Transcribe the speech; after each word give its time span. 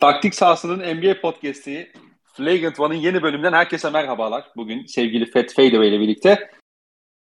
Taktik 0.00 0.34
sahasının 0.34 0.96
NBA 0.96 1.20
podcast'i 1.20 1.92
Flagrant 2.24 2.80
One'ın 2.80 2.98
yeni 2.98 3.22
bölümünden 3.22 3.52
herkese 3.52 3.90
merhabalar. 3.90 4.44
Bugün 4.56 4.86
sevgili 4.86 5.30
Fat 5.30 5.54
Fadeaway 5.54 5.88
ile 5.88 6.00
birlikte 6.00 6.50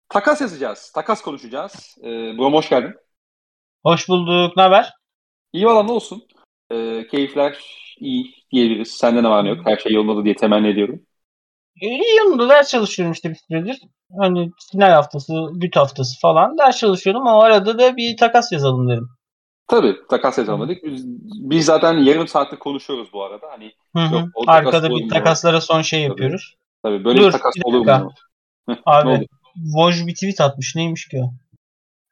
takas 0.08 0.40
yazacağız, 0.40 0.92
takas 0.94 1.22
konuşacağız. 1.22 1.96
Ee, 2.02 2.38
Brom 2.38 2.54
hoş 2.54 2.68
geldin. 2.68 2.94
Hoş 3.82 4.08
bulduk. 4.08 4.56
Ne 4.56 4.62
haber? 4.62 4.92
İyi 5.52 5.66
valla 5.66 5.82
ne 5.82 5.92
olsun. 5.92 6.26
Ee, 6.70 7.06
keyifler 7.10 7.58
iyi 7.98 8.34
diyebiliriz. 8.52 8.90
Sende 8.90 9.22
ne 9.22 9.28
var 9.28 9.44
ne 9.44 9.48
yok? 9.48 9.66
Her 9.66 9.76
şey 9.76 9.92
yolunda 9.92 10.24
diye 10.24 10.34
temenni 10.34 10.68
ediyorum. 10.68 11.02
İyi 11.82 12.16
yanında 12.16 12.48
ders 12.48 12.70
çalışıyorum 12.70 13.12
işte 13.12 13.30
bir 13.30 13.38
süredir. 13.48 13.78
Hani 14.20 14.50
final 14.72 14.90
haftası, 14.90 15.32
büt 15.52 15.76
haftası 15.76 16.20
falan 16.20 16.58
ders 16.58 16.78
çalışıyorum 16.78 17.26
ama 17.26 17.44
arada 17.44 17.78
da 17.78 17.96
bir 17.96 18.16
takas 18.16 18.52
yazalım 18.52 18.88
dedim. 18.88 19.08
Tabii 19.68 19.96
takas 20.08 20.38
yazalım 20.38 20.68
dedik. 20.68 20.84
Biz, 20.84 21.06
biz 21.50 21.64
zaten 21.64 21.92
yarım 21.92 22.28
saattir 22.28 22.56
konuşuyoruz 22.56 23.12
bu 23.12 23.24
arada. 23.24 23.46
Hani 23.50 23.72
Hı 23.96 24.02
hı. 24.02 24.14
Yok, 24.14 24.28
Arkada 24.46 24.90
bir 24.90 25.08
takaslara 25.08 25.60
son 25.60 25.82
şey 25.82 26.00
Tabii. 26.00 26.08
yapıyoruz. 26.08 26.56
tabii 26.82 27.04
böyle 27.04 27.20
Dur, 27.20 27.26
bir 27.26 27.32
takas 27.32 27.54
bir 27.56 27.64
olur 27.64 27.86
mu? 27.86 28.12
Abi? 28.86 29.26
Woj 29.54 30.06
bir 30.06 30.14
tweet 30.14 30.40
atmış. 30.40 30.76
Neymiş 30.76 31.08
ki 31.08 31.18
o? 31.22 31.32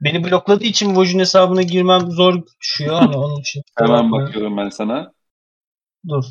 Beni 0.01 0.25
blokladığı 0.25 0.65
için 0.65 0.87
Woj'un 0.87 1.19
hesabına 1.19 1.63
girmem 1.63 2.01
zor 2.11 2.43
düşüyor. 2.61 2.95
Hani 2.95 3.17
onun 3.17 3.41
için. 3.41 3.63
Hemen 3.79 4.13
bakıyorum 4.13 4.57
ben 4.57 4.69
sana. 4.69 5.13
Dur. 6.09 6.25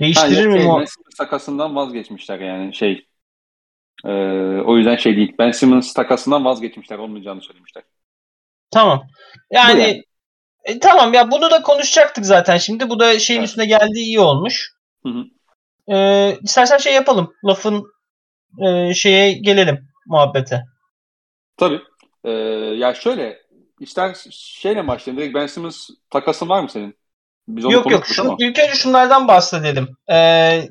Değiştirir 0.00 0.46
miyim 0.46 0.60
şey, 0.60 0.70
o? 0.70 0.84
Takasından 1.18 1.76
vazgeçmişler 1.76 2.40
yani 2.40 2.74
şey. 2.74 3.06
Ee, 4.04 4.10
o 4.66 4.76
yüzden 4.76 4.96
şey 4.96 5.16
değil. 5.16 5.34
Ben 5.38 5.50
Simmons 5.50 5.92
takasından 5.94 6.44
vazgeçmişler. 6.44 6.98
Olmayacağını 6.98 7.42
söylemişler. 7.42 7.82
Tamam. 8.70 9.06
Yani 9.50 9.80
yani. 9.80 10.04
E, 10.64 10.78
tamam 10.78 11.14
ya 11.14 11.30
bunu 11.30 11.50
da 11.50 11.62
konuşacaktık 11.62 12.26
zaten 12.26 12.56
şimdi. 12.58 12.90
Bu 12.90 13.00
da 13.00 13.18
şeyin 13.18 13.40
Evet. 13.40 13.48
üstüne 13.48 13.66
geldiği 13.66 14.04
iyi 14.04 14.20
olmuş. 14.20 14.70
Hı 15.06 15.08
hı. 15.08 15.24
Ee, 15.94 16.38
istersen 16.42 16.76
şey 16.78 16.94
yapalım. 16.94 17.32
Lafın 17.44 17.84
e, 18.66 18.94
şeye 18.94 19.32
gelelim 19.32 19.88
muhabbete. 20.06 20.62
Tabii. 21.56 21.80
Ee, 22.24 22.30
ya 22.76 22.94
şöyle 22.94 23.38
ister 23.80 24.16
şeyle 24.30 24.88
başlayalım. 24.88 25.22
Direkt 25.22 25.34
Ben 25.34 25.46
Simmons 25.46 25.88
takasın 26.10 26.48
var 26.48 26.62
mı 26.62 26.68
senin? 26.70 26.96
Biz 27.48 27.64
onu 27.64 27.72
yok 27.72 27.90
yok. 27.90 28.02
konuştuk 28.02 28.16
Şu, 28.16 28.30
ama. 28.30 28.36
ilk 28.40 28.58
önce 28.58 28.74
şunlardan 28.74 29.28
bahsedelim. 29.28 29.88
Ee, 30.12 30.62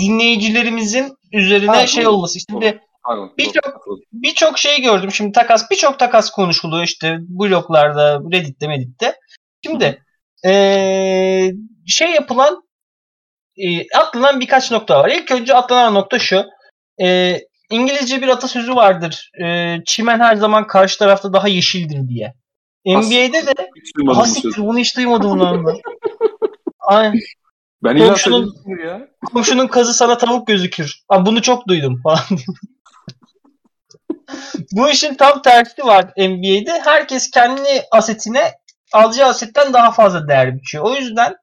dinleyicilerimizin 0.00 1.16
üzerine 1.32 1.70
Ha, 1.70 1.86
şey 1.86 2.04
doğru, 2.04 2.12
olması. 2.12 2.38
Şimdi 2.50 2.80
birçok- 3.38 3.86
birçok 4.12 4.58
şey 4.58 4.82
gördüm. 4.82 5.12
Şimdi 5.12 5.32
takas 5.32 5.70
birçok 5.70 5.98
takas 5.98 6.30
konuşuluyor 6.30 6.84
işte 6.84 7.16
bloglarda, 7.20 8.20
Reddit'te, 8.32 8.68
Medit'te. 8.68 9.14
Şimdi 9.66 10.02
ee, 10.46 11.50
şey 11.86 12.10
yapılan 12.10 12.62
e, 13.56 13.98
atlanan 13.98 14.40
birkaç 14.40 14.70
nokta 14.70 15.00
var. 15.00 15.08
İlk 15.10 15.30
önce 15.30 15.54
atlanan 15.54 15.94
nokta 15.94 16.18
şu. 16.18 16.44
E, 17.02 17.38
İngilizce 17.70 18.22
bir 18.22 18.28
atasözü 18.28 18.74
vardır. 18.74 19.30
E, 19.44 19.76
çimen 19.86 20.20
her 20.20 20.36
zaman 20.36 20.66
karşı 20.66 20.98
tarafta 20.98 21.32
daha 21.32 21.48
yeşildir 21.48 22.08
diye. 22.08 22.34
NBA'de 22.86 23.46
de 23.46 23.52
Hiç 23.76 23.96
duymadım 23.96 24.18
ha 24.18 24.22
bu 24.22 24.26
sözü. 24.26 24.40
siktir 24.40 24.62
bunu 24.62 24.78
hiç 24.78 24.96
duymadım 24.96 25.40
lan. 25.40 25.66
Aynen. 26.80 27.18
Ben 27.84 27.96
Komşunun- 27.96 28.86
ya. 28.86 29.08
Komşunun 29.32 29.66
kazı 29.66 29.94
sana 29.94 30.18
tavuk 30.18 30.46
gözükür. 30.46 31.00
Aa, 31.08 31.26
bunu 31.26 31.42
çok 31.42 31.68
duydum 31.68 32.00
falan. 32.02 32.18
Bu 34.72 34.88
işin 34.88 35.14
tam 35.14 35.42
tersi 35.42 35.84
var 35.84 36.04
NBA'de. 36.16 36.80
Herkes 36.84 37.30
kendi 37.30 37.68
asetine 37.90 38.52
alacağı 38.92 39.28
asetten 39.28 39.72
daha 39.72 39.90
fazla 39.90 40.28
değer 40.28 40.56
biçiyor. 40.56 40.84
O 40.84 40.94
yüzden 40.94 41.34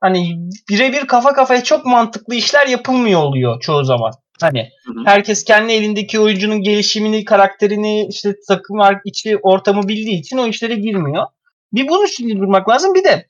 hani 0.00 0.36
birebir 0.68 1.06
kafa 1.06 1.32
kafaya 1.32 1.64
çok 1.64 1.86
mantıklı 1.86 2.34
işler 2.34 2.66
yapılmıyor 2.66 3.20
oluyor 3.20 3.60
çoğu 3.60 3.84
zaman. 3.84 4.12
Hani 4.40 4.68
herkes 5.06 5.44
kendi 5.44 5.72
elindeki 5.72 6.20
oyuncunun 6.20 6.62
gelişimini, 6.62 7.24
karakterini, 7.24 8.06
işte 8.10 8.34
takım 8.48 8.76
içi 9.04 9.36
ortamı 9.42 9.88
bildiği 9.88 10.20
için 10.20 10.38
o 10.38 10.46
işlere 10.46 10.74
girmiyor. 10.74 11.26
Bir 11.72 11.88
bunun 11.88 12.04
üstünde 12.04 12.38
durmak 12.38 12.68
lazım. 12.68 12.94
Bir 12.94 13.04
de 13.04 13.26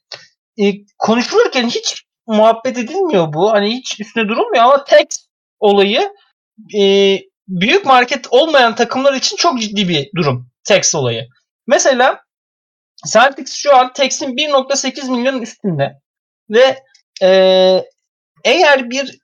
e, 0.62 0.74
konuşulurken 0.98 1.68
hiç 1.68 2.04
muhabbet 2.26 2.78
edilmiyor 2.78 3.32
bu. 3.32 3.52
Hani 3.52 3.76
hiç 3.76 4.00
üstüne 4.00 4.28
durulmuyor 4.28 4.64
ama 4.64 4.84
Tex 4.84 5.06
olayı 5.60 6.12
e, 6.80 7.16
büyük 7.48 7.86
market 7.86 8.26
olmayan 8.30 8.74
takımlar 8.74 9.14
için 9.14 9.36
çok 9.36 9.60
ciddi 9.60 9.88
bir 9.88 10.10
durum. 10.16 10.50
Tex 10.64 10.94
olayı. 10.94 11.28
Mesela 11.66 12.20
Celtics 13.06 13.54
şu 13.54 13.76
an 13.76 13.92
Tex'in 13.92 14.36
1.8 14.36 15.10
milyonun 15.10 15.42
üstünde 15.42 15.92
ve 16.50 16.78
e, 17.22 17.30
eğer 18.44 18.90
bir 18.90 19.18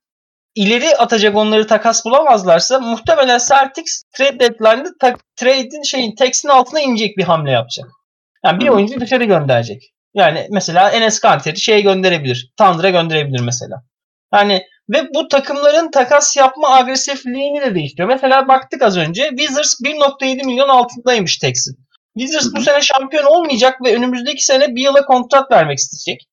ileri 0.55 0.97
atacak 0.97 1.37
onları 1.37 1.67
takas 1.67 2.05
bulamazlarsa 2.05 2.81
muhtemelen 2.81 3.39
Celtics 3.39 4.03
trade 4.17 4.41
deadline'da 4.41 4.91
ta- 5.01 5.17
trade'in 5.37 5.83
şeyin 5.83 6.15
Tex'in 6.15 6.49
altına 6.49 6.81
inecek 6.81 7.17
bir 7.17 7.25
hamle 7.25 7.51
yapacak. 7.51 7.87
Yani 8.45 8.61
bir 8.61 8.69
oyuncu 8.69 9.01
dışarı 9.01 9.25
gönderecek. 9.25 9.83
Yani 10.15 10.47
mesela 10.51 10.91
Enes 10.91 11.21
Kanter'i 11.21 11.61
şeye 11.61 11.81
gönderebilir. 11.81 12.53
Thunder'a 12.59 12.91
gönderebilir 12.91 13.41
mesela. 13.41 13.83
Yani 14.35 14.63
ve 14.89 15.15
bu 15.15 15.29
takımların 15.29 15.91
takas 15.91 16.37
yapma 16.37 16.75
agresifliğini 16.75 17.61
de 17.61 17.75
değiştiriyor. 17.75 18.09
Mesela 18.09 18.49
baktık 18.49 18.83
az 18.83 18.97
önce 18.97 19.29
Wizards 19.29 19.81
1.7 19.81 20.47
milyon 20.47 20.69
altındaymış 20.69 21.39
Tex'in. 21.39 21.86
Wizards 22.19 22.55
bu 22.57 22.63
sene 22.63 22.81
şampiyon 22.81 23.25
olmayacak 23.25 23.83
ve 23.85 23.97
önümüzdeki 23.97 24.45
sene 24.45 24.75
bir 24.75 24.83
yıla 24.83 25.05
kontrat 25.05 25.51
vermek 25.51 25.79
isteyecek. 25.79 26.27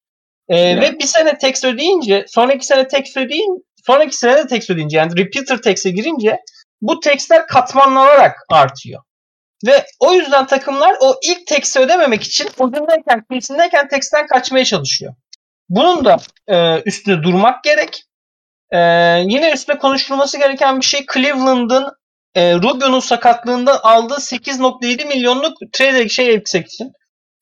Ee, 0.50 0.58
Yani. 0.58 0.82
Ve 0.82 1.00
bir 1.00 1.06
sene 1.06 1.38
tax 1.38 1.64
ödeyince, 1.64 2.26
sonraki 2.28 2.66
sene 2.66 2.88
tax 2.88 3.18
ödeyin, 3.18 3.66
sonraki 3.88 4.18
sene 4.18 4.38
de 4.38 4.48
tax 4.48 4.70
ödeyince 4.70 4.98
yani 4.98 5.18
repeater 5.18 5.62
tax'e 5.62 5.90
girince 5.90 6.40
bu 6.82 7.00
tax'ler 7.00 7.48
katmanlanarak 7.48 8.38
artıyor. 8.52 9.02
Ve 9.68 9.86
o 10.00 10.14
yüzden 10.14 10.48
takımlar 10.48 10.96
o 11.02 11.16
ilk 11.24 11.48
tax'i 11.48 11.80
ödememek 11.80 12.24
için 12.24 12.50
ucundayken, 12.60 13.24
kıyısındayken 13.30 13.88
tax'ten 13.88 14.28
kaçmaya 14.28 14.66
çalışıyor. 14.66 15.14
Bunun 15.70 16.06
da 16.06 16.18
e, 16.48 16.82
üstüne 16.86 17.24
durmak 17.24 17.64
gerek. 17.64 18.04
E, 18.72 18.80
yine 19.28 19.52
üstüne 19.54 19.78
konuşulması 19.78 20.38
gereken 20.38 20.80
bir 20.80 20.86
şey 20.86 21.06
Cleveland'ın 21.14 21.92
e, 22.36 22.56
Rubio'nun 22.56 23.00
sakatlığından 23.00 23.80
aldığı 23.84 24.14
8.7 24.20 25.08
milyonluk 25.08 25.58
trade 25.74 26.10
şey 26.10 26.34
exception. 26.34 26.92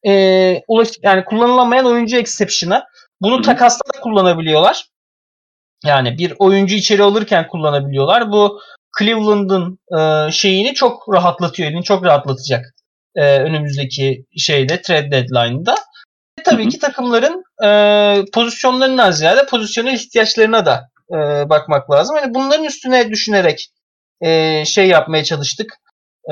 E, 0.07 0.63
ulaş, 0.67 0.89
yani 1.03 1.25
kullanılamayan 1.25 1.85
oyuncu 1.85 2.17
exception'ı. 2.17 2.83
Bunu 3.21 3.37
Hı 3.37 3.41
takasta 3.41 3.93
da 3.93 3.99
kullanabiliyorlar. 3.99 4.85
Yani 5.85 6.17
bir 6.17 6.33
oyuncu 6.39 6.75
içeri 6.75 7.03
alırken 7.03 7.47
kullanabiliyorlar. 7.47 8.31
Bu 8.31 8.59
Cleveland'ın 8.99 9.79
e, 9.99 10.31
şeyini 10.31 10.73
çok 10.73 11.13
rahatlatıyor. 11.13 11.71
Elini 11.71 11.83
çok 11.83 12.05
rahatlatacak. 12.05 12.65
E, 13.15 13.39
önümüzdeki 13.39 14.25
şeyde 14.37 14.81
trade 14.81 15.11
deadline'da. 15.11 15.75
E, 16.39 16.43
tabii 16.43 16.63
Hı 16.63 16.65
hı. 16.65 16.69
ki 16.69 16.79
takımların 16.79 17.43
e, 17.63 17.69
pozisyonlarından 18.33 19.11
ziyade 19.11 19.45
pozisyonel 19.45 19.93
ihtiyaçlarına 19.93 20.65
da 20.65 20.89
e, 21.11 21.49
bakmak 21.49 21.91
lazım. 21.91 22.15
Hani 22.19 22.33
bunların 22.33 22.65
üstüne 22.65 23.09
düşünerek 23.09 23.67
e, 24.21 24.63
şey 24.65 24.87
yapmaya 24.87 25.23
çalıştık. 25.23 25.73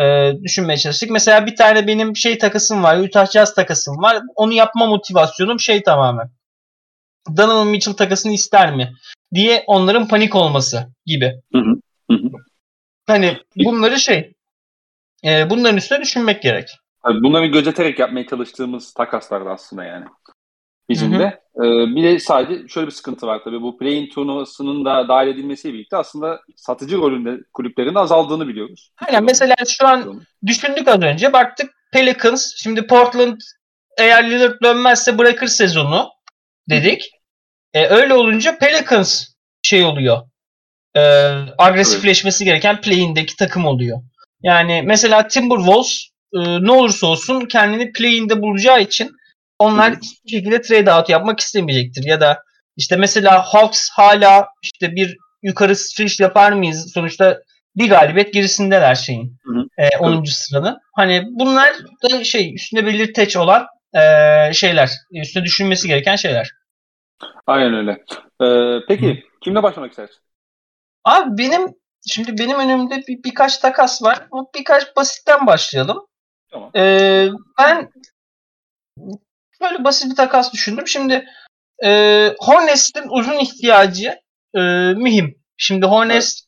E, 0.01 0.33
düşünmeye 0.43 0.77
çalıştık. 0.77 1.09
Mesela 1.11 1.45
bir 1.45 1.55
tane 1.55 1.87
benim 1.87 2.15
şey 2.15 2.37
takasım 2.37 2.83
var. 2.83 2.97
Utah 2.97 3.31
Jazz 3.31 3.55
takasım 3.55 3.97
var. 3.97 4.21
Onu 4.35 4.53
yapma 4.53 4.85
motivasyonum 4.85 5.59
şey 5.59 5.83
tamamen. 5.83 6.29
Donovan 7.37 7.67
Mitchell 7.67 7.93
takasını 7.93 8.31
ister 8.31 8.75
mi? 8.75 8.93
diye 9.33 9.63
onların 9.67 10.07
panik 10.07 10.35
olması 10.35 10.87
gibi. 11.05 11.41
Hı 11.53 11.59
hı. 11.59 11.73
Hı 12.11 12.17
hı. 12.17 12.29
Hani 13.07 13.37
bunları 13.55 13.99
şey 13.99 14.33
e, 15.25 15.49
bunların 15.49 15.77
üstüne 15.77 16.01
düşünmek 16.01 16.41
gerek. 16.41 16.69
Bunları 17.05 17.45
gözeterek 17.45 17.99
yapmaya 17.99 18.27
çalıştığımız 18.27 18.93
takaslardı 18.93 19.49
aslında 19.49 19.83
yani. 19.83 20.05
Bizim 20.89 21.19
de. 21.19 21.39
Ee, 21.55 21.95
bir 21.95 22.03
de 22.03 22.19
sadece 22.19 22.67
şöyle 22.67 22.87
bir 22.87 22.91
sıkıntı 22.91 23.27
var 23.27 23.41
tabii. 23.43 23.61
Bu 23.61 23.77
play-in 23.77 24.09
turnuvasının 24.09 24.85
da 24.85 25.07
dahil 25.07 25.27
edilmesiyle 25.27 25.73
birlikte 25.73 25.97
aslında 25.97 26.39
satıcı 26.55 26.97
rolünde 26.97 27.37
kulüplerin 27.53 27.95
azaldığını 27.95 28.47
biliyoruz. 28.47 28.91
Aynen 29.07 29.23
mesela 29.23 29.55
şu 29.67 29.87
an 29.87 30.21
düşündük 30.45 30.87
az 30.87 31.01
önce 31.01 31.33
baktık 31.33 31.69
Pelicans 31.93 32.53
şimdi 32.55 32.87
Portland 32.87 33.41
eğer 33.97 34.31
Lillard 34.31 34.63
dönmezse 34.63 35.17
bırakır 35.17 35.47
sezonu 35.47 36.09
dedik. 36.69 37.11
E, 37.73 37.87
öyle 37.87 38.13
olunca 38.13 38.57
Pelicans 38.57 39.27
şey 39.61 39.83
oluyor. 39.83 40.17
E, 40.95 41.01
agresifleşmesi 41.57 42.45
gereken 42.45 42.81
play-in'deki 42.81 43.35
takım 43.35 43.65
oluyor. 43.65 44.01
Yani 44.43 44.81
mesela 44.85 45.27
Timberwolves 45.27 46.09
e, 46.33 46.39
ne 46.39 46.71
olursa 46.71 47.07
olsun 47.07 47.45
kendini 47.45 47.91
play-in'de 47.91 48.41
bulacağı 48.41 48.81
için 48.81 49.11
onlar 49.59 49.95
hiçbir 49.95 50.29
şekilde 50.29 50.61
trade 50.61 50.93
out 50.93 51.09
yapmak 51.09 51.39
istemeyecektir. 51.39 52.03
Ya 52.05 52.21
da 52.21 52.43
işte 52.77 52.95
mesela 52.95 53.43
Hawks 53.43 53.89
hala 53.91 54.47
işte 54.61 54.95
bir 54.95 55.17
yukarı 55.43 55.75
switch 55.75 56.21
yapar 56.21 56.51
mıyız? 56.51 56.91
Sonuçta 56.93 57.39
bir 57.75 57.89
galibiyet 57.89 58.33
gerisindeler 58.33 58.95
şeyin. 58.95 59.37
Hı 59.43 59.59
hı. 59.59 59.65
E, 59.77 59.97
10. 59.97 60.23
sıranın. 60.23 60.77
Hani 60.95 61.23
bunlar 61.29 61.73
da 62.03 62.23
şey 62.23 62.55
üstünde 62.55 62.85
belirteç 62.85 63.37
olan 63.37 63.67
e, 63.93 64.03
şeyler. 64.53 64.91
Üstüne 65.11 65.43
düşünmesi 65.43 65.87
gereken 65.87 66.15
şeyler. 66.15 66.51
Aynen 67.47 67.73
öyle. 67.73 67.91
Ee, 68.41 68.85
peki 68.87 69.09
Hı. 69.09 69.39
kimle 69.41 69.63
başlamak 69.63 69.91
istersin? 69.91 70.17
Abi 71.03 71.37
benim 71.37 71.67
şimdi 72.07 72.37
benim 72.37 72.59
önümde 72.59 73.03
bir, 73.07 73.23
birkaç 73.23 73.57
takas 73.57 74.03
var. 74.03 74.27
Birkaç 74.55 74.95
basitten 74.95 75.47
başlayalım. 75.47 76.05
Tamam. 76.51 76.71
Ee, 76.75 77.29
ben 77.59 77.91
böyle 79.61 79.83
basit 79.83 80.11
bir 80.11 80.15
takas 80.15 80.53
düşündüm. 80.53 80.87
Şimdi 80.87 81.25
e, 81.83 81.89
Hornets'in 82.39 83.07
uzun 83.09 83.39
ihtiyacı 83.39 84.19
e, 84.55 84.59
mühim. 84.93 85.35
Şimdi 85.57 85.85
Hornets 85.85 86.41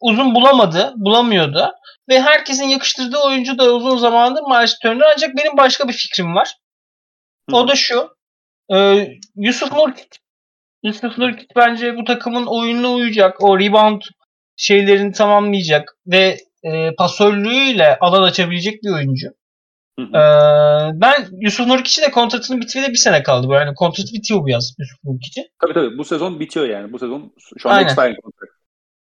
uzun 0.00 0.34
bulamadı, 0.34 0.92
bulamıyordu. 0.96 1.72
Ve 2.08 2.20
herkesin 2.20 2.68
yakıştırdığı 2.68 3.18
oyuncu 3.18 3.58
da 3.58 3.74
uzun 3.74 3.96
zamandır 3.96 4.42
Miles 4.42 4.78
Turner. 4.78 5.06
Ancak 5.14 5.36
benim 5.36 5.56
başka 5.56 5.88
bir 5.88 5.92
fikrim 5.92 6.34
var. 6.34 6.56
O 7.52 7.68
da 7.68 7.74
şu. 7.74 8.16
E, 8.74 9.08
Yusuf 9.36 9.72
Nurkic. 9.72 10.08
Yusuf 10.82 11.18
Nurkic 11.18 11.48
bence 11.56 11.96
bu 11.96 12.04
takımın 12.04 12.46
oyununa 12.46 12.92
uyacak. 12.92 13.42
O 13.42 13.58
rebound 13.60 14.02
şeylerini 14.56 15.12
tamamlayacak 15.12 15.96
ve 16.06 16.38
e, 16.62 16.94
pasörlüğüyle 16.94 17.98
alan 18.00 18.22
açabilecek 18.22 18.82
bir 18.82 18.90
oyuncu. 18.90 19.28
Hı 19.98 20.02
hı. 20.02 20.16
Ee, 20.16 21.00
ben 21.00 21.26
Yusuf 21.40 21.66
Nurkic'in 21.66 22.06
de 22.06 22.10
kontratının 22.10 22.60
bitmeye 22.60 22.88
bir 22.88 22.94
sene 22.94 23.22
kaldı. 23.22 23.46
Yani 23.52 23.74
kontratı 23.74 24.12
bitiyor 24.12 24.42
bu 24.42 24.48
yaz 24.48 24.74
Yusuf 24.78 25.04
Nurkic'in. 25.04 25.46
Tabii 25.62 25.74
tabii 25.74 25.98
bu 25.98 26.04
sezon 26.04 26.40
bitiyor 26.40 26.66
yani. 26.66 26.92
Bu 26.92 26.98
sezon 26.98 27.32
şu 27.58 27.70
an 27.70 27.84
expiring 27.84 28.16
kontrat. 28.22 28.48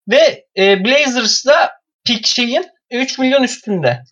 Ve 0.09 0.45
e, 0.57 0.85
Blazers'da 0.85 1.73
pick 2.07 2.27
şeyin 2.27 2.65
3 2.91 3.19
milyon 3.19 3.43
üstünde 3.43 4.03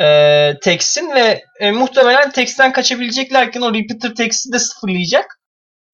e, 0.00 0.58
Tex'in 0.62 1.14
ve 1.14 1.42
e, 1.60 1.70
muhtemelen 1.70 2.30
Tex'ten 2.30 2.72
kaçabileceklerken 2.72 3.60
o 3.60 3.74
repeater 3.74 4.14
Tex'i 4.14 4.52
de 4.52 4.58
sıfırlayacak. 4.58 5.40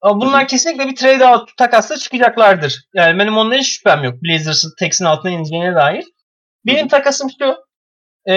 Bunlar 0.04 0.40
Hı-hı. 0.40 0.46
kesinlikle 0.46 0.88
bir 0.88 0.96
trade 0.96 1.26
out 1.26 1.56
takasla 1.56 1.96
çıkacaklardır. 1.96 2.84
Yani 2.94 3.18
benim 3.18 3.36
ondan 3.36 3.56
hiç 3.56 3.76
şüphem 3.76 4.04
yok. 4.04 4.14
Blazers'ın 4.22 4.72
Tex'in 4.78 5.04
altına 5.04 5.32
ineceğine 5.32 5.74
dair. 5.74 6.04
Benim 6.66 6.80
Hı-hı. 6.80 6.88
takasım 6.88 7.28
şu. 7.38 7.56
E, 8.28 8.34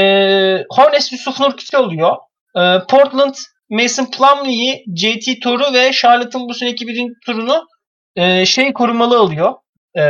Hornets 0.70 1.12
Yusuf 1.12 1.40
Nurkic 1.40 1.78
oluyor. 1.78 2.16
E, 2.58 2.62
Portland 2.90 3.36
Mason 3.70 4.06
Plumlee'yi, 4.06 4.86
JT 4.96 5.42
Toru 5.44 5.74
ve 5.74 5.92
Charlotte'ın 5.92 6.50
bu 6.50 6.54
seneki 6.54 6.88
birinci 6.88 7.14
turunu 7.26 7.68
e, 8.16 8.46
şey 8.46 8.74
korumalı 8.74 9.22
oluyor. 9.22 9.54
E, 9.96 10.02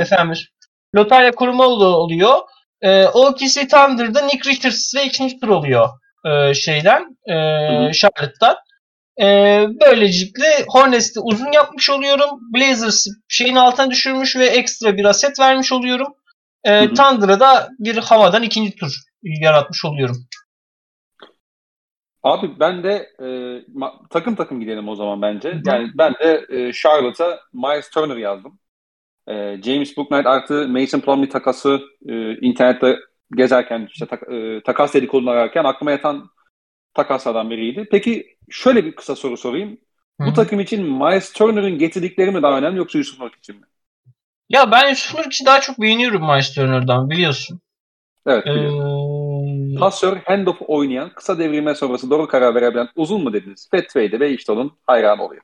efendim. 0.00 0.38
Lotarya 0.96 1.32
korumalı 1.32 1.86
oluyor. 1.86 2.38
E, 2.82 3.06
OKC 3.06 3.68
Thunder'da 3.68 4.26
Nick 4.26 4.50
Richards 4.50 4.94
ve 4.94 5.04
ikinci 5.04 5.40
tur 5.40 5.48
oluyor 5.48 5.88
e, 6.26 6.54
şeyden, 6.54 7.02
e, 7.26 7.34
Charlotte'dan. 7.92 8.56
E, 9.20 9.26
böylelikle 9.80 10.64
Hornets'i 10.68 11.20
uzun 11.20 11.52
yapmış 11.52 11.90
oluyorum. 11.90 12.30
Blazers 12.54 13.06
şeyin 13.28 13.56
altına 13.56 13.90
düşürmüş 13.90 14.36
ve 14.36 14.46
ekstra 14.46 14.96
bir 14.96 15.04
aset 15.04 15.40
vermiş 15.40 15.72
oluyorum. 15.72 16.14
E, 16.64 16.94
Thunder'a 16.94 17.40
da 17.40 17.68
bir 17.78 17.96
havadan 17.96 18.42
ikinci 18.42 18.76
tur 18.76 18.92
yaratmış 19.22 19.84
oluyorum. 19.84 20.16
Abi 22.22 22.60
ben 22.60 22.82
de 22.82 23.10
e, 23.22 23.28
takım 24.10 24.34
takım 24.34 24.60
gidelim 24.60 24.88
o 24.88 24.96
zaman 24.96 25.22
bence. 25.22 25.60
Yani 25.66 25.90
ben 25.94 26.14
de 26.14 26.46
e, 26.48 26.72
Charlotte'a 26.72 27.40
Miles 27.52 27.90
Turner 27.90 28.16
yazdım. 28.16 28.58
E, 29.28 29.62
James 29.62 29.96
Booknight 29.96 30.26
artı 30.26 30.68
Mason 30.68 31.00
Plumlee 31.00 31.28
takası 31.28 31.80
e, 32.08 32.36
internette 32.36 32.96
gezerken 33.36 33.88
işte 33.90 34.06
tak, 34.06 34.22
e, 34.32 34.62
takas 34.62 34.94
dedikodunu 34.94 35.30
ararken 35.30 35.64
aklıma 35.64 35.90
yatan 35.90 36.30
takaslardan 36.94 37.50
biriydi. 37.50 37.88
Peki 37.90 38.36
şöyle 38.50 38.84
bir 38.84 38.94
kısa 38.94 39.16
soru 39.16 39.36
sorayım. 39.36 39.78
Hı. 40.20 40.26
Bu 40.26 40.32
takım 40.32 40.60
için 40.60 40.84
Miles 40.84 41.32
Turner'ın 41.32 41.78
getirdikleri 41.78 42.30
mi 42.30 42.42
daha 42.42 42.58
önemli 42.58 42.78
yoksa 42.78 42.98
Yusuf 42.98 43.20
Nurk 43.20 43.34
için 43.34 43.56
mi? 43.56 43.66
Ya 44.48 44.70
ben 44.70 44.88
Yusuf 44.88 45.18
Nurkic'i 45.18 45.46
daha 45.46 45.60
çok 45.60 45.80
beğeniyorum 45.80 46.22
Miles 46.22 46.54
Turner'dan 46.54 47.10
biliyorsun. 47.10 47.60
Evet 48.26 48.46
biliyorum. 48.46 49.76
Ee... 49.76 49.78
Pasör, 49.78 50.16
handoff 50.24 50.56
oynayan, 50.66 51.10
kısa 51.14 51.38
devrilme 51.38 51.74
sonrası 51.74 52.10
doğru 52.10 52.28
karar 52.28 52.54
verebilen 52.54 52.88
uzun 52.96 53.22
mu 53.22 53.32
dediniz? 53.32 53.68
Trade'e 53.68 54.20
ve 54.20 54.30
işte 54.30 54.52
onun 54.52 54.78
hayran 54.86 55.18
oluyor. 55.18 55.42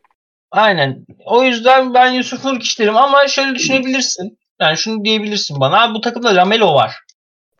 Aynen. 0.51 1.07
O 1.25 1.43
yüzden 1.43 1.95
ben 1.95 2.13
Yusuf 2.13 2.45
Nurkic 2.45 2.83
derim 2.83 2.97
ama 2.97 3.29
şöyle 3.29 3.55
düşünebilirsin. 3.55 4.39
Yani 4.61 4.77
şunu 4.77 5.05
diyebilirsin 5.05 5.61
bana. 5.61 5.95
Bu 5.95 6.01
takımda 6.01 6.37
Lamelo 6.37 6.75
var. 6.75 6.95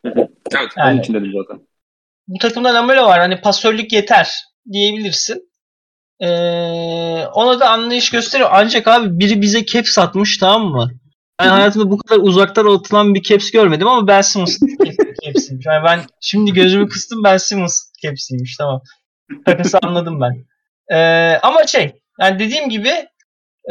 evet. 0.05 0.29
Yani, 0.77 0.91
onun 0.91 1.01
için 1.01 1.13
dedim 1.13 1.31
zaten. 1.33 1.67
Bu 2.27 2.37
takımda 2.37 2.73
Lamelo 2.73 3.05
var. 3.05 3.19
Hani 3.19 3.41
pasörlük 3.41 3.93
yeter 3.93 4.43
diyebilirsin. 4.71 5.49
Ee, 6.19 6.27
ona 7.33 7.59
da 7.59 7.69
anlayış 7.69 8.09
gösteriyor. 8.09 8.49
Ancak 8.53 8.87
abi 8.87 9.19
biri 9.19 9.41
bize 9.41 9.65
cap 9.65 9.87
satmış 9.87 10.37
tamam 10.37 10.67
mı? 10.67 10.91
Ben 11.39 11.47
hayatımda 11.47 11.91
bu 11.91 11.97
kadar 11.97 12.21
uzaktan 12.21 12.65
atılan 12.65 13.15
bir 13.15 13.23
caps 13.23 13.51
görmedim 13.51 13.87
ama 13.87 14.07
Ben 14.07 14.21
Simmons 14.21 14.59
capsiymiş. 15.25 15.65
Yani 15.65 15.83
ben 15.83 15.99
şimdi 16.21 16.53
gözümü 16.53 16.89
kıstım 16.89 17.23
Ben 17.23 17.37
Simmons 17.37 17.91
capsiymiş 18.03 18.57
tamam. 18.57 18.81
Takası 19.45 19.77
anladım 19.83 20.21
ben. 20.21 20.45
Ee, 20.95 21.39
ama 21.43 21.67
şey 21.67 22.01
yani 22.19 22.39
dediğim 22.39 22.69
gibi 22.69 22.89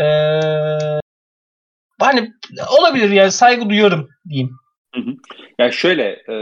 ee, 0.01 1.01
hani 2.01 2.33
olabilir 2.79 3.11
yani 3.11 3.33
saygı 3.33 3.71
duyuyorum 3.71 4.09
diyeyim. 4.29 4.51
Hı 4.95 5.01
hı. 5.01 5.15
Yani 5.59 5.73
şöyle 5.73 6.03
e, 6.29 6.35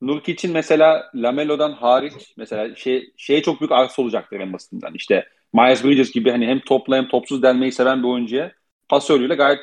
Nurki 0.00 0.32
için 0.32 0.52
mesela 0.52 1.10
Lamelo'dan 1.14 1.72
hariç 1.72 2.12
mesela 2.36 2.74
şey 2.76 3.12
şeye 3.16 3.42
çok 3.42 3.60
büyük 3.60 3.72
arsa 3.72 4.02
olacaktır 4.02 4.40
en 4.40 4.52
basitinden. 4.52 4.92
İşte 4.94 5.28
Miles 5.52 5.84
Bridges 5.84 6.12
gibi 6.12 6.30
hani 6.30 6.46
hem 6.46 6.60
topla 6.60 6.96
hem 6.96 7.08
topsuz 7.08 7.42
delmeyi 7.42 7.72
seven 7.72 8.02
bir 8.02 8.08
oyuncuya 8.08 8.52
pasörlüğüyle 8.88 9.34
gayet 9.34 9.60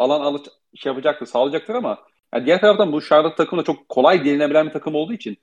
alan 0.00 0.20
alıp 0.20 0.46
şey 0.74 0.90
yapacaktır, 0.90 1.26
sağlayacaktır 1.26 1.74
ama 1.74 1.98
yani 2.34 2.46
diğer 2.46 2.60
taraftan 2.60 2.92
bu 2.92 3.02
Charlotte 3.02 3.36
takım 3.36 3.58
da 3.58 3.64
çok 3.64 3.88
kolay 3.88 4.24
delinebilen 4.24 4.66
bir 4.66 4.72
takım 4.72 4.94
olduğu 4.94 5.12
için 5.12 5.38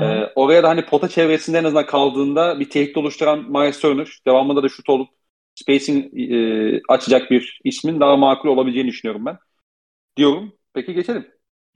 e, 0.00 0.32
oraya 0.34 0.62
da 0.62 0.68
hani 0.68 0.86
pota 0.86 1.08
çevresinde 1.08 1.58
en 1.58 1.64
azından 1.64 1.86
kaldığında 1.86 2.60
bir 2.60 2.70
tehdit 2.70 2.96
oluşturan 2.96 3.38
Miles 3.38 3.80
Turner 3.80 4.08
devamında 4.26 4.62
da 4.62 4.68
şut 4.68 4.88
olup 4.88 5.08
spacing 5.54 6.20
e, 6.32 6.80
açacak 6.88 7.30
bir 7.30 7.60
ismin 7.64 8.00
daha 8.00 8.16
makul 8.16 8.48
olabileceğini 8.48 8.88
düşünüyorum 8.88 9.26
ben. 9.26 9.38
Diyorum. 10.16 10.52
Peki 10.74 10.94
geçelim. 10.94 11.28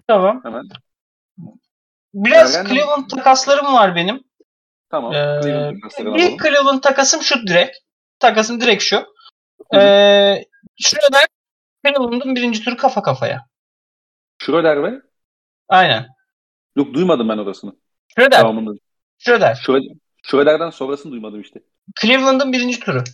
Tamam. 0.07 0.41
Hemen. 0.45 0.65
Biraz 2.15 2.57
Ergen 2.57 2.75
Cleveland 2.75 3.09
takaslarım 3.09 3.75
var 3.75 3.97
benim. 3.97 4.25
Tamam. 4.91 5.13
Ee, 5.13 5.41
Cleveland 5.43 6.17
bir 6.17 6.39
Cleveland 6.39 6.83
takasım 6.83 7.23
şu 7.23 7.47
direkt. 7.47 7.77
Takasım 8.19 8.61
direkt 8.61 8.83
şu. 8.83 8.97
Ee, 9.75 10.45
şurada 10.77 11.19
Cleveland'ın 11.87 12.35
birinci 12.37 12.65
turu 12.65 12.77
kafa 12.77 13.03
kafaya. 13.03 13.47
Schroeder 14.39 14.83
ve? 14.83 15.01
Aynen. 15.69 16.07
Yok 16.77 16.95
duymadım 16.95 17.29
ben 17.29 17.39
orasını. 17.39 17.73
Schroeder. 18.15 18.41
Devamında. 18.41 18.71
Schroeder. 19.19 19.55
Schroeder. 19.55 19.97
Schroeder'den 20.23 20.71
sonrasını 20.71 21.13
duymadım 21.13 21.41
işte. 21.41 21.61
Cleveland'ın 22.01 22.53
birinci 22.53 22.81
turu. 22.81 23.05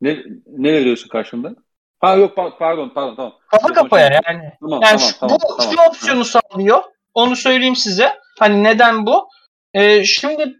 Ne, 0.00 0.22
ne 0.46 0.72
veriyorsun 0.72 1.08
karşında? 1.08 1.54
Ha 2.00 2.14
yok 2.14 2.36
pardon 2.36 2.88
pardon 2.88 3.16
tamam. 3.16 3.34
Kafa 3.50 3.72
kafaya 3.72 4.04
yani. 4.26 4.52
Tamam, 4.60 4.80
yani 4.82 4.98
tamam, 4.98 4.98
şu, 4.98 5.18
tamam, 5.18 5.38
bu 5.42 5.56
tamam. 5.56 5.74
şu 5.74 5.90
opsiyonu 5.90 6.24
sağlıyor. 6.24 6.82
Onu 7.14 7.36
söyleyeyim 7.36 7.76
size. 7.76 8.18
Hani 8.38 8.64
neden 8.64 9.06
bu? 9.06 9.28
Ee, 9.74 10.04
şimdi 10.04 10.54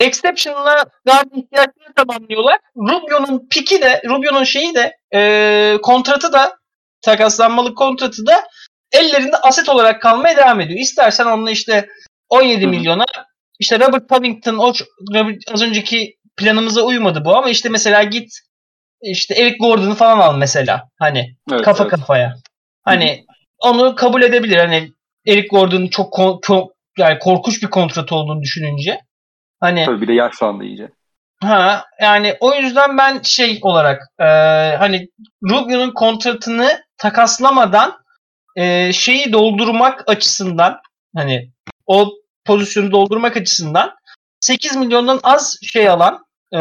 Exception'la 0.00 0.84
guard 1.06 1.26
ihtiyaçlarını 1.34 1.94
tamamlıyorlar. 1.96 2.58
Rubio'nun 2.76 3.48
piki 3.50 3.82
de, 3.82 4.02
Rubio'nun 4.08 4.44
şeyi 4.44 4.74
de, 4.74 4.96
e, 5.16 5.78
kontratı 5.82 6.32
da, 6.32 6.58
takaslanmalık 7.02 7.76
kontratı 7.76 8.26
da 8.26 8.44
ellerinde 8.92 9.36
aset 9.36 9.68
olarak 9.68 10.02
kalmaya 10.02 10.36
devam 10.36 10.60
ediyor. 10.60 10.80
İstersen 10.80 11.26
onunla 11.26 11.50
işte 11.50 11.88
17 12.28 12.62
Hı-hı. 12.62 12.70
milyona 12.70 13.04
işte 13.58 13.80
Robert 13.80 14.08
Covington 14.08 14.58
o 14.58 14.72
az 15.52 15.62
önceki 15.62 16.16
planımıza 16.36 16.82
uymadı 16.82 17.24
bu 17.24 17.36
ama 17.36 17.50
işte 17.50 17.68
mesela 17.68 18.02
git 18.02 18.30
işte 19.02 19.34
Eric 19.34 19.56
Gordon'u 19.56 19.94
falan 19.94 20.18
al 20.18 20.38
mesela. 20.38 20.88
Hani 20.98 21.36
evet, 21.52 21.62
kafa 21.62 21.84
evet. 21.84 21.90
kafaya. 21.90 22.34
Hani 22.82 23.08
Hı-hı. 23.08 23.72
onu 23.72 23.94
kabul 23.94 24.22
edebilir. 24.22 24.56
Hani 24.56 24.92
Eric 25.26 25.48
Gordon'un 25.48 25.88
çok, 25.88 26.18
çok 26.42 26.72
yani 26.98 27.18
korkunç 27.18 27.62
bir 27.62 27.70
kontrat 27.70 28.12
olduğunu 28.12 28.42
düşününce. 28.42 29.00
Hani 29.60 29.84
Tabii 29.84 30.00
bir 30.00 30.08
de 30.08 30.12
yaşlandı 30.12 30.64
iyice. 30.64 30.88
Ha 31.40 31.84
yani 32.00 32.36
o 32.40 32.54
yüzden 32.54 32.98
ben 32.98 33.22
şey 33.22 33.58
olarak 33.62 34.02
e, 34.18 34.24
hani 34.76 35.08
Rubio'nun 35.42 35.90
kontratını 35.90 36.82
takaslamadan 36.98 37.98
e, 38.56 38.92
şeyi 38.92 39.32
doldurmak 39.32 40.04
açısından 40.06 40.80
hani 41.16 41.50
o 41.86 42.12
pozisyonu 42.44 42.92
doldurmak 42.92 43.36
açısından 43.36 43.96
8 44.40 44.76
milyondan 44.76 45.20
az 45.22 45.58
şey 45.62 45.88
alan 45.88 46.24
e, 46.52 46.60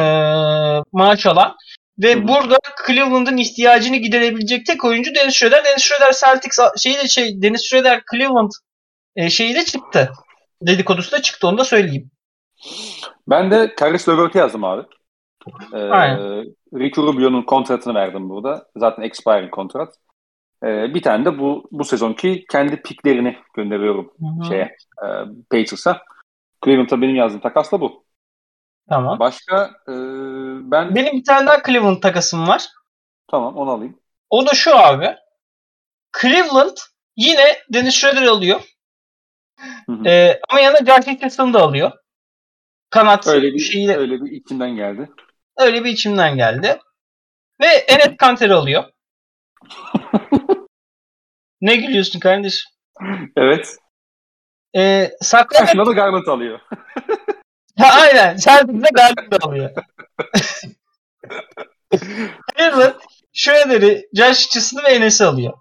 maaş 0.92 1.26
alan 1.26 1.56
ve 2.00 2.28
burada 2.28 2.58
Cleveland'ın 2.88 3.38
ihtiyacını 3.38 3.98
giderebilecek 3.98 4.66
tek 4.66 4.86
oyuncu 4.86 5.16
Dennis 5.16 5.36
Schroeder. 5.36 5.66
Dennis 5.66 5.84
Schroeder 5.84 6.14
Celtics 6.14 6.60
şeyi 6.78 6.96
de 6.96 7.08
şey 7.08 7.42
Dennis 7.42 7.70
Schroeder 7.70 8.02
Cleveland 8.12 8.52
e, 9.16 9.30
şeyi 9.30 9.56
de 9.56 9.66
çıktı. 9.66 10.12
Dedikodusu 10.62 11.12
da 11.12 11.22
çıktı 11.22 11.48
onu 11.48 11.58
da 11.58 11.64
söyleyeyim. 11.64 12.12
Ben 13.28 13.52
de 13.52 13.76
Caris 13.80 14.10
LeVert'i 14.10 14.38
yazdım 14.38 14.64
abi. 14.64 14.88
Ee, 15.74 15.80
Ricky 16.74 17.08
Rubio'nun 17.08 17.42
kontratını 17.42 17.94
verdim 17.94 18.30
burada. 18.30 18.68
Zaten 18.76 19.04
expiring 19.04 19.52
kontrat. 19.52 19.96
Ee, 20.64 20.94
bir 20.94 21.02
tane 21.02 21.26
de 21.26 21.40
bu 21.40 21.68
bu 21.72 21.84
sezonki 21.86 22.46
kendi 22.52 22.82
piklerini 22.82 23.38
gönderiyorum 23.54 24.12
Hı 24.20 24.26
hı. 24.44 24.48
şeye 24.48 24.76
e, 25.04 25.06
Patriots'a. 25.52 26.02
Cleveland'a 26.66 27.02
benim 27.02 27.16
yazdığım 27.16 27.40
takas 27.42 27.72
da 27.72 27.82
bu. 27.82 28.06
Tamam. 28.90 29.20
Başka 29.20 29.66
e, 29.88 29.94
ben 30.72 30.96
Benim 30.96 31.14
bir 31.14 31.24
tane 31.24 31.48
daha 31.48 31.64
Cleveland 31.64 32.02
takasım 32.02 32.48
var. 32.48 32.68
tamam 33.28 33.58
onu 33.58 33.72
alayım. 33.72 34.00
O 34.30 34.46
da 34.48 34.54
şu 34.54 34.78
abi. 34.78 35.16
Cleveland 36.22 36.78
yine 37.18 37.58
Dennis 37.74 37.96
Schroeder 37.96 38.28
alıyor. 38.28 38.62
Hı 39.86 39.92
hı. 39.94 40.08
Ee, 40.08 40.40
ama 40.50 40.60
yanında 40.60 40.86
Josh 40.86 41.08
Richardson'ı 41.08 41.54
da 41.54 41.62
alıyor. 41.62 41.92
Kanat 42.96 43.28
öyle 43.28 43.54
bir 43.54 43.60
şeyiyle 43.60 43.98
öyle 43.98 44.22
bir 44.22 44.32
içinden 44.32 44.76
geldi. 44.76 45.10
öyle 45.58 45.84
bir 45.84 45.90
içimden 45.90 46.36
geldi. 46.36 46.80
Ve 47.62 47.66
Enes 47.66 48.18
Kanter'i 48.18 48.54
alıyor. 48.54 48.84
ne 51.62 51.76
gülüyorsun 51.76 52.20
kardeşim? 52.20 52.72
Evet. 53.38 53.76
Ee, 54.76 55.12
Sacramento 55.22 55.58
Karşına 55.58 55.86
da 55.86 55.92
Garland 55.92 56.28
alıyor. 56.28 56.60
Ha, 57.80 57.88
aynen. 58.02 58.38
Celtics'e 58.38 58.90
Garland'ı 58.94 59.38
alıyor. 59.42 59.70
Cleveland 62.58 62.94
Schroeder'i, 63.34 64.10
Josh 64.14 64.48
Richardson'ı 64.48 64.84
ve 64.84 64.88
Enes'i 64.88 65.26
alıyor. 65.26 65.54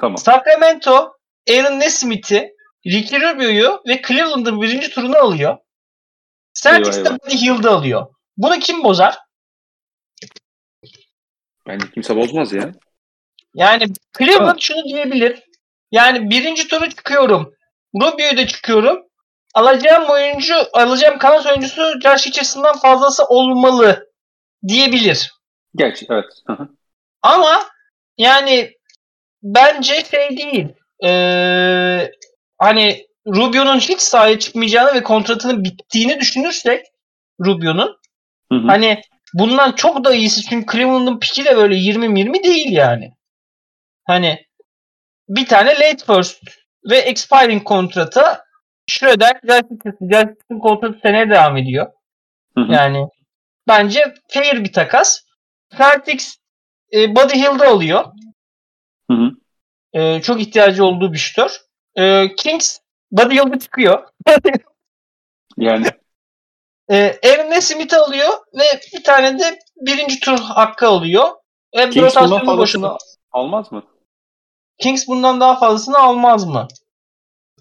Tamam. 0.00 0.16
Sacramento 0.16 1.12
Aaron 1.50 1.80
Nesmith'i, 1.80 2.52
Ricky 2.86 3.22
Rubio'yu 3.22 3.82
ve 3.88 4.02
Cleveland'ın 4.08 4.62
birinci 4.62 4.90
turunu 4.90 5.18
alıyor. 5.18 5.58
Celtics 6.62 6.96
de. 6.96 7.10
Buddy 7.10 7.36
Hield'ı 7.36 7.70
alıyor. 7.70 8.06
Bunu 8.36 8.58
kim 8.58 8.84
bozar? 8.84 9.18
Bence 11.66 11.90
kimse 11.94 12.16
bozmaz 12.16 12.52
ya. 12.52 12.72
Yani 13.54 13.86
Cleveland 14.18 14.38
Tamam. 14.38 14.60
şunu 14.60 14.84
diyebilir. 14.84 15.42
Yani 15.90 16.30
birinci 16.30 16.68
turu 16.68 16.88
çıkıyorum. 16.88 17.54
Rubio'yu 17.94 18.36
da 18.36 18.46
çıkıyorum. 18.46 19.02
Alacağım 19.54 20.10
oyuncu, 20.10 20.54
alacağım 20.72 21.18
kanat 21.18 21.46
oyuncusu 21.46 22.00
Josh 22.00 22.26
Richardson'dan 22.26 22.78
fazlası 22.78 23.24
olmalı 23.24 24.08
diyebilir. 24.68 25.32
Geç 25.74 26.02
evet. 26.10 26.24
Ama 27.22 27.64
yani 28.18 28.72
bence 29.42 30.04
şey 30.04 30.36
değil. 30.36 30.68
Ee, 31.04 32.10
hani 32.58 33.07
Rubio'nun 33.28 33.78
hiç 33.78 34.00
sahaya 34.00 34.38
çıkmayacağını 34.38 34.94
ve 34.94 35.02
kontratının 35.02 35.64
bittiğini 35.64 36.20
düşünürsek 36.20 36.86
Rubio'nun 37.44 37.96
hani 38.50 39.02
bundan 39.34 39.72
çok 39.72 40.04
da 40.04 40.14
iyisi 40.14 40.42
çünkü 40.42 40.72
Cleveland'ın 40.72 41.18
piki 41.18 41.44
de 41.44 41.56
böyle 41.56 41.74
20-20 41.74 42.44
değil 42.44 42.72
yani. 42.72 43.12
Hani 44.06 44.46
bir 45.28 45.46
tane 45.46 45.70
late 45.70 46.04
first 46.06 46.42
ve 46.90 46.98
expiring 46.98 47.64
kontrata 47.64 48.44
Schroeder, 48.86 49.40
Justin 50.00 50.58
kontratı 50.58 50.98
seneye 51.02 51.30
devam 51.30 51.56
ediyor. 51.56 51.86
Hı 52.58 52.60
hı. 52.64 52.72
Yani 52.72 53.08
bence 53.68 54.14
fair 54.28 54.64
bir 54.64 54.72
takas. 54.72 55.20
Celtics 55.78 56.36
e, 56.92 57.16
Buddy. 57.16 57.42
Hı 59.10 59.14
hı. 59.14 59.30
E, 59.92 60.22
çok 60.22 60.40
ihtiyacı 60.40 60.84
olduğu 60.84 61.12
bir 61.12 61.18
şutör. 61.18 61.50
E, 61.96 62.34
Kings 62.34 62.78
Buddy 63.12 63.34
Hield'ı 63.34 63.58
çıkıyor. 63.58 64.08
Yani 65.60 65.86
e, 66.90 67.18
Aaron 67.24 67.50
Nesmith'i 67.50 67.96
alıyor 67.96 68.28
ve 68.54 68.80
bir 68.94 69.04
tane 69.04 69.38
de 69.38 69.58
birinci 69.76 70.20
tur 70.20 70.38
hakkı 70.38 70.88
alıyor. 70.88 71.26
E, 71.72 71.90
Kings 71.90 72.16
bundan 72.16 72.28
fazlasını 72.28 72.58
boşaltıyor. 72.58 72.98
almaz 73.32 73.72
mı? 73.72 73.82
Kings 74.78 75.08
bundan 75.08 75.40
daha 75.40 75.58
fazlasını 75.58 75.98
almaz 75.98 76.44
mı? 76.44 76.68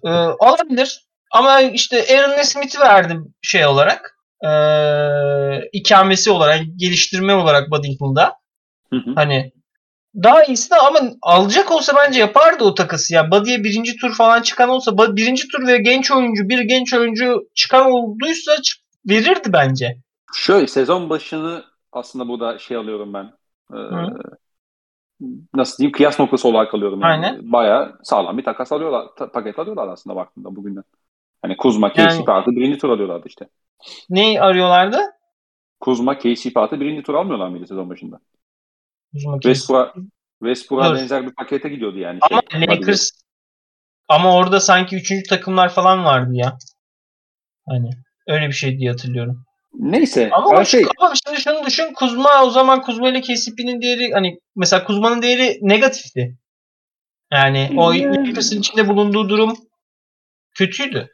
E, 0.04 0.10
alabilir. 0.10 1.08
Ama 1.32 1.62
işte 1.62 2.06
Aaron 2.18 2.38
Nesmith'i 2.38 2.80
verdim 2.80 3.34
şey 3.42 3.66
olarak. 3.66 4.18
E, 4.44 4.50
ikamesi 5.72 6.32
olarak, 6.32 6.62
geliştirme 6.75 7.36
olarak. 7.36 7.72
Hı 8.94 8.96
hı. 8.96 9.12
Hani 9.16 9.51
daha 10.24 10.44
iyisi 10.44 10.72
de 10.72 10.76
ama 10.76 11.00
alacak 11.22 11.72
olsa 11.72 11.94
bence 11.96 12.20
yapardı 12.20 12.64
o 12.64 12.74
takası 12.74 13.14
ya. 13.14 13.32
Buddy'ye 13.32 13.64
birinci 13.64 13.96
tur 13.98 14.14
falan 14.14 14.42
çıkan 14.42 14.70
olsa 14.70 14.98
birinci 14.98 15.48
tur 15.48 15.68
ve 15.68 15.78
genç 15.78 16.12
oyuncu 16.12 16.50
bir 16.50 16.60
genç 16.60 16.94
oyuncu 16.94 17.48
çıkan 17.56 17.92
olduysa 17.92 18.52
verirdi 19.10 19.54
bence. 19.54 19.98
Şöyle 20.34 20.68
sezon 20.68 21.10
başını 21.10 21.64
aslında 21.92 22.28
burada 22.28 22.60
şey 22.60 22.78
alıyorum 22.78 23.14
ben. 23.14 23.32
Hı. 23.72 24.08
nasıl 25.56 25.78
diyeyim 25.78 25.92
kıyas 25.92 26.20
noktası 26.20 26.48
olarak 26.48 26.74
alıyorum. 26.74 27.02
Yani. 27.02 27.26
Aynen. 27.26 27.52
Bayağı 27.52 28.00
sağlam 28.04 28.38
bir 28.38 28.44
takas 28.44 28.72
alıyorlar. 28.72 29.08
ta- 29.18 29.32
paket 29.32 29.60
alıyorlar 29.60 29.88
aslında 29.88 30.16
baktığında 30.16 30.56
bugünden. 30.56 30.84
Hani 31.42 31.58
Kuzma, 31.58 31.92
Yani- 31.96 32.10
KCP 32.10 32.30
artı 32.30 32.52
birinci 32.52 32.78
tur 32.78 32.90
alıyorlardı 32.90 33.28
işte. 33.28 33.48
Neyi 34.10 34.42
arıyorlardı? 34.42 34.98
Kuzma, 35.80 36.18
KCP 36.18 36.58
artı 36.60 36.80
birinci 36.80 37.04
tur 37.04 37.14
almıyorlar 37.14 37.48
mıydı 37.48 37.68
sezon 37.68 37.90
başında? 37.90 38.20
Uzman 39.18 39.40
Westbrook'a 39.40 39.94
Westbrook'a 40.40 40.96
benzer 40.96 41.28
bir 41.28 41.34
pakete 41.34 41.70
gidiyordu 41.70 41.98
yani. 41.98 42.20
Ama 42.22 42.42
Şey, 42.52 42.62
Lakers 42.62 43.10
ama 44.08 44.36
orada 44.36 44.60
sanki 44.60 44.96
üçüncü 44.96 45.30
takımlar 45.30 45.70
falan 45.70 46.06
vardı 46.06 46.32
ya. 46.34 46.58
Hani 47.70 47.90
öyle 48.28 48.48
bir 48.48 48.54
şey 48.54 48.80
diye 48.80 48.90
hatırlıyorum. 48.92 49.46
Neyse. 49.74 50.30
Ama, 50.32 50.50
Ama 50.50 50.66
şey, 50.66 50.86
ama 50.98 51.14
şimdi 51.26 51.42
şunu 51.42 51.66
düşün. 51.66 51.94
Kuzma 51.94 52.44
o 52.44 52.50
zaman 52.50 52.82
Kuzma 52.82 53.10
ile 53.10 53.22
KCP'nin 53.22 53.82
değeri 53.82 54.14
hani 54.14 54.40
mesela 54.56 54.84
Kuzma'nın 54.84 55.22
değeri 55.22 55.60
negatifti. 55.62 56.38
Yani 57.32 57.72
o 57.78 57.92
Yani. 57.92 58.30
Lakers'ın 58.30 58.60
içinde 58.60 58.88
bulunduğu 58.88 59.30
durum 59.30 59.58
kötüydü. 60.56 61.10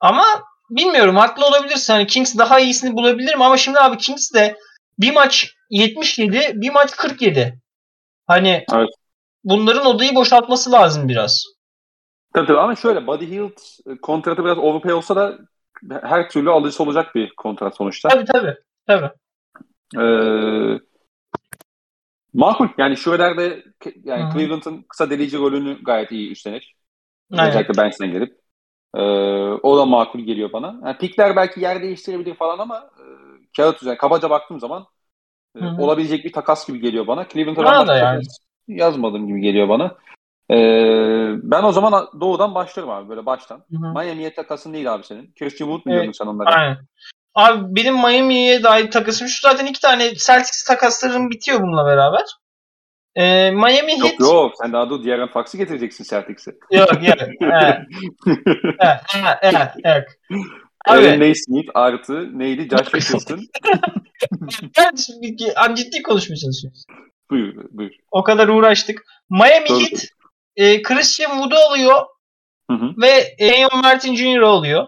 Ama 0.00 0.24
bilmiyorum 0.70 1.16
haklı 1.16 1.46
olabilirsin. 1.46 1.92
Hani 1.92 2.06
Kings 2.06 2.38
daha 2.38 2.60
iyisini 2.60 2.92
bulabilir 2.96 3.34
mi? 3.34 3.44
Ama 3.44 3.56
şimdi 3.56 3.78
abi 3.78 3.96
Kings 3.96 4.32
de 4.34 4.56
bir 5.00 5.14
maç 5.14 5.54
77, 5.70 6.52
bir 6.54 6.70
maç 6.70 6.90
47. 6.96 7.60
Hani 8.26 8.64
Evet. 8.74 8.88
bunların 9.44 9.86
odayı 9.86 10.14
boşaltması 10.14 10.72
lazım 10.72 11.08
biraz. 11.08 11.44
tabii, 12.34 12.46
tabii. 12.46 12.58
ama 12.58 12.76
şöyle 12.76 13.06
Buddy 13.06 13.26
Hield 13.26 13.58
e, 13.86 14.00
kontratı 14.00 14.44
biraz 14.44 14.58
overpay 14.58 14.92
olsa 14.92 15.16
da 15.16 15.38
her 16.02 16.30
türlü 16.30 16.50
alıcısı 16.50 16.82
olacak 16.82 17.14
bir 17.14 17.32
kontrat 17.36 17.76
sonuçta. 17.76 18.08
Tabii 18.08 18.24
tabii. 18.24 18.56
Tabii. 18.86 19.10
Ee, 19.98 20.80
makul. 22.34 22.68
Yani 22.78 22.96
Schroeder 22.96 23.36
de 23.36 23.64
ke- 23.80 24.00
yani 24.04 24.24
hı. 24.24 24.32
Cleveland'ın 24.32 24.82
kısa 24.88 25.10
delici 25.10 25.38
rolünü 25.38 25.84
gayet 25.84 26.12
iyi 26.12 26.30
üstlenir. 26.30 26.74
Aynen. 27.32 27.48
Özellikle 27.48 27.76
bench'ten 27.76 28.12
gelip. 28.12 28.40
Ee, 28.94 29.00
o 29.62 29.78
da 29.78 29.84
makul 29.84 30.20
geliyor 30.20 30.52
bana. 30.52 30.80
Yani 30.84 30.98
pikler 30.98 31.36
belki 31.36 31.60
yer 31.60 31.82
değiştirebilir 31.82 32.34
falan 32.34 32.58
ama 32.58 32.90
e, 32.98 33.04
kağıt 33.56 33.82
üzerine 33.82 33.98
kabaca 33.98 34.30
baktığım 34.30 34.60
zaman 34.60 34.86
e, 35.56 35.64
olabilecek 35.64 36.24
bir 36.24 36.32
takas 36.32 36.66
gibi 36.66 36.80
geliyor 36.80 37.06
bana. 37.06 37.28
Cleveland'a 37.28 37.80
ben 37.80 37.86
da 37.86 37.96
yani. 37.96 38.18
takas 38.18 38.38
yazmadım 38.68 39.26
gibi 39.26 39.40
geliyor 39.40 39.68
bana. 39.68 39.96
Ee, 40.50 41.30
ben 41.42 41.62
o 41.62 41.72
zaman 41.72 42.08
doğudan 42.20 42.54
başlarım 42.54 42.90
abi 42.90 43.08
böyle 43.08 43.26
baştan. 43.26 43.56
Hı 43.56 43.76
hı. 43.76 43.92
Miami'ye 43.92 44.34
takasın 44.34 44.74
değil 44.74 44.94
abi 44.94 45.04
senin. 45.04 45.34
Christian 45.38 45.68
Wood 45.68 45.86
mu 45.86 46.02
Evet. 46.02 46.16
sen 46.16 46.26
onlara? 46.26 46.54
Aynen. 46.54 46.78
Abi 47.34 47.76
benim 47.76 47.94
Miami'ye 47.94 48.62
dair 48.62 48.90
takasım 48.90 49.28
şu 49.28 49.48
zaten 49.48 49.66
iki 49.66 49.80
tane 49.80 50.14
Celtics 50.14 50.64
takaslarım 50.64 51.30
bitiyor 51.30 51.60
bununla 51.62 51.86
beraber. 51.86 52.24
Ee, 53.14 53.50
Miami 53.50 53.98
Yok 53.98 54.10
Heat 54.10 54.20
yok 54.20 54.52
sen 54.62 54.72
daha 54.72 54.90
dur 54.90 55.04
Diğer 55.04 55.32
Fox'ı 55.32 55.56
getireceksin 55.56 56.04
Celtics'e. 56.04 56.50
yok 56.70 56.92
yok. 56.92 57.18
evet, 57.40 57.78
evet, 58.78 59.00
evet, 59.14 59.38
evet, 59.42 59.70
evet. 59.84 60.08
Aaron 60.86 61.04
Abi 61.12 61.20
Naismith 61.20 61.70
artı 61.74 62.38
neydi? 62.38 62.68
Josh 62.70 62.94
Richardson. 62.94 63.40
bir- 65.22 65.64
an 65.64 65.74
ciddi 65.74 66.02
konuşmaya 66.02 66.36
çalışıyoruz. 66.36 66.84
buyur 67.30 67.54
buyur. 67.70 67.90
O 68.10 68.22
kadar 68.22 68.48
uğraştık. 68.48 69.02
Miami 69.30 69.68
Doğru. 69.68 69.80
Heat 69.80 70.06
e, 70.56 70.82
Christian 70.82 71.30
Wood'u 71.30 71.56
alıyor 71.56 71.96
Hı 72.70 72.76
hı, 72.76 72.90
ve 73.02 73.36
Ayon 73.40 73.80
Martin 73.82 74.14
Jr. 74.16 74.40
alıyor. 74.40 74.86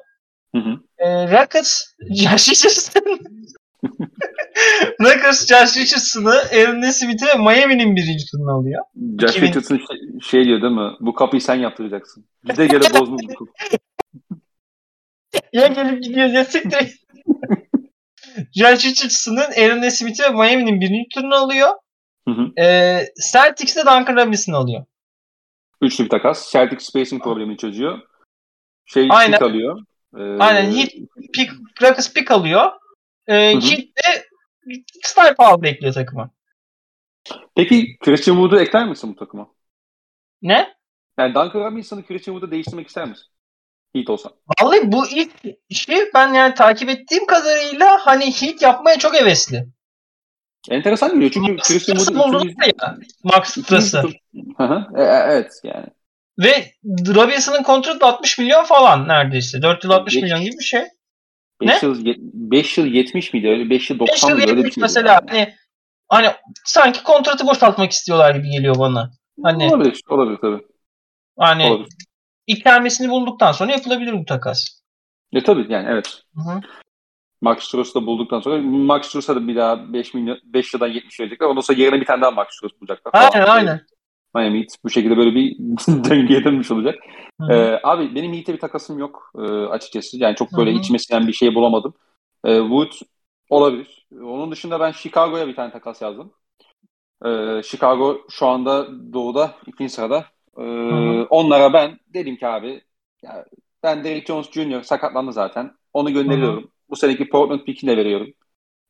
hı 0.54 0.58
hı. 0.58 0.78
E, 0.98 1.32
Rockets 1.32 1.82
Josh 2.14 2.48
Richardson 2.50 3.18
Rockets 5.00 5.46
Josh 5.46 5.76
Richardson'ı 5.76 6.34
Aaron 6.52 6.80
Nesmith'i 6.80 7.26
ve 7.26 7.34
Miami'nin 7.34 7.96
birinci 7.96 8.24
turunu 8.30 8.50
alıyor. 8.52 8.84
Josh 9.20 9.30
2000 9.30 9.46
Richardson 9.48 9.76
şey, 9.76 10.20
şey 10.30 10.44
diyor 10.44 10.62
değil 10.62 10.72
mi? 10.72 10.90
Bu 11.00 11.14
kapıyı 11.14 11.40
sen 11.40 11.54
yaptıracaksın. 11.54 12.24
Gide 12.44 12.66
gele 12.66 12.80
bozdun 13.00 13.18
bu 13.18 13.28
kapıyı. 13.28 13.78
Ya 15.52 15.66
gelip 15.66 16.02
gidiyoruz 16.02 16.34
ya 16.34 16.44
siktir. 16.44 16.98
Josh 18.54 18.86
Richardson'ın 18.86 19.52
Aaron 19.62 19.80
Nesmith'i 19.80 20.22
ve 20.22 20.28
Miami'nin 20.28 20.80
birinci 20.80 21.08
turunu 21.14 21.34
alıyor. 21.34 21.70
Hı 22.28 22.30
hı. 22.30 22.62
E, 22.62 23.06
Celtics 23.32 23.76
de 23.76 23.80
Duncan 23.80 24.16
Robinson'ı 24.16 24.56
alıyor. 24.56 24.84
Üçlü 25.80 26.04
bir 26.04 26.08
takas. 26.08 26.52
Celtic 26.52 26.80
spacing 26.80 27.22
problemini 27.22 27.56
çözüyor. 27.56 28.00
Şey 28.86 29.08
Aynen. 29.10 29.32
pick 29.32 29.42
alıyor. 29.42 29.80
Ee, 30.16 30.38
Aynen, 30.38 30.72
Heat 30.76 30.90
pick, 31.32 31.52
Rockets 31.82 32.14
pick 32.14 32.30
alıyor. 32.30 32.72
E, 33.26 33.54
hı. 33.54 33.60
Heat 33.60 33.78
de 33.78 34.26
star 35.02 35.36
power 35.36 35.62
bekliyor 35.62 35.94
takıma. 35.94 36.30
Peki 37.54 37.96
Christian 38.04 38.34
Wood'u 38.34 38.60
ekler 38.60 38.88
misin 38.88 39.10
bu 39.10 39.16
takıma? 39.16 39.48
Ne? 40.42 40.74
Yani 41.18 41.34
Duncan 41.34 41.60
Robinson'ı 41.60 42.06
Christian 42.06 42.34
Wood'u 42.34 42.50
değiştirmek 42.50 42.88
ister 42.88 43.08
misin? 43.08 43.26
Heat 43.94 44.10
olsa. 44.10 44.30
Vallahi 44.60 44.92
bu 44.92 45.08
ilk 45.08 45.30
işi 45.68 46.10
ben 46.14 46.34
yani 46.34 46.54
takip 46.54 46.88
ettiğim 46.88 47.26
kadarıyla 47.26 47.98
hani 48.00 48.26
hit 48.32 48.62
yapmaya 48.62 48.98
çok 48.98 49.14
hevesli. 49.14 49.66
Enteresan 50.70 51.12
geliyor 51.12 51.30
çünkü 51.30 51.56
Christian 51.56 51.98
buldular 51.98 52.66
ya. 52.82 52.98
Max 53.24 53.48
Stras'ı. 53.48 54.02
Hı 54.56 54.64
hı. 54.64 54.86
E, 54.96 55.02
e, 55.02 55.04
evet 55.06 55.52
yani. 55.64 55.86
Ve 56.38 56.72
Robinson'ın 57.14 57.62
kontratı 57.62 58.06
60 58.06 58.38
milyon 58.38 58.64
falan 58.64 59.08
neredeyse. 59.08 59.62
4 59.62 59.84
yıl 59.84 59.90
60 59.90 60.14
Geç. 60.14 60.22
milyon 60.22 60.40
gibi 60.40 60.58
bir 60.58 60.64
şey. 60.64 60.82
5 61.60 61.68
Ne? 61.82 61.88
yıl, 61.88 62.04
5 62.32 62.78
yıl 62.78 62.86
70 62.86 63.32
miydi? 63.32 63.48
Öyle 63.48 63.70
5 63.70 63.90
yıl 63.90 64.00
5 64.00 64.08
90 64.08 64.28
yıl 64.28 64.36
mıydı? 64.36 64.50
Öyle 64.50 64.58
bir 64.60 64.64
70 64.64 64.74
şey. 64.74 64.82
mesela 64.82 65.20
hani 65.28 65.54
hani 66.08 66.28
sanki 66.64 67.02
kontratı 67.02 67.46
boşaltmak 67.46 67.92
istiyorlar 67.92 68.34
gibi 68.34 68.50
geliyor 68.50 68.78
bana. 68.78 69.10
Hani 69.42 69.64
Olabilir, 69.66 70.00
olabilir 70.08 70.38
tabii. 70.40 70.62
hani 71.38 71.64
Olabilir. 71.64 71.88
İkamesini 72.46 73.10
bulduktan 73.10 73.52
sonra 73.52 73.72
yapılabilir 73.72 74.12
bu 74.12 74.24
takas. 74.24 74.82
E 75.32 75.42
tabii 75.42 75.72
yani 75.72 75.88
evet. 75.90 76.22
Hı 76.34 76.40
hı. 76.50 76.60
Max 77.40 77.64
Struz'u 77.64 78.02
da 78.02 78.06
bulduktan 78.06 78.40
sonra 78.40 78.62
Max 78.62 79.06
Struz'a 79.06 79.36
da 79.36 79.48
bir 79.48 79.56
daha 79.56 79.92
5 79.92 80.14
milyon 80.14 80.38
5 80.44 80.74
yıldan 80.74 80.88
70 80.88 81.20
verecekler. 81.20 81.46
Ondan 81.46 81.60
sonra 81.60 81.78
yerine 81.78 82.00
bir 82.00 82.06
tane 82.06 82.22
daha 82.22 82.30
Max 82.30 82.46
Struz 82.50 82.80
bulacaklar. 82.80 83.12
falan. 83.12 83.30
Aynen 83.34 83.46
aynen. 83.46 83.80
Miami 84.34 84.58
Heat 84.58 84.68
bu 84.84 84.90
şekilde 84.90 85.16
böyle 85.16 85.34
bir 85.34 85.56
döngüye 86.10 86.44
dönmüş 86.44 86.70
olacak. 86.70 86.98
Hı 87.40 87.46
hı. 87.46 87.52
Ee, 87.52 87.80
abi 87.82 88.14
benim 88.14 88.32
Heat'e 88.32 88.52
bir 88.52 88.60
takasım 88.60 88.98
yok 88.98 89.32
e, 89.38 89.42
açıkçası. 89.66 90.18
Yani 90.18 90.36
çok 90.36 90.52
böyle 90.56 90.70
Hı 90.70 90.74
hı. 90.74 90.78
içime 90.78 90.98
sinen 90.98 91.26
bir 91.26 91.32
şey 91.32 91.54
bulamadım. 91.54 91.94
E, 92.44 92.58
Wood 92.58 92.92
olabilir. 93.50 94.06
Onun 94.12 94.50
dışında 94.50 94.80
ben 94.80 94.92
Chicago'ya 94.92 95.48
bir 95.48 95.56
tane 95.56 95.72
takas 95.72 96.02
yazdım. 96.02 96.32
E, 97.24 97.62
Chicago 97.62 98.20
şu 98.30 98.46
anda 98.46 98.88
doğuda 99.12 99.54
ikinci 99.66 99.92
sırada. 99.92 100.24
E, 100.58 100.62
hı. 100.62 101.26
onlara 101.30 101.72
ben 101.72 101.98
dedim 102.14 102.36
ki 102.36 102.46
abi 102.46 102.82
ya 103.22 103.44
ben 103.82 104.04
Derrick 104.04 104.26
Jones 104.26 104.50
Jr. 104.50 104.82
sakatlandı 104.82 105.32
zaten. 105.32 105.76
Onu 105.92 106.12
gönderiyorum. 106.12 106.70
Bu 106.90 106.96
seneki 106.96 107.28
Portland 107.28 107.60
pickini 107.60 107.90
de 107.90 107.96
veriyorum. 107.96 108.34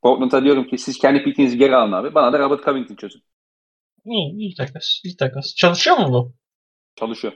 Portland'a 0.02 0.44
diyorum 0.44 0.66
ki 0.66 0.78
siz 0.78 0.98
kendi 0.98 1.24
pickinizi 1.24 1.58
geri 1.58 1.76
alın 1.76 1.92
abi. 1.92 2.14
Bana 2.14 2.32
da 2.32 2.38
Robert 2.38 2.64
Covington 2.64 2.94
çözün. 2.96 3.22
İyi, 4.04 4.32
iyi 4.32 4.54
takas. 4.54 5.00
iyi 5.04 5.16
takas. 5.16 5.54
Çalışıyor 5.54 5.96
mu 5.96 6.12
bu? 6.12 6.32
Çalışıyor. 6.96 7.32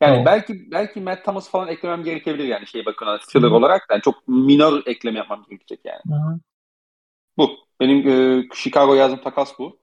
Yani 0.00 0.10
Tamam. 0.10 0.24
belki 0.24 0.70
belki 0.70 1.00
Matt 1.00 1.24
Thomas 1.24 1.50
falan 1.50 1.68
eklemem 1.68 2.04
gerekebilir 2.04 2.44
yani 2.44 2.66
şeye 2.66 2.86
bakın 2.86 3.18
filler 3.28 3.50
olarak. 3.50 3.82
Yani 3.90 4.02
çok 4.02 4.28
minor 4.28 4.82
ekleme 4.86 5.18
yapmam 5.18 5.44
gerekecek 5.48 5.80
yani. 5.84 6.00
Hı 6.08 6.14
hı. 6.14 6.40
Bu. 7.36 7.50
Benim 7.80 8.08
e, 8.08 8.44
Chicago 8.54 8.94
yazdığım 8.94 9.20
takas 9.20 9.58
bu. 9.58 9.78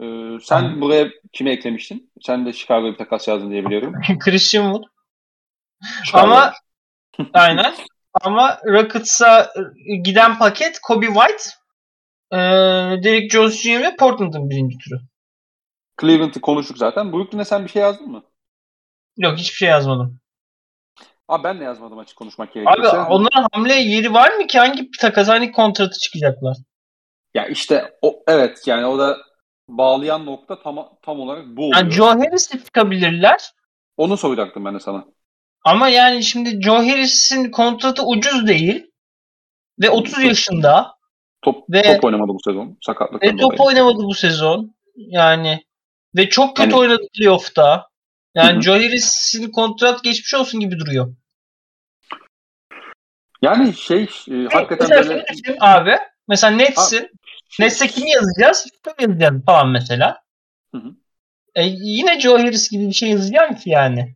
E, 0.00 0.04
sen 0.42 0.60
Tamam. 0.60 0.80
buraya 0.80 1.08
kime 1.32 1.52
eklemiştin? 1.52 2.10
Sen 2.22 2.46
de 2.46 2.52
Chicago'ya 2.52 2.92
bir 2.92 2.98
takas 2.98 3.28
yazdın 3.28 3.50
diye 3.50 3.66
biliyorum. 3.66 3.94
Christian 4.20 4.72
Wood. 4.72 4.84
Ama 6.12 6.52
aynen. 7.32 7.74
Ama 8.20 8.58
Rockets'a 8.66 9.52
giden 10.04 10.38
paket 10.38 10.78
Kobe 10.82 11.06
White, 11.06 11.42
e, 12.32 12.36
Derrick 13.04 13.28
Jones 13.28 13.62
Jr. 13.62 13.82
ve 13.82 13.96
Portland'ın 13.96 14.50
birinci 14.50 14.78
türü. 14.78 15.00
Cleveland'ı 16.00 16.40
konuştuk 16.40 16.78
zaten. 16.78 17.12
Brooklyn'e 17.12 17.44
sen 17.44 17.64
bir 17.64 17.70
şey 17.70 17.82
yazdın 17.82 18.10
mı? 18.10 18.22
Yok 19.16 19.38
hiçbir 19.38 19.56
şey 19.56 19.68
yazmadım. 19.68 20.20
Abi 21.28 21.44
ben 21.44 21.60
de 21.60 21.64
yazmadım 21.64 21.98
açık 21.98 22.16
konuşmak 22.16 22.48
Abi 22.48 22.64
gerekirse. 22.64 22.98
onların 22.98 23.46
hamle 23.52 23.74
yeri 23.74 24.14
var 24.14 24.36
mı 24.36 24.46
ki? 24.46 24.58
Hangi 24.58 24.90
takas, 25.00 25.28
hangi 25.28 25.52
kontratı 25.52 25.98
çıkacaklar? 25.98 26.56
Ya 27.34 27.46
işte 27.46 27.98
o 28.02 28.22
evet 28.28 28.62
yani 28.66 28.86
o 28.86 28.98
da 28.98 29.16
bağlayan 29.68 30.26
nokta 30.26 30.62
tam 30.62 30.88
tam 31.02 31.20
olarak 31.20 31.46
bu 31.46 31.62
oluyor. 31.66 31.76
Yani 31.76 31.90
Joe 31.92 32.06
Harris'e 32.08 32.58
çıkabilirler. 32.64 33.50
Onu 33.96 34.16
soracaktım 34.16 34.64
ben 34.64 34.74
de 34.74 34.80
sana. 34.80 35.04
Ama 35.64 35.88
yani 35.88 36.24
şimdi 36.24 36.62
Joe 36.62 36.76
Harris'in 36.78 37.50
kontratı 37.50 38.02
ucuz 38.06 38.46
değil. 38.46 38.90
Ve 39.82 39.90
30 39.90 40.24
yaşında. 40.24 40.98
Top 41.42 41.64
Ve- 41.70 41.82
top 41.94 42.04
oynamadı 42.04 42.28
bu 42.28 42.38
sezon. 42.44 42.68
Ve 42.68 42.72
Sakatlıktan 42.82 43.36
top 43.36 43.58
dolayı. 43.58 43.68
oynamadı 43.68 44.02
bu 44.04 44.14
sezon. 44.14 44.74
Yani 44.96 45.64
ve 46.16 46.28
çok 46.28 46.56
kötü 46.56 46.70
Yani- 46.70 46.80
oynadı 46.80 47.02
playoff'ta. 47.18 47.88
Yani 48.34 48.56
Hı. 48.56 48.62
Joe 48.62 48.74
Harris'in 48.74 49.50
kontrat 49.50 50.04
geçmiş 50.04 50.34
olsun 50.34 50.60
gibi 50.60 50.78
duruyor. 50.78 51.14
Yani 53.42 53.74
şey 53.74 54.02
e, 54.30 54.34
hakikaten 54.52 54.90
böyle 54.90 55.24
abi. 55.60 55.96
Mesela 56.28 56.56
Nets'in 56.56 57.10
Nets'e 57.60 57.86
kimi 57.86 58.10
yazacağız? 58.10 58.66
Şunu 58.84 58.94
yazacağız 59.08 59.44
falan 59.44 59.70
mesela. 59.70 60.22
Hı 60.74 60.78
hı. 60.78 60.94
E, 61.54 61.62
yine 61.64 62.20
Joe 62.20 62.38
Harris 62.38 62.70
gibi 62.70 62.86
bir 62.86 62.92
şey 62.92 63.10
yazacaksın 63.10 63.54
ki 63.54 63.70
yani. 63.70 64.14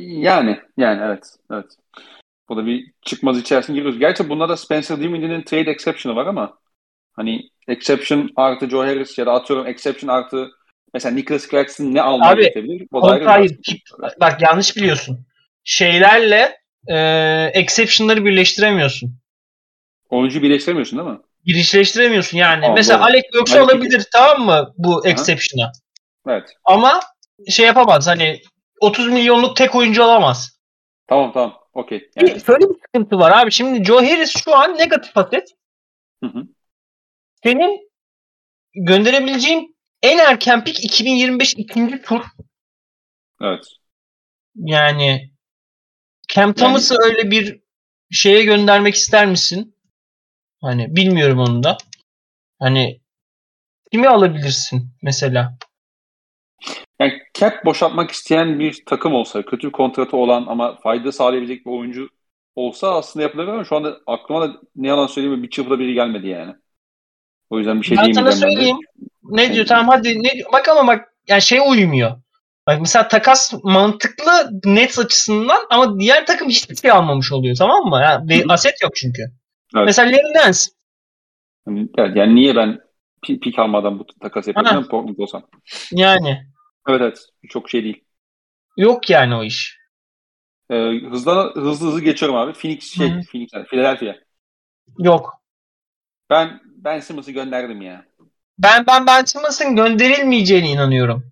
Yani 0.00 0.60
yani 0.76 1.02
evet 1.04 1.36
evet. 1.50 1.76
Bu 2.48 2.56
da 2.56 2.66
bir 2.66 2.92
çıkmaz 3.02 3.38
içerisine 3.38 3.76
giriyoruz. 3.76 3.98
Gerçi 3.98 4.28
bunda 4.28 4.48
da 4.48 4.56
Spencer 4.56 5.00
Dinwiddie'nin 5.00 5.42
trade 5.42 5.70
exception'ı 5.70 6.16
var 6.16 6.26
ama 6.26 6.58
hani 7.12 7.48
exception 7.68 8.30
artı 8.36 8.68
Joe 8.68 8.86
Harris 8.86 9.18
ya 9.18 9.26
da 9.26 9.32
atıyorum 9.32 9.66
exception 9.66 10.08
artı 10.08 10.50
mesela 10.94 11.14
Nicholas 11.14 11.50
Claxton 11.50 11.94
ne 11.94 12.02
almaya 12.02 12.30
Abi, 12.30 12.42
gerekebilir? 12.42 12.88
O 12.92 13.02
da 13.02 13.10
Hayır, 13.10 13.24
tartışma. 13.24 14.10
Bak 14.20 14.42
yanlış 14.42 14.76
biliyorsun. 14.76 15.26
Şeylerle 15.64 16.56
e, 16.86 16.96
exception'ları 17.54 18.24
birleştiremiyorsun. 18.24 19.14
Oyuncu 20.08 20.42
birleştiremiyorsun 20.42 20.98
değil 20.98 21.10
mi? 21.10 21.18
Birleştiremiyorsun 21.46 22.38
yani. 22.38 22.60
Tamam, 22.60 22.76
Mesela 22.76 22.98
doğru. 22.98 23.06
Alex 23.06 23.22
Burks'u 23.34 23.60
alabilir 23.60 24.06
tamam 24.12 24.46
mı 24.46 24.74
bu 24.76 25.06
exception'a? 25.06 25.72
Evet. 26.28 26.54
Ama 26.64 27.00
şey 27.50 27.66
yapamaz 27.66 28.06
hani 28.06 28.42
30 28.80 29.08
milyonluk 29.08 29.56
tek 29.56 29.74
oyuncu 29.74 30.04
alamaz. 30.04 30.58
Tamam 31.06 31.32
tamam. 31.32 31.58
Okey. 31.74 32.10
Yani, 32.16 32.40
Şöyle 32.40 32.68
bir 32.68 32.74
sıkıntı 32.86 33.18
var 33.18 33.42
abi. 33.42 33.52
Şimdi 33.52 33.84
Joe 33.84 33.96
Harris 33.96 34.42
şu 34.44 34.56
an 34.56 34.78
negatif 34.78 35.16
aset. 35.16 35.48
Hı 36.24 36.26
hı. 36.26 36.42
Senin 37.42 37.90
gönderebileceğin 38.74 39.76
en 40.02 40.18
erken 40.18 40.64
pik 40.64 40.84
2025 40.84 41.54
ikinci 41.56 42.02
tur. 42.02 42.24
evet. 43.42 43.64
Yani 44.56 45.32
Cam 46.28 46.52
Thomas'ı 46.52 46.96
öyle 47.02 47.30
bir 47.30 47.60
şeye 48.10 48.44
göndermek 48.44 48.94
ister 48.94 49.26
misin? 49.26 49.76
Hani 50.62 50.96
bilmiyorum 50.96 51.38
onu 51.38 51.62
da. 51.62 51.76
Hani 52.58 53.00
kimi 53.92 54.08
alabilirsin 54.08 54.88
mesela? 55.02 55.58
Yani 57.00 57.12
cap 57.34 57.64
boşaltmak 57.64 58.10
isteyen 58.10 58.58
bir 58.58 58.82
takım 58.86 59.14
olsa, 59.14 59.42
kötü 59.42 59.66
bir 59.66 59.72
kontratı 59.72 60.16
olan 60.16 60.46
ama 60.48 60.76
fayda 60.76 61.12
sağlayabilecek 61.12 61.66
bir 61.66 61.70
oyuncu 61.70 62.08
olsa 62.56 62.94
aslında 62.94 63.22
yapılabilir 63.22 63.52
ama 63.52 63.64
şu 63.64 63.76
anda 63.76 63.98
aklıma 64.06 64.48
da 64.48 64.52
ne 64.76 64.88
yalan 64.88 65.06
söyleyeyim 65.06 65.42
bir 65.42 65.50
çırpıda 65.50 65.78
biri 65.78 65.94
gelmedi 65.94 66.28
yani. 66.28 66.54
O 67.50 67.58
yüzden 67.58 67.80
bir 67.80 67.86
şey 67.86 67.96
ben 67.96 68.02
sana 68.02 68.14
diyemeyeceğim 68.14 68.42
ben 68.42 68.50
de. 68.50 68.54
söyleyeyim. 68.54 68.78
Ne 69.22 69.54
diyor? 69.54 69.66
Tamam 69.66 69.88
hadi 69.88 70.22
ne 70.22 70.30
diyor? 70.30 70.52
Bak 70.52 70.68
ama 70.68 70.86
bak 70.86 71.14
yani 71.28 71.42
şey 71.42 71.58
uymuyor. 71.68 72.16
Bak 72.66 72.80
mesela 72.80 73.08
takas 73.08 73.52
mantıklı 73.62 74.50
Nets 74.64 74.98
açısından 74.98 75.66
ama 75.70 76.00
diğer 76.00 76.26
takım 76.26 76.48
hiçbir 76.48 76.76
şey 76.76 76.90
almamış 76.90 77.32
oluyor 77.32 77.56
tamam 77.58 77.84
mı? 77.84 78.00
Yani, 78.02 78.44
hı. 78.44 78.44
aset 78.48 78.82
yok 78.82 78.92
çünkü. 78.96 79.22
Evet. 79.76 79.86
Mesela 79.86 80.12
Larry 80.12 80.34
Nance. 80.34 80.58
Yani, 81.66 81.88
evet, 81.98 82.16
yani 82.16 82.34
niye 82.34 82.56
ben 82.56 82.80
pi- 83.26 83.40
pik 83.40 83.58
almadan 83.58 83.98
bu 83.98 84.06
takas 84.20 84.48
yapıyorum 84.48 84.88
Portland 84.88 85.18
olsam. 85.18 85.42
Yani 85.92 86.46
Evet 86.88 87.00
evet. 87.00 87.18
Çok 87.48 87.70
şey 87.70 87.84
değil. 87.84 88.04
yok 88.76 89.10
yani 89.10 89.34
o 89.34 89.44
iş. 89.44 89.78
Ee, 90.70 91.00
hızlı, 91.10 91.52
hızlı 91.54 91.86
hızlı 91.86 92.00
geçiyorum 92.00 92.36
abi. 92.36 92.52
Phoenix 92.52 92.96
şey, 92.96 93.10
Hı 93.10 93.14
hı. 93.14 93.20
Phoenix, 93.32 93.50
yani 93.52 93.66
Philadelphia. 93.66 94.14
Yok. 94.98 95.42
Ben 96.30 96.60
Ben 96.64 97.00
Simmons'ı 97.00 97.32
gönderdim 97.32 97.82
ya. 97.82 98.06
Ben 98.58 98.86
ben 98.86 99.06
Ben 99.06 99.24
Simmons'ın 99.24 99.76
gönderilmeyeceğine 99.76 100.70
inanıyorum. 100.70 101.31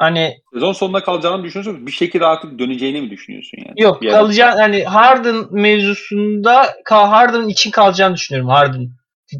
Hani 0.00 0.36
Sezon 0.52 0.72
sonunda 0.72 1.02
kalacağını 1.02 1.44
düşünüyorsun. 1.44 1.86
Bir 1.86 1.92
şekilde 1.92 2.26
artık 2.26 2.58
döneceğini 2.58 3.00
mi 3.00 3.10
düşünüyorsun 3.10 3.58
yani? 3.66 3.82
yok 3.82 4.02
kalacağını 4.02 4.60
hani 4.60 4.84
Harden 4.84 5.46
mevzusunda 5.50 6.74
Harden 6.90 7.48
için 7.48 7.70
kalacağını 7.70 8.14
düşünüyorum 8.14 8.50
Harden 8.50 8.90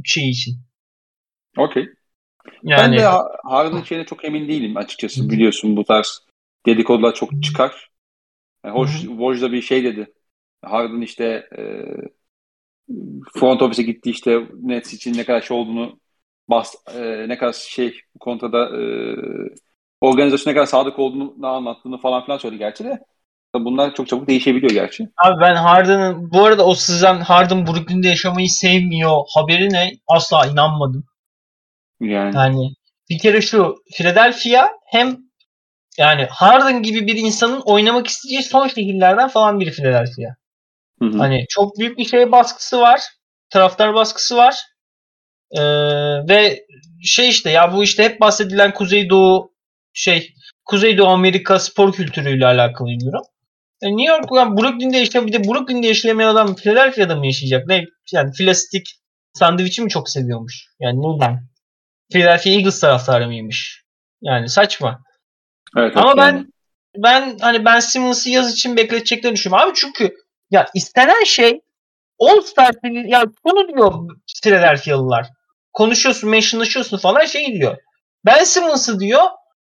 şey 0.05 0.31
için. 0.31 0.57
Okey. 1.59 1.89
Yani 2.63 2.97
Ben 2.97 2.99
de 2.99 3.03
Ha- 3.03 3.29
Harden 3.45 3.83
şeyine 3.83 4.07
çok 4.07 4.25
emin 4.25 4.49
değilim 4.49 4.77
açıkçası. 4.77 5.31
Biliyorsun 5.31 5.77
bu 5.77 5.85
tarz 5.85 6.23
dedikodular 6.67 7.15
çok 7.15 7.43
çıkar. 7.43 7.91
Yani 8.65 8.75
hoş, 8.75 9.01
Woj 9.01 9.43
da 9.43 9.53
bir 9.53 9.63
şey 9.63 9.85
dedi. 9.85 10.13
Harden 10.63 11.01
işte 11.01 11.49
e, 11.59 11.63
front 13.35 13.63
office'e 13.63 13.85
gitti 13.85 14.11
işte 14.11 14.47
Nets 14.63 14.95
için 14.95 15.15
ne 15.15 15.25
kadar 15.25 15.41
şey 15.41 15.57
olduğunu 15.57 16.01
bas, 16.49 16.75
e, 16.95 17.29
ne 17.29 17.39
kadar 17.39 17.53
şey 17.53 18.01
bu 18.15 18.19
konuda 18.19 18.81
e, 18.81 18.83
organizasyona 20.01 20.55
kadar 20.55 20.67
sadık 20.67 20.99
olduğunu 20.99 21.47
anlattığını 21.47 21.99
falan 21.99 22.25
filan 22.25 22.39
söyledi 22.39 22.59
gerçi 22.59 22.85
de. 22.85 22.99
bunlar 23.55 23.95
çok 23.95 24.09
çabuk 24.09 24.29
değişebiliyor 24.29 24.73
gerçi. 24.73 25.09
Abi 25.25 25.41
ben 25.41 25.57
Harden'ın 25.57 26.31
bu 26.33 26.45
arada 26.45 26.67
o 26.67 26.75
Suzan 26.75 27.21
Harden 27.21 27.67
Brooklyn'de 27.67 28.09
yaşamayı 28.09 28.49
sevmiyor 28.49 29.23
haberi 29.35 29.73
ne 29.73 29.93
asla 30.09 30.47
inanmadım. 30.47 31.05
Yani, 32.01 32.37
Yani 32.37 32.75
bir 33.11 33.19
kere 33.19 33.41
şu 33.41 33.77
Philadelphia 33.97 34.69
hem 34.87 35.19
yani 35.99 36.25
Harden 36.25 36.83
gibi 36.83 37.07
bir 37.07 37.17
insanın 37.17 37.61
oynamak 37.65 38.07
isteyeceği 38.07 38.43
son 38.43 38.69
şehirlerden 38.69 39.29
falan 39.29 39.61
biri 39.61 39.71
Philadelphia. 39.71 40.35
hı 41.03 41.05
hı. 41.05 41.19
Hani 41.19 41.45
çok 41.49 41.79
büyük 41.79 41.99
bir 41.99 42.05
şey 42.05 42.33
baskısı 42.33 42.81
var. 42.81 43.01
Taraftar 43.51 43.95
baskısı 43.95 44.37
var. 44.37 44.57
Ee, 45.53 45.63
ve 46.29 46.67
şey 47.03 47.29
işte 47.29 47.51
ya 47.51 47.73
bu 47.73 47.85
işte 47.85 48.05
hep 48.05 48.21
bahsedilen 48.21 48.75
Kuzeydoğu 48.75 49.50
şey 49.93 50.35
Kuzeydoğu 50.65 51.09
Amerika 51.09 51.59
spor 51.59 51.93
kültürüyle 51.93 52.47
alakalı 52.47 52.89
diyorum. 53.01 53.23
E 53.83 53.97
New 53.97 54.13
York 54.13 54.25
yani 54.33 54.57
Brooklyn'de 54.57 54.97
yaşayan 54.97 55.27
bir 55.27 55.33
de 55.33 55.45
Brooklyn'de 55.45 55.87
yaşayamayan 55.87 56.29
adam 56.29 56.55
Philadelphia'da 56.55 57.17
mı 57.17 57.27
yaşayacak? 57.27 57.67
Ne 57.67 57.85
yani 58.13 58.33
filastik 58.33 58.87
sandviçi 59.33 59.83
mi 59.83 59.91
çok 59.91 60.11
seviyormuş? 60.11 60.67
Yani 60.81 60.99
neden? 60.99 61.51
Philadelphia 62.13 62.51
Eagles 62.51 62.81
taraftarı 62.81 63.27
mıymış? 63.27 63.85
Yani 64.23 64.49
saçma. 64.49 65.03
evet, 65.77 65.97
Ama 65.97 66.07
evet, 66.07 66.19
ben 66.19 66.33
yani. 66.33 66.47
ben 66.97 67.39
hani 67.41 67.65
Ben 67.65 67.81
Simmons'ı 67.81 68.31
yaz 68.31 68.53
için 68.53 68.77
bekleteceklerini 68.77 69.37
düşünüyorum. 69.37 69.69
Abi 69.69 69.75
çünkü 69.77 70.15
ya 70.51 70.67
istenen 70.75 71.25
şey 71.25 71.61
All 72.19 72.41
Star 72.41 72.75
ya 73.09 73.25
bunu 73.45 73.69
diyor 73.69 73.95
Philadelphia'lılar. 74.43 75.27
Konuşuyorsun, 75.73 76.31
mentionlaşıyorsun 76.31 76.99
falan 76.99 77.25
şey 77.25 77.55
diyor. 77.55 77.77
Ben 78.25 78.45
Simmons'ı 78.45 79.01
diyor 79.01 79.23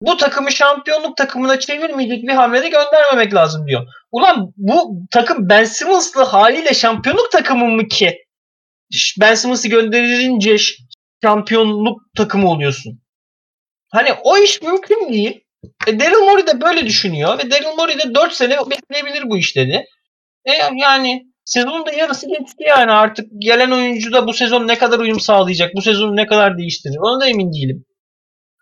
bu 0.01 0.17
takımı 0.17 0.51
şampiyonluk 0.51 1.17
takımına 1.17 1.59
çevirmeyecek 1.59 2.23
bir 2.23 2.33
hamlede 2.33 2.69
göndermemek 2.69 3.33
lazım 3.33 3.67
diyor. 3.67 3.87
Ulan 4.11 4.53
bu 4.57 4.93
takım 5.11 5.49
Ben 5.49 5.63
Simmons'lı 5.63 6.23
haliyle 6.23 6.73
şampiyonluk 6.73 7.31
takımı 7.31 7.65
mı 7.65 7.87
ki? 7.87 8.17
Ben 9.21 9.35
Simmons'ı 9.35 9.67
gönderilince 9.67 10.57
şampiyonluk 11.23 12.01
takımı 12.17 12.49
oluyorsun. 12.49 13.01
Hani 13.91 14.09
o 14.23 14.37
iş 14.37 14.61
mümkün 14.61 15.13
değil. 15.13 15.43
E, 15.87 15.99
Daryl 15.99 16.17
Morey 16.17 16.47
de 16.47 16.61
böyle 16.61 16.85
düşünüyor 16.85 17.39
ve 17.39 17.51
Daryl 17.51 17.75
Morey 17.77 17.99
de 17.99 18.15
4 18.15 18.33
sene 18.33 18.57
bekleyebilir 18.69 19.29
bu 19.29 19.37
işleri. 19.37 19.85
E, 20.45 20.51
yani 20.77 21.23
sezonun 21.45 21.85
da 21.85 21.91
yarısı 21.91 22.27
geçti 22.27 22.63
yani 22.67 22.91
artık 22.91 23.25
gelen 23.37 23.71
oyuncu 23.71 24.13
da 24.13 24.27
bu 24.27 24.33
sezon 24.33 24.67
ne 24.67 24.77
kadar 24.77 24.99
uyum 24.99 25.19
sağlayacak, 25.19 25.71
bu 25.75 25.81
sezonu 25.81 26.15
ne 26.15 26.27
kadar 26.27 26.57
değiştirir 26.57 26.97
ona 26.97 27.21
da 27.21 27.27
emin 27.27 27.53
değilim. 27.53 27.85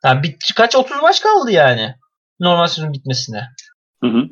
Yani 0.04 0.24
bit, 0.24 0.54
kaç 0.56 0.76
30 0.76 1.02
maç 1.02 1.22
kaldı 1.22 1.52
yani 1.52 1.96
normal 2.40 2.68
sezon 2.68 2.94
bitmesine. 2.94 3.48
Hı 4.04 4.08
hı. 4.08 4.24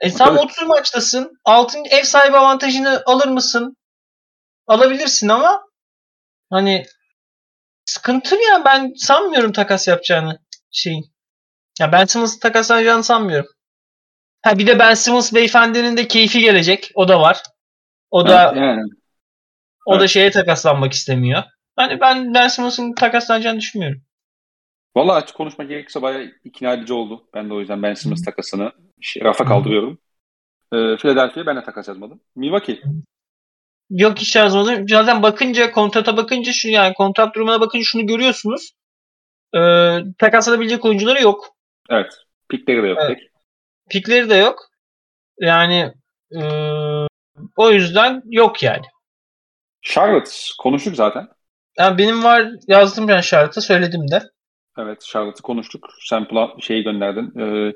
E 0.00 0.10
sen 0.10 0.24
Tabii. 0.24 0.38
30 0.38 0.66
maçtasın. 0.66 1.40
Altın 1.44 1.84
ev 1.90 2.02
sahibi 2.02 2.36
avantajını 2.36 3.02
alır 3.06 3.28
mısın? 3.28 3.76
Alabilirsin 4.66 5.28
ama 5.28 5.62
hani 6.50 6.86
sıkıntı 7.84 8.34
ya 8.34 8.64
ben 8.64 8.92
sanmıyorum 8.96 9.52
takas 9.52 9.88
yapacağını 9.88 10.38
şeyin. 10.70 11.12
Ya 11.80 11.92
Ben 11.92 12.04
Simmons'ı 12.04 12.40
takaslayacağını 12.40 13.04
sanmıyorum. 13.04 13.50
Ha 14.42 14.58
bir 14.58 14.66
de 14.66 14.78
Ben 14.78 14.94
Simmons 14.94 15.34
beyefendinin 15.34 15.96
de 15.96 16.08
keyfi 16.08 16.40
gelecek. 16.40 16.90
O 16.94 17.08
da 17.08 17.20
var. 17.20 17.42
O 18.10 18.28
da 18.28 18.52
yani. 18.56 18.82
o 19.86 19.94
da 19.94 19.98
evet. 19.98 20.10
şeye 20.10 20.30
takaslanmak 20.30 20.92
istemiyor. 20.92 21.42
Hani 21.76 22.00
ben 22.00 22.34
Ben 22.34 22.48
Simmons'ın 22.48 22.94
takaslanacağını 22.94 23.58
düşünmüyorum. 23.60 24.02
Valla 24.98 25.14
açık 25.14 25.36
konuşmak 25.36 25.68
gerekirse 25.68 26.02
bayağı 26.02 26.32
ikna 26.44 26.72
edici 26.72 26.92
oldu. 26.92 27.28
Ben 27.34 27.50
de 27.50 27.54
o 27.54 27.60
yüzden 27.60 27.82
Ben 27.82 27.94
Simmons 27.94 28.24
takasını 28.24 28.72
rafa 29.22 29.44
kaldırıyorum. 29.44 29.98
Ee, 30.72 30.96
Philadelphia'ya 30.96 31.46
ben 31.46 31.56
de 31.56 31.62
takas 31.62 31.88
yazmadım. 31.88 32.20
Milwaukee. 32.36 32.80
Yok 33.90 34.18
hiç 34.18 34.36
yazmadım. 34.36 34.88
Zaten 34.88 35.22
bakınca 35.22 35.72
kontrata 35.72 36.16
bakınca 36.16 36.52
şu 36.52 36.68
yani 36.68 36.94
kontrat 36.94 37.34
durumuna 37.34 37.60
bakınca 37.60 37.84
şunu 37.84 38.06
görüyorsunuz. 38.06 38.72
Ee, 39.54 39.98
takaslanabilecek 40.18 40.84
oyuncuları 40.84 41.22
yok. 41.22 41.48
Evet. 41.90 42.12
Pikleri 42.48 42.82
de 42.82 42.86
yok 42.86 42.98
Evet. 43.00 43.18
pek. 43.18 43.30
Pikleri 43.90 44.30
de 44.30 44.34
yok. 44.34 44.58
Yani 45.40 45.92
e, 46.32 46.42
o 47.56 47.70
yüzden 47.70 48.22
yok 48.24 48.62
yani. 48.62 48.86
Charlotte 49.82 50.30
konuştuk 50.58 50.96
zaten. 50.96 51.28
Yani 51.78 51.98
benim 51.98 52.24
var 52.24 52.48
yazdım 52.68 53.08
ben 53.08 53.20
şartı 53.20 53.60
söyledim 53.60 54.10
de. 54.10 54.22
Evet 54.78 55.04
Charlotte'ı 55.04 55.42
konuştuk. 55.42 55.88
Sen 56.00 56.26
şeyi 56.60 56.82
gönderdin. 56.82 57.40
E, 57.40 57.72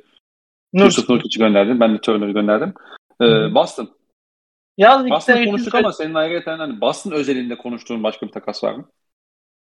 Yusuf 0.72 1.08
Nurkic'i 1.08 1.38
gönderdin. 1.38 1.80
Ben 1.80 1.94
de 1.94 2.00
Turner'ı 2.00 2.32
gönderdim. 2.32 2.74
E. 3.20 3.54
Boston. 3.54 3.96
Yaz 4.76 5.10
Boston'ı 5.10 5.44
konuştuk 5.44 5.74
ama 5.74 5.92
senin 5.92 6.14
ayrıca 6.14 6.58
hani 6.58 6.80
Boston 6.80 7.10
özelinde 7.10 7.58
konuştuğun 7.58 8.02
başka 8.02 8.26
bir 8.26 8.32
takas 8.32 8.64
var 8.64 8.74
mı? 8.74 8.88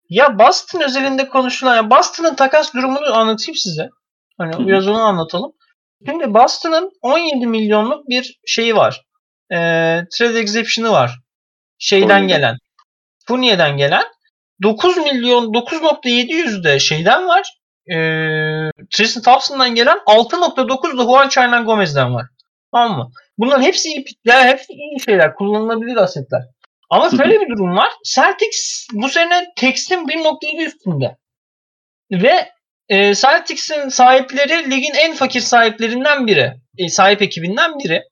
Ya 0.09 0.39
Boston 0.39 0.81
özelinde 0.81 1.29
konuşulan, 1.29 1.75
ya 1.75 1.89
Boston'ın 1.89 2.35
takas 2.35 2.73
durumunu 2.73 3.13
anlatayım 3.13 3.55
size. 3.55 3.89
Hani 4.37 4.55
Hı 4.55 4.59
hı. 4.59 4.67
biraz 4.67 4.87
onu 4.87 4.99
anlatalım. 5.01 5.51
Şimdi 6.05 6.33
Boston'ın 6.33 6.91
17 7.01 7.47
milyonluk 7.47 8.09
bir 8.09 8.39
şeyi 8.45 8.75
var. 8.75 9.01
Ee, 9.51 10.01
trade 10.17 10.39
exception'ı 10.39 10.91
var. 10.91 11.19
Şeyden 11.77 12.07
Fournier'den. 12.07 12.27
gelen. 12.27 12.57
Fournier'den 13.27 13.77
gelen. 13.77 14.03
9 14.63 14.97
milyon 14.97 15.53
9.700 15.53 16.63
de 16.63 16.79
şeyden 16.79 17.27
var. 17.27 17.57
Ee, 17.87 18.71
Tristan 18.91 19.23
Thompson'dan 19.23 19.75
gelen 19.75 19.97
6.9 19.97 20.97
da 20.97 21.03
Juan 21.03 21.29
Hernan 21.35 21.65
Gomez'den 21.65 22.13
var. 22.13 22.25
Tamam 22.73 22.97
mı? 22.97 23.11
Bunların 23.37 23.63
hepsi 23.63 23.89
iyi, 23.89 24.05
ya 24.25 24.45
hepsi 24.45 24.73
iyi 24.73 24.99
şeyler. 24.99 25.35
Kullanılabilir 25.35 25.97
asetler. 25.97 26.41
Ama 26.89 27.09
şöyle 27.09 27.39
bir 27.39 27.49
durum 27.49 27.75
var. 27.75 27.89
Celtics 28.05 28.87
bu 28.93 29.09
sene 29.09 29.47
Tex'in 29.55 30.07
1.7 30.07 30.65
üstünde. 30.65 31.17
Ve 32.11 32.51
e, 32.89 33.15
Celtics'in 33.15 33.89
sahipleri 33.89 34.71
ligin 34.71 34.93
en 34.93 35.13
fakir 35.13 35.39
sahiplerinden 35.39 36.27
biri. 36.27 36.53
E, 36.77 36.89
sahip 36.89 37.21
ekibinden 37.21 37.79
biri. 37.79 38.03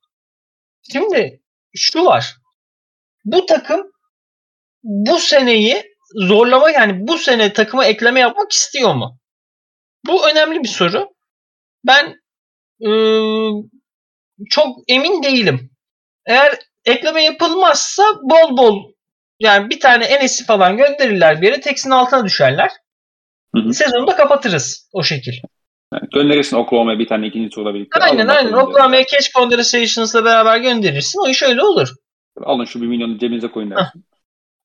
Şimdi 0.91 1.41
şu 1.75 2.05
var. 2.05 2.35
Bu 3.25 3.45
takım 3.45 3.91
bu 4.83 5.19
seneyi 5.19 5.83
zorlama 6.15 6.71
yani 6.71 7.07
bu 7.07 7.17
sene 7.17 7.53
takıma 7.53 7.85
ekleme 7.85 8.19
yapmak 8.19 8.51
istiyor 8.51 8.95
mu? 8.95 9.17
Bu 10.05 10.29
önemli 10.29 10.63
bir 10.63 10.67
soru. 10.67 11.09
Ben 11.87 12.15
e, 12.85 12.89
çok 14.49 14.77
emin 14.87 15.23
değilim. 15.23 15.71
Eğer 16.25 16.59
ekleme 16.85 17.23
yapılmazsa 17.23 18.03
bol 18.21 18.57
bol 18.57 18.91
yani 19.39 19.69
bir 19.69 19.79
tane 19.79 20.05
Enes'i 20.05 20.45
falan 20.45 20.77
gönderirler 20.77 21.41
bir 21.41 21.47
yere 21.47 21.61
Tex'in 21.61 21.89
altına 21.89 22.25
düşerler. 22.25 22.71
Hı 23.55 23.61
hı. 23.61 23.73
Sezonu 23.73 24.07
da 24.07 24.15
kapatırız 24.15 24.89
o 24.93 25.03
şekil. 25.03 25.33
Yani 25.93 26.03
gönderirsin 26.13 26.57
Oklahoma'ya 26.57 26.99
bir 26.99 27.07
tane 27.07 27.27
ikinci 27.27 27.49
turla 27.49 27.73
birlikte. 27.73 27.99
Aynen 27.99 28.27
Alın 28.27 28.37
aynen. 28.37 28.53
Oklahoma'ya 28.53 29.05
Cash 29.05 29.31
Conversations'la 29.31 30.25
beraber 30.25 30.57
gönderirsin. 30.57 31.19
O 31.25 31.29
iş 31.29 31.43
öyle 31.43 31.63
olur. 31.63 31.89
Alın 32.45 32.65
şu 32.65 32.81
bir 32.81 32.87
milyonu 32.87 33.19
cebinize 33.19 33.47
koyun 33.47 33.71
dersin. 33.71 34.05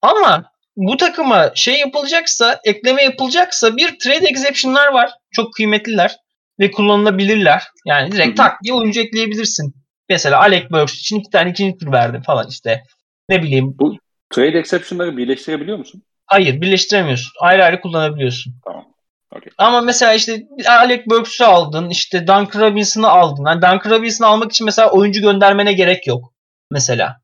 Ama 0.02 0.53
bu 0.76 0.96
takıma 0.96 1.52
şey 1.54 1.78
yapılacaksa, 1.78 2.60
ekleme 2.64 3.02
yapılacaksa 3.02 3.76
bir 3.76 3.98
trade 3.98 4.26
exception'lar 4.26 4.92
var. 4.92 5.10
Çok 5.32 5.54
kıymetliler 5.54 6.16
ve 6.60 6.70
kullanılabilirler. 6.70 7.62
Yani 7.86 8.12
direkt 8.12 8.36
tak 8.36 8.62
diye 8.62 8.74
oyuncu 8.74 9.00
ekleyebilirsin. 9.00 9.74
Mesela 10.08 10.38
Alec 10.40 10.70
Burks 10.70 10.94
için 10.94 11.20
iki 11.20 11.30
tane 11.30 11.50
ikinci 11.50 11.78
tur 11.78 11.92
verdim 11.92 12.22
falan 12.22 12.48
işte. 12.50 12.82
Ne 13.28 13.42
bileyim. 13.42 13.76
Trade 14.30 14.58
exception'ları 14.58 15.16
birleştirebiliyor 15.16 15.78
musun? 15.78 16.02
Hayır 16.26 16.60
birleştiremiyorsun. 16.60 17.32
Ayrı 17.40 17.64
ayrı 17.64 17.80
kullanabiliyorsun. 17.80 18.54
Tamam. 18.64 18.84
Okey. 19.36 19.52
Ama 19.58 19.80
mesela 19.80 20.14
işte 20.14 20.42
Alec 20.66 21.02
Burks'u 21.06 21.44
aldın. 21.44 21.90
işte 21.90 22.20
Duncan 22.20 22.60
Robinson'ı 22.60 23.08
aldın. 23.08 23.44
Yani 23.46 23.62
Duncan 23.62 23.90
Robinson'ı 23.90 24.28
almak 24.28 24.52
için 24.52 24.64
mesela 24.64 24.90
oyuncu 24.90 25.20
göndermene 25.20 25.72
gerek 25.72 26.06
yok. 26.06 26.32
Mesela. 26.70 27.16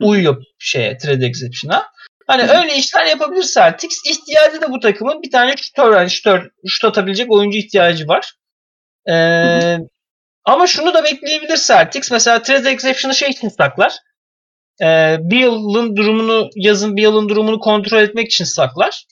Uyuyor 0.00 0.42
şeye 0.58 0.98
trade 0.98 1.26
exception'a. 1.26 1.86
Hani 2.26 2.42
Hı 2.42 2.58
öyle 2.58 2.76
işler 2.76 3.06
yapabilir 3.06 3.42
Celtics. 3.54 3.96
İhtiyacı 4.06 4.60
da 4.60 4.70
bu 4.70 4.80
takımın 4.80 5.22
bir 5.22 5.30
tane 5.30 5.56
şutör, 5.56 5.96
yani 5.96 6.10
şutör, 6.10 6.50
şut 6.66 6.84
atabilecek 6.84 7.32
oyuncu 7.32 7.58
ihtiyacı 7.58 8.08
var. 8.08 8.32
Ee, 9.10 9.78
ama 10.44 10.66
şunu 10.66 10.94
da 10.94 11.04
bekleyebilir 11.04 11.56
Celtics. 11.56 12.10
Mesela 12.10 12.42
trade 12.42 12.70
exception'ı 12.70 13.14
şey 13.14 13.30
için 13.30 13.48
saklar. 13.48 13.92
Ee, 14.82 15.16
Beal'ın 15.20 15.96
durumunu 15.96 16.50
yazın 16.56 16.96
Beal'ın 16.96 17.28
durumunu 17.28 17.60
kontrol 17.60 18.02
etmek 18.02 18.26
için 18.26 18.44
saklar. 18.44 19.04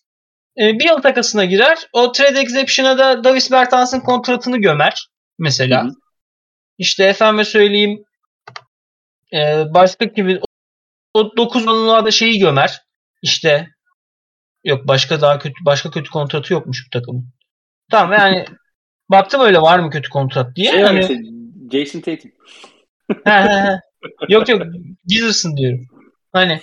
Ee, 0.59 0.79
Beal 0.81 0.97
takasına 0.97 1.45
girer. 1.45 1.79
O 1.93 2.13
trade 2.13 2.41
exception'a 2.41 2.99
da 2.99 3.25
Davis 3.25 3.51
Bertans'ın 3.51 4.01
kontratını 4.01 4.59
gömer. 4.59 5.09
Mesela. 5.39 5.85
Hı. 5.85 5.89
İşte 6.79 7.05
efendime 7.05 7.45
söyleyeyim 7.45 8.05
e, 9.33 9.65
başka 9.75 10.05
gibi 10.05 10.41
o 11.15 11.37
9 11.37 11.67
onluğa 11.67 12.05
da 12.05 12.11
şeyi 12.11 12.39
gömer. 12.39 12.81
İşte 13.23 13.69
yok 14.65 14.89
başka 14.89 15.21
daha 15.21 15.39
kötü 15.39 15.55
başka 15.65 15.91
kötü 15.91 16.11
kontratı 16.11 16.53
yokmuş 16.53 16.87
bu 16.87 16.91
takımın. 16.91 17.29
Tamam 17.91 18.13
yani 18.13 18.45
baktım 19.11 19.41
öyle 19.41 19.61
var 19.61 19.79
mı 19.79 19.91
kötü 19.91 20.11
kontrat 20.11 20.57
diye. 20.57 20.73
Şey 20.73 20.83
Hani- 20.83 21.33
Jason 21.73 22.01
Tatum. 22.01 22.31
yok 24.29 24.49
yok 24.49 24.63
Gizers'ın 25.07 25.57
diyorum. 25.57 25.87
Hani 26.33 26.61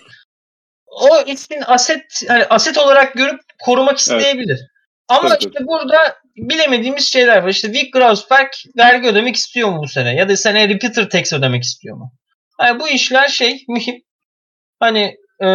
o 0.86 1.22
ismin 1.26 1.64
aset 1.66 2.24
hani 2.28 2.46
aset 2.46 2.78
olarak 2.78 3.14
görüp 3.14 3.40
korumak 3.66 3.98
isteyebilir. 3.98 4.60
Evet. 4.60 4.70
Ama 5.08 5.30
evet, 5.30 5.38
işte 5.40 5.52
evet. 5.56 5.68
burada 5.68 6.16
bilemediğimiz 6.36 7.14
şeyler 7.14 7.44
var. 7.44 7.50
İşte 7.50 7.72
Vic 7.72 7.90
Grausberg 7.94 8.48
vergi 8.78 9.08
ödemek 9.08 9.36
istiyor 9.36 9.70
mu 9.70 9.84
bu 9.84 9.88
sene? 9.88 10.16
Ya 10.16 10.30
da 10.30 10.38
sene 10.38 10.70
repeater 10.70 11.10
tax 11.10 11.34
ödemek 11.34 11.64
istiyor 11.64 11.98
mu? 11.98 12.12
Yani 12.62 12.80
bu 12.80 12.90
işler 12.90 13.28
şey 13.28 13.64
mühim. 13.68 14.02
Hani 14.80 15.16
e, 15.42 15.48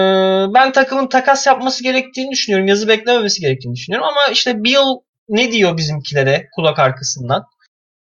ben 0.55 0.73
takımın 0.73 1.07
takas 1.07 1.47
yapması 1.47 1.83
gerektiğini 1.83 2.31
düşünüyorum. 2.31 2.69
Yazı 2.69 2.89
beklememesi 2.89 3.41
gerektiğini 3.41 3.75
düşünüyorum. 3.75 4.09
Ama 4.09 4.27
işte 4.33 4.65
Bill 4.65 5.01
ne 5.29 5.53
diyor 5.53 5.77
bizimkilere 5.77 6.49
kulak 6.55 6.79
arkasından? 6.79 7.45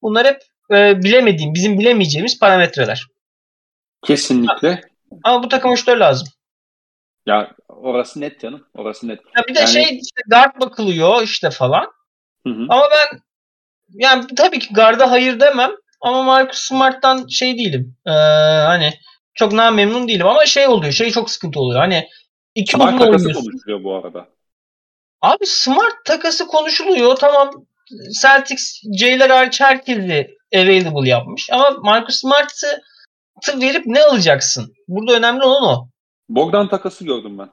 Bunlar 0.02 0.26
hep 0.26 0.42
e, 0.70 1.02
bilemediğim, 1.02 1.54
bizim 1.54 1.78
bilemeyeceğimiz 1.78 2.38
parametreler. 2.38 3.06
Kesinlikle. 4.06 4.80
Ama 5.24 5.42
bu 5.42 5.48
takım 5.48 5.72
uçları 5.72 6.00
lazım. 6.00 6.28
Ya 7.26 7.50
orası 7.68 8.20
net 8.20 8.40
canım. 8.40 8.66
Orası 8.74 9.08
net. 9.08 9.20
Ya 9.36 9.44
bir 9.48 9.54
de 9.54 9.58
yani... 9.58 9.70
şey 9.70 9.82
işte 9.82 10.22
guard 10.30 10.60
bakılıyor 10.60 11.22
işte 11.22 11.50
falan. 11.50 11.86
Hı 12.46 12.50
hı. 12.50 12.66
Ama 12.68 12.84
ben 12.90 13.20
yani 13.88 14.26
tabii 14.36 14.58
ki 14.58 14.74
garda 14.74 15.10
hayır 15.10 15.40
demem 15.40 15.70
ama 16.00 16.22
Marcus 16.22 16.58
Smart'tan 16.58 17.26
şey 17.26 17.58
değilim. 17.58 17.96
Ee, 18.06 18.10
hani 18.66 18.94
çok 19.34 19.52
memnun 19.52 20.08
değilim 20.08 20.26
ama 20.26 20.46
şey 20.46 20.66
oluyor. 20.66 20.92
Şey 20.92 21.10
çok 21.10 21.30
sıkıntı 21.30 21.60
oluyor. 21.60 21.80
Hani 21.80 22.08
iki 22.54 22.72
Smart 22.72 22.98
takası 22.98 23.32
konuşuluyor 23.32 23.84
bu 23.84 23.94
arada. 23.94 24.28
Abi 25.22 25.46
Smart 25.46 26.04
takası 26.04 26.46
konuşuluyor. 26.46 27.16
Tamam 27.16 27.66
Celtics 28.22 28.82
Jailer 28.98 29.30
hariç 29.30 29.60
herkesi 29.60 30.36
available 30.54 31.08
yapmış. 31.08 31.50
Ama 31.52 31.70
Marcus 31.70 32.20
Smart'ı 32.20 32.82
verip 33.60 33.86
ne 33.86 34.02
alacaksın? 34.02 34.74
Burada 34.88 35.12
önemli 35.12 35.44
olan 35.44 35.62
o. 35.64 35.88
Bogdan 36.28 36.68
takası 36.68 37.04
gördüm 37.04 37.38
ben. 37.38 37.50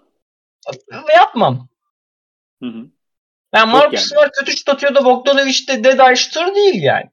Yapmam. 1.16 1.68
Hı 2.64 2.70
hı. 2.70 2.86
Yani 3.56 3.72
Marcus 3.72 3.94
yani. 3.94 4.06
Smart 4.06 4.32
kötü 4.32 4.52
şut 4.58 4.70
atıyor 4.70 4.96
da 4.96 5.06
Bogdanovic 5.06 5.68
de 5.68 5.84
Dead 5.84 6.16
şutör 6.16 6.56
değil 6.56 6.84
yani. 6.84 7.10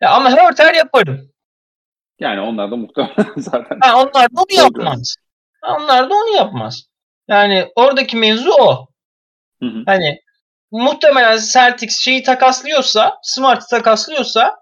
Ya 0.00 0.10
ama 0.10 0.30
Hörter 0.30 0.74
yaparım. 0.74 1.30
Yani 2.20 2.40
onlar 2.40 2.70
da 2.70 2.76
muhtemelen 2.76 3.32
zaten. 3.36 3.78
Ha, 3.80 4.02
onlar 4.02 4.24
da 4.24 4.34
onu 4.34 4.62
yapmaz. 4.62 5.14
Ha, 5.60 5.76
onlar 5.80 6.10
da 6.10 6.14
onu 6.14 6.36
yapmaz. 6.36 6.82
Yani 7.28 7.68
oradaki 7.76 8.16
mevzu 8.16 8.50
o. 8.50 8.88
Hı 9.62 9.66
hı. 9.66 9.82
Hani 9.86 10.20
muhtemelen 10.70 11.38
Celtics 11.52 11.98
şeyi 11.98 12.22
takaslıyorsa, 12.22 13.18
Smart'ı 13.22 13.66
takaslıyorsa 13.70 14.56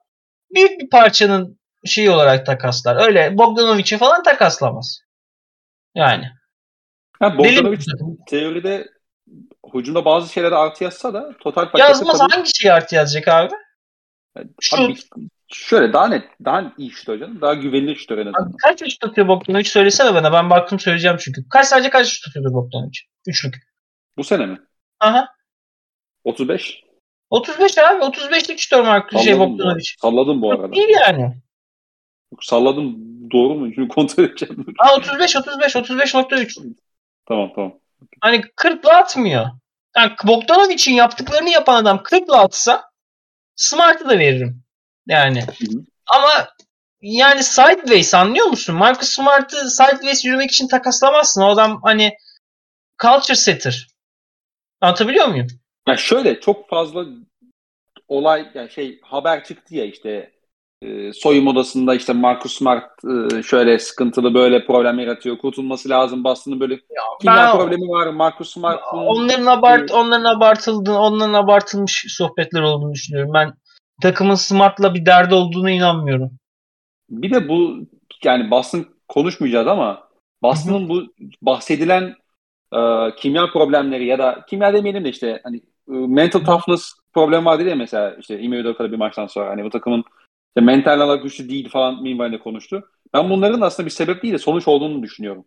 büyük 0.55 0.81
bir 0.81 0.91
parçanın 0.91 1.59
şeyi 1.85 2.11
olarak 2.11 2.47
takaslar. 2.47 3.07
Öyle 3.07 3.39
Bogdanovic'i 3.39 3.99
falan 3.99 4.23
takaslamaz. 4.23 5.01
Yani. 5.95 6.31
Ha, 7.21 7.39
Bogdanovic 7.39 7.85
teoride 8.29 8.87
hücumda 9.75 10.05
bazı 10.05 10.33
şeylere 10.33 10.55
artı 10.55 10.85
yazsa 10.85 11.15
da 11.15 11.33
total 11.41 11.65
pakette 11.65 11.83
Yazmaz 11.83 12.19
tabii... 12.19 12.33
hangi 12.33 12.51
şeyi 12.55 12.73
artı 12.73 12.95
yazacak 12.95 13.29
abi? 13.29 13.55
Şu... 14.61 14.77
Abi, 14.77 14.95
şöyle 15.49 15.93
daha 15.93 16.09
net, 16.09 16.25
daha 16.45 16.73
iyi 16.79 16.91
şut 16.91 17.09
hocam. 17.09 17.41
Daha 17.41 17.55
güvenilir 17.55 17.97
şut 17.97 18.11
en 18.11 18.17
azından. 18.17 18.53
kaç 18.63 18.93
şut 18.93 19.05
atıyor 19.05 19.29
Bogdanovic 19.29 19.65
söylesene 19.65 20.15
bana. 20.15 20.33
Ben 20.33 20.51
baktım 20.51 20.81
söyleyeceğim 20.81 21.17
çünkü. 21.21 21.49
Kaç 21.49 21.67
sadece 21.67 21.91
kaç 21.91 22.07
şut 22.09 22.29
atıyordu 22.29 22.55
Bogdanovic? 22.55 22.99
Üçlük. 23.27 23.55
Bu 24.17 24.25
sene 24.25 24.47
mi? 24.47 24.59
Aha. 25.01 25.29
35. 26.25 26.83
35 27.31 27.79
abi. 27.79 28.05
35'lik 28.05 28.59
şutör 28.59 28.83
Mark 28.83 29.19
şey 29.25 29.39
Bogdanovic. 29.39 29.85
Salladım 30.01 30.43
bu 30.43 30.53
arada. 30.53 30.69
İyi 30.73 30.93
yani. 30.93 31.35
Salladım 32.41 32.97
doğru 33.31 33.55
mu? 33.55 33.75
Şimdi 33.75 33.89
kontrol 33.89 34.25
edeceğim. 34.25 34.67
Ha 34.79 34.95
35 34.97 35.37
35 35.37 35.75
35.3. 35.75 36.75
Tamam 37.29 37.53
tamam. 37.55 37.79
Hani 38.21 38.41
40'la 38.41 38.97
atmıyor. 38.97 39.47
Yani 39.97 40.13
Bogdanovic'in 40.25 40.95
yaptıklarını 40.95 41.51
yapan 41.51 41.75
adam 41.75 41.97
40'la 41.97 42.39
atsa 42.39 42.91
Smart'ı 43.57 44.09
da 44.09 44.19
veririm. 44.19 44.63
Yani. 45.07 45.43
Hı 45.43 45.47
hı. 45.47 45.85
Ama 46.07 46.49
yani 47.01 47.43
sideways 47.43 48.15
anlıyor 48.15 48.47
musun? 48.47 48.77
Marcus 48.77 49.09
Smart'ı 49.09 49.71
sideways 49.71 50.25
yürümek 50.25 50.51
için 50.51 50.69
takaslamazsın. 50.69 51.43
O 51.43 51.49
adam 51.49 51.81
hani 51.85 52.13
culture 53.03 53.37
setter. 53.37 53.87
Anlatabiliyor 54.81 55.27
muyum? 55.27 55.47
Ya 55.89 55.97
şöyle 55.97 56.41
çok 56.41 56.69
fazla 56.69 57.07
olay 58.09 58.51
yani 58.55 58.71
şey 58.71 59.01
haber 59.03 59.45
çıktı 59.45 59.75
ya 59.75 59.85
işte 59.85 60.33
e, 60.83 61.13
soyunma 61.13 61.51
odasında 61.51 61.95
işte 61.95 62.13
Marcus 62.13 62.59
Smart 62.59 62.91
e, 63.05 63.43
şöyle 63.43 63.79
sıkıntılı 63.79 64.35
böyle 64.35 64.67
problem 64.67 64.99
yaratıyor. 64.99 65.39
Kurtulması 65.39 65.89
lazım. 65.89 66.25
Boston'ın 66.25 66.61
böyle 66.61 66.75
ya 66.75 67.03
kimya 67.21 67.53
problemi 67.57 67.89
var. 67.89 68.07
Marcus 68.07 68.53
Smart 68.53 68.81
onların 68.93 69.47
abart 69.47 69.91
onların 69.91 70.25
abartıldı 70.25 70.93
onların 70.93 71.35
abartılmış 71.35 72.05
sohbetler 72.09 72.63
olduğunu 72.63 72.93
düşünüyorum. 72.93 73.35
Ben 73.35 73.55
takımın 74.03 74.35
Smart'la 74.35 74.95
bir 74.95 75.07
derdi 75.07 75.35
olduğunu 75.35 75.71
inanmıyorum. 75.71 76.31
Bir 77.11 77.31
de 77.31 77.49
bu 77.49 77.87
yani 78.25 78.51
Boston 78.51 78.87
konuşmayacağız 79.09 79.67
ama 79.67 80.09
Boston'ın 80.43 80.89
bu 80.89 81.03
bahsedilen 81.43 82.15
e, 82.75 82.81
kimya 83.17 83.53
problemleri 83.53 84.07
ya 84.07 84.19
da 84.19 84.45
kimya 84.49 84.75
demeyelim 84.75 85.05
de 85.05 85.09
işte 85.09 85.41
hani 85.45 85.57
e, 85.89 85.93
mental 85.93 86.41
toughness 86.41 86.93
problem 87.15 87.45
vardı 87.45 87.63
ya 87.63 87.77
mesela 87.77 88.17
işte 88.21 88.41
Ime 88.41 88.61
Udoka'da 88.61 88.93
bir 88.93 88.97
maçtan 88.97 89.27
sonra 89.27 89.51
hani 89.51 89.65
bu 89.65 89.71
takımın 89.71 90.05
işte 90.49 90.67
mental 90.67 91.01
olarak 91.01 91.23
güçlü 91.23 91.49
değil 91.49 91.69
falan 91.69 92.03
minvalinde 92.03 92.39
konuştu. 92.39 92.85
Ben 93.15 93.31
bunların 93.31 93.61
aslında 93.61 93.87
bir 93.87 93.93
sebep 93.93 94.23
değil 94.23 94.35
de 94.35 94.39
sonuç 94.39 94.69
olduğunu 94.69 95.03
düşünüyorum. 95.03 95.45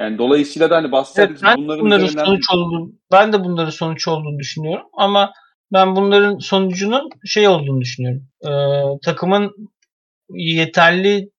Yani 0.00 0.18
dolayısıyla 0.18 0.70
da 0.70 0.76
hani 0.76 0.92
bahsettik 0.92 1.38
evet, 1.46 1.56
bunların, 1.58 1.84
bunların 1.84 2.06
üzerinden... 2.06 2.24
sonuç 2.24 2.50
olduğunu, 2.52 2.92
ben 3.12 3.32
de 3.32 3.44
bunların 3.44 3.70
sonuç 3.70 4.08
olduğunu 4.08 4.38
düşünüyorum 4.38 4.86
ama 4.92 5.32
ben 5.72 5.96
bunların 5.96 6.38
sonucunun 6.38 7.10
şey 7.24 7.48
olduğunu 7.48 7.80
düşünüyorum. 7.80 8.22
Ee, 8.44 8.50
takımın 9.04 9.70
yeterli 10.30 11.30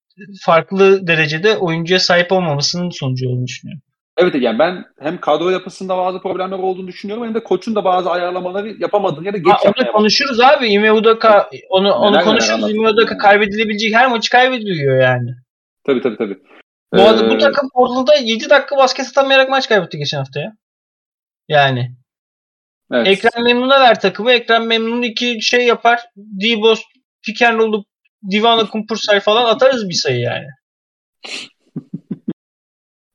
farklı 0.41 1.07
derecede 1.07 1.57
oyuncuya 1.57 1.99
sahip 1.99 2.31
olmamasının 2.31 2.89
sonucu 2.89 3.29
olduğunu 3.29 3.47
düşünüyorum. 3.47 3.81
Evet 4.17 4.35
yani 4.39 4.59
ben 4.59 4.85
hem 4.99 5.19
kadro 5.19 5.49
yapısında 5.49 5.97
bazı 5.97 6.21
problemler 6.21 6.57
olduğunu 6.57 6.87
düşünüyorum 6.87 7.25
hem 7.25 7.35
de 7.35 7.43
koçun 7.43 7.75
da 7.75 7.83
bazı 7.83 8.09
ayarlamaları 8.09 8.75
yapamadığını 8.79 9.25
ya 9.25 9.33
da 9.33 9.37
geç 9.37 9.47
ha, 9.47 9.59
Onu 9.65 9.91
konuşuruz 9.91 10.39
abi. 10.39 10.67
Ime 10.67 10.91
Udaka 10.91 11.49
onu, 11.69 11.93
onu 11.93 12.11
neler 12.11 12.23
konuşuruz. 12.23 12.71
Ime 12.71 12.89
Udaka 12.89 13.17
kaybedilebilecek 13.17 13.95
her 13.95 14.07
maçı 14.07 14.29
kaybediliyor 14.29 15.01
yani. 15.01 15.29
Tabii 15.85 16.01
tabii 16.01 16.17
tabii. 16.17 16.37
Bu, 16.93 16.99
ee... 16.99 17.29
bu 17.29 17.37
takım 17.37 17.69
Portland'da 17.73 18.15
7 18.15 18.49
dakika 18.49 18.77
basket 18.77 19.07
atamayarak 19.07 19.49
maç 19.49 19.69
kaybetti 19.69 19.97
geçen 19.97 20.17
hafta 20.17 20.39
ya. 20.39 20.53
Yani. 21.47 21.98
Evet. 22.91 23.07
Ekrem 23.07 23.43
Memnun'a 23.43 23.79
ver 23.79 23.99
takımı. 23.99 24.31
Ekrem 24.31 24.67
Memnun 24.67 25.01
iki 25.01 25.41
şey 25.41 25.65
yapar. 25.65 26.01
Dibos, 26.39 26.81
pick 27.21 27.41
and 27.41 27.59
roll'u 27.59 27.85
Divana 28.31 28.69
Kumpursay 28.69 29.19
falan 29.19 29.45
atarız 29.45 29.89
bir 29.89 29.93
sayı 29.93 30.19
yani. 30.19 30.47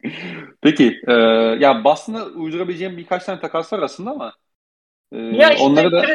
Peki. 0.62 1.00
E, 1.08 1.12
ya 1.60 1.84
Boston'a 1.84 2.24
uydurabileceğim 2.24 2.96
birkaç 2.96 3.24
tane 3.24 3.40
takas 3.40 3.72
var 3.72 3.82
aslında 3.82 4.10
ama 4.10 4.34
e, 5.12 5.18
ya 5.18 5.50
işte 5.52 5.64
onları 5.64 5.92
da... 5.92 6.06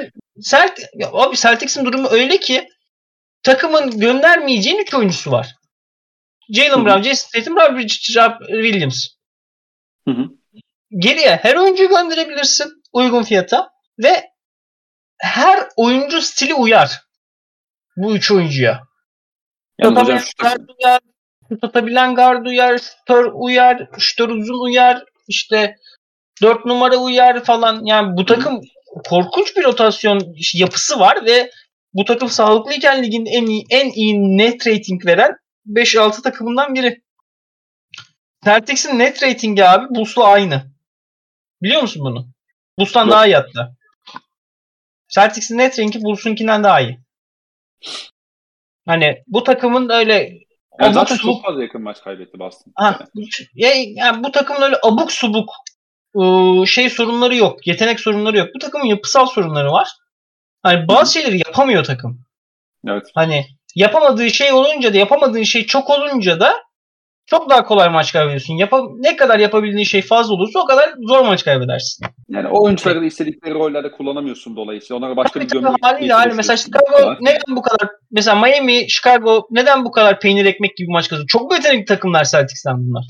Celt, 0.50 0.80
abi 1.12 1.36
Celtics'in 1.36 1.86
durumu 1.86 2.08
öyle 2.12 2.38
ki 2.38 2.68
takımın 3.44 4.00
göndermeyeceğin 4.00 4.80
3 4.80 4.94
oyuncusu 4.94 5.32
var. 5.32 5.56
Jalen 6.50 6.86
Brown, 6.86 7.02
Jason 7.02 7.40
Tatum, 7.40 7.56
Rob 7.56 7.80
Williams. 8.48 9.08
Hı 10.08 10.12
hı. 10.12 10.30
Geriye 10.98 11.36
her 11.36 11.56
oyuncu 11.56 11.90
gönderebilirsin 11.90 12.79
uygun 12.94 13.24
fiyata 13.24 13.70
ve 14.04 14.30
her 15.18 15.68
oyuncu 15.76 16.22
stili 16.22 16.54
uyar 16.54 17.02
bu 17.98 18.16
üç 18.16 18.32
oyuncuya. 18.32 18.84
Guard 20.40 20.70
uyar, 20.80 21.00
tutabilen 21.62 22.16
guard 22.16 22.46
uyar, 22.46 22.78
şutör 22.78 23.32
uyar, 23.34 23.90
şutör 24.00 24.30
uzun 24.30 24.66
uyar, 24.66 25.04
işte 25.28 25.76
dört 26.42 26.66
numara 26.66 26.98
uyar 26.98 27.44
falan. 27.44 27.86
Yani 27.86 28.18
bu 28.18 28.26
takım 28.26 28.56
Hı. 28.56 28.62
korkunç 29.10 29.58
bir 29.58 29.64
rotasyon 29.64 30.36
yapısı 30.54 31.00
var 31.00 31.26
ve 31.26 31.52
bu 31.94 32.06
takım 32.06 32.30
sağlıklıyken 32.30 33.04
ligin 33.04 33.26
en 33.26 33.46
iyi, 33.46 33.64
en 33.70 33.90
iyi 33.92 34.38
net 34.38 34.68
rating 34.68 35.06
veren 35.06 35.32
5-6 35.68 36.22
takımından 36.22 36.76
biri. 36.76 37.02
Celtics'in 38.46 39.00
net 39.00 39.24
ratingi 39.24 39.66
abi 39.66 39.96
Bulls'la 39.96 40.24
aynı. 40.24 40.72
Biliyor 41.62 41.82
musun 41.82 42.04
bunu? 42.06 42.28
Bulls'tan 42.80 43.06
Yok. 43.06 43.12
daha 43.12 43.26
iyi 43.26 43.36
hatta. 43.36 43.72
Celtics'in 45.08 45.58
net 45.58 45.72
ratingi 45.72 46.02
Bulls'unkinden 46.02 46.64
daha 46.64 46.82
iyi. 46.82 47.00
Hani 48.86 49.24
bu 49.28 49.44
takımın 49.44 49.90
öyle 49.90 50.40
yani 50.80 50.94
zaten 50.94 51.16
subuk, 51.16 51.36
çok 51.36 51.46
fazla 51.46 51.64
yakın 51.64 51.82
maç 51.82 52.02
kaybetti 52.02 52.40
Boston. 52.40 52.74
Ha, 52.76 53.00
yani. 53.54 53.94
yani 53.96 54.24
bu 54.24 54.32
takımın 54.32 54.62
öyle 54.62 54.76
abuk 54.84 55.12
subuk 55.12 55.50
ıı, 56.16 56.68
şey 56.68 56.90
sorunları 56.90 57.36
yok. 57.36 57.68
Yetenek 57.68 58.00
sorunları 58.00 58.38
yok. 58.38 58.50
Bu 58.56 58.60
takımın 58.60 58.86
yapısal 58.86 59.26
sorunları 59.26 59.72
var. 59.72 59.90
Hani 60.64 60.88
bazı 60.88 61.14
şeyleri 61.14 61.38
yapamıyor 61.38 61.84
takım. 61.84 62.26
Evet. 62.88 63.04
Hani 63.16 63.46
yapamadığı 63.76 64.30
şey 64.30 64.52
olunca 64.52 64.94
da 64.94 64.98
yapamadığın 64.98 65.44
şey 65.44 65.66
çok 65.66 65.90
olunca 65.90 66.40
da 66.40 66.54
çok 67.30 67.50
daha 67.50 67.64
kolay 67.64 67.90
maç 67.90 68.14
kaybediyorsun. 68.14 68.54
Yapa, 68.54 68.82
ne 68.98 69.16
kadar 69.16 69.40
yapabildiğin 69.40 69.84
şey 69.84 70.02
fazla 70.02 70.34
olursa 70.34 70.60
o 70.60 70.66
kadar 70.66 70.90
zor 71.08 71.26
maç 71.26 71.46
kaybedersin. 71.46 72.06
Yani 72.30 72.48
oyuncuları 72.48 73.02
da 73.02 73.06
istedikleri 73.06 73.54
rollerde 73.54 73.92
kullanamıyorsun 73.92 74.56
dolayısıyla. 74.56 74.98
Onlara 74.98 75.18
başka 75.18 75.34
Tabii 75.34 75.44
bir 75.44 75.50
tabii 75.50 75.62
gömlek 75.62 75.86
haliyle 75.86 76.14
haliyle. 76.14 76.36
Mesela 76.36 76.58
Chicago 76.58 77.16
neden 77.22 77.56
bu 77.56 77.62
kadar 77.62 77.90
mesela 78.12 78.42
Miami, 78.42 78.90
Chicago 78.90 79.48
neden 79.52 79.86
bu 79.86 79.92
kadar 79.92 80.20
peynir 80.20 80.46
ekmek 80.46 80.78
gibi 80.78 80.92
maç 80.92 81.10
kazanıyor? 81.10 81.28
Çok 81.28 81.54
yetenekli 81.54 81.86
takımlar 81.86 82.24
Celtics'ten 82.24 82.76
bunlar. 82.78 83.06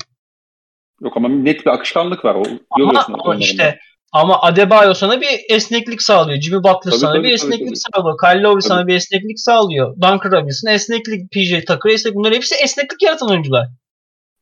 Yok 1.02 1.16
ama 1.16 1.28
net 1.28 1.66
bir 1.66 1.70
akışkanlık 1.70 2.24
var. 2.24 2.34
O, 2.34 2.42
ama, 2.70 3.06
ama 3.08 3.36
işte 3.36 3.78
ama 4.12 4.42
Adebayo 4.42 4.94
sana 4.94 5.20
bir 5.20 5.28
esneklik 5.50 6.02
sağlıyor. 6.02 6.40
Jimmy 6.40 6.58
Butler 6.58 6.80
tabii, 6.84 6.94
sana 6.94 7.12
tabii, 7.12 7.24
bir 7.24 7.32
esneklik 7.32 7.68
tabii, 7.68 7.76
sağlıyor. 7.76 8.16
Kyle 8.18 8.42
Lowry 8.42 8.62
sana 8.62 8.86
bir 8.86 8.94
esneklik 8.94 9.40
sağlıyor. 9.40 9.94
Duncan 9.94 10.32
Robinson 10.32 10.70
esneklik, 10.70 11.32
PJ 11.32 11.64
Tucker 11.64 11.90
esneklik. 11.90 12.14
Bunlar 12.14 12.34
hepsi 12.34 12.54
esneklik 12.54 13.02
yaratan 13.02 13.30
oyuncular. 13.30 13.66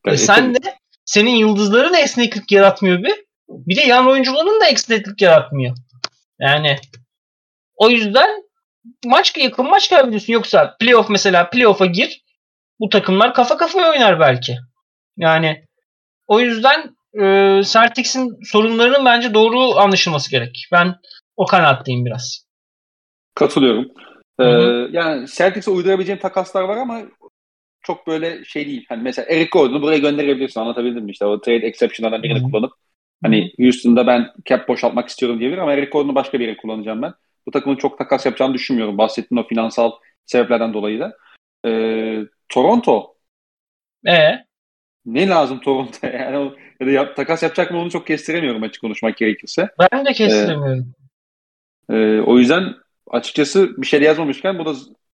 E 0.05 0.17
sen 0.17 0.55
de 0.55 0.77
senin 1.05 1.35
yıldızların 1.35 1.93
esneklik 1.93 2.51
yaratmıyor 2.51 3.03
bir. 3.03 3.15
Bir 3.49 3.75
de 3.75 3.81
yan 3.81 4.07
oyuncuların 4.07 4.61
da 4.61 4.67
esneklik 4.67 5.21
yaratmıyor. 5.21 5.77
Yani 6.39 6.75
o 7.75 7.89
yüzden 7.89 8.43
maç 9.05 9.37
yakın 9.37 9.69
maç 9.69 9.89
kaybediyorsun. 9.89 10.33
Yoksa 10.33 10.75
playoff 10.79 11.09
mesela 11.09 11.49
playoff'a 11.49 11.85
gir. 11.85 12.23
Bu 12.79 12.89
takımlar 12.89 13.33
kafa 13.33 13.57
kafaya 13.57 13.89
oynar 13.89 14.19
belki. 14.19 14.57
Yani 15.17 15.65
o 16.27 16.39
yüzden 16.39 16.95
e, 17.21 17.23
Celtics'in 17.63 18.37
sorunlarının 18.43 19.05
bence 19.05 19.33
doğru 19.33 19.79
anlaşılması 19.79 20.31
gerek. 20.31 20.67
Ben 20.71 20.95
o 21.37 21.45
kanaatteyim 21.45 22.05
biraz. 22.05 22.45
Katılıyorum. 23.35 23.85
Ee, 24.39 24.45
yani 24.91 25.27
Celtics'e 25.27 25.71
uydurabileceğim 25.71 26.21
takaslar 26.21 26.63
var 26.63 26.77
ama 26.77 27.01
çok 27.81 28.07
böyle 28.07 28.45
şey 28.45 28.65
değil. 28.65 28.85
Hani 28.89 29.03
mesela 29.03 29.25
Eric 29.29 29.49
Gordon'u 29.49 29.81
buraya 29.81 29.97
gönderebilirsin. 29.97 30.59
Anlatabildim 30.59 31.03
mi? 31.03 31.11
İşte 31.11 31.25
o 31.25 31.41
trade 31.41 31.67
exception'lardan 31.67 32.23
birini 32.23 32.39
hmm. 32.39 32.51
kullanıp 32.51 32.71
hani 33.23 33.53
Houston'da 33.59 34.07
ben 34.07 34.31
cap 34.45 34.67
boşaltmak 34.67 35.09
istiyorum 35.09 35.39
diyebilir 35.39 35.57
ama 35.57 35.73
Eric 35.73 35.89
Gordon'u 35.89 36.15
başka 36.15 36.39
bir 36.39 36.45
yere 36.47 36.57
kullanacağım 36.57 37.01
ben. 37.01 37.13
Bu 37.47 37.51
takımın 37.51 37.75
çok 37.75 37.97
takas 37.97 38.25
yapacağını 38.25 38.53
düşünmüyorum. 38.53 38.97
Bahsettiğim 38.97 39.43
o 39.43 39.47
finansal 39.47 39.91
sebeplerden 40.25 40.73
dolayı 40.73 40.99
da. 40.99 41.17
Ee, 41.65 42.19
Toronto. 42.49 43.15
Ee? 44.07 44.45
Ne 45.05 45.27
lazım 45.27 45.59
Toronto'ya? 45.59 46.13
Yani 46.19 46.37
o, 46.37 46.55
ya 46.79 46.87
da 46.87 46.91
yap, 46.91 47.15
takas 47.15 47.43
yapacak 47.43 47.71
mı 47.71 47.79
onu 47.79 47.91
çok 47.91 48.07
kestiremiyorum 48.07 48.63
açık 48.63 48.81
konuşmak 48.81 49.17
gerekirse. 49.17 49.69
Ben 49.91 50.05
de 50.05 50.13
kestiremiyorum. 50.13 50.93
Ee, 51.89 51.95
e, 51.95 52.21
o 52.21 52.37
yüzden 52.37 52.75
açıkçası 53.07 53.81
bir 53.81 53.87
şey 53.87 54.01
yazmamışken 54.01 54.59
bu 54.59 54.65
da 54.65 54.73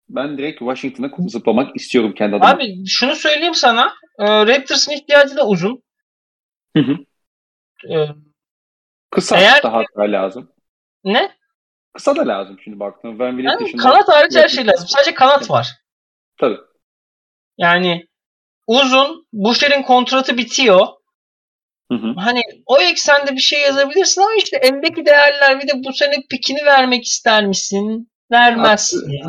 ben 0.09 0.37
direkt 0.37 0.59
Washington'a 0.59 1.29
zıplamak 1.29 1.75
istiyorum 1.75 2.13
kendi 2.17 2.35
adıma. 2.35 2.51
Abi 2.51 2.85
şunu 2.87 3.15
söyleyeyim 3.15 3.55
sana. 3.55 3.93
E, 4.19 4.25
Raptors'ın 4.25 4.91
ihtiyacı 4.91 5.37
da 5.37 5.47
uzun. 5.47 5.83
Hı 6.77 6.83
hı. 6.83 6.97
E, 7.93 8.07
Kısa 9.11 9.37
eğer, 9.39 9.63
daha 9.63 9.81
da 9.81 10.01
lazım. 10.01 10.51
Ne? 11.03 11.31
Kısa 11.93 12.15
da 12.15 12.27
lazım 12.27 12.59
şimdi 12.63 12.79
baktığında. 12.79 13.19
Ben 13.19 13.37
yani 13.37 13.77
kanat 13.77 14.07
hariç 14.07 14.35
her 14.35 14.49
şey 14.49 14.67
lazım. 14.67 14.87
Sadece 14.87 15.13
kanat 15.13 15.49
var. 15.49 15.67
Tabii. 16.37 16.57
Yani 17.57 18.07
uzun. 18.67 19.27
Buşer'in 19.33 19.83
kontratı 19.83 20.37
bitiyor. 20.37 20.87
Hı 21.91 21.95
hı. 21.95 22.13
Hani 22.17 22.41
o 22.65 22.79
eksende 22.79 23.31
bir 23.31 23.41
şey 23.41 23.61
yazabilirsin 23.61 24.21
ama 24.21 24.35
işte 24.37 24.57
eldeki 24.57 25.05
değerler 25.05 25.59
bir 25.61 25.67
de 25.67 25.71
bu 25.75 25.93
sene 25.93 26.15
pikini 26.29 26.65
vermek 26.65 27.05
ister 27.05 27.45
misin? 27.45 28.11
Vermezsin. 28.31 29.21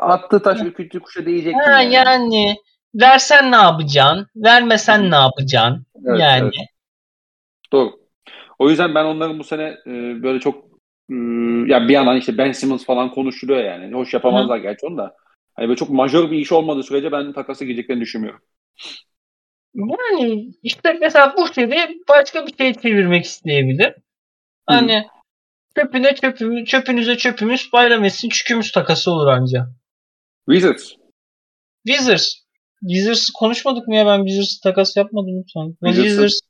Attı, 0.00 0.42
tabii, 0.42 0.42
taş 0.42 0.60
ürküttü 0.60 1.00
kuşa 1.00 1.26
değecek. 1.26 1.54
Ha, 1.54 1.80
yani. 1.80 1.94
yani 1.94 2.56
versen 2.94 3.52
ne 3.52 3.56
yapacaksın? 3.56 4.26
Vermesen 4.36 5.10
ne 5.10 5.16
yapacaksın? 5.16 5.86
Evet, 6.06 6.20
yani. 6.20 6.42
Evet. 6.42 6.68
Doğru. 7.72 7.90
O 8.58 8.70
yüzden 8.70 8.94
ben 8.94 9.04
onların 9.04 9.38
bu 9.38 9.44
sene 9.44 9.76
e, 9.86 10.22
böyle 10.22 10.40
çok 10.40 10.64
e, 11.10 11.14
ya 11.66 11.88
bir 11.88 11.92
yandan 11.92 12.16
işte 12.16 12.38
Ben 12.38 12.52
Simmons 12.52 12.84
falan 12.84 13.10
konuşuluyor 13.10 13.64
yani. 13.64 13.94
Hoş 13.94 14.14
yapamazlar 14.14 14.58
Hı. 14.58 14.62
gerçi 14.62 14.86
onu 14.86 14.98
da. 14.98 15.16
Hani 15.54 15.68
böyle 15.68 15.76
çok 15.76 15.90
majör 15.90 16.30
bir 16.30 16.38
iş 16.38 16.52
olmadığı 16.52 16.82
sürece 16.82 17.12
ben 17.12 17.32
takası 17.32 17.64
gideceklerini 17.64 18.02
düşünmüyorum. 18.02 18.40
Yani 19.74 20.52
işte 20.62 20.98
mesela 21.00 21.34
bu 21.38 21.46
sene 21.46 21.88
başka 22.08 22.46
bir 22.46 22.56
şey 22.56 22.74
çevirmek 22.74 23.24
isteyebilir. 23.24 23.94
Hani 24.66 24.98
Hı. 24.98 25.15
Çöpüne 25.76 26.14
çöpümüz, 26.14 26.64
çöpünüze 26.64 27.16
çöpümüz, 27.16 27.72
bayram 27.72 28.04
etsin 28.04 28.28
çükümüz 28.28 28.72
takası 28.72 29.10
olur 29.10 29.26
anca. 29.26 29.68
Wizards. 30.50 30.92
Wizards. 31.86 32.34
Wizards 32.80 33.30
konuşmadık 33.30 33.88
mı 33.88 33.94
ya 33.94 34.06
ben 34.06 34.26
Wizards 34.26 34.60
takas 34.60 34.96
yapmadım 34.96 35.44
sanki. 35.54 35.76
Wizards, 35.84 36.08
Wizards 36.08 36.40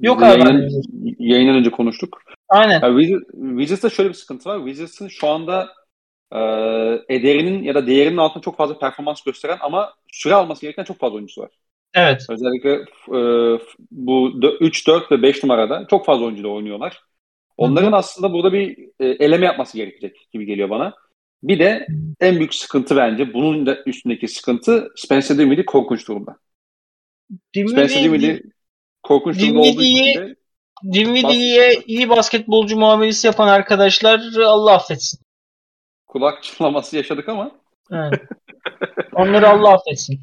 yok 0.00 0.22
abi. 0.22 0.40
Yayının, 0.40 0.82
yayından 1.18 1.56
önce 1.56 1.70
konuştuk. 1.70 2.22
Aynen. 2.48 2.80
Yani 2.82 3.00
Wizards, 3.00 3.24
Wizards'ta 3.58 3.90
şöyle 3.90 4.08
bir 4.08 4.14
sıkıntı 4.14 4.48
var. 4.48 4.58
Wizards'ın 4.58 5.08
şu 5.08 5.28
anda 5.28 5.68
e, 6.32 6.38
ederinin 7.08 7.62
ya 7.62 7.74
da 7.74 7.86
değerinin 7.86 8.16
altında 8.16 8.42
çok 8.42 8.56
fazla 8.56 8.78
performans 8.78 9.22
gösteren 9.22 9.58
ama 9.60 9.94
süre 10.12 10.34
alması 10.34 10.60
gereken 10.60 10.84
çok 10.84 10.98
fazla 10.98 11.14
oyuncusu 11.14 11.40
var. 11.40 11.50
Evet. 11.94 12.26
Özellikle 12.30 12.72
e, 13.08 13.58
bu 13.90 14.32
3, 14.60 14.86
4 14.86 15.12
ve 15.12 15.22
5 15.22 15.42
numarada 15.42 15.86
çok 15.90 16.06
fazla 16.06 16.24
oyuncu 16.24 16.42
da 16.42 16.48
oynuyorlar. 16.48 17.02
Onların 17.56 17.92
aslında 17.92 18.32
burada 18.32 18.52
bir 18.52 18.78
e, 19.00 19.06
eleme 19.06 19.46
yapması 19.46 19.76
gerekecek 19.76 20.28
gibi 20.32 20.46
geliyor 20.46 20.70
bana. 20.70 20.94
Bir 21.42 21.58
de 21.58 21.86
en 22.20 22.36
büyük 22.36 22.54
sıkıntı 22.54 22.96
bence 22.96 23.34
bunun 23.34 23.66
da 23.66 23.78
üstündeki 23.86 24.28
sıkıntı 24.28 24.92
Spencer 24.96 25.38
Dinwiddie 25.38 25.64
korkunç 25.64 26.08
durumda. 26.08 26.36
Dinwiddie, 27.54 27.88
Spencer 27.88 28.04
Dinwiddie 28.04 28.42
korkunç 29.02 29.40
durumda 29.40 29.60
olduğu 29.60 29.82
için 29.82 30.36
Dinwiddie'ye 30.92 31.82
iyi 31.86 32.08
basketbolcu 32.08 32.76
muamelesi 32.76 33.26
yapan 33.26 33.48
arkadaşlar 33.48 34.20
Allah 34.44 34.74
affetsin. 34.74 35.20
Kulak 36.06 36.42
çınlaması 36.42 36.96
yaşadık 36.96 37.28
ama. 37.28 37.50
Evet. 37.92 38.20
Onları 39.12 39.48
Allah 39.48 39.74
affetsin. 39.74 40.20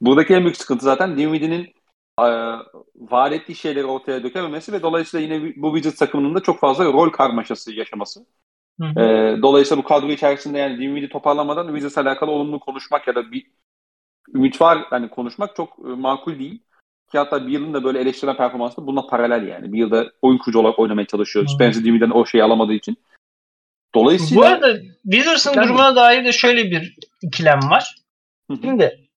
Buradaki 0.00 0.34
en 0.34 0.42
büyük 0.42 0.56
sıkıntı 0.56 0.84
zaten 0.84 1.18
Dinwiddie'nin 1.18 1.74
e, 2.18 2.28
vaat 2.96 3.32
ettiği 3.32 3.54
şeyleri 3.54 3.86
ortaya 3.86 4.22
dökememesi 4.22 4.72
ve 4.72 4.82
dolayısıyla 4.82 5.34
yine 5.34 5.52
bu 5.56 5.74
Wizards 5.74 5.98
takımının 5.98 6.34
da 6.34 6.40
çok 6.40 6.60
fazla 6.60 6.84
rol 6.84 7.10
karmaşası 7.10 7.72
yaşaması. 7.72 8.26
Hı 8.80 8.86
hı. 8.86 9.00
E, 9.00 9.36
dolayısıyla 9.42 9.84
bu 9.84 9.88
kadro 9.88 10.06
içerisinde 10.06 10.58
yani 10.58 10.78
Dinwiddie 10.78 11.08
toparlamadan 11.08 11.66
Wizards'la 11.66 12.02
alakalı 12.02 12.30
olumlu 12.30 12.60
konuşmak 12.60 13.06
ya 13.06 13.14
da 13.14 13.32
bir 13.32 13.46
ümit 14.34 14.60
var 14.60 14.86
yani 14.92 15.08
konuşmak 15.08 15.56
çok 15.56 15.78
e, 15.78 15.88
makul 15.88 16.38
değil. 16.38 16.62
Ki 17.12 17.18
hatta 17.18 17.46
bir 17.46 17.52
yılın 17.52 17.74
da 17.74 17.84
böyle 17.84 18.00
eleştirilen 18.00 18.36
performansı 18.36 18.86
bununla 18.86 19.06
paralel 19.06 19.48
yani. 19.48 19.72
Bir 19.72 19.78
yılda 19.78 20.12
oyun 20.22 20.38
kurucu 20.38 20.58
olarak 20.58 20.78
oynamaya 20.78 21.06
çalışıyor. 21.06 21.44
Hmm. 21.46 21.54
Spencer 21.54 21.84
Dinwiddie'den 21.84 22.14
o 22.14 22.26
şeyi 22.26 22.44
alamadığı 22.44 22.72
için. 22.72 22.96
Dolayısıyla... 23.94 24.42
Bu 24.42 24.46
arada 24.46 24.80
Wizards'ın 25.02 25.54
durumuna 25.54 25.96
dair 25.96 26.24
de 26.24 26.32
şöyle 26.32 26.70
bir 26.70 26.96
ikilem 27.22 27.60
var. 27.70 27.94
Şimdi 28.62 29.07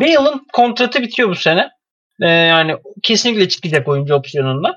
Bale'ın 0.00 0.46
kontratı 0.52 1.02
bitiyor 1.02 1.28
bu 1.28 1.34
sene. 1.34 1.70
Ee, 2.22 2.28
yani 2.28 2.76
kesinlikle 3.02 3.48
çıkacak 3.48 3.88
oyuncu 3.88 4.14
opsiyonunda. 4.14 4.76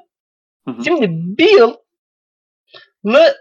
Hı 0.67 0.71
hı. 0.71 0.84
Şimdi 0.84 1.07
Bale'ı 1.39 1.77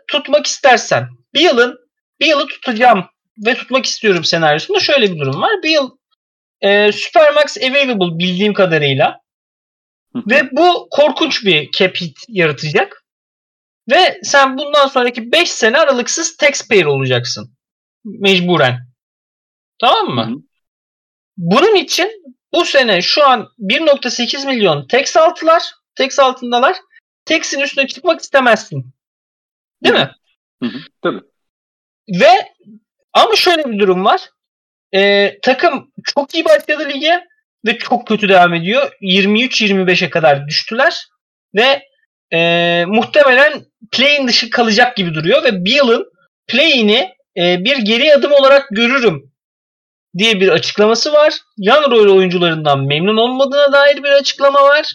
tutmak 0.09 0.47
istersen 0.47 1.09
Bale'ın 1.35 1.79
Bale'ı 2.23 2.47
tutacağım 2.47 3.05
ve 3.47 3.55
tutmak 3.55 3.87
istiyorum 3.87 4.25
senaryosunda 4.25 4.81
şöyle 4.81 5.13
bir 5.13 5.19
durum 5.19 5.43
var. 5.43 5.53
Bale 5.65 5.89
e, 6.61 6.93
Supermax 6.93 7.57
available 7.59 8.19
bildiğim 8.19 8.55
kadarıyla 8.55 9.21
ve 10.15 10.51
bu 10.53 10.89
korkunç 10.91 11.45
bir 11.45 11.71
cap 11.71 11.97
hit 11.97 12.19
yaratacak. 12.29 13.05
Ve 13.91 14.21
sen 14.23 14.59
bundan 14.59 14.87
sonraki 14.87 15.33
5 15.33 15.51
sene 15.51 15.79
aralıksız 15.79 16.37
taxpayer 16.37 16.85
olacaksın. 16.85 17.57
Mecburen. 18.05 18.79
Tamam 19.81 20.15
mı? 20.15 20.43
Bunun 21.41 21.75
için 21.75 22.25
bu 22.53 22.65
sene 22.65 23.03
şu 23.03 23.25
an 23.27 23.49
1.8 23.59 24.47
milyon 24.47 24.87
tax 24.87 25.17
altılar. 25.17 25.63
Tax 25.95 26.19
altındalar. 26.19 26.77
Tax'in 27.25 27.61
üstüne 27.61 27.87
çıkmak 27.87 28.21
istemezsin. 28.21 28.95
Değil 29.85 29.95
mi? 29.95 30.11
Hı 30.63 30.67
hı, 30.67 30.79
tabii. 31.03 31.21
Ve 32.09 32.53
ama 33.13 33.37
şöyle 33.37 33.65
bir 33.65 33.79
durum 33.79 34.05
var. 34.05 34.31
Ee, 34.95 35.39
takım 35.43 35.93
çok 36.05 36.35
iyi 36.35 36.45
başladı 36.45 36.89
lige 36.89 37.25
ve 37.67 37.79
çok 37.79 38.07
kötü 38.07 38.29
devam 38.29 38.55
ediyor. 38.55 38.93
23-25'e 39.03 40.11
kadar 40.11 40.49
düştüler 40.49 41.09
ve 41.55 41.83
e, 42.33 42.85
muhtemelen 42.89 43.65
play'in 43.93 44.29
dışı 44.29 44.51
kalacak 44.51 44.97
gibi 44.97 45.15
duruyor 45.15 45.45
ve 45.45 45.65
Beal'ın 45.65 46.13
play'ini 46.47 47.15
e, 47.37 47.65
bir 47.65 47.77
geri 47.77 48.15
adım 48.15 48.33
olarak 48.33 48.69
görürüm 48.71 49.30
diye 50.19 50.41
bir 50.41 50.49
açıklaması 50.49 51.13
var. 51.13 51.35
Yan 51.57 51.91
rol 51.91 52.17
oyuncularından 52.17 52.87
memnun 52.87 53.17
olmadığına 53.17 53.73
dair 53.73 54.03
bir 54.03 54.11
açıklama 54.11 54.63
var. 54.63 54.95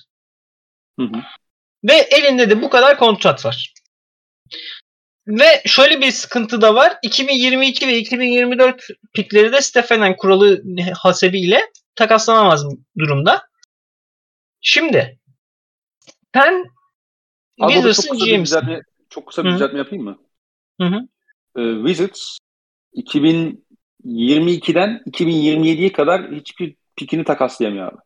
Hı 0.99 1.05
hı. 1.05 1.21
Ve 1.83 1.93
elinde 1.93 2.49
de 2.49 2.61
bu 2.61 2.69
kadar 2.69 2.97
kontrat 2.97 3.45
var. 3.45 3.73
ve 5.27 5.61
şöyle 5.65 6.01
bir 6.01 6.11
sıkıntı 6.11 6.61
da 6.61 6.75
var. 6.75 6.97
2022 7.01 7.87
ve 7.87 7.97
2024 7.97 8.87
pikleri 9.13 9.51
de 9.51 9.61
Stefanen 9.61 10.17
kuralı 10.17 10.63
hasebiyle 10.93 11.61
takaslanamaz 11.95 12.65
durumda. 12.97 13.41
Şimdi 14.61 15.19
sen 16.33 16.65
Wizards'ın 17.59 18.17
GM'sin. 18.17 18.81
çok 19.09 19.27
kısa 19.27 19.43
bir 19.43 19.51
düzeltme 19.51 19.79
yapayım 19.79 20.03
mı? 20.03 20.17
Hı 20.81 20.87
hı. 20.87 21.07
Ee, 21.57 21.87
Wizards 21.87 22.37
2022'den 24.05 25.03
2027'ye 25.07 25.91
kadar 25.91 26.31
hiçbir 26.31 26.75
pikini 26.95 27.23
takaslayamıyor 27.23 27.87
abi. 27.87 27.97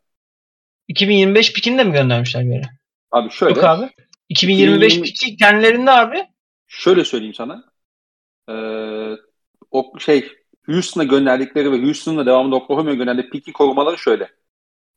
2025 0.87 1.53
pikini 1.53 1.77
de 1.77 1.83
mi 1.83 1.91
göndermişler 1.91 2.45
bir 2.45 2.53
yere? 2.53 2.69
Abi 3.11 3.31
şöyle, 3.31 3.55
Yok 3.55 3.63
abi. 3.63 3.89
2025 4.29 4.93
2020 4.93 5.05
piki 5.05 5.37
kendilerinde 5.37 5.91
abi. 5.91 6.25
şöyle 6.67 7.05
söyleyeyim 7.05 7.33
sana. 7.33 7.63
Ee, 8.49 9.15
o 9.71 9.99
şey 9.99 10.31
Houston'a 10.65 11.03
gönderdikleri 11.03 11.71
ve 11.71 11.81
Houston'la 11.81 12.25
devamında 12.25 12.55
Oklahoma'ya 12.55 12.95
gönderdiği 12.95 13.29
piki 13.29 13.53
korumaları 13.53 13.97
şöyle. 13.97 14.29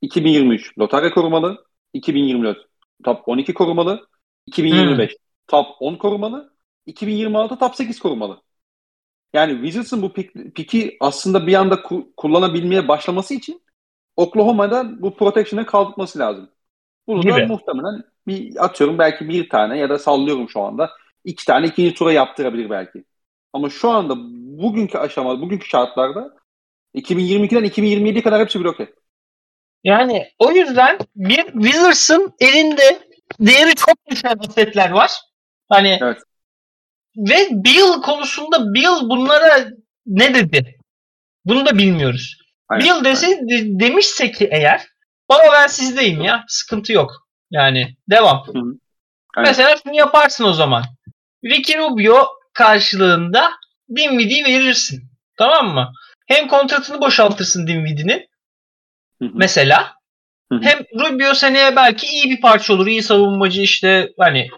2023 0.03 0.79
lotarya 0.79 1.11
korumalı, 1.11 1.67
2024 1.93 2.59
top 3.05 3.29
12 3.29 3.55
korumalı, 3.55 4.09
2025 4.47 5.17
top 5.47 5.67
10 5.81 5.95
korumalı, 5.95 6.55
2026 6.87 7.59
top 7.59 7.77
8 7.77 7.99
korumalı. 7.99 8.43
Yani 9.33 9.53
Wizards'ın 9.53 10.03
bu 10.03 10.13
pik, 10.13 10.55
piki 10.55 10.97
aslında 11.01 11.47
bir 11.47 11.55
anda 11.55 11.75
ku- 11.75 12.07
kullanabilmeye 12.17 12.89
başlaması 12.89 13.35
için 13.35 13.63
Oklahoma'da 14.17 15.03
bu 15.03 15.17
protection'ı 15.17 15.67
kaldırması 15.67 16.19
lazım. 16.19 16.51
Bunu 17.07 17.23
da 17.23 17.47
muhtemelen 17.47 18.03
bir 18.27 18.65
atıyorum 18.65 18.99
belki 18.99 19.29
bir 19.29 19.49
tane 19.49 19.79
ya 19.79 19.91
da 19.91 19.99
sallıyorum 19.99 20.49
şu 20.49 20.61
anda 20.61 20.91
iki 21.25 21.45
tane 21.45 21.67
ikinci 21.67 21.95
tura 21.95 22.13
yaptırabilir 22.13 22.71
belki. 22.71 23.05
Ama 23.53 23.71
şu 23.71 23.91
anda 23.91 24.15
bugünkü 24.63 24.99
aşamada, 24.99 25.41
bugünkü 25.41 25.69
şartlarda 25.69 26.37
2022'den 26.95 27.65
2027'ye 27.65 28.23
kadar 28.23 28.41
hepsi 28.41 28.61
bloke. 28.61 28.93
Yani 29.85 30.29
o 30.39 30.53
yüzden 30.53 30.99
bir 31.17 31.45
Wizards'ın 31.53 32.35
elinde 32.41 32.99
değeri 33.41 33.75
çok 33.75 33.97
düşen 34.11 34.37
asetler 34.39 34.91
var. 34.91 35.11
Hani 35.69 35.99
Evet. 36.03 36.19
Ve 37.17 37.49
Bill 37.51 38.03
konusunda 38.03 38.75
Bill 38.75 39.09
bunlara 39.09 39.69
ne 40.07 40.35
dedi? 40.35 40.79
Bunu 41.45 41.67
da 41.67 41.79
bilmiyoruz. 41.79 42.39
Aynen, 42.69 42.87
Bill 42.87 43.05
dese, 43.05 43.27
de- 43.27 43.81
demişse 43.81 44.31
ki 44.31 44.49
eğer 44.53 44.87
baba 45.29 45.43
ben 45.53 45.67
sizdeyim 45.67 46.21
ya 46.21 46.45
sıkıntı 46.49 46.93
yok. 46.93 47.29
Yani 47.51 47.97
devam. 48.11 48.45
Aynen. 49.37 49.51
Mesela 49.51 49.77
şunu 49.83 49.97
yaparsın 49.97 50.45
o 50.45 50.53
zaman. 50.53 50.85
Ricky 51.45 51.79
Rubio 51.79 52.29
karşılığında 52.55 53.51
Dinwiddie'yi 53.97 54.45
verirsin. 54.45 55.03
Tamam 55.39 55.75
mı? 55.75 55.93
Hem 56.27 56.49
kontratını 56.49 57.01
boşaltırsın 57.01 57.67
Dinwiddie'nin 57.67 58.29
mesela. 59.21 59.95
Hı 60.53 60.59
hı. 60.59 60.63
Hem 60.63 60.79
Rubio 60.79 61.35
seneye 61.35 61.77
belki 61.77 62.07
iyi 62.07 62.31
bir 62.31 62.41
parça 62.41 62.75
olur. 62.75 62.87
İyi 62.87 63.03
savunmacı 63.03 63.63
işte 63.63 64.09
hani 64.19 64.49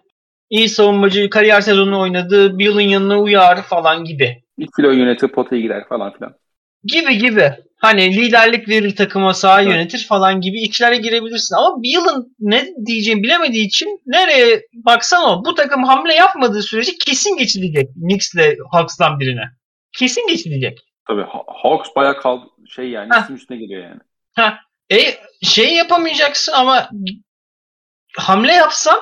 iyi 0.54 0.68
savunmacı 0.68 1.30
kariyer 1.30 1.60
sezonunu 1.60 2.00
oynadı. 2.00 2.58
Bill'in 2.58 2.88
yanına 2.88 3.18
uyar 3.20 3.62
falan 3.62 4.04
gibi. 4.04 4.42
Bir 4.58 4.68
kilo 4.76 4.90
yönetir, 4.90 5.28
potaya 5.28 5.62
gider 5.62 5.88
falan 5.88 6.12
filan. 6.12 6.34
Gibi 6.84 7.18
gibi. 7.18 7.52
Hani 7.76 8.16
liderlik 8.16 8.68
verir 8.68 8.96
takıma 8.96 9.34
sahayı 9.34 9.66
Evet. 9.68 9.76
yönetir 9.76 10.06
falan 10.08 10.40
gibi 10.40 10.60
işlere 10.60 10.96
girebilirsin. 10.96 11.54
Ama 11.56 11.82
Bill'in 11.82 12.36
ne 12.40 12.66
diyeceğini 12.86 13.22
bilemediği 13.22 13.66
için 13.66 14.00
nereye 14.06 14.62
baksan 14.72 15.24
o. 15.30 15.44
Bu 15.44 15.54
takım 15.54 15.84
hamle 15.84 16.14
yapmadığı 16.14 16.62
sürece 16.62 16.92
kesin 17.06 17.36
geçilecek 17.36 17.88
Knicks'le 17.94 18.56
Hawks'tan 18.72 19.20
birine. 19.20 19.44
Kesin 19.98 20.26
geçilecek. 20.28 20.78
Tabii 21.08 21.22
Ha- 21.22 21.44
Hawks 21.62 21.88
bayağı 21.96 22.20
kal 22.20 22.40
şey 22.68 22.88
yani 22.90 23.08
Heh. 23.14 23.20
üstün 23.20 23.34
üstüne 23.34 23.58
geliyor 23.58 23.82
yani. 23.82 24.00
E 24.92 25.14
şey 25.42 25.74
yapamayacaksın 25.74 26.52
ama 26.52 26.90
hamle 28.18 28.52
yapsan. 28.52 28.96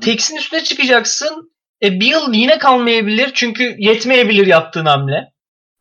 Tex'in 0.00 0.36
üstüne 0.36 0.62
çıkacaksın. 0.62 1.54
E 1.82 2.00
Bill 2.00 2.32
yine 2.32 2.58
kalmayabilir 2.58 3.30
çünkü 3.34 3.76
yetmeyebilir 3.78 4.46
yaptığın 4.46 4.86
hamle. 4.86 5.32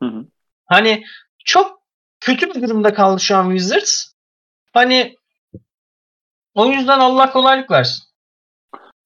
Hı 0.03 0.09
hı. 0.09 0.25
Hani 0.65 1.03
çok 1.45 1.81
kötü 2.19 2.53
bir 2.53 2.61
durumda 2.61 2.93
kaldı 2.93 3.19
şu 3.21 3.37
an 3.37 3.49
Wizards. 3.49 4.13
Hani 4.73 5.15
o 6.53 6.67
yüzden 6.67 6.99
Allah 6.99 7.31
kolaylık 7.31 7.71
versin. 7.71 8.03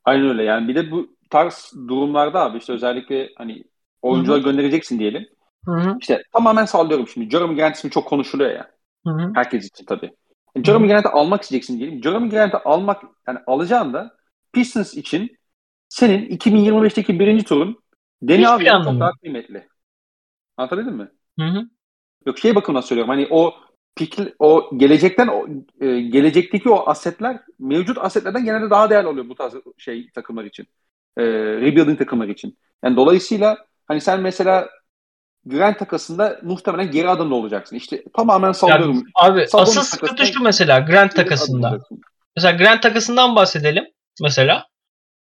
Aynen 0.06 0.30
öyle 0.30 0.44
yani 0.44 0.68
bir 0.68 0.76
de 0.76 0.92
bu 0.92 1.18
tarz 1.30 1.74
durumlarda 1.88 2.40
abi 2.40 2.58
işte 2.58 2.74
özellikle 2.74 3.30
hani 3.38 3.64
oyuncular 4.02 4.38
göndereceksin 4.40 5.00
diyelim. 5.00 5.28
Hı 5.66 5.72
hı. 5.72 5.98
İşte 6.02 6.24
tamamen 6.34 6.66
sallıyorum 6.66 7.08
şimdi. 7.08 7.30
Jeremy 7.30 7.56
Grant 7.56 7.76
ismi 7.76 7.92
çok 7.92 8.08
konuşuluyor 8.08 8.52
ya. 8.52 8.72
Hı 9.08 9.14
hı. 9.14 9.32
Herkes 9.36 9.68
için 9.68 9.86
tabii. 9.86 10.12
Yani 10.56 10.66
Jeremy 10.66 10.88
Grant'ı 10.88 11.10
almak 11.10 11.42
isteyeceksin 11.42 11.80
diyelim. 11.80 12.04
Jeremy 12.04 12.30
Grant'ı 12.30 12.58
almak 12.66 13.04
yani 13.28 13.40
alacağın 13.48 13.94
da 13.94 14.18
Pistons 14.54 14.94
için 14.94 15.38
senin 15.90 16.30
2025'teki 16.30 17.20
birinci 17.20 17.44
turun 17.44 17.80
Deni 18.22 18.50
abi 18.50 18.66
çok 18.66 19.00
daha 19.00 19.12
kıymetli. 19.12 19.68
Anlatabildim 20.58 20.96
mi? 20.96 21.08
Hı 21.40 21.46
hı. 21.46 21.64
Yok 22.26 22.40
şey 22.40 22.56
bakımından 22.56 22.82
söylüyorum. 22.82 23.10
Hani 23.10 23.28
o 23.30 23.54
pik, 23.96 24.20
o 24.40 24.78
gelecekten 24.78 25.28
o 25.28 25.48
e, 25.82 26.02
gelecekteki 26.02 26.70
o 26.70 26.90
asetler 26.90 27.40
mevcut 27.60 27.98
asetlerden 27.98 28.46
genelde 28.46 28.70
daha 28.70 28.90
değerli 28.90 29.08
oluyor 29.08 29.30
bu 29.30 29.36
tarz 29.36 29.54
şey 29.78 30.10
takımlar 30.12 30.46
için. 30.46 30.68
E, 31.18 31.24
rebuilding 31.62 32.00
takımlar 32.00 32.28
için. 32.28 32.58
Yani 32.84 32.96
dolayısıyla 32.96 33.58
hani 33.88 34.02
sen 34.02 34.22
mesela 34.22 34.70
Grant 35.46 35.80
takasında 35.80 36.40
muhtemelen 36.44 36.92
geri 36.92 37.10
adımda 37.10 37.36
olacaksın. 37.36 37.76
İşte 37.76 38.04
tamamen 38.14 38.52
sallıyorum. 38.52 38.96
Yani 38.96 39.06
abi 39.16 39.48
Sabonis 39.48 39.78
asıl 39.78 39.82
sıkıntı 39.82 40.26
şu 40.26 40.44
mesela 40.44 40.80
Grant 40.80 41.16
takasında. 41.16 41.80
Mesela 42.36 42.58
Grant 42.58 42.84
takasından 42.84 43.36
bahsedelim. 43.36 43.86
Mesela. 44.22 44.68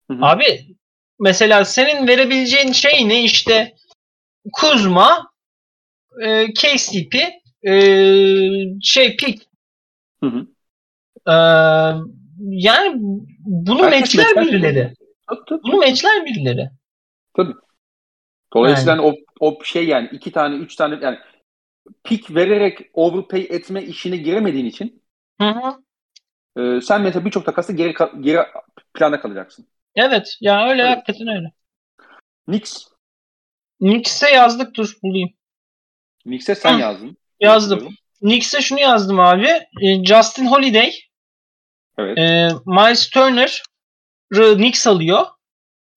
Hı 0.08 0.14
hı. 0.14 0.26
Abi 0.26 0.76
mesela 1.20 1.66
senin 1.66 2.08
verebileceğin 2.08 2.72
şey 2.72 3.10
ne 3.10 3.24
işte 3.24 3.76
Kuzma 4.54 5.32
e, 6.22 6.54
KCP 6.54 7.16
e, 7.68 7.74
şey 8.82 9.18
Pick 9.18 9.44
Hı 10.24 10.28
hı. 10.28 10.48
e, 11.28 11.36
yani 12.40 12.96
bunu 13.40 13.90
meçler 13.90 14.46
birileri. 14.46 14.94
Tabii, 15.30 15.40
tabii. 15.50 15.64
Bunu 15.64 15.78
meçler 15.78 16.26
birileri. 16.26 16.70
Dolayısıyla 18.54 18.94
hani 18.94 19.02
o, 19.02 19.14
o 19.40 19.64
şey 19.64 19.88
yani 19.88 20.10
iki 20.12 20.32
tane, 20.32 20.56
üç 20.56 20.76
tane 20.76 21.00
yani 21.02 21.18
pik 22.04 22.36
vererek 22.36 22.90
overpay 22.94 23.48
etme 23.50 23.84
işine 23.84 24.18
giremediğin 24.18 24.66
için 24.66 25.04
Hı 25.42 25.50
hı. 25.50 25.82
e, 26.62 26.82
sen 26.82 27.02
mesela 27.02 27.26
birçok 27.26 27.46
takası 27.46 27.74
geri, 27.74 27.94
geri 28.20 28.40
planda 28.94 29.22
kalacaksın. 29.22 29.68
Evet 29.96 30.38
ya 30.42 30.70
öyle 30.70 30.82
Evet. 30.82 30.92
hakikaten 30.98 31.28
öyle. 31.28 31.52
Knicks. 32.46 32.88
Knicks'e 33.80 34.30
yazdık 34.30 34.76
dur 34.76 34.94
bulayım. 35.04 35.30
Knicks'e 36.24 36.56
sen 36.56 36.74
Hı. 36.76 36.80
yazdın. 36.80 37.18
Yazdım. 37.40 37.96
Knicks'e 38.20 38.62
şunu 38.62 38.80
yazdım 38.80 39.20
abi. 39.20 39.48
E, 39.82 40.06
Justin 40.06 40.46
Holiday, 40.46 40.94
Evet. 41.98 42.18
e, 42.18 42.50
Miles 42.66 43.10
Turner 43.10 43.64
Knicks 44.34 44.88
alıyor. 44.88 45.26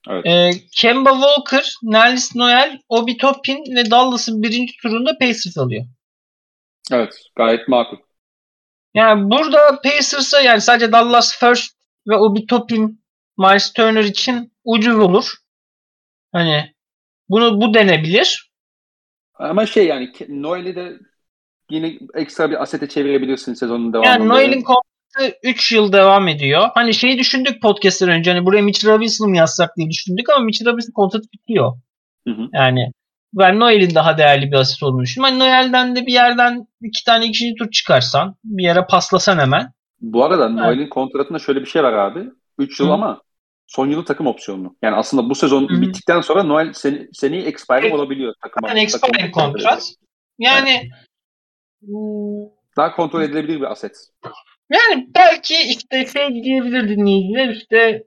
Evet. 0.08 0.26
E, 0.26 0.50
Kemba 0.72 1.10
Walker, 1.12 1.74
Nerlis 1.82 2.34
Noel, 2.36 2.80
Obi 2.88 3.16
Toppin 3.16 3.76
ve 3.76 3.90
Dallas'ın 3.90 4.42
birinci 4.42 4.72
turunda 4.82 5.18
Pacers 5.18 5.58
alıyor. 5.58 5.84
Evet. 6.92 7.14
Gayet 7.36 7.68
makul. 7.68 7.96
Yani 8.94 9.30
burada 9.30 9.80
Pacers'a 9.82 10.40
yani 10.40 10.60
sadece 10.60 10.92
Dallas 10.92 11.38
First 11.38 11.73
ve 12.08 12.16
Obi 12.16 12.46
Toppin, 12.46 13.04
Miles 13.38 13.72
Turner 13.72 14.04
için 14.04 14.52
ucuz 14.64 14.98
olur. 14.98 15.34
Hani 16.32 16.74
bunu 17.28 17.60
bu 17.60 17.74
denebilir. 17.74 18.50
Ama 19.34 19.66
şey 19.66 19.86
yani 19.86 20.12
Noel'i 20.28 20.76
de 20.76 20.98
yine 21.70 21.98
ekstra 22.14 22.50
bir 22.50 22.62
asete 22.62 22.88
çevirebilirsin 22.88 23.54
sezonun 23.54 23.92
devamında. 23.92 24.10
Yani 24.10 24.28
Noel'in 24.28 24.62
kontratı 24.62 25.38
3 25.42 25.72
yıl 25.72 25.92
devam 25.92 26.28
ediyor. 26.28 26.68
Hani 26.74 26.94
şeyi 26.94 27.18
düşündük 27.18 27.62
podcast'ten 27.62 28.08
önce 28.08 28.32
hani 28.32 28.44
buraya 28.44 28.62
Mitch 28.62 28.84
Robinson'ı 28.84 29.28
mı 29.28 29.36
yazsak 29.36 29.76
diye 29.76 29.90
düşündük 29.90 30.30
ama 30.30 30.44
Mitch 30.44 30.66
Robinson 30.66 30.92
kontratı 30.92 31.26
bitiyor. 31.32 31.72
Hı 32.28 32.30
hı. 32.30 32.48
Yani 32.52 32.92
ben 33.32 33.60
Noel'in 33.60 33.94
daha 33.94 34.18
değerli 34.18 34.50
bir 34.50 34.56
asit 34.56 34.82
olduğunu 34.82 35.02
düşünüyorum. 35.02 35.38
Hani 35.38 35.50
Noel'den 35.50 35.96
de 35.96 36.06
bir 36.06 36.12
yerden 36.12 36.66
iki 36.82 37.04
tane 37.04 37.26
ikinci 37.26 37.54
tur 37.54 37.70
çıkarsan 37.70 38.36
bir 38.44 38.64
yere 38.64 38.86
paslasan 38.86 39.38
hemen. 39.38 39.73
Bu 40.00 40.24
arada 40.24 40.48
Noel'in 40.48 40.88
kontratında 40.88 41.38
şöyle 41.38 41.60
bir 41.60 41.66
şey 41.66 41.82
var 41.82 41.92
abi. 41.92 42.24
3 42.58 42.80
yıl 42.80 42.88
Hı. 42.88 42.92
ama 42.92 43.22
son 43.66 43.90
yılı 43.90 44.04
takım 44.04 44.26
opsiyonlu. 44.26 44.76
Yani 44.82 44.96
aslında 44.96 45.30
bu 45.30 45.34
sezon 45.34 45.68
Hı 45.68 45.80
bittikten 45.80 46.20
sonra 46.20 46.42
Noel 46.42 46.72
seni, 46.72 47.08
seneye 47.12 47.42
expiring 47.42 47.84
Evet. 47.84 47.94
olabiliyor 47.94 48.34
takıma. 48.42 48.68
Yani 48.68 48.86
takım- 48.86 49.30
kontrat. 49.30 49.92
Yani 50.38 50.90
Daha 52.76 52.96
kontrol 52.96 53.22
edilebilir 53.22 53.56
bir 53.60 53.70
aset. 53.72 53.96
yani 54.72 55.06
belki 55.14 55.54
işte 55.56 56.06
şey 56.06 56.44
diyebilir 56.44 56.88
dinleyiciler 56.88 57.48
işte 57.48 58.02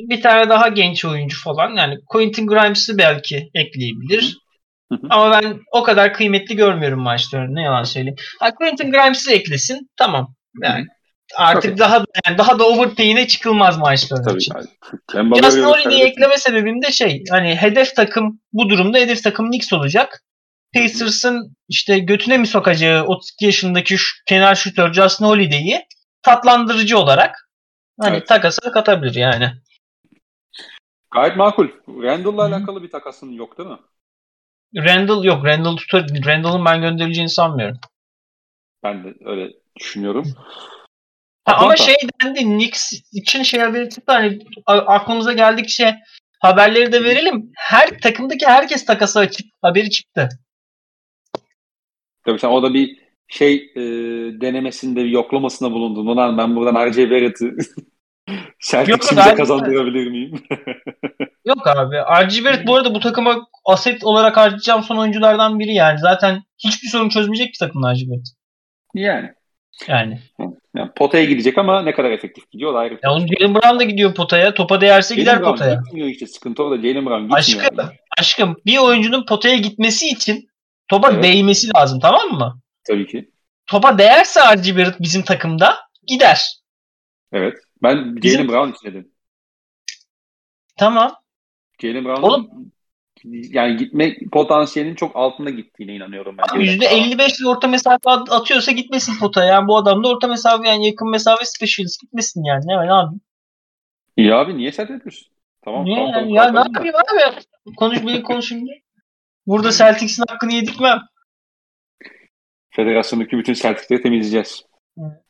bir 0.00 0.22
tane 0.22 0.48
daha 0.48 0.68
genç 0.68 1.04
oyuncu 1.04 1.40
falan. 1.42 1.70
Yani 1.76 1.98
Quentin 2.06 2.46
Grimes'ı 2.46 2.98
belki 2.98 3.50
ekleyebilir. 3.54 4.38
Hı 4.92 4.94
hı. 4.94 5.06
Ama 5.10 5.32
ben 5.32 5.60
o 5.72 5.82
kadar 5.82 6.12
kıymetli 6.14 6.56
görmüyorum 6.56 7.00
maçlarını. 7.00 7.54
Ne 7.54 7.62
yalan 7.62 7.82
söyleyeyim. 7.84 8.16
Ha, 8.40 8.54
Quentin 8.54 8.90
Grimes'ı 8.90 9.32
eklesin. 9.32 9.90
Tamam. 9.96 10.34
Yani 10.62 10.86
artık 11.36 11.72
Okey. 11.72 11.78
daha 11.78 12.04
yani 12.26 12.38
daha 12.38 12.58
da 12.58 12.68
overpay'ine 12.68 13.26
çıkılmaz 13.26 13.78
maçların 13.78 14.24
Tabii. 14.24 14.38
için. 14.38 14.54
Yani. 15.14 15.38
Justin 15.42 15.62
Holiday'i 15.62 16.02
ekleme 16.02 16.38
sebebim 16.38 16.82
de 16.82 16.92
şey 16.92 17.24
hani 17.30 17.56
hedef 17.56 17.96
takım 17.96 18.40
bu 18.52 18.68
durumda 18.68 18.98
hedef 18.98 19.22
takım 19.22 19.46
Knicks 19.50 19.72
olacak. 19.72 20.22
Pacers'ın 20.74 21.56
işte 21.68 21.98
götüne 21.98 22.38
mi 22.38 22.46
sokacağı 22.46 23.04
32 23.04 23.44
yaşındaki 23.44 23.98
şu 23.98 24.24
kenar 24.26 24.54
şutör 24.54 24.92
Justin 24.92 25.24
Holiday'i 25.24 25.86
tatlandırıcı 26.22 26.98
olarak 26.98 27.50
hani 28.00 28.16
Evet. 28.16 28.28
takasa 28.28 28.72
katabilir 28.72 29.14
yani. 29.14 29.52
Gayet 31.10 31.36
makul. 31.36 31.68
Randall'la 31.88 32.42
Hı. 32.42 32.46
alakalı 32.46 32.82
bir 32.82 32.90
takasın 32.90 33.32
yok 33.32 33.58
değil 33.58 33.68
mi? 33.68 33.78
Randall 34.76 35.24
yok. 35.24 35.44
Randall 35.44 35.76
tutar. 35.76 36.06
Randall'ın 36.26 36.64
ben 36.64 36.80
gönderileceğini 36.80 37.30
sanmıyorum. 37.30 37.78
Ben 38.82 39.04
de 39.04 39.14
öyle 39.24 39.52
düşünüyorum. 39.76 40.34
Ha, 41.48 41.56
ama 41.58 41.76
şey 41.76 41.94
dendi 42.24 42.40
Knicks 42.40 42.92
için 43.12 43.42
şey 43.42 43.60
haberi 43.60 43.90
çıktı 43.90 44.12
hani 44.12 44.38
aklımıza 44.66 45.32
geldikçe 45.32 45.98
haberleri 46.40 46.92
de 46.92 47.04
verelim. 47.04 47.50
Her 47.56 48.00
takımdaki 48.00 48.46
herkes 48.46 48.84
takası 48.84 49.18
açık. 49.18 49.46
Haberi 49.62 49.90
çıktı. 49.90 50.28
Tabii 52.24 52.38
sen 52.38 52.48
o 52.48 52.62
da 52.62 52.74
bir 52.74 52.98
şey 53.28 53.54
e, 53.54 53.80
denemesinde, 54.40 55.04
bir 55.04 55.10
yoklamasında 55.10 55.72
bulundun. 55.72 56.06
Ulan 56.06 56.38
ben 56.38 56.56
buradan 56.56 56.90
RJ 56.90 56.98
Barrett'ı 56.98 57.50
Celtics'imize 58.60 59.34
kazandırabilir 59.34 60.10
miyim? 60.10 60.42
Yok 61.44 61.66
abi. 61.66 61.96
RG 61.96 62.44
Barrett 62.44 62.66
bu 62.66 62.76
arada 62.76 62.94
bu 62.94 63.00
takıma 63.00 63.46
aset 63.64 64.04
olarak 64.04 64.36
harcayacağım 64.36 64.82
son 64.82 64.96
oyunculardan 64.96 65.58
biri 65.58 65.74
yani. 65.74 65.98
Zaten 65.98 66.42
hiçbir 66.58 66.88
sorun 66.88 67.08
çözmeyecek 67.08 67.52
bir 67.52 67.58
takım 67.58 67.82
RG 67.82 68.08
Barrett. 68.08 68.28
yani. 68.94 69.32
Yani. 69.88 70.20
Yani. 70.78 70.90
Potaya 70.96 71.24
gidecek 71.24 71.58
ama 71.58 71.82
ne 71.82 71.94
kadar 71.94 72.10
efektif 72.10 72.50
gidiyor 72.50 72.74
da 72.74 72.78
ayrı. 72.78 72.98
Ya 73.02 73.18
şey. 73.18 73.28
Jalen 73.28 73.54
Brown 73.54 73.78
da 73.78 73.84
gidiyor 73.84 74.14
potaya. 74.14 74.54
Topa 74.54 74.80
değerse 74.80 75.14
Jaylen 75.14 75.24
gider 75.34 75.40
Brown 75.40 75.50
potaya. 75.50 75.74
Gitmiyor 75.74 76.08
işte 76.08 76.26
sıkıntı 76.26 76.62
orada. 76.62 76.76
Jalen 76.82 77.06
Brown 77.06 77.20
gitmiyor. 77.22 77.38
Aşkım, 77.38 77.80
abi. 77.80 77.96
aşkım 78.18 78.56
bir 78.66 78.78
oyuncunun 78.78 79.26
potaya 79.26 79.56
gitmesi 79.56 80.08
için 80.08 80.48
topa 80.88 81.10
Evet. 81.12 81.24
değmesi 81.24 81.68
lazım 81.76 82.00
tamam 82.00 82.28
mı? 82.28 82.60
Tabii 82.84 83.06
ki. 83.06 83.30
Topa 83.66 83.98
değerse 83.98 84.40
RG 84.40 84.76
Barrett 84.76 85.00
bizim 85.00 85.22
takımda 85.22 85.76
gider. 86.06 86.46
Evet. 87.32 87.58
Ben 87.82 88.16
Bizim- 88.16 88.40
Jalen 88.40 88.48
Brown 88.48 88.70
için 88.76 88.88
dedim. 88.88 89.12
Tamam. 90.76 91.14
Jalen 91.82 92.04
Brown'un 92.04 92.22
Oğlum- 92.28 92.72
yani 93.24 93.76
gitme 93.76 94.16
potansiyelinin 94.32 94.94
çok 94.94 95.16
altında 95.16 95.50
gittiğine 95.50 95.94
inanıyorum 95.94 96.36
ben. 96.38 96.44
Brown'a. 96.58 96.62
%55 96.72 97.40
ile 97.40 97.48
orta 97.48 97.68
mesafe 97.68 98.10
at- 98.10 98.32
atıyorsa 98.32 98.72
gitmesin 98.72 99.18
potaya. 99.20 99.46
Yani 99.46 99.68
bu 99.68 99.76
adam 99.76 100.04
da 100.04 100.08
orta 100.08 100.26
mesafe 100.28 100.68
yani 100.68 100.86
yakın 100.86 101.10
mesafe 101.10 101.44
specialist 101.44 102.00
gitmesin 102.00 102.44
yani. 102.44 102.62
Ne, 102.66 102.86
ne 102.86 102.92
abi? 102.92 103.16
İyi 104.16 104.34
abi 104.34 104.56
niye 104.56 104.72
sert 104.72 104.90
yapıyorsun? 104.90 105.28
Tamam. 105.64 105.84
Niye 105.84 105.96
tamam, 106.12 106.28
yani? 106.28 106.34
tamam, 106.34 106.36
Ya 106.36 106.44
ne 106.82 106.92
kalkalım 106.92 107.18
da. 107.18 107.20
yapayım 107.20 107.44
abi? 107.66 107.74
Konuş 107.76 108.00
beni 108.06 108.22
konuşayım 108.22 108.66
diye. 108.66 108.82
Burada 109.46 109.72
Celtics'in 109.72 110.24
hakkını 110.28 110.52
yedirtmem. 110.52 111.00
Federasyondaki 112.70 113.38
bütün 113.38 113.52
sertifleri 113.54 114.02
temizleyeceğiz. 114.02 114.62
Evet. 115.00 115.22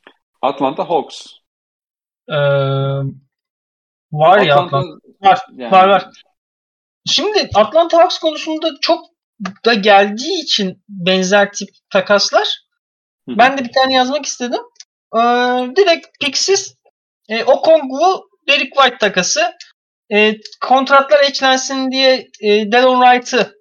Atlanta 0.42 0.88
Hawks. 0.90 1.26
Ee, 2.28 2.34
var 4.12 4.38
ya 4.40 4.56
Atlanta. 4.56 4.88
Var, 5.22 5.38
yani- 5.56 5.72
var, 5.72 5.88
var. 5.88 6.10
Şimdi 7.08 7.50
Atlanta 7.54 7.98
Hawks 7.98 8.18
konusunda 8.18 8.70
çok 8.80 9.04
da 9.64 9.74
geldiği 9.74 10.42
için 10.42 10.84
benzer 10.88 11.52
tip 11.52 11.68
takaslar 11.90 12.58
ben 13.28 13.58
de 13.58 13.64
bir 13.64 13.72
tane 13.72 13.94
yazmak 13.94 14.26
istedim. 14.26 14.60
Ee, 15.16 15.18
direkt 15.76 16.06
piksiz 16.20 16.74
e, 17.28 17.44
Okongwu 17.44 18.28
Derek 18.48 18.74
White 18.74 18.98
takası 18.98 19.52
e, 20.12 20.34
kontratlar 20.60 21.22
eşlensin 21.22 21.90
diye 21.90 22.28
e, 22.40 22.72
Delon 22.72 23.02
Wright'ı 23.02 23.54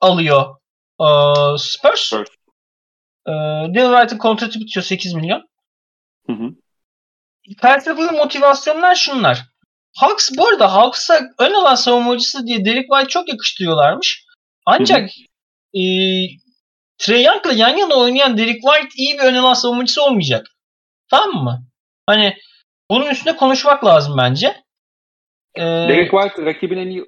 alıyor 0.00 0.56
e, 1.00 1.06
Spurs. 1.58 2.00
Spurs. 2.00 2.28
E, 3.26 3.32
Delon 3.74 3.94
Wright'ın 3.94 4.18
kontratı 4.18 4.60
bitiyor 4.60 4.84
8 4.84 5.14
milyon. 5.14 5.48
Hı 6.26 6.32
hı. 6.32 6.50
Felsefi 7.60 8.02
motivasyonlar 8.02 8.94
şunlar. 8.94 9.44
Hawks 10.00 10.30
bu 10.36 10.48
arada 10.48 10.74
Hawks'a 10.74 11.20
ön 11.38 11.52
alan 11.52 11.74
savunmacısı 11.74 12.46
diye 12.46 12.64
Derek 12.64 12.88
White 12.90 13.08
çok 13.08 13.28
yakıştırıyorlarmış. 13.28 14.24
Ancak 14.66 15.10
e, 15.74 15.82
Trey 16.98 17.24
Young'la 17.24 17.52
yan 17.52 17.76
yana 17.76 17.94
oynayan 17.94 18.38
Derek 18.38 18.62
White 18.62 18.88
iyi 18.96 19.18
bir 19.18 19.22
ön 19.22 19.34
alan 19.34 19.54
savunmacısı 19.54 20.02
olmayacak. 20.02 20.46
Tamam 21.10 21.44
mı? 21.44 21.66
Hani 22.06 22.36
bunun 22.90 23.06
üstüne 23.06 23.36
konuşmak 23.36 23.84
lazım 23.84 24.14
bence. 24.18 24.56
E, 25.54 25.62
Derek 25.62 26.10
White 26.10 26.44
rakibin 26.44 26.78
en 26.78 26.86
iyi 26.86 27.04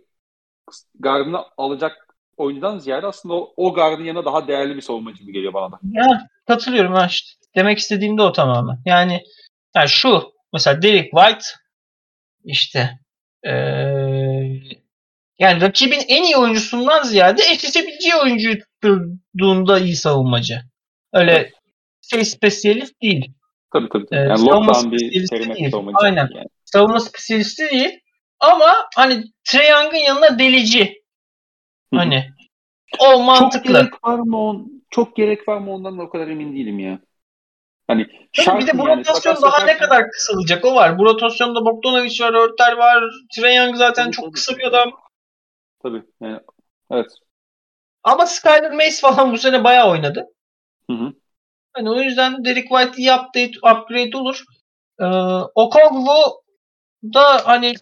gardını 0.99 1.45
alacak 1.57 2.07
oyuncudan 2.37 2.79
ziyade 2.79 3.07
aslında 3.07 3.35
o, 3.35 3.53
o 3.57 3.75
gardın 3.75 4.05
yanına 4.05 4.25
daha 4.25 4.49
değerli 4.49 4.77
bir 4.77 4.81
savunmacı 4.81 5.23
gibi 5.23 5.33
geliyor 5.33 5.55
bana 5.55 5.73
da. 5.73 5.79
Ya, 5.93 6.29
katılıyorum 6.47 6.93
ha 6.93 7.07
işte. 7.07 7.31
Demek 7.57 7.79
istediğim 7.79 8.19
de 8.19 8.23
o 8.23 8.33
tamamen. 8.33 8.79
Yani, 8.87 9.23
yani 9.77 9.89
şu 9.89 10.33
mesela 10.53 10.83
Derek 10.83 11.11
White 11.11 11.45
işte 12.51 12.99
eee, 13.45 14.63
yani 15.39 15.61
rakibin 15.61 16.01
en 16.09 16.23
iyi 16.23 16.37
oyuncusundan 16.37 17.03
ziyade 17.03 17.43
eşleşebileceği 17.43 18.15
oyuncuyu 18.15 18.59
tutturduğunda 18.59 19.79
iyi 19.79 19.97
savunmacı. 19.97 20.61
Öyle 21.13 21.53
şey 22.11 22.25
spesiyalist 22.25 23.03
değil. 23.03 23.33
Tabii 23.73 23.89
tabii. 23.93 24.07
tabii. 24.07 24.21
Ee, 24.21 24.23
Yani 24.23 24.39
savunma 24.39 24.93
bir 24.93 24.99
değil. 25.01 25.71
savunmacı. 25.71 25.97
Aynen. 26.01 26.29
Yani. 26.35 26.47
Savunma 26.65 27.01
spesiyalisti 27.01 27.71
değil. 27.71 28.01
Ama 28.41 28.75
hani 28.97 29.25
Trae 29.45 29.69
Young'ın 29.69 29.97
yanına 29.99 30.39
delici. 30.39 31.03
Hani 31.95 32.31
o 32.99 33.05
Çok 33.13 33.25
mantıklı. 33.27 33.73
gerek 33.73 34.05
var 34.05 34.19
mı 34.19 34.39
on, 34.39 34.83
çok 34.91 35.17
gerek 35.17 35.49
var 35.49 35.59
mı 35.59 35.75
ondan 35.75 35.99
da 35.99 36.03
o 36.03 36.11
kadar 36.11 36.29
emin 36.29 36.55
değilim 36.57 36.79
ya. 36.79 36.99
Hani 37.91 38.07
Tabii 38.37 38.63
bir 38.63 38.67
de 38.67 38.79
bu 38.79 38.89
yani, 38.89 39.01
rotasyon 39.01 39.43
daha 39.43 39.65
ne 39.65 39.71
yaparken- 39.71 39.79
kadar 39.79 40.11
kısalacak 40.11 40.65
o 40.65 40.75
var. 40.75 40.99
Bu 40.99 41.05
rotasyonda 41.05 41.65
Bogdanovic 41.65 42.25
var, 42.25 42.35
Örter 42.35 42.73
var, 42.73 43.05
Trae 43.37 43.55
Young 43.55 43.77
zaten 43.77 44.05
Tabii, 44.05 44.15
çok 44.15 44.25
tabii. 44.25 44.33
kısa 44.33 44.59
bir 44.59 44.65
adam. 44.65 44.93
Tabii. 45.83 46.03
Yani, 46.21 46.41
evet. 46.91 47.07
Ama 48.03 48.27
Skyler 48.27 48.73
Mace 48.73 48.97
falan 49.01 49.33
bu 49.33 49.39
sene 49.39 49.65
bayağı 49.65 49.91
oynadı. 49.91 50.27
Hı 50.91 50.97
hı. 50.97 51.13
Hani 51.73 51.91
o 51.91 52.01
yüzden 52.01 52.45
Derek 52.45 52.69
White 52.69 52.97
iyi 52.97 53.13
update, 53.13 53.53
upgrade 53.59 54.17
olur. 54.17 54.45
Ee, 55.01 55.05
Okongwu 55.55 56.43
da 57.05 57.47
hani 57.49 57.75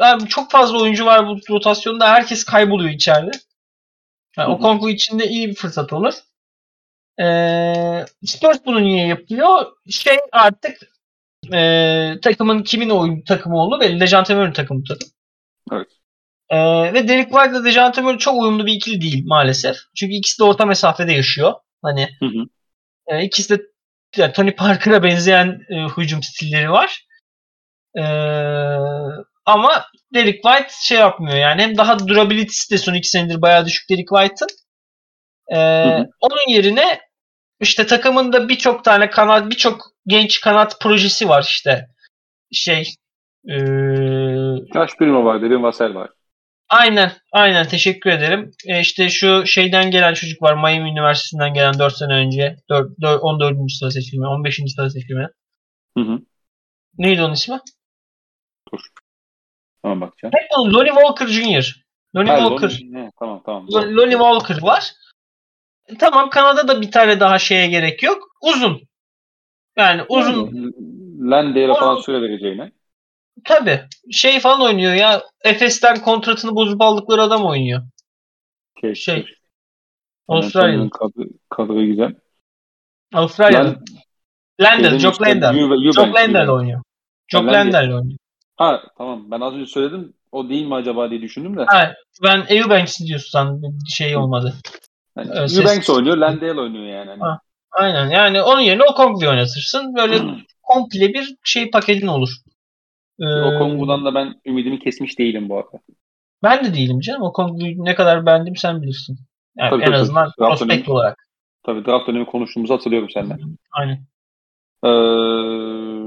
yani 0.00 0.28
çok 0.28 0.50
fazla 0.50 0.82
oyuncu 0.82 1.06
var 1.06 1.26
bu 1.26 1.36
rotasyonda. 1.54 2.08
Herkes 2.08 2.44
kayboluyor 2.44 2.90
içeride. 2.90 3.30
Yani. 4.36 4.54
Okongwu 4.54 4.88
için 4.90 5.18
de 5.18 5.26
iyi 5.26 5.48
bir 5.48 5.54
fırsat 5.54 5.92
olur. 5.92 6.14
Ee, 7.20 8.04
Spurs 8.24 8.58
bunu 8.66 8.82
niye 8.82 9.06
yapıyor? 9.06 9.66
Şey 9.90 10.16
artık 10.32 10.78
e, 11.52 12.14
takımın 12.22 12.62
kimin 12.62 12.90
oyun 12.90 13.22
takımı 13.22 13.56
olduğu 13.56 13.80
belli. 13.80 14.00
Dejante 14.00 14.34
Murray 14.34 14.52
takımı 14.52 14.84
takım. 14.84 15.08
Evet. 15.72 15.88
Ee, 16.50 16.92
ve 16.92 17.08
Derek 17.08 17.30
White 17.30 17.56
ile 17.56 17.64
Dejante 17.64 18.00
Murray 18.00 18.18
çok 18.18 18.42
uyumlu 18.42 18.66
bir 18.66 18.72
ikili 18.72 19.00
değil 19.00 19.22
maalesef. 19.26 19.76
Çünkü 19.96 20.14
ikisi 20.14 20.38
de 20.38 20.44
orta 20.44 20.66
mesafede 20.66 21.12
yaşıyor. 21.12 21.52
Hani 21.82 22.08
Hı 22.20 22.26
hı. 22.26 22.44
e, 23.06 23.24
ikisi 23.24 23.58
de 23.58 23.62
yani 24.16 24.32
Tony 24.32 24.50
Parker'a 24.50 25.02
benzeyen 25.02 25.60
e, 25.70 25.74
hücum 25.96 26.22
stilleri 26.22 26.70
var. 26.70 27.04
Ee, 27.96 28.02
ama 29.46 29.84
Derek 30.14 30.42
White 30.42 30.68
şey 30.82 30.98
yapmıyor 30.98 31.36
yani 31.36 31.62
hem 31.62 31.76
daha 31.76 31.98
durability'si 31.98 32.70
de 32.70 32.78
son 32.78 32.94
iki 32.94 33.08
senedir 33.08 33.42
bayağı 33.42 33.66
düşük 33.66 33.90
Derek 33.90 34.08
White'ın. 34.08 34.48
Hı. 35.50 36.08
Onun 36.20 36.48
yerine 36.48 37.00
işte 37.64 37.86
takımında 37.86 38.48
birçok 38.48 38.84
tane 38.84 39.10
kanat, 39.10 39.50
birçok 39.50 39.80
genç 40.06 40.40
kanat 40.40 40.80
projesi 40.80 41.28
var 41.28 41.42
işte. 41.48 41.86
Şey 42.52 42.88
ee, 43.48 43.56
Josh 44.74 44.96
Primo 44.98 45.24
var, 45.24 45.42
Devin 45.42 45.62
Vassell 45.62 45.94
var. 45.94 46.10
aynen 46.68 47.12
aynen 47.32 47.68
teşekkür 47.68 48.10
ederim. 48.10 48.50
Ee, 48.66 48.80
işte 48.80 49.08
şu 49.08 49.46
şeyden 49.46 49.90
gelen 49.90 50.14
çocuk 50.14 50.42
var 50.42 50.54
Miami 50.54 50.90
Üniversitesi'nden 50.90 51.54
gelen 51.54 51.78
4 51.78 51.96
sene 51.96 52.12
önce. 52.12 52.56
4, 52.70 53.00
4, 53.00 53.22
14. 53.22 53.56
sıra 53.72 53.90
seçilme, 53.90 54.26
15. 54.26 54.60
sıra 54.76 54.90
seçilme. 54.90 55.28
Hı 55.98 56.04
hı. 56.04 56.18
Neydi 56.98 57.22
onun 57.22 57.34
ismi? 57.34 57.60
Tamam 59.82 60.00
bakacağım. 60.00 60.32
Hep 60.34 60.74
Lonnie 60.74 60.92
Walker 60.92 61.26
Jr. 61.26 61.84
Lonnie 62.16 62.30
Ha, 62.32 62.38
Walker. 62.38 62.68
Lonnie- 62.68 63.06
he, 63.06 63.10
tamam 63.18 63.42
tamam. 63.46 63.66
Lo- 63.66 63.96
Lonnie 63.96 64.12
Walker 64.18 64.62
var. 64.62 64.92
Tamam 65.98 66.30
Kanada'da 66.30 66.80
bir 66.80 66.90
tane 66.90 67.20
daha 67.20 67.38
şeye 67.38 67.66
gerek 67.66 68.02
yok. 68.02 68.22
Uzun. 68.42 68.80
Yani 69.76 70.02
uzun 70.08 70.72
Landale'e 71.30 71.74
falan 71.74 72.00
süre 72.00 72.22
vereceğine. 72.22 72.72
Tabii. 73.44 73.80
Şey 74.10 74.40
falan 74.40 74.60
oynuyor 74.60 74.94
ya. 74.94 75.22
Efes'ten 75.44 76.00
kontratını 76.00 76.54
bozup 76.54 76.82
aldıkları 76.82 77.22
adam 77.22 77.46
oynuyor. 77.46 77.82
Şey. 78.80 78.94
Şey. 78.94 79.26
Avustralyalı. 80.28 80.72
Antonio'nun 80.72 80.88
Kadro, 80.88 81.22
kadro 81.48 81.86
güzel. 81.86 82.14
Avustralyalı. 83.14 83.68
Lan- 83.68 83.84
Lendl. 84.62 84.84
Dedim 84.84 84.98
Jock. 84.98 85.20
Eubank, 85.20 85.94
Jock 85.94 86.18
Eubank. 86.18 86.50
oynuyor. 86.50 86.82
Jock. 87.28 87.52
Lendl 87.52 87.76
oynuyor. 87.76 88.18
Ha 88.56 88.82
tamam 88.98 89.30
ben 89.30 89.40
az 89.40 89.54
önce 89.54 89.66
söyledim 89.66 90.14
o 90.32 90.48
değil 90.48 90.66
mi 90.66 90.74
acaba 90.74 91.10
diye 91.10 91.22
düşündüm 91.22 91.56
de. 91.56 91.64
Ha, 91.66 91.94
ben 92.22 92.44
Eubanks 92.48 93.00
diyorsan 93.00 93.62
şey 93.96 94.16
olmadı. 94.16 94.54
Yani 95.16 95.48
ses- 95.48 95.58
Eubanks 95.58 95.90
oynuyor, 95.90 96.16
Landale 96.16 96.60
oynuyor 96.60 96.84
yani. 96.86 97.10
Hani. 97.10 97.20
Ha. 97.20 97.40
Aynen 97.72 98.10
yani 98.10 98.42
onun 98.42 98.60
yerine 98.60 98.82
Okongwu 98.84 99.28
oynatırsın. 99.28 99.94
Böyle 99.96 100.18
komple 100.62 101.08
bir 101.14 101.36
şey 101.44 101.70
paketin 101.70 102.06
olur. 102.06 102.28
Ee, 103.20 103.24
O 103.24 103.58
Kongu'dan 103.58 104.04
da 104.04 104.14
ben 104.14 104.34
ümidimi 104.46 104.78
kesmiş 104.78 105.18
değilim 105.18 105.48
bu 105.48 105.56
arada. 105.58 105.78
Ben 106.42 106.64
de 106.64 106.74
değilim 106.74 107.00
canım. 107.00 107.22
Okongwu'yu 107.22 107.84
ne 107.84 107.94
kadar 107.94 108.26
beğendim 108.26 108.56
sen 108.56 108.82
bilirsin. 108.82 109.18
Yani 109.56 109.70
Tabii, 109.70 109.82
en 109.82 109.86
tabii, 109.86 109.96
azından 109.96 110.24
tabii. 110.38 110.48
Prospekt 110.48 110.72
dönemi- 110.88 110.90
olarak. 110.92 111.18
Tabii 111.66 111.84
draft 111.84 112.08
dönemi 112.08 112.26
konuştuğumuzu 112.26 112.74
hatırlıyorum 112.74 113.10
seninle. 113.10 113.36
Aynen. 113.72 114.04
Ee, 114.84 116.06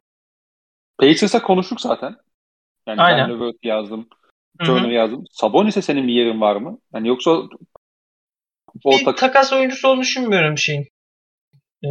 Pacers'a 0.97 1.41
konuştuk 1.41 1.81
zaten. 1.81 2.15
Yani 2.87 3.01
Aynen. 3.01 3.29
ben 3.29 3.35
Levert 3.35 3.55
yazdım. 3.63 4.07
Turner 4.65 4.89
yazdım. 4.89 5.23
Sabonis'e 5.31 5.81
senin 5.81 6.07
bir 6.07 6.13
yerin 6.13 6.41
var 6.41 6.55
mı? 6.55 6.79
Yani 6.93 7.07
yoksa 7.07 7.41
Bir 8.85 9.01
ortak 9.01 9.17
takas 9.17 9.53
oyuncusu 9.53 9.87
olduğunu 9.87 10.01
düşünmüyorum 10.01 10.57
şeyin. 10.57 10.87
Ee, 11.83 11.87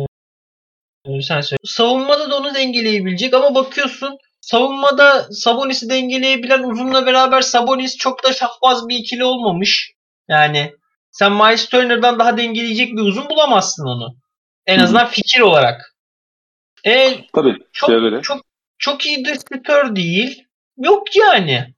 e, 1.04 1.22
sen 1.22 1.40
söyle. 1.40 1.60
Savunmada 1.64 2.30
da 2.30 2.36
onu 2.36 2.54
dengeleyebilecek 2.54 3.34
ama 3.34 3.54
bakıyorsun 3.54 4.18
savunmada 4.40 5.26
Sabonis'i 5.30 5.90
dengeleyebilen 5.90 6.62
uzunla 6.62 7.06
beraber 7.06 7.40
Sabonis 7.40 7.96
çok 7.96 8.24
da 8.24 8.32
şahbaz 8.32 8.88
bir 8.88 8.96
ikili 8.96 9.24
olmamış. 9.24 9.92
Yani 10.28 10.72
sen 11.10 11.32
Miles 11.32 11.68
Turner'dan 11.68 12.18
daha 12.18 12.36
dengeleyecek 12.36 12.92
bir 12.92 13.02
uzun 13.02 13.28
bulamazsın 13.28 13.86
onu. 13.86 14.16
En 14.66 14.78
azından 14.78 15.06
fikir 15.06 15.40
olarak. 15.40 15.96
E, 16.84 17.24
tabii 17.34 17.56
çok 17.72 17.88
göre. 17.90 18.22
çok 18.22 18.40
çok 18.78 19.06
iyi 19.06 19.24
şütör 19.52 19.96
değil. 19.96 20.44
Yok 20.76 21.16
yani. 21.16 21.74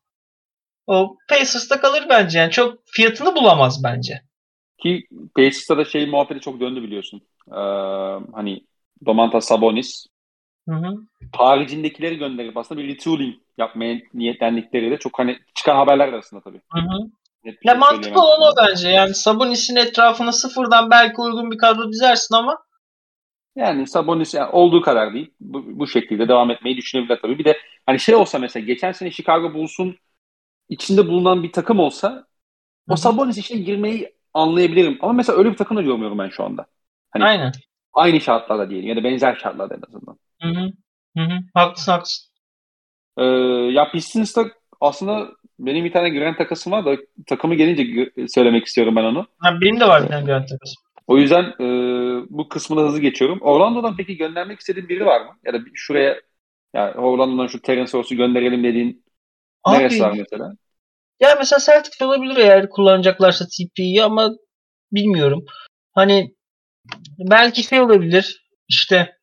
O 0.87 1.17
Pacers'ta 1.29 1.81
kalır 1.81 2.07
bence. 2.09 2.39
Yani 2.39 2.51
çok 2.51 2.79
fiyatını 2.87 3.35
bulamaz 3.35 3.85
bence. 3.85 4.23
Ki 4.79 5.09
Pacers'ta 5.37 5.77
da 5.79 5.85
şey 5.85 6.07
muhabbeti 6.07 6.41
çok 6.41 6.61
döndü 6.61 6.83
biliyorsun. 6.83 7.23
Ee, 7.49 7.55
hani 8.35 8.67
Domantas 9.07 9.47
Sabonis 9.47 10.07
Hı 10.69 10.75
hı. 10.75 11.09
haricindekileri 11.33 12.17
gönderip 12.19 12.57
aslında 12.57 12.81
bir 12.83 12.89
retooling 12.89 13.37
yapmaya 13.59 14.01
niyetlendikleri 14.15 14.91
de 14.91 14.99
çok 14.99 15.19
hani 15.19 15.39
çıkan 15.55 15.77
haberler 15.77 16.09
arasında 16.09 16.41
tabii. 16.41 16.61
Hı 16.73 16.81
hı. 16.81 17.11
Net 17.45 17.59
Ya 17.65 17.75
şey 17.75 17.79
mantıklı 17.79 18.21
olan 18.23 18.53
o 18.53 18.57
bence. 18.57 18.89
Yani 18.89 19.15
Sabonis'in 19.15 19.77
etrafına 19.77 20.33
sıfırdan 20.33 20.91
belki 20.91 21.21
uygun 21.21 21.51
bir 21.51 21.59
kadro 21.59 21.93
dizersin 21.93 22.35
ama 22.35 22.59
Yani 23.57 23.87
Sabonis 23.87 24.35
yani 24.35 24.51
olduğu 24.51 24.81
kadar 24.83 25.15
değil. 25.15 25.31
Bu, 25.41 25.79
bu 25.79 25.87
şekilde 25.87 26.29
devam 26.29 26.51
etmeyi 26.51 26.77
düşünebilir 26.77 27.19
tabii. 27.23 27.39
Bir 27.39 27.45
de 27.45 27.59
hani 27.87 28.01
şey 28.01 28.15
olsa 28.15 28.39
mesela 28.39 28.67
geçen 28.67 28.93
sene 28.93 29.11
Chicago 29.11 29.55
Bulls'un 29.55 29.97
içinde 30.69 31.09
bulunan 31.09 31.43
bir 31.43 31.53
takım 31.53 31.81
olsa 31.81 32.27
o. 32.89 32.97
Sabonis 32.97 33.39
işine 33.39 33.59
girmeyi 33.61 34.15
anlayabilirim. 34.39 34.99
Ama 35.01 35.13
mesela 35.13 35.39
öyle 35.39 35.51
bir 35.51 35.57
takım 35.57 35.77
da 35.77 35.83
görmüyorum 35.83 36.19
ben 36.19 36.29
şu 36.29 36.45
anda. 36.45 36.67
Hani 37.11 37.25
aynen. 37.25 37.53
aynı 37.93 38.21
şartlarda 38.21 38.71
diyelim 38.71 38.89
ya 38.89 38.97
da 38.97 39.05
benzer 39.05 39.35
şartlarda 39.35 39.75
en 39.75 39.83
azından. 39.89 40.19
Hı 40.43 40.49
hı. 40.49 40.73
Hı 41.17 41.25
hı. 41.25 41.39
Haklısın 41.55 41.93
haklısın. 41.93 42.29
Ee, 43.19 43.25
ya 43.73 43.91
Pistons'ta 43.91 44.45
aslında 44.81 45.29
benim 45.59 45.85
bir 45.85 45.93
tane 45.93 46.11
Grant 46.11 46.39
takasım 46.39 46.73
var 46.73 46.85
da 46.85 46.97
takımı 47.27 47.55
gelince 47.55 48.11
söylemek 48.29 48.67
istiyorum 48.67 48.97
ben 48.97 49.05
onu. 49.05 49.27
Ha, 49.39 49.61
benim 49.61 49.81
de 49.81 49.89
var 49.89 50.03
bir 50.03 50.09
tane 50.09 50.25
Grant 50.25 50.49
takası. 50.49 50.75
O 51.07 51.19
yüzden 51.19 51.45
e, 51.61 51.67
bu 52.31 52.49
kısmını 52.49 52.81
hızlı 52.81 53.01
geçiyorum. 53.01 53.39
Orlando'dan 53.41 53.97
peki 53.97 54.17
göndermek 54.17 54.61
istediğin 54.61 54.89
biri 54.89 55.07
var 55.07 55.21
mı? 55.21 55.31
Ya 55.45 55.55
da 55.55 55.59
şuraya 55.75 56.21
yani 56.75 56.95
Orlando'dan 56.95 57.47
şu 57.47 57.63
Terence 57.63 57.99
Ross'u 57.99 58.15
gönderelim 58.15 58.65
dediğin 58.65 59.05
neresi 59.69 60.03
var 60.03 60.11
Abi 60.11 60.19
mesela? 60.19 60.53
Ya 61.21 61.35
mesela 61.39 61.59
Celtics 61.61 62.03
olabilir 62.03 62.37
eğer 62.37 62.69
kullanacaklarsa 62.69 63.45
TP'yi 63.47 64.03
ama 64.05 64.31
bilmiyorum. 64.93 65.45
Hani 65.95 66.35
belki 67.19 67.63
şey 67.63 67.81
olabilir 67.81 68.47
işte 68.69 69.19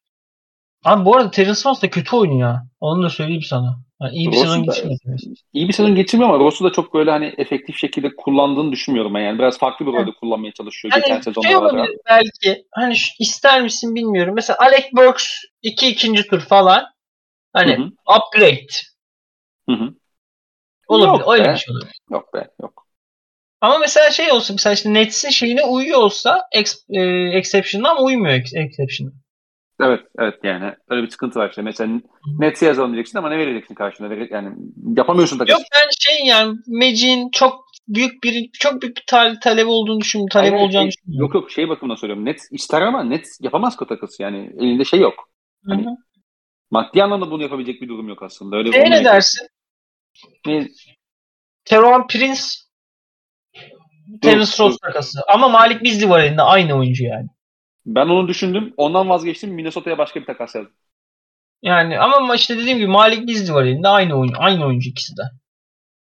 Abi 0.86 1.06
bu 1.06 1.16
arada 1.16 1.32
Terence 1.32 1.62
Ross 1.66 1.82
da 1.82 1.90
kötü 1.90 2.16
oynuyor. 2.16 2.58
Onu 2.80 3.04
da 3.04 3.10
söyleyeyim 3.10 3.42
sana. 3.42 3.80
Yani 4.02 4.16
iyi 4.16 4.28
bir 4.28 4.32
Ross'u 4.32 4.42
sezon 4.48 4.64
geçirmedi. 4.64 5.00
İyi 5.54 5.68
bir 5.68 5.74
sezon 5.74 5.96
geçirmiyor 5.96 6.30
ama 6.34 6.40
Ross'u 6.44 6.66
da 6.66 6.72
çok 6.72 6.94
böyle 6.94 7.12
hani 7.12 7.34
efektif 7.38 7.78
şekilde 7.78 8.16
kullandığını 8.16 8.72
düşünmüyorum 8.72 9.14
ben. 9.14 9.20
Yani 9.20 9.40
biraz 9.40 9.58
farklı 9.60 9.86
bir 9.88 9.92
rolde 9.92 10.12
kullanmaya 10.12 10.52
çalışıyor 10.54 10.94
geçen 10.96 11.14
Hani 11.14 11.24
sezonda. 11.24 11.48
şey 11.48 11.58
olabilir 11.58 11.98
belki. 12.10 12.66
Hani 12.72 12.96
şu- 12.96 13.14
ister 13.20 13.62
misin 13.62 13.96
bilmiyorum. 13.96 14.36
Mesela 14.36 14.58
Alec 14.60 14.86
Burks 14.94 15.26
iki 15.62 15.88
ikinci 15.88 16.28
tur 16.28 16.40
falan. 16.40 16.86
Hani 17.54 17.78
Hı 17.78 17.82
hı. 17.82 17.90
upgrade. 18.18 18.68
Hı 19.70 19.76
hı. 19.76 19.94
Olabilir. 20.88 21.20
Yok 21.20 21.34
Öyle 21.34 21.44
be. 21.50 21.54
bir 21.54 21.58
şey 21.58 21.72
olabilir. 21.76 22.00
Yok 22.12 22.34
be 22.34 22.48
yok. 22.62 22.86
Ama 23.62 23.78
mesela 23.78 24.12
şey 24.12 24.32
olsa 24.32 24.54
mesela 24.54 24.74
işte 24.74 24.94
Nets'in 24.94 25.30
şeyine 25.30 25.64
uyuyor 25.64 26.00
olsa 26.00 26.42
ex, 26.52 26.76
e, 26.90 27.02
exception'ına 27.38 27.90
ama 27.92 28.02
uymuyor 28.02 28.34
ex, 28.36 28.54
exception'a. 28.56 29.12
Evet 29.82 30.00
evet 30.20 30.34
yani 30.44 30.74
öyle 30.90 31.04
bir 31.04 31.10
sıkıntı 31.10 31.40
var 31.40 31.50
işte. 31.50 31.62
Mesela 31.62 32.00
Nets'e 32.40 32.66
yazalım 32.66 32.94
diyeceksin 32.94 33.18
ama 33.18 33.30
ne 33.30 33.38
vereceksin? 33.38 33.76
Vere- 33.76 34.28
Yani 34.32 34.56
yapamıyorsun 34.98 35.38
takas. 35.38 35.52
Yok 35.60 35.68
ben 35.76 35.88
şey 36.00 36.26
yani 36.26 36.58
Magic'in 36.68 37.30
çok 37.32 37.66
büyük 37.88 38.24
bir 38.24 38.50
çok 38.60 38.82
büyük 38.82 38.98
bir 38.98 39.04
tale- 39.08 39.40
talebi 39.40 39.70
olduğunu 39.70 40.02
düşünüyorum. 40.02 40.30
Talebi 40.30 40.52
Hayır, 40.52 40.64
olacağını 40.66 40.92
şey- 40.92 40.92
düşünüyorum. 40.92 41.26
Yok 41.26 41.36
yok 41.36 41.52
şey 41.52 41.70
bakımından 41.70 41.96
söylüyorum. 41.96 42.26
Nets 42.26 42.44
ister 42.52 42.82
ama 42.82 43.04
Nets 43.04 43.38
yapamaz 43.42 43.76
ko 43.76 43.88
takası 43.88 44.24
yani. 44.24 44.52
Elinde 44.60 44.86
şey 44.86 45.00
yok. 45.00 45.30
Hani- 45.68 45.86
hı. 45.86 45.90
Maddi 46.72 47.04
anlamda 47.04 47.32
bunu 47.32 47.44
yapabilecek 47.44 47.82
bir 47.82 47.88
durum 47.90 48.10
yok 48.10 48.24
aslında. 48.24 48.56
Öyle 48.56 48.72
ne 48.90 49.06
dersin? 49.06 49.48
Teron 51.66 52.08
Prince 52.08 52.42
Terence. 54.22 54.52
Ross 54.60 54.78
takası. 54.78 55.20
Ama 55.28 55.50
Malik 55.50 55.84
Beasley 55.84 56.10
var 56.10 56.20
elinde. 56.20 56.42
Aynı 56.42 56.74
oyuncu 56.74 57.04
yani. 57.04 57.28
Ben 57.86 58.08
onu 58.08 58.28
düşündüm. 58.28 58.74
Ondan 58.78 59.10
vazgeçtim. 59.10 59.54
Minnesota'ya 59.54 59.98
başka 59.98 60.22
bir 60.22 60.26
takas 60.26 60.56
yazdım. 60.56 60.74
Yani 61.62 62.00
ama 62.00 62.36
işte 62.36 62.58
dediğim 62.58 62.78
gibi 62.78 62.88
Malik 62.88 63.28
Beasley 63.28 63.56
var 63.56 63.64
elinde. 63.64 63.88
Aynı 63.88 64.20
oyuncu. 64.20 64.36
Aynı 64.40 64.66
oyuncu 64.66 64.90
ikisi 64.90 65.18
de. 65.18 65.22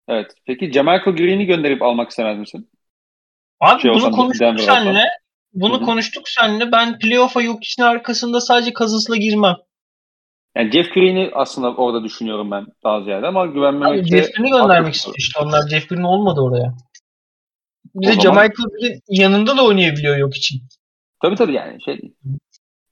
Evet. 0.07 0.31
Peki 0.45 0.71
Jamarco 0.71 1.15
Green'i 1.15 1.45
gönderip 1.45 1.81
almak 1.81 2.09
istemez 2.09 2.37
misin? 2.37 2.69
Abi 3.59 3.81
Şey 3.81 3.91
bunu 3.91 3.97
olsam, 3.97 4.11
konuştuk 4.11 4.59
seninle. 4.59 5.03
Bunu 5.53 5.77
Hı 5.77 5.81
hı. 5.81 5.85
konuştuk 5.85 6.29
seninle. 6.29 6.71
Ben 6.71 6.99
playoff'a 6.99 7.41
yok 7.41 7.63
için 7.63 7.81
arkasında 7.81 8.41
sadece 8.41 8.73
Cousins'la 8.73 9.15
girmem. 9.15 9.55
Yani 10.55 10.71
Jeff 10.71 10.93
Green'i 10.93 11.29
aslında 11.33 11.75
orada 11.75 12.03
düşünüyorum 12.03 12.51
ben 12.51 12.65
daha 12.83 13.01
ziyade 13.03 13.27
ama 13.27 13.41
Abi 13.41 13.53
güvenmemek 13.53 14.11
de 14.11 14.17
Jeff 14.17 14.33
Green'i 14.33 14.49
göndermek 14.49 14.93
istiyor 14.93 15.15
işte. 15.19 15.39
Onlar 15.39 15.67
Jeff 15.69 15.89
Green 15.89 16.03
olmadı 16.03 16.41
oraya. 16.41 16.73
Bir 17.95 18.07
de 18.07 18.21
zaman- 18.21 18.49
yanında 19.09 19.57
da 19.57 19.65
oynayabiliyor 19.65 20.17
yok 20.17 20.37
için. 20.37 20.61
Tabii 21.21 21.35
tabii 21.35 21.53
yani 21.53 21.83
şey. 21.83 21.99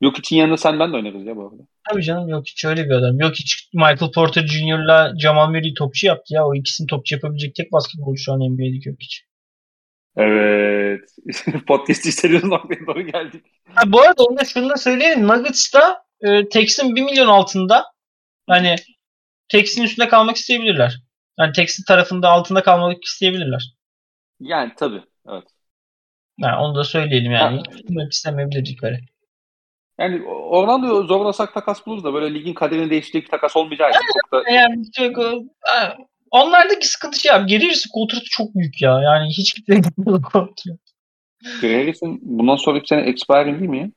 Yok 0.02 0.20
için 0.20 0.36
yanında 0.36 0.58
sen 0.58 0.80
ben 0.80 0.92
de 0.92 0.96
oynarız 0.96 1.26
ya 1.26 1.36
bu 1.36 1.42
arada. 1.42 1.64
Tabii 1.90 2.04
canım 2.04 2.30
yok 2.30 2.48
hiç 2.48 2.66
öyle 2.66 2.86
bir 2.86 2.92
adam. 2.92 3.20
Yok 3.20 3.36
hiç 3.36 3.70
Michael 3.74 4.12
Porter 4.16 4.48
Jr.'la 4.48 5.14
Jamal 5.20 5.48
Murray 5.48 5.74
topçu 5.74 6.08
yaptı 6.08 6.34
ya. 6.34 6.48
O 6.48 6.56
ikisini 6.56 6.88
topçu 6.88 7.16
yapabilecek 7.16 7.56
tek 7.56 7.72
basketbolcu 7.72 8.22
şu 8.22 8.34
an 8.34 8.40
NBA'deki 8.40 8.90
yok 8.90 8.98
hiç. 9.00 9.29
Evet. 10.16 11.10
Podcast 11.68 12.06
istediğiniz 12.06 12.44
noktaya 12.44 12.88
doğru 12.88 13.02
geldik. 13.02 13.46
Ha, 13.76 13.82
bu 13.86 14.02
arada 14.02 14.24
onu 14.24 14.38
da 14.38 14.46
şunu 14.46 14.70
da 14.70 14.78
söyleyelim. 14.78 15.28
Nuggets'ta 15.28 16.04
e, 16.22 16.50
Tex'in 16.50 16.96
1 16.96 17.02
milyon 17.02 17.28
altında 17.28 17.86
hani 18.48 18.76
Tex'in 19.50 19.84
üstünde 19.84 20.08
kalmak 20.08 20.36
isteyebilirler. 20.36 21.02
Yani 21.40 21.52
Tex'in 21.52 21.84
tarafında 21.88 22.30
altında 22.30 22.64
kalmak 22.64 23.04
isteyebilirler. 23.04 23.74
Yani 24.40 24.72
tabii. 24.78 25.04
Evet. 25.30 25.44
Yani 26.40 26.56
onu 26.56 26.76
da 26.76 26.84
söyleyelim 26.84 27.32
yani. 27.32 27.58
Ha. 27.58 27.64
Tutmak 27.64 28.12
istemeyebilecekleri. 28.12 29.00
Yani 30.00 30.26
Orlando'yu 30.28 31.04
zorlasak 31.04 31.54
takas 31.54 31.86
buluruz 31.86 32.04
da 32.04 32.14
böyle 32.14 32.34
ligin 32.34 32.54
kaderini 32.54 32.90
değiştirecek 32.90 33.32
takas 33.32 33.56
olmayacağı 33.56 33.90
için 33.90 34.00
çok 34.22 34.46
da 34.46 34.50
Yani 34.50 34.92
çok, 34.92 35.18
onlardaki 36.32 36.88
sıkıntı 36.88 37.20
şey 37.20 37.32
abi. 37.32 37.54
Yarısı 37.54 37.90
kontratı 37.90 38.26
çok 38.30 38.56
büyük 38.56 38.82
ya. 38.82 39.02
Yani 39.02 39.30
hiç 39.30 39.54
kimse. 39.54 39.82
Gary 41.62 41.74
Harris'in 41.74 42.20
bundan 42.22 42.56
sonraki 42.56 42.88
sene 42.88 43.02
expiring 43.02 43.60
değil 43.60 43.70
mi 43.70 43.80
ya? 43.80 43.90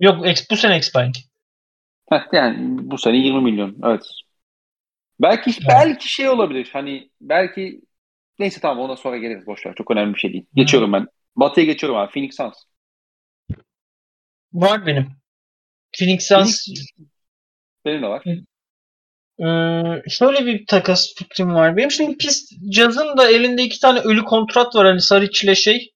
Yok 0.00 0.26
ex, 0.26 0.50
bu 0.50 0.56
sene 0.56 0.76
expiring. 0.76 1.14
Heh, 2.10 2.22
yani 2.32 2.56
bu 2.90 2.98
sene 2.98 3.16
20 3.16 3.40
milyon. 3.40 3.76
Evet. 3.84 4.02
Belki 5.20 5.50
Evet. 5.50 5.62
belki 5.68 6.12
şey 6.12 6.28
olabilir. 6.28 6.70
Hani 6.72 7.10
belki 7.20 7.80
neyse 8.38 8.60
tamam 8.60 8.84
ona 8.84 8.96
sonra 8.96 9.16
geliriz 9.16 9.46
boş 9.46 9.66
ver. 9.66 9.74
Çok 9.74 9.90
önemli 9.90 10.14
bir 10.14 10.18
şey 10.18 10.32
değil. 10.32 10.46
Geçiyorum 10.54 10.92
ben. 10.92 11.06
Batı'ya 11.36 11.66
geçiyorum 11.66 11.98
abi. 11.98 12.12
Phoenix 12.12 12.36
Suns. 12.36 12.54
Var 14.52 14.86
benim. 14.86 15.06
Phoenix 15.98 16.28
Suns 16.28 16.66
Benim 17.84 18.02
de 18.02 18.06
var. 18.06 18.24
Ee, 19.40 20.02
şöyle 20.08 20.46
bir 20.46 20.66
takas 20.66 21.14
fikrim 21.16 21.54
var. 21.54 21.76
Benim 21.76 21.90
şimdi 21.90 22.16
Pist 22.16 22.52
Jazz'ın 22.72 23.16
da 23.16 23.30
elinde 23.30 23.62
iki 23.62 23.80
tane 23.80 24.00
ölü 24.00 24.24
kontrat 24.24 24.74
var. 24.74 24.86
Hani 24.86 25.00
Saric 25.00 25.46
ile 25.46 25.54
şey. 25.54 25.92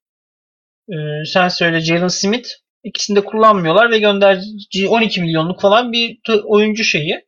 Ee, 0.88 1.24
sen 1.26 1.48
söyle 1.48 1.80
Jalen 1.80 2.08
Smith. 2.08 2.48
İkisini 2.84 3.16
de 3.16 3.24
kullanmıyorlar 3.24 3.90
ve 3.90 3.98
gönderci 3.98 4.88
12 4.88 5.20
milyonluk 5.20 5.60
falan 5.60 5.92
bir 5.92 6.18
oyuncu 6.44 6.84
şeyi. 6.84 7.24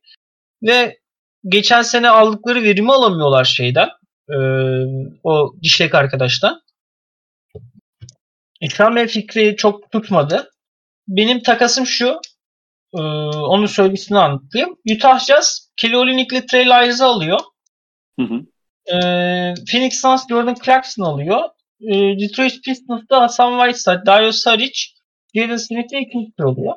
Ve 0.63 0.99
geçen 1.47 1.81
sene 1.81 2.09
aldıkları 2.09 2.63
verimi 2.63 2.93
alamıyorlar 2.93 3.45
şeyden. 3.45 3.89
Ee, 4.29 4.35
o 5.23 5.53
dişlek 5.63 5.95
arkadaştan. 5.95 6.61
İkramiye 8.61 9.07
fikri 9.07 9.55
çok 9.55 9.91
tutmadı. 9.91 10.51
Benim 11.07 11.43
takasım 11.43 11.85
şu. 11.85 12.19
E, 12.93 13.01
onun 13.37 13.65
söylegisini 13.65 14.17
anlatayım. 14.17 14.77
Utah 14.95 15.19
Jazz 15.19 15.71
Kelly 15.77 15.97
Olynyk'le 15.97 16.47
Trey 16.47 16.65
Lyres'ı 16.65 17.05
alıyor. 17.05 17.39
Hı 18.19 18.25
hı. 18.25 18.41
E, 18.87 18.97
Phoenix 19.71 20.01
Suns 20.01 20.27
Jordan 20.29 20.55
Clarkson 20.65 21.03
alıyor. 21.03 21.41
E, 21.81 21.93
Detroit 22.19 22.63
Pistons'da 22.65 23.21
Hasan 23.21 23.57
Whiteside, 23.57 24.05
Dario 24.05 24.31
Saric, 24.31 24.79
Jalen 25.35 25.57
Smith'e 25.57 25.99
ikinci 25.99 26.31
tur 26.37 26.43
oluyor. 26.43 26.73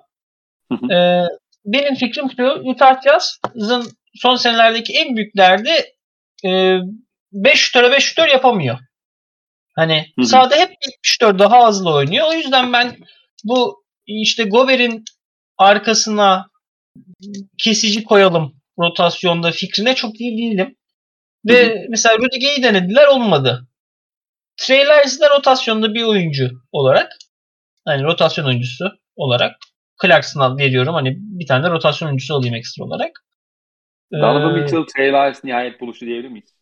Hı 0.72 0.74
hı. 0.74 0.92
E, 0.92 1.26
benim 1.64 1.94
fikrim 1.94 2.30
şu. 2.36 2.42
Utah 2.64 3.02
Jazz'ın 3.02 3.86
son 4.14 4.36
senelerdeki 4.36 4.92
en 4.92 5.16
büyük 5.16 5.36
derdi 5.36 5.70
e, 6.44 6.78
5 7.32 7.60
şutöre 7.60 7.92
5 7.92 8.04
şutör 8.04 8.28
yapamıyor. 8.28 8.78
Hani 9.74 10.06
Hı-hı. 10.16 10.26
sahada 10.26 10.56
hep 10.56 10.70
74 10.86 11.38
daha 11.38 11.68
hızlı 11.68 11.94
oynuyor. 11.94 12.26
O 12.28 12.32
yüzden 12.32 12.72
ben 12.72 12.96
bu 13.44 13.84
işte 14.06 14.44
Gober'in 14.44 15.04
arkasına 15.58 16.50
kesici 17.58 18.04
koyalım 18.04 18.56
rotasyonda 18.78 19.50
fikrine 19.50 19.94
çok 19.94 20.20
iyi 20.20 20.38
değilim. 20.38 20.76
Ve 21.48 21.68
Hı-hı. 21.68 21.86
mesela 21.88 22.18
Rudiger'i 22.18 22.62
denediler 22.62 23.06
olmadı. 23.06 23.66
Trey 24.56 24.84
Lyles 24.84 25.20
rotasyonda 25.36 25.94
bir 25.94 26.02
oyuncu 26.02 26.50
olarak 26.72 27.12
hani 27.84 28.04
rotasyon 28.04 28.44
oyuncusu 28.44 28.92
olarak 29.16 29.56
Clarkson'a 30.02 30.56
veriyorum. 30.58 30.94
Hani 30.94 31.16
bir 31.18 31.46
tane 31.46 31.64
de 31.64 31.70
rotasyon 31.70 32.08
oyuncusu 32.08 32.34
olayım 32.34 32.54
ekstra 32.54 32.84
olarak. 32.84 33.24
Donovan 34.12 34.56
ee, 34.56 34.60
Mitchell, 34.60 34.84
Trey 34.96 35.12
Lyles 35.12 35.44
nihayet 35.44 35.80
buluştu 35.80 36.06
diyebilir 36.06 36.28
miyiz? 36.28 36.54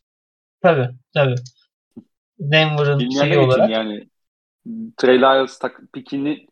Tabii 0.62 0.88
tabii. 1.14 1.34
Denver'ın 2.38 3.11
şeyi 3.11 3.38
olarak. 3.38 3.70
yani 3.70 4.09
Trey 4.97 5.18
Lyles 5.18 5.59
tak, 5.59 5.80
pikini 5.92 6.47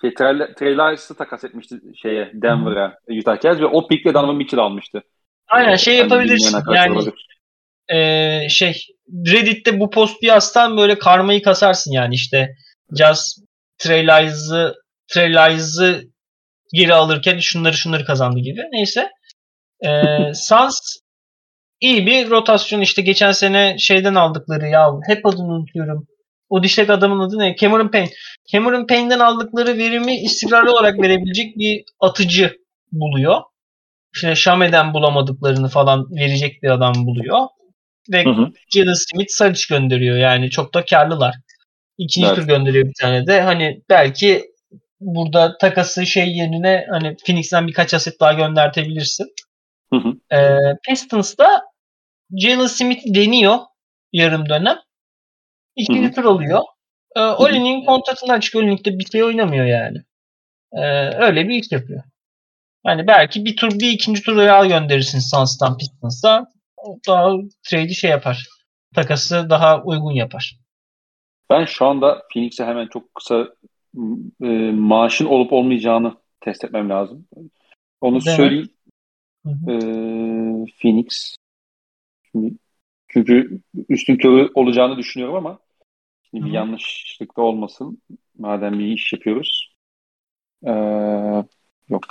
şey, 0.00 0.14
Trey, 0.14 0.76
takas 1.18 1.44
etmişti 1.44 1.80
şeye 2.02 2.30
Denver'a 2.34 2.98
Utah 3.20 3.40
Jazz 3.40 3.60
ve 3.60 3.66
o 3.66 3.88
pikle 3.88 4.14
Donovan 4.14 4.36
Mitchell 4.36 4.60
almıştı. 4.60 5.02
Aynen 5.48 5.76
şey 5.76 5.94
yani 5.94 6.02
yapabilirsin 6.02 6.58
yani 6.74 7.12
e, 7.88 8.48
şey 8.48 8.86
Reddit'te 9.26 9.80
bu 9.80 9.90
postu 9.90 10.26
yazsan 10.26 10.76
böyle 10.76 10.98
karmayı 10.98 11.42
kasarsın 11.42 11.92
yani 11.92 12.14
işte 12.14 12.54
Jazz 12.98 13.44
Trey 13.78 14.06
Lyles'ı 15.32 16.02
geri 16.72 16.94
alırken 16.94 17.38
şunları 17.38 17.74
şunları 17.74 18.04
kazandı 18.04 18.40
gibi. 18.40 18.62
Neyse. 18.72 19.10
E, 19.80 19.90
Suns 20.34 20.96
iyi 21.80 22.06
bir 22.06 22.30
rotasyon 22.30 22.80
işte 22.80 23.02
geçen 23.02 23.32
sene 23.32 23.76
şeyden 23.78 24.14
aldıkları 24.14 24.66
ya 24.66 24.92
hep 25.06 25.26
adını 25.26 25.52
unutuyorum. 25.52 26.06
O 26.48 26.62
dişlek 26.62 26.90
adamın 26.90 27.20
adı 27.20 27.38
ne? 27.38 27.56
Cameron 27.56 27.88
Payne. 27.88 28.10
Cameron 28.52 28.86
Payne'den 28.86 29.18
aldıkları 29.18 29.78
verimi 29.78 30.16
istikrarlı 30.16 30.72
olarak 30.72 31.00
verebilecek 31.02 31.58
bir 31.58 31.84
atıcı 32.00 32.56
buluyor. 32.92 33.42
İşte 34.14 34.34
Şame'den 34.34 34.94
bulamadıklarını 34.94 35.68
falan 35.68 36.10
verecek 36.10 36.62
bir 36.62 36.70
adam 36.70 36.94
buluyor. 36.94 37.46
Ve 38.12 38.24
Jalen 38.74 38.94
Smith 38.94 39.30
Saric 39.30 39.62
gönderiyor. 39.68 40.16
Yani 40.16 40.50
çok 40.50 40.74
da 40.74 40.84
karlılar. 40.84 41.34
İkinci 41.98 42.26
evet. 42.26 42.36
tur 42.36 42.46
gönderiyor 42.46 42.86
bir 42.86 42.94
tane 43.00 43.26
de. 43.26 43.40
Hani 43.40 43.82
belki 43.88 44.44
burada 45.00 45.58
takası 45.58 46.06
şey 46.06 46.28
yerine 46.28 46.86
hani 46.90 47.16
Phoenix'ten 47.26 47.66
birkaç 47.66 47.94
aset 47.94 48.20
daha 48.20 48.32
göndertebilirsin. 48.32 49.26
Hı 49.92 49.96
hı. 49.96 50.36
E, 50.36 50.58
Pistons'da 50.88 51.62
Jalen 52.38 52.66
Smith 52.66 53.02
deniyor 53.14 53.58
yarım 54.12 54.48
dönem. 54.48 54.76
İkinci 55.76 56.12
tur 56.12 56.24
oluyor. 56.24 56.60
E, 57.16 57.20
Oli'nin 57.20 57.84
kontratından 57.84 58.40
çıkıyor. 58.40 58.64
Oli'nin 58.64 58.98
bir 58.98 59.06
şey 59.06 59.24
oynamıyor 59.24 59.66
yani. 59.66 59.98
E, 60.72 60.82
öyle 61.24 61.48
bir 61.48 61.54
iş 61.54 61.72
yapıyor. 61.72 62.02
Yani 62.86 63.06
belki 63.06 63.44
bir 63.44 63.56
tur 63.56 63.70
bir 63.70 63.90
ikinci 63.90 64.22
tur 64.22 64.36
Real 64.36 64.68
gönderirsin 64.68 65.18
Suns'tan 65.18 65.78
Pistons'a. 65.78 66.46
Daha 67.08 67.30
trade'i 67.62 67.94
şey 67.94 68.10
yapar. 68.10 68.46
Takası 68.94 69.46
daha 69.50 69.82
uygun 69.82 70.12
yapar. 70.12 70.58
Ben 71.50 71.64
şu 71.64 71.86
anda 71.86 72.22
Phoenix'e 72.32 72.64
hemen 72.64 72.86
çok 72.86 73.14
kısa 73.14 73.48
e, 74.42 74.48
maaşın 74.70 75.26
olup 75.26 75.52
olmayacağını 75.52 76.14
test 76.40 76.64
etmem 76.64 76.90
lazım. 76.90 77.28
Onu 78.00 78.24
Değil 78.24 78.36
söyleyeyim. 78.36 78.70
Hı 79.46 79.50
hı. 79.50 79.72
Ee, 79.72 80.66
Phoenix. 80.80 81.36
Çünkü 83.08 83.60
üstün 83.88 84.16
körü 84.16 84.50
olacağını 84.54 84.96
düşünüyorum 84.96 85.36
ama 85.36 85.58
bir 86.44 86.50
yanlışlık 86.50 87.36
da 87.36 87.42
olmasın. 87.42 88.02
Madem 88.38 88.78
bir 88.78 88.86
iş 88.86 89.12
yapıyoruz. 89.12 89.76
Ee, 90.66 90.70
yok. 91.88 92.04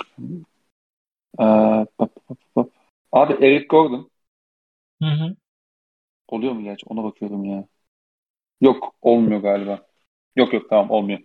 Ee, 1.40 1.86
pop, 1.98 2.26
pop, 2.26 2.38
pop. 2.54 2.72
Abi 3.12 3.46
Eric 3.46 3.66
Gordon. 3.66 4.10
Hı 5.02 5.08
hı. 5.08 5.36
Oluyor 6.28 6.52
mu 6.52 6.62
gerçi? 6.62 6.86
Ona 6.86 7.04
bakıyorum 7.04 7.44
ya. 7.44 7.64
Yok 8.60 8.94
olmuyor 9.02 9.40
galiba. 9.40 9.86
Yok 10.36 10.52
yok 10.52 10.70
tamam 10.70 10.90
olmuyor. 10.90 11.20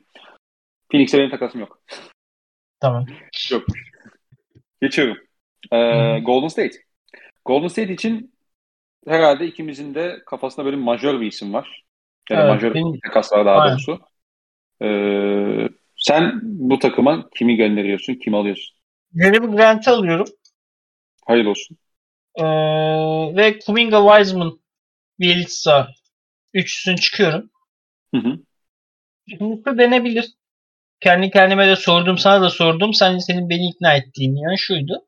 Phoenix'e 0.89 1.17
benim 1.17 1.29
takasım 1.29 1.61
yok. 1.61 1.81
Tamam. 2.79 3.05
yok. 3.51 3.63
Geçiyorum. 4.81 5.17
Ee, 5.71 6.19
Golden 6.19 6.47
State. 6.47 6.77
Golden 7.45 7.67
State 7.67 7.93
için 7.93 8.33
herhalde 9.07 9.47
ikimizin 9.47 9.95
de 9.95 10.21
kafasında 10.25 10.65
böyle 10.65 10.77
majör 10.77 11.21
bir 11.21 11.27
isim 11.27 11.53
var. 11.53 11.83
Yani 12.29 12.41
evet, 12.41 12.53
majör 12.53 12.73
benim... 12.73 12.99
takaslar 12.99 13.45
daha 13.45 13.55
Aynen. 13.55 13.73
doğrusu. 13.73 13.99
Ee, 14.81 15.69
sen 15.97 16.39
bu 16.43 16.79
takıma 16.79 17.29
kimi 17.29 17.55
gönderiyorsun, 17.55 18.13
kimi 18.13 18.37
alıyorsun? 18.37 18.75
Jeremy 19.15 19.55
Grant'i 19.55 19.89
alıyorum. 19.89 20.27
Hayırlı 21.27 21.49
olsun. 21.49 21.77
Ee, 22.35 22.43
ve 23.35 23.59
Kuminga 23.59 24.07
Wiseman 24.07 24.59
Bielitsa 25.19 25.87
üçlüsünü 26.53 26.97
çıkıyorum. 26.97 27.49
Hı 28.15 28.21
hı. 28.21 28.39
Şimdi 29.29 29.77
denebilir. 29.77 30.33
Kendi 30.99 31.31
kendime 31.31 31.67
de 31.67 31.75
sordum, 31.75 32.17
sana 32.17 32.41
da 32.41 32.49
sordum. 32.49 32.93
Sen 32.93 33.17
senin 33.17 33.49
beni 33.49 33.69
ikna 33.69 33.93
ettiğin 33.93 34.35
yani 34.35 34.57
şuydu. 34.57 35.05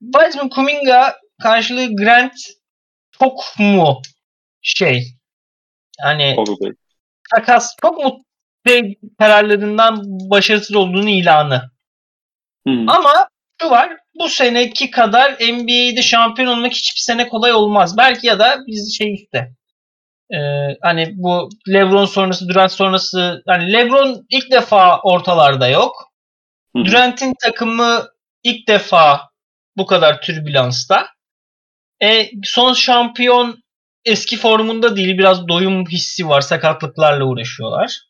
Wiseman 0.00 0.48
Kuminga 0.48 1.16
karşılığı 1.42 1.96
Grant 1.96 2.34
çok 3.10 3.42
mu 3.58 4.02
şey 4.62 5.04
hani 6.00 6.36
takas 7.34 7.74
çok 7.82 7.98
mu 7.98 8.24
şey 8.66 8.98
kararlarından 9.18 10.02
başarısız 10.30 10.76
olduğunu 10.76 11.08
ilanı. 11.08 11.70
Hmm. 12.66 12.88
Ama 12.88 13.28
şu 13.62 13.70
var 13.70 13.96
bu 14.18 14.28
seneki 14.28 14.90
kadar 14.90 15.32
NBA'de 15.32 16.02
şampiyon 16.02 16.48
olmak 16.48 16.72
hiçbir 16.72 17.00
sene 17.00 17.28
kolay 17.28 17.52
olmaz. 17.52 17.96
Belki 17.96 18.26
ya 18.26 18.38
da 18.38 18.58
biz 18.66 18.98
şey 18.98 19.14
işte 19.14 19.52
e, 20.34 20.38
hani 20.82 21.12
bu 21.16 21.48
LeBron 21.68 22.04
sonrası 22.04 22.48
Durant 22.48 22.72
sonrası 22.72 23.42
hani 23.46 23.72
LeBron 23.72 24.26
ilk 24.30 24.50
defa 24.50 25.00
ortalarda 25.00 25.68
yok. 25.68 26.12
Durant'in 26.76 27.34
takımı 27.42 28.08
ilk 28.42 28.68
defa 28.68 29.20
bu 29.76 29.86
kadar 29.86 30.20
türbülansta. 30.20 31.06
E, 32.02 32.30
son 32.44 32.72
şampiyon 32.72 33.62
eski 34.04 34.36
formunda 34.36 34.96
değil. 34.96 35.18
Biraz 35.18 35.48
doyum 35.48 35.86
hissi 35.86 36.28
var. 36.28 36.40
Sakatlıklarla 36.40 37.24
uğraşıyorlar. 37.24 38.00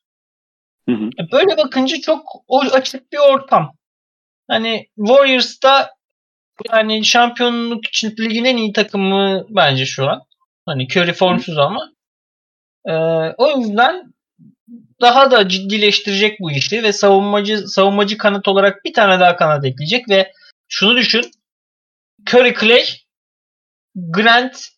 Hı 0.88 0.92
hı. 0.92 1.04
E, 1.04 1.32
böyle 1.32 1.56
bakınca 1.56 1.96
çok 2.00 2.26
açık 2.72 3.12
bir 3.12 3.18
ortam. 3.18 3.76
Hani 4.48 4.88
Warriors'ta 4.96 5.90
yani 6.72 7.04
şampiyonluk 7.04 7.88
için 7.88 8.16
ligin 8.18 8.44
en 8.44 8.56
iyi 8.56 8.72
takımı 8.72 9.46
bence 9.48 9.86
şu 9.86 10.08
an. 10.08 10.22
Hani 10.66 10.86
Curry 10.90 11.12
formsuz 11.12 11.58
ama. 11.58 11.92
Ee, 12.86 12.92
o 13.38 13.58
yüzden 13.58 14.12
daha 15.00 15.30
da 15.30 15.48
ciddileştirecek 15.48 16.40
bu 16.40 16.50
işi 16.50 16.82
ve 16.82 16.92
savunmacı 16.92 17.68
savunmacı 17.68 18.18
kanat 18.18 18.48
olarak 18.48 18.84
bir 18.84 18.92
tane 18.92 19.20
daha 19.20 19.36
kanat 19.36 19.64
ekleyecek 19.64 20.08
ve 20.08 20.32
şunu 20.68 20.96
düşün. 20.96 21.30
Curry 22.28 22.54
Clay, 22.60 22.84
Grant, 23.94 24.68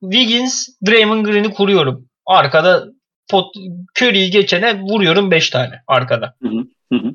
Wiggins, 0.00 0.68
Draymond 0.86 1.26
Green'i 1.26 1.52
kuruyorum. 1.54 2.08
Arkada 2.26 2.86
pot, 3.30 3.54
Curry'yi 4.00 4.30
geçene 4.30 4.80
vuruyorum 4.80 5.30
5 5.30 5.50
tane 5.50 5.82
arkada. 5.86 6.34
Hı 6.42 6.48
hı. 6.48 6.64
Hı 6.92 7.12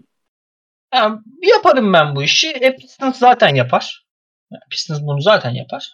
Yani 0.93 1.19
yaparım 1.41 1.93
ben 1.93 2.15
bu 2.15 2.23
işi. 2.23 2.49
E, 2.49 2.75
Pistons 2.75 3.17
zaten 3.19 3.55
yapar. 3.55 4.05
Yani 4.51 4.61
Pistons 4.69 5.01
bunu 5.01 5.21
zaten 5.21 5.49
yapar. 5.51 5.89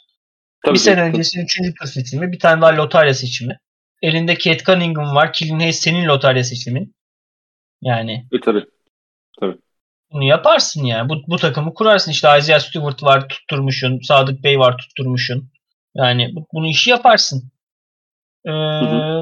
Tabii 0.65 0.73
bir 0.73 0.79
sene 0.79 1.01
öncesi 1.01 1.41
3. 1.41 1.57
tur 1.79 1.87
seçimi, 1.87 2.31
bir 2.31 2.39
tane 2.39 2.61
daha 2.61 2.77
lotarya 2.77 3.13
seçimi. 3.13 3.59
Elinde 4.01 4.33
Kate 4.35 4.63
Cunningham 4.63 5.15
var. 5.15 5.33
Killian 5.33 5.59
Hayes 5.59 5.79
senin 5.79 6.05
lotarya 6.07 6.43
seçimin. 6.43 6.95
Yani 7.81 8.25
E, 8.33 8.39
tabii. 8.39 8.65
bunu 10.11 10.23
yaparsın 10.23 10.83
yani. 10.83 11.09
Bu, 11.09 11.15
bu 11.27 11.37
takımı 11.37 11.73
kurarsın. 11.73 12.11
İşte 12.11 12.37
Isaiah 12.39 12.59
Stewart 12.59 13.03
var 13.03 13.29
tutturmuşsun. 13.29 13.99
Sadık 13.99 14.43
Bey 14.43 14.59
var 14.59 14.77
tutturmuşsun. 14.77 15.51
Yani 15.97 16.35
bu, 16.35 16.47
bunu 16.53 16.67
işi 16.67 16.89
yaparsın. 16.89 17.51
Ee, 18.45 18.51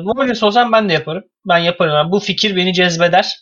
Warriors 0.05 0.43
olsam 0.43 0.71
ben 0.71 0.89
de 0.89 0.93
yaparım. 0.93 1.23
Ben 1.47 1.57
yaparım. 1.57 1.93
Yani 1.93 2.11
bu 2.11 2.19
fikir 2.19 2.55
beni 2.55 2.73
cezbeder. 2.73 3.33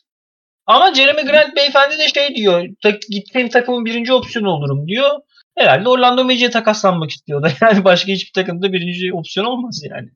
Ama 0.65 0.93
Jeremy 0.93 1.21
Grant 1.21 1.55
beyefendi 1.55 1.97
de 1.99 2.07
şey 2.07 2.36
diyor. 2.36 2.65
Tak, 2.84 3.01
gittiğim 3.09 3.49
takımın 3.49 3.86
birinci 3.86 4.13
opsiyonu 4.13 4.49
olurum 4.49 4.88
diyor. 4.88 5.09
Herhalde 5.57 5.89
Orlando 5.89 6.23
Magic'e 6.23 6.49
takaslanmak 6.49 7.09
istiyor 7.09 7.43
da. 7.43 7.47
Yani 7.61 7.84
başka 7.84 8.11
hiçbir 8.11 8.31
takımda 8.41 8.73
birinci 8.73 9.13
opsiyon 9.13 9.45
olmaz 9.45 9.81
yani. 9.89 10.09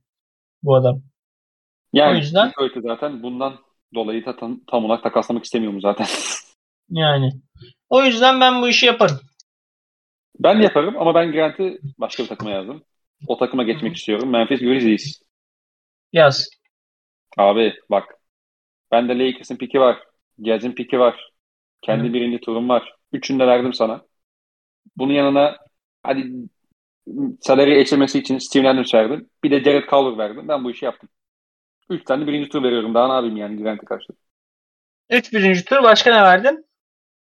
Bu 0.63 0.76
adam. 0.76 1.01
Yani 1.93 2.11
O 2.11 2.15
yüzden- 2.15 2.51
öyle 2.59 2.82
zaten 2.82 3.24
bundan 3.24 3.57
dolayı 3.95 4.26
da 4.26 4.36
tam, 4.36 4.59
tam 4.72 4.86
olarak 4.86 5.03
takaslamak 5.03 5.43
istemiyorum 5.45 5.82
zaten. 5.82 6.07
Yani. 6.89 7.32
O 7.89 8.03
yüzden 8.03 8.41
ben 8.41 8.61
bu 8.61 8.68
işi 8.68 8.86
yaparım. 8.86 9.20
ben 10.39 10.59
de 10.59 10.63
yaparım 10.63 10.95
ama 10.99 11.15
ben 11.15 11.32
Grant'i 11.32 11.80
başka 11.97 12.24
bir 12.24 12.28
takıma 12.28 12.51
yazdım. 12.51 12.84
O 13.28 13.38
takıma 13.38 13.63
geçmek 13.63 13.95
istiyorum. 13.95 14.30
Memphis 14.30 14.59
Grizzlies. 14.59 15.22
Yaz. 16.13 16.49
Abi 17.38 17.74
bak. 17.89 18.15
Bende 18.91 19.20
Lakers'ın 19.20 19.57
piki 19.57 19.80
var. 19.80 20.03
Jazz'in 20.45 20.72
piki 20.72 20.99
var. 20.99 21.32
Kendi 21.82 22.09
Hı. 22.09 22.13
birinci 22.13 22.39
turum 22.39 22.70
var. 22.70 22.93
Üçünü 23.11 23.39
de 23.39 23.47
verdim 23.47 23.74
sana. 23.74 24.05
Bunun 24.97 25.13
yanına 25.13 25.57
hadi 26.03 26.32
salary 27.41 27.82
eşlemesi 27.82 28.20
için 28.20 28.38
Steven 28.38 28.65
Adams 28.65 28.93
verdim. 28.93 29.30
Bir 29.43 29.51
de 29.51 29.63
Jared 29.63 29.89
Culver 29.89 30.18
verdim. 30.18 30.47
Ben 30.47 30.63
bu 30.63 30.72
işi 30.72 30.86
yaptım. 30.86 31.09
Üç 31.89 32.03
tane 32.03 32.28
birinci 32.28 32.49
tur 32.49 32.63
veriyorum. 32.63 32.93
Daha 32.93 33.07
ne 33.07 33.13
yapayım 33.13 33.38
yani 33.38 33.63
Grant'e 33.63 33.86
karşı. 33.86 34.07
3 35.09 35.34
birinci 35.34 35.65
tur. 35.65 35.84
Başka 35.84 36.15
ne 36.15 36.22
verdin? 36.22 36.65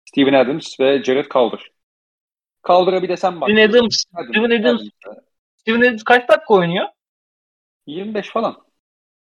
Steven 0.05 0.33
Adams 0.33 0.81
ve 0.81 1.03
Jared 1.05 1.31
Culver. 1.31 1.71
Culver'a 2.67 3.03
bir 3.03 3.09
de 3.09 3.17
sen 3.17 3.41
bak. 3.41 3.51
Steven 3.51 3.69
Adams. 3.69 4.05
Adams, 4.15 4.29
Steven 4.31 4.61
Adams. 4.61 4.81
Adams. 4.81 4.91
Steven 5.63 5.81
Adams 5.81 6.03
kaç 6.03 6.29
dakika 6.29 6.55
oynuyor? 6.55 6.87
25 7.87 8.29
falan. 8.31 8.57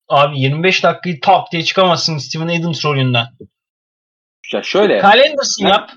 Abi 0.08 0.40
25 0.40 0.84
dakikayı 0.84 1.20
tak 1.20 1.52
diye 1.52 1.62
çıkamazsın 1.62 2.18
Steven 2.18 2.60
Adams 2.60 2.84
rolünden. 2.84 3.26
Ya 4.52 4.62
şöyle. 4.62 4.98
Kyle 5.00 5.08
Anderson 5.30 5.64
Ben- 5.64 5.68
yap. 5.68 5.90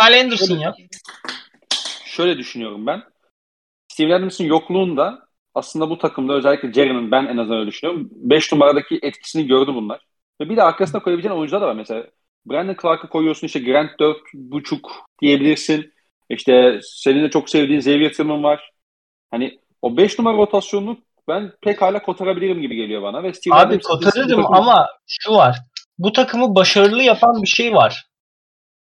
Kyle 0.00 0.20
Anderson 0.20 0.46
Şöyle- 0.46 0.62
yap. 0.62 0.76
şöyle 2.04 2.38
düşünüyorum 2.38 2.86
ben. 2.86 3.02
Steven 3.88 4.10
Adams'ın 4.18 4.44
yokluğunda 4.44 5.28
aslında 5.54 5.90
bu 5.90 5.98
takımda 5.98 6.32
özellikle 6.32 6.72
Jerry'nin 6.72 7.10
ben 7.10 7.26
en 7.26 7.36
azından 7.36 7.58
öyle 7.60 7.70
düşünüyorum. 7.70 8.08
5 8.12 8.52
numaradaki 8.52 8.98
etkisini 9.02 9.46
gördü 9.46 9.74
bunlar. 9.74 10.06
Ve 10.40 10.48
bir 10.50 10.56
de 10.56 10.62
arkasına 10.62 11.02
koyabileceğin 11.02 11.36
oyuncular 11.36 11.60
da 11.62 11.66
var. 11.66 11.74
Mesela 11.74 12.06
Brandon 12.46 12.76
Clark'ı 12.82 13.08
koyuyorsun 13.08 13.46
işte 13.46 13.60
Grant 13.60 13.90
4.5 14.00 14.86
diyebilirsin. 15.22 15.92
İşte 16.30 16.80
senin 16.82 17.24
de 17.24 17.30
çok 17.30 17.50
sevdiğin 17.50 17.78
Xavier 17.78 18.12
Tillman 18.12 18.42
var. 18.42 18.70
Hani 19.30 19.60
o 19.82 19.96
5 19.96 20.18
numara 20.18 20.36
rotasyonunu 20.36 20.98
ben 21.28 21.52
pek 21.62 21.82
hala 21.82 22.02
kotarabilirim 22.02 22.60
gibi 22.60 22.76
geliyor 22.76 23.02
bana. 23.02 23.22
Ve 23.22 23.34
Steven 23.34 23.56
Abi 23.56 23.80
kotarırım 23.80 24.42
takım- 24.42 24.54
ama 24.54 24.88
şu 25.06 25.32
var. 25.32 25.58
Bu 25.98 26.12
takımı 26.12 26.54
başarılı 26.54 27.02
yapan 27.02 27.42
bir 27.42 27.46
şey 27.46 27.74
var. 27.74 28.06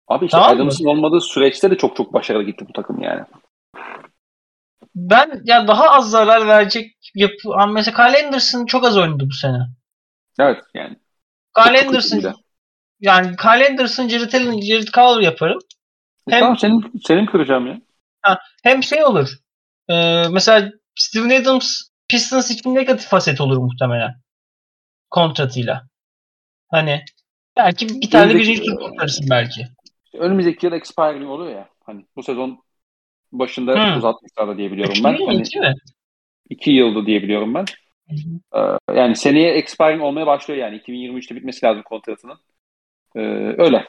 Abi 0.08 0.24
işte 0.24 0.38
Tamam? 0.38 0.56
Adams'ın 0.56 0.84
olmadığı 0.84 1.20
süreçte 1.20 1.70
de 1.70 1.76
çok 1.76 1.96
çok 1.96 2.12
başarılı 2.12 2.42
gitti 2.42 2.64
bu 2.68 2.72
takım 2.72 3.02
yani. 3.02 3.24
Ben 4.94 5.40
ya 5.44 5.68
daha 5.68 5.90
az 5.90 6.10
zarar 6.10 6.46
verecek 6.46 6.96
yapı 7.14 7.68
mesela 7.68 7.96
Kyle 7.96 8.26
Anderson 8.26 8.66
çok 8.66 8.84
az 8.84 8.96
oynadı 8.96 9.24
bu 9.28 9.32
sene. 9.32 9.58
Evet 10.38 10.62
yani. 10.74 10.96
Kyle 11.56 11.86
Anderson 11.86 12.22
de. 12.22 12.32
yani 13.00 13.36
Kyle 13.36 13.68
Anderson, 13.68 14.08
Jared 14.08 14.32
Allen, 14.32 14.60
Jared 14.60 14.88
Culver 14.88 15.20
yaparım. 15.22 15.58
E 16.28 16.32
Hem- 16.32 16.40
Tamam 16.40 16.58
senin, 16.58 16.92
senin 17.04 17.26
kıracağım 17.26 17.66
ya. 17.66 17.80
Hem 18.62 18.82
şey 18.82 19.04
olur. 19.04 19.28
E, 19.90 20.24
mesela 20.28 20.72
Steven 20.94 21.42
Adams 21.42 21.82
Pistons 22.08 22.50
için 22.50 22.74
negatif 22.74 23.08
faset 23.08 23.40
olur 23.40 23.56
muhtemelen. 23.56 24.14
Kontratıyla. 25.10 25.86
Hani 26.68 27.04
belki 27.56 27.88
bir 27.88 28.10
tane 28.10 28.34
birinci 28.34 28.62
tur 28.62 28.76
kurtarırsın 28.76 29.26
belki. 29.30 29.66
Önümüzdeki 30.14 30.66
yıl 30.66 30.72
expiring 30.72 31.30
oluyor 31.30 31.50
ya. 31.50 31.68
Hani 31.84 32.04
bu 32.16 32.22
sezon 32.22 32.62
başında 33.32 33.72
Hı. 33.72 33.98
uzatmışlar 33.98 34.58
diye 34.58 34.72
biliyorum 34.72 34.94
ben. 35.04 35.18
Değil 35.18 35.28
mi? 35.28 35.34
Hani 35.34 35.44
Değil 35.44 35.64
mi? 35.64 35.74
iki 36.50 36.70
yıldı 36.70 37.06
diye 37.06 37.22
biliyorum 37.22 37.54
ben. 37.54 37.64
Ee, 38.54 38.94
yani 38.94 39.16
seneye 39.16 39.54
expiring 39.54 40.02
olmaya 40.02 40.26
başlıyor 40.26 40.60
yani. 40.60 40.76
2023'te 40.76 41.36
bitmesi 41.36 41.66
lazım 41.66 41.82
kontratının. 41.82 42.38
Ee, 43.16 43.20
öyle. 43.58 43.88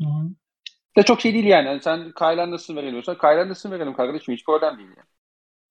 Hı 0.00 0.04
hı. 0.04 0.28
De 0.96 1.02
çok 1.02 1.20
şey 1.20 1.34
değil 1.34 1.44
yani. 1.44 1.68
Hani 1.68 1.82
sen 1.82 2.12
Kyle 2.12 2.42
Anderson 2.42 2.76
verelim 2.76 3.02
Kyle 3.02 3.40
Anderson 3.40 3.70
verelim 3.70 3.94
kardeşim. 3.94 4.34
Hiç 4.34 4.44
problem 4.44 4.78
değil 4.78 4.88
yani. 4.88 5.06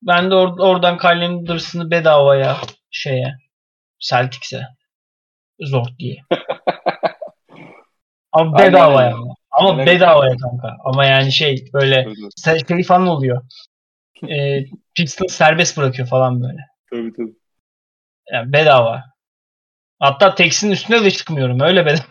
Ben 0.02 0.32
de 0.32 0.36
or- 0.36 0.62
oradan 0.62 0.98
Kyle 0.98 1.26
Anderson'ı 1.26 1.92
bedavaya 1.92 2.58
şeye 2.92 3.38
Celtics'e 4.00 4.62
zor 5.60 5.86
diye. 6.00 6.22
Ama 8.32 8.58
bedavaya 8.60 9.16
ama. 9.16 9.36
Aynen. 9.52 9.86
bedavaya 9.86 10.38
kanka. 10.38 10.78
Ama 10.84 11.06
yani 11.06 11.32
şey 11.32 11.66
böyle 11.74 12.08
şey 12.46 12.84
falan 12.84 13.08
oluyor. 13.08 13.44
Ee, 14.30 14.60
Pistons 14.96 15.34
serbest 15.34 15.78
bırakıyor 15.78 16.08
falan 16.08 16.42
böyle. 16.42 16.60
tabii. 16.90 17.14
tabii. 17.14 17.36
Yani 18.32 18.54
bedava. 18.54 19.04
Hatta 20.00 20.36
Tex'in 20.36 20.72
üstüne 20.72 21.04
de 21.04 21.12
çıkmıyorum. 21.12 21.60
Öyle 21.60 21.86
bedava. 21.86 22.06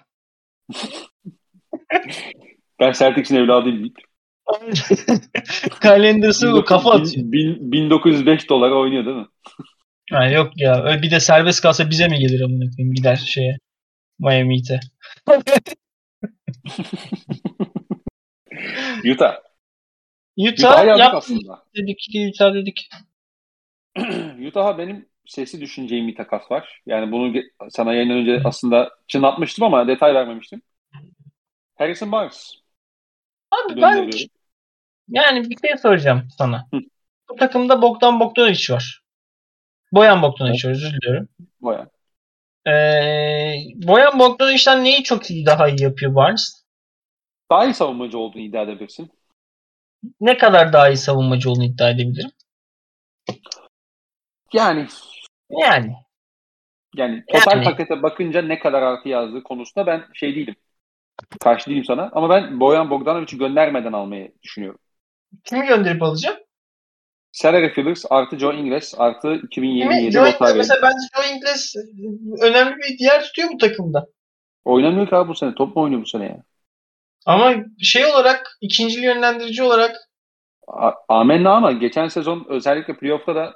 Ben 2.83 2.93
Celtics'in 2.93 3.37
evladıyım. 3.37 3.83
Kyle 5.83 6.11
Anderson 6.11 6.63
kafa 6.63 6.91
atıyor. 6.93 7.27
Bin- 7.33 7.33
bin- 7.33 7.73
1905 7.73 8.51
dolara 8.51 8.75
oynuyor 8.75 9.07
değil 9.07 9.17
mi? 9.17 9.27
Ha, 10.11 10.27
yok 10.27 10.51
ya. 10.57 10.85
Öyle 10.85 11.03
bir 11.03 11.11
de 11.11 11.21
serbest 11.21 11.63
kalsa 11.63 11.91
bize 11.91 12.09
mi 12.09 12.19
gelir 12.19 12.41
amına 12.41 12.71
koyayım 12.77 12.95
gider 12.95 13.17
şeye. 13.17 13.59
Miami 14.19 14.57
Heat'e. 14.59 14.81
Utah. 19.13 19.37
Utah 20.37 20.53
Utah'a 20.53 20.85
yazdık 20.85 21.05
yap 21.05 21.15
aslında. 21.15 21.63
dedik. 21.77 22.07
Utah 22.35 22.55
dedik. 22.55 22.89
Utah'a 24.49 24.79
benim 24.79 25.09
sesi 25.27 25.61
düşüneceğim 25.61 26.09
bir 26.09 26.15
takas 26.17 26.51
var. 26.51 26.83
Yani 26.87 27.13
bunu 27.13 27.43
sana 27.71 27.95
yayından 27.95 28.17
önce 28.17 28.41
aslında 28.45 28.91
çınlatmıştım 29.09 29.65
ama 29.65 29.89
detay 29.89 30.15
vermemiştim. 30.15 30.63
Harrison 31.75 32.13
Barnes. 32.13 32.62
Abi 33.53 33.83
ben 33.83 34.11
yani 35.09 35.51
bir 35.51 35.57
şey 35.67 35.77
soracağım 35.77 36.29
sana. 36.39 36.69
Hı. 36.75 36.81
Bu 37.31 37.37
takımda 37.37 37.83
Bogdan 37.83 38.21
Bogdanovic 38.21 38.67
var. 38.71 39.03
Boyan 39.93 40.23
Bogdanovic 40.23 40.65
var 40.65 40.71
özür 40.71 40.93
diliyorum. 40.93 41.29
Baya. 41.61 41.89
Ee, 42.67 43.55
Boyan 43.75 44.19
Bogdanovic'den 44.19 44.85
neyi 44.85 45.03
çok 45.03 45.31
iyi 45.31 45.47
daha 45.47 45.69
iyi 45.69 45.83
yapıyor 45.83 46.15
Barnes? 46.15 46.65
Daha 47.51 47.65
iyi 47.65 47.75
savunmacı 47.75 48.19
olduğunu 48.19 48.43
iddia 48.43 48.63
edebilirsin. 48.63 49.11
Ne 50.21 50.39
kadar 50.39 50.73
daha 50.73 50.89
iyi 50.89 50.97
savunmacı 50.97 51.51
olduğunu 51.51 51.65
iddia 51.65 51.91
edebilirim. 51.91 52.31
Yani 54.53 54.87
Yani. 55.51 55.97
yani 56.97 57.25
total 57.33 57.57
Yani. 57.57 57.65
pakete 57.65 58.03
bakınca 58.03 58.43
ne 58.43 58.59
kadar 58.59 58.83
artı 58.83 59.09
yazdığı 59.09 59.43
konusunda 59.43 59.87
ben 59.87 60.05
şey 60.15 60.35
değilim. 60.37 60.57
Karşı 61.41 61.71
değilim 61.71 61.85
sana. 61.85 62.11
Ama 62.13 62.31
ben 62.31 62.61
Boyan 62.61 62.91
Bogdanovic'i 62.91 63.39
göndermeden 63.39 63.93
almayı 63.93 64.33
düşünüyorum. 64.43 64.79
Kimi 65.45 65.67
gönderip 65.67 66.03
alacağım? 66.03 66.37
Salary 67.33 67.73
Fillers 67.73 68.05
artı 68.11 68.39
Joe 68.39 68.53
Ingles 68.53 68.95
artı 68.99 69.29
Kimi? 69.29 69.47
2027 69.47 70.13
Joe 70.13 70.27
Ingles, 70.27 70.57
mesela 70.57 70.81
bence 70.83 71.07
Joe 71.17 71.37
Ingles 71.37 71.75
önemli 72.43 72.77
bir 72.77 73.05
yer 73.05 73.23
tutuyor 73.23 73.49
bu 73.53 73.59
takımda. 73.59 74.07
Oynamıyor 74.65 75.09
ki 75.09 75.17
abi 75.17 75.29
bu 75.29 75.35
sene. 75.35 75.55
Top 75.55 75.77
mu 75.77 75.83
oynuyor 75.83 76.03
bu 76.03 76.07
sene 76.07 76.25
ya? 76.25 76.43
Ama 77.27 77.55
şey 77.83 78.07
olarak 78.07 78.59
ikinci 78.61 79.01
yönlendirici 79.01 79.63
olarak 79.63 79.97
A- 80.67 80.93
Amenna 81.09 81.53
ama 81.55 81.73
geçen 81.73 82.09
sezon 82.09 82.47
özellikle 82.49 82.97
playoff'ta 82.97 83.35
da 83.35 83.55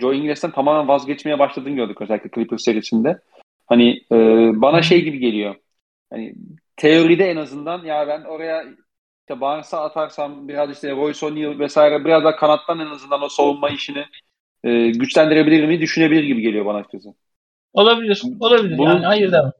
Joe 0.00 0.14
Ingles'ten 0.14 0.50
tamamen 0.50 0.88
vazgeçmeye 0.88 1.38
başladığını 1.38 1.74
gördük 1.74 2.00
özellikle 2.00 2.30
Clippers 2.34 2.62
serisinde. 2.64 3.20
Hani 3.66 3.90
e, 4.12 4.16
bana 4.62 4.82
şey 4.82 5.04
gibi 5.04 5.18
geliyor. 5.18 5.54
Hani 6.10 6.34
teoride 6.76 7.24
en 7.30 7.36
azından 7.36 7.84
ya 7.84 8.08
ben 8.08 8.22
oraya 8.24 8.64
işte 9.20 9.40
Barnes'a 9.40 9.84
atarsam 9.84 10.48
biraz 10.48 10.70
işte 10.70 10.90
Royce 10.96 11.26
O'Neal 11.26 11.58
vesaire 11.58 12.04
biraz 12.04 12.24
daha 12.24 12.36
kanattan 12.36 12.78
en 12.78 12.86
azından 12.86 13.22
o 13.22 13.28
savunma 13.28 13.68
işini 13.70 14.04
e, 14.64 14.90
güçlendirebilir 14.90 15.66
mi 15.66 15.80
düşünebilir 15.80 16.24
gibi 16.24 16.42
geliyor 16.42 16.66
bana 16.66 16.78
açıkçası. 16.78 17.14
olabilir. 17.72 18.22
Olabilir 18.40 18.78
Bunun- 18.78 18.90
yani. 18.92 19.06
Hayır 19.06 19.32
demem. 19.32 19.52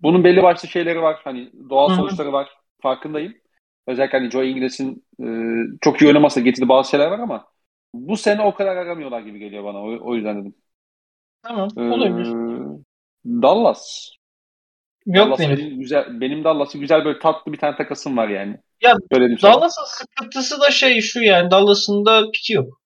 Bunun 0.00 0.24
belli 0.24 0.42
başlı 0.42 0.68
şeyleri 0.68 1.02
var. 1.02 1.20
Hani 1.24 1.52
doğal 1.70 1.88
Hı 1.88 1.92
hı. 1.92 1.96
sonuçları 1.96 2.32
var. 2.32 2.48
Farkındayım. 2.82 3.34
Özellikle 3.86 4.18
hani 4.18 4.30
Joe 4.30 4.44
Ingles'in 4.44 5.04
e, 5.20 5.26
çok 5.80 6.02
iyi 6.02 6.08
oynaması 6.08 6.40
getirdiği 6.40 6.68
bazı 6.68 6.90
şeyler 6.90 7.06
var 7.10 7.18
ama 7.18 7.46
bu 7.94 8.16
sene 8.16 8.42
o 8.42 8.54
kadar 8.54 8.76
aramıyorlar 8.76 9.20
gibi 9.20 9.38
geliyor 9.38 9.64
bana. 9.64 9.78
O, 9.78 9.98
o 10.00 10.14
yüzden 10.14 10.40
dedim. 10.40 10.54
Tamam. 11.42 11.68
Olabilir. 11.76 12.26
Ee, 12.26 12.78
Dallas. 13.26 14.10
Yok 15.06 15.26
Dallas 15.26 15.38
benim. 15.38 15.80
güzel 15.80 16.20
benim 16.20 16.44
Dallas'ı 16.44 16.78
güzel 16.78 17.04
böyle 17.04 17.18
tatlı 17.18 17.52
bir 17.52 17.58
tane 17.58 17.76
takasım 17.76 18.16
var 18.16 18.28
yani. 18.28 18.60
Ya, 18.82 18.94
Söyledim 19.12 19.38
sana. 19.38 19.52
Dallas'ın 19.52 19.84
sıkıntısı 19.84 20.60
da 20.60 20.70
şey 20.70 21.00
şu 21.00 21.22
yani 21.22 21.50
Dallas'ın 21.50 22.04
da 22.04 22.30
piki 22.30 22.52
yok. 22.52 22.80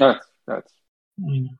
Evet, 0.00 0.22
evet. 0.48 0.64
Aynen. 1.28 1.58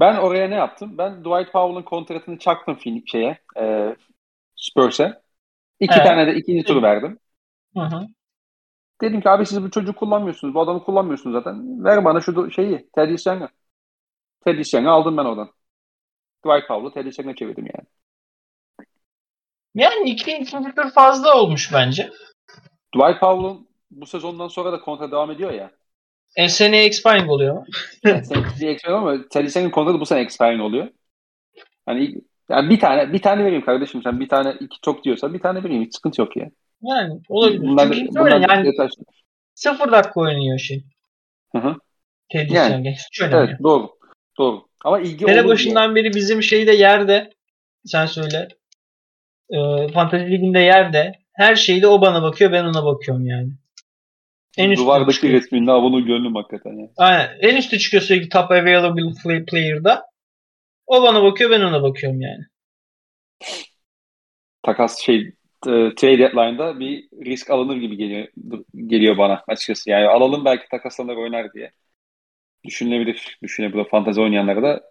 Ben 0.00 0.16
oraya 0.16 0.48
ne 0.48 0.54
yaptım? 0.54 0.98
Ben 0.98 1.20
Dwight 1.24 1.52
Powell'ın 1.52 1.82
kontratını 1.82 2.38
çaktım 2.38 2.78
şeye, 3.06 3.38
e, 3.60 3.96
Spurs'e. 4.56 5.22
İki 5.80 5.94
Evet. 5.94 6.06
tane 6.06 6.26
de 6.26 6.34
ikinci 6.34 6.64
turu 6.64 6.82
verdim. 6.82 7.18
Hı 7.76 7.80
hı. 7.82 8.06
Dedim 9.02 9.20
ki 9.20 9.30
abi 9.30 9.46
siz 9.46 9.62
bu 9.62 9.70
çocuğu 9.70 9.94
kullanmıyorsunuz. 9.94 10.54
Bu 10.54 10.60
adamı 10.60 10.84
kullanmıyorsunuz 10.84 11.34
zaten. 11.34 11.84
Ver 11.84 12.04
bana 12.04 12.20
şu 12.20 12.50
şeyi. 12.50 12.90
Teddy 12.94 13.16
Young'ı. 13.26 13.48
Teddy 14.44 14.62
Young'ı 14.76 14.90
aldım 14.90 15.16
ben 15.16 15.24
oradan. 15.24 15.50
Dwight 16.46 16.68
Powell'ı 16.68 16.92
Teddy 16.94 17.22
Young'a 17.22 17.36
çevirdim 17.36 17.64
yani. 17.66 17.86
Yani 19.76 20.10
iki 20.10 20.30
ikinci 20.30 20.74
tur 20.74 20.90
fazla 20.90 21.34
olmuş 21.34 21.72
bence. 21.72 22.10
Dwight 22.94 23.20
Powell'ın 23.20 23.68
bu 23.90 24.06
sezondan 24.06 24.48
sonra 24.48 24.72
da 24.72 24.80
kontra 24.80 25.10
devam 25.10 25.30
ediyor 25.30 25.52
ya. 25.52 25.70
E, 26.36 26.48
seneye 26.48 26.84
expiring 26.84 27.30
oluyor. 27.30 27.66
Yani 28.04 28.24
sen 28.24 28.40
ikinci 28.40 28.68
expiring 28.68 28.98
ama 28.98 29.12
Young'ın 29.12 29.70
kontratı 29.70 30.00
bu 30.00 30.06
sene 30.06 30.20
expiring 30.20 30.62
oluyor. 30.62 30.88
Hani 31.86 32.14
yani 32.50 32.70
bir 32.70 32.80
tane 32.80 33.12
bir 33.12 33.22
tane 33.22 33.44
vereyim 33.44 33.64
kardeşim 33.64 34.02
sen 34.02 34.20
bir 34.20 34.28
tane 34.28 34.56
iki 34.60 34.80
çok 34.84 35.04
diyorsan 35.04 35.34
bir 35.34 35.40
tane 35.40 35.64
vereyim 35.64 35.82
hiç 35.84 35.94
sıkıntı 35.94 36.20
yok 36.20 36.36
ya. 36.36 36.50
Yani 36.82 37.20
olabilir. 37.28 37.62
Bunlar, 37.62 37.92
Çünkü 37.92 38.08
bunlar 38.08 38.40
yani 38.40 38.68
detay- 38.68 39.04
sıfır 39.54 39.92
dakika 39.92 40.20
oynuyor 40.20 40.58
şey. 40.58 40.84
Hı 41.52 41.58
hı. 41.58 41.76
Teddy 42.32 42.54
Yani. 42.54 42.96
Evet 43.20 43.50
doğru. 43.62 43.90
Doğru. 44.38 44.66
Ama 44.84 45.00
ilgi 45.00 45.24
Sene 45.24 45.44
başından 45.48 45.94
beri 45.94 46.14
bizim 46.14 46.42
şeyde 46.42 46.72
yerde 46.72 47.30
sen 47.84 48.06
söyle. 48.06 48.48
E, 49.50 49.88
Fantasy 49.92 50.24
Ligi'nde 50.24 50.58
yerde 50.58 51.12
her 51.32 51.56
şeyde 51.56 51.86
o 51.86 52.00
bana 52.00 52.22
bakıyor 52.22 52.52
ben 52.52 52.64
ona 52.64 52.84
bakıyorum 52.84 53.26
yani. 53.26 53.48
En 54.58 54.70
üstte 54.70 54.84
Duvardaki 54.84 55.14
çıkıyor. 55.14 55.34
resminde 55.34 55.70
avunun 55.72 56.06
gönlüm 56.06 56.34
hakikaten 56.34 56.72
ya. 56.78 56.88
Aynen. 56.96 57.30
En 57.40 57.56
üstte 57.56 57.78
çıkıyor 57.78 58.02
sürekli 58.02 58.28
top 58.28 58.50
available 58.50 59.02
play- 59.02 59.46
player'da. 59.46 60.06
O 60.86 61.02
bana 61.02 61.22
bakıyor 61.22 61.50
ben 61.50 61.60
ona 61.60 61.82
bakıyorum 61.82 62.20
yani. 62.20 62.44
Takas 64.62 65.00
şey 65.00 65.16
e, 65.66 65.94
trade 65.96 66.18
deadline'da 66.18 66.80
bir 66.80 67.08
risk 67.24 67.50
alınır 67.50 67.76
gibi 67.76 67.96
geliyor 67.96 68.28
geliyor 68.86 69.18
bana 69.18 69.44
açıkçası. 69.48 69.90
Yani 69.90 70.06
alalım 70.08 70.44
belki 70.44 70.68
takaslanır 70.70 71.16
oynar 71.16 71.52
diye. 71.52 71.70
Düşünülebilir. 72.64 73.38
Düşünebilir. 73.42 73.84
Fantezi 73.84 74.20
oynayanlara 74.20 74.62
da 74.62 74.82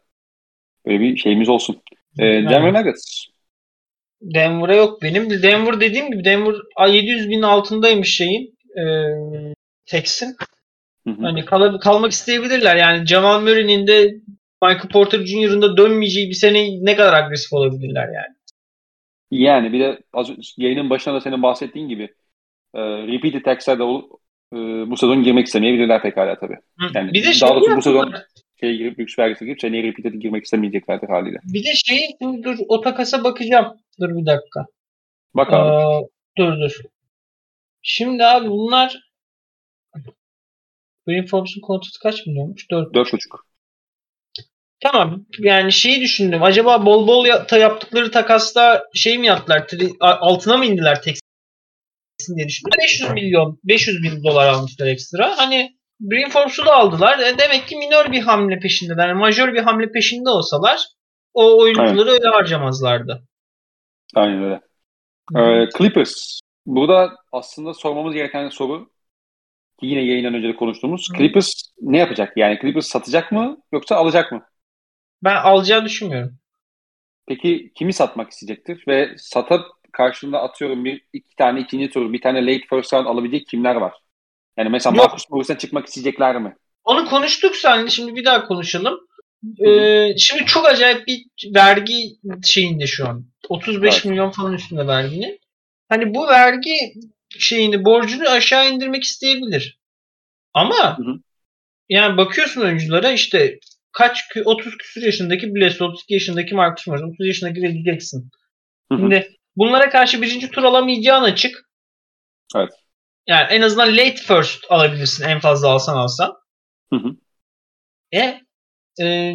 böyle 0.85 0.99
bir 0.99 1.17
şeyimiz 1.17 1.49
olsun. 1.49 1.81
E, 2.19 2.23
Denver. 2.23 2.73
Nuggets. 2.73 3.25
Denver'a 4.21 4.75
yok 4.75 5.01
benim. 5.01 5.29
Denver 5.29 5.79
dediğim 5.79 6.11
gibi 6.11 6.25
Denver 6.25 6.55
700 6.87 7.29
bin 7.29 7.41
altındaymış 7.41 8.15
şeyin. 8.15 8.57
E, 8.77 8.83
Tex'in. 9.85 10.35
Hani 11.21 11.45
kal- 11.45 11.79
kalmak 11.79 12.11
isteyebilirler. 12.11 12.75
Yani 12.75 13.05
Jamal 13.05 13.41
Murray'nin 13.41 13.87
de 13.87 14.15
Michael 14.63 14.89
Porter 14.91 15.25
Jr.'ın 15.25 15.61
da 15.61 15.77
dönmeyeceği 15.77 16.29
bir 16.29 16.33
sene 16.33 16.85
ne 16.85 16.95
kadar 16.95 17.13
agresif 17.13 17.53
olabilirler 17.53 18.07
yani. 18.07 18.35
Yani 19.31 19.73
bir 19.73 19.79
de 19.79 19.99
az, 20.13 20.29
yayının 20.57 20.89
başında 20.89 21.15
da 21.15 21.21
senin 21.21 21.43
bahsettiğin 21.43 21.89
gibi 21.89 22.03
e, 22.73 22.79
repeated 22.81 23.43
tax'e 23.43 23.79
de 23.79 23.83
e, 23.83 24.57
bu 24.91 24.97
sezon 24.97 25.23
girmek 25.23 25.45
istemeyebilirler 25.45 26.01
pekala 26.01 26.39
tabii. 26.39 26.57
Yani 26.93 27.13
bir 27.13 27.21
de 27.21 27.27
daha 27.27 27.33
şey 27.33 27.49
doğrusu 27.49 27.77
bu 27.77 27.81
sezon 27.81 28.13
şeye 28.59 28.75
girip 28.75 28.99
lüks 28.99 29.19
vergisi 29.19 29.45
girip 29.45 29.61
seneye 29.61 29.83
repeated'e 29.83 30.17
girmek 30.17 30.43
istemeyeceklerdir 30.43 31.07
haliyle. 31.07 31.37
Bir 31.43 31.63
de 31.63 31.73
şey 31.73 31.99
dur, 32.21 32.43
dur 32.43 32.57
o 32.67 32.81
takasa 32.81 33.23
bakacağım. 33.23 33.77
Dur 33.99 34.09
bir 34.09 34.25
dakika. 34.25 34.65
Bak 35.33 35.53
abi. 35.53 35.69
Aa, 35.69 36.01
dur 36.37 36.59
dur. 36.59 36.81
Şimdi 37.81 38.25
abi 38.25 38.49
bunlar 38.49 38.99
Green 41.07 41.25
Forbes'un 41.25 41.61
kontratı 41.61 41.99
kaç 41.99 42.25
milyonmuş? 42.25 42.71
4. 42.71 42.93
Dört 42.93 43.13
buçuk. 43.13 43.45
Tamam. 44.79 45.25
Yani 45.39 45.71
şeyi 45.71 46.01
düşündüm. 46.01 46.43
Acaba 46.43 46.85
bol 46.85 47.07
bol 47.07 47.25
yaptıkları 47.51 48.11
takasta 48.11 48.83
şey 48.93 49.17
mi 49.17 49.27
yaptılar? 49.27 49.67
altına 49.99 50.57
mı 50.57 50.65
indiler 50.65 51.01
Texas'in 51.01 52.35
diye 52.35 52.47
düşündüm. 52.47 52.71
500 52.81 53.11
milyon, 53.11 53.59
500 53.63 54.03
bin 54.03 54.23
dolar 54.23 54.47
almışlar 54.47 54.87
ekstra. 54.87 55.37
Hani 55.37 55.77
Green 55.99 56.29
Forbes'u 56.29 56.65
da 56.65 56.75
aldılar. 56.75 57.19
E, 57.19 57.37
demek 57.37 57.67
ki 57.67 57.75
minör 57.75 58.11
bir 58.11 58.21
hamle 58.21 58.59
peşindeler. 58.59 59.07
Yani 59.07 59.19
majör 59.19 59.53
bir 59.53 59.61
hamle 59.61 59.91
peşinde 59.91 60.29
olsalar 60.29 60.79
o 61.33 61.61
oyuncuları 61.61 62.09
öyle 62.09 62.27
harcamazlardı. 62.27 63.23
Aynen 64.15 64.43
öyle. 64.43 64.61
Ee, 65.35 65.69
Clippers. 65.77 66.39
Burada 66.65 67.15
aslında 67.31 67.73
sormamız 67.73 68.13
gereken 68.13 68.49
soru 68.49 68.89
ki 69.79 69.85
yine 69.85 70.01
yayından 70.01 70.33
önce 70.33 70.47
de 70.47 70.55
konuştuğumuz. 70.55 71.09
Hı. 71.13 71.17
Clippers 71.17 71.53
ne 71.81 71.97
yapacak? 71.97 72.37
Yani 72.37 72.59
Clippers 72.61 72.87
satacak 72.87 73.31
mı 73.31 73.57
yoksa 73.71 73.95
alacak 73.95 74.31
mı? 74.31 74.45
Ben 75.23 75.35
alacağını 75.35 75.85
düşünmüyorum. 75.85 76.37
Peki 77.27 77.71
kimi 77.75 77.93
satmak 77.93 78.31
isteyecektir? 78.31 78.83
Ve 78.87 79.15
satıp 79.17 79.65
karşılığında 79.91 80.41
atıyorum 80.41 80.85
bir 80.85 81.05
iki 81.13 81.35
tane 81.35 81.59
ikinci 81.59 81.89
tur, 81.89 82.13
bir 82.13 82.21
tane 82.21 82.45
late 82.45 82.65
first 82.69 82.93
round 82.93 83.05
alabilecek 83.05 83.47
kimler 83.47 83.75
var? 83.75 83.93
Yani 84.57 84.69
mesela 84.69 84.95
Yok. 84.95 85.05
Marcus 85.05 85.29
Morris'e 85.29 85.57
çıkmak 85.57 85.87
isteyecekler 85.87 86.41
mi? 86.41 86.55
Onu 86.83 87.05
konuştuk 87.09 87.55
seninle. 87.55 87.89
Şimdi 87.89 88.15
bir 88.15 88.25
daha 88.25 88.47
konuşalım. 88.47 88.99
Ee, 89.65 90.17
şimdi 90.17 90.45
çok 90.45 90.65
acayip 90.65 91.07
bir 91.07 91.25
vergi 91.55 92.17
şeyinde 92.43 92.87
şu 92.87 93.07
an. 93.07 93.25
35 93.49 93.93
Evet. 93.93 94.05
milyon 94.05 94.31
falan 94.31 94.53
üstünde 94.53 94.87
verginin. 94.87 95.39
Hani 95.89 96.13
bu 96.13 96.27
vergi 96.27 96.93
şeyini 97.39 97.85
borcunu 97.85 98.29
aşağı 98.29 98.69
indirmek 98.71 99.03
isteyebilir. 99.03 99.79
Ama 100.53 100.97
Hı 100.97 101.03
hı. 101.03 101.15
yani 101.89 102.17
bakıyorsun 102.17 102.61
oyunculara 102.61 103.11
işte 103.11 103.59
kaç 103.91 104.19
kü- 104.19 104.43
30 104.43 104.77
küsur 104.77 105.01
yaşındaki 105.01 105.55
Bless, 105.55 105.81
32 105.81 106.13
yaşındaki 106.13 106.55
Marcus 106.55 106.87
Morris, 106.87 107.03
30 107.03 107.27
yaşındaki 107.27 107.61
Reggie 107.61 107.91
Jackson. 107.91 108.29
Hı. 108.91 108.97
Şimdi 108.97 109.37
bunlara 109.55 109.89
karşı 109.89 110.21
birinci 110.21 110.51
tur 110.51 110.63
alamayacağın 110.63 111.23
açık. 111.23 111.69
Evet. 112.55 112.69
Yani 113.27 113.47
en 113.49 113.61
azından 113.61 113.91
late 113.91 114.15
first 114.15 114.65
alabilirsin 114.69 115.23
en 115.23 115.39
fazla 115.39 115.69
alsan 115.69 115.97
alsan. 115.97 116.33
Hı 116.89 116.95
hı. 116.95 117.15
E, 118.13 118.41
e 119.01 119.33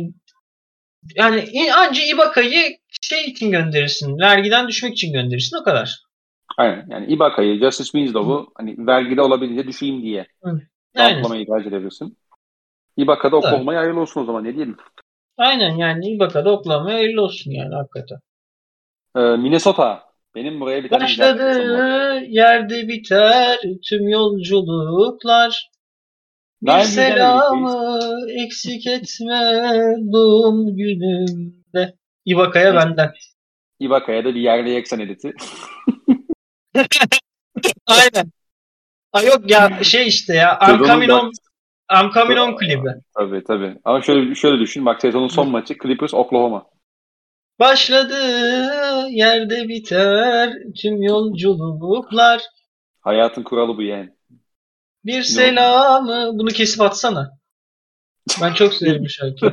yani 1.16 1.44
anca 1.76 2.02
Ibaka'yı 2.14 2.76
şey 3.00 3.24
için 3.24 3.50
gönderirsin. 3.50 4.18
Vergiden 4.18 4.68
düşmek 4.68 4.92
için 4.92 5.12
gönderirsin 5.12 5.56
o 5.60 5.64
kadar. 5.64 6.00
Aynen. 6.56 6.86
Yani 6.90 7.06
Ibaka'yı, 7.06 7.58
Justice 7.58 7.90
Winslow'u 7.90 8.52
hani 8.54 8.86
vergide 8.86 9.22
olabildiğince 9.22 9.68
düşeyim 9.68 10.02
diye 10.02 10.26
Aynen. 10.42 10.60
rahatlamayı 10.96 11.46
tercih 11.46 11.68
edebilirsin. 11.68 12.18
Ibaka'da 12.96 13.36
o 13.36 13.40
Evet. 13.44 13.54
kovmayı 13.54 13.78
hayırlı 13.78 14.00
olsun 14.00 14.20
o 14.20 14.24
zaman 14.24 14.44
ne 14.44 14.54
diyelim. 14.54 14.76
Aynen 15.36 15.76
yani 15.76 16.10
Ibaka'da 16.10 16.52
oklamaya 16.52 16.96
hayırlı 16.96 17.22
olsun 17.22 17.50
yani 17.50 17.74
hakikaten. 17.74 18.18
Ee, 19.16 19.20
Minnesota. 19.20 20.10
Benim 20.34 20.60
buraya 20.60 20.84
bir 20.84 20.88
tane. 20.88 21.02
Başladığı 21.02 22.24
yerde 22.28 22.88
biter 22.88 23.58
tüm 23.88 24.08
yolculuklar. 24.08 25.70
Bir 26.62 26.82
selamı 26.82 28.16
eksik 28.44 28.86
etme 28.86 29.64
doğum 30.12 30.76
günümde. 30.76 31.94
Ibaka'ya 32.24 32.74
benden. 32.74 33.12
Ibaka'ya 33.80 34.24
da 34.24 34.34
bir 34.34 34.40
yerli 34.40 34.70
yeksan 34.70 35.00
editi. 35.00 35.32
Aynen. 37.86 38.32
Ay 39.12 39.26
yok 39.26 39.50
ya 39.50 39.84
şey 39.84 40.08
işte 40.08 40.34
ya. 40.34 40.58
I'm 40.68 40.84
coming 40.84 41.10
on, 41.10 41.32
I'm 41.92 42.10
coming 42.10 42.38
on 42.38 42.56
klibi. 42.56 42.88
Tabii 43.14 43.44
tabii. 43.44 43.76
Ama 43.84 44.02
şöyle 44.02 44.34
şöyle 44.34 44.60
düşün. 44.60 44.86
Bak 44.86 45.00
sezonun 45.00 45.28
son 45.28 45.50
maçı 45.50 45.74
Clippers 45.82 46.14
Oklahoma. 46.14 46.66
Başladığı 47.58 49.08
yerde 49.08 49.68
biter 49.68 50.52
tüm 50.82 51.02
yolculuklar. 51.02 52.42
Hayatın 53.00 53.42
kuralı 53.42 53.76
bu 53.76 53.82
yani. 53.82 54.10
Bir 55.04 55.22
selamı. 55.22 56.30
Bunu 56.38 56.48
kesip 56.48 56.80
atsana. 56.80 57.38
Ben 58.42 58.52
çok 58.54 58.74
severim 58.74 59.04
bu 59.04 59.08
şarkıyı. 59.08 59.52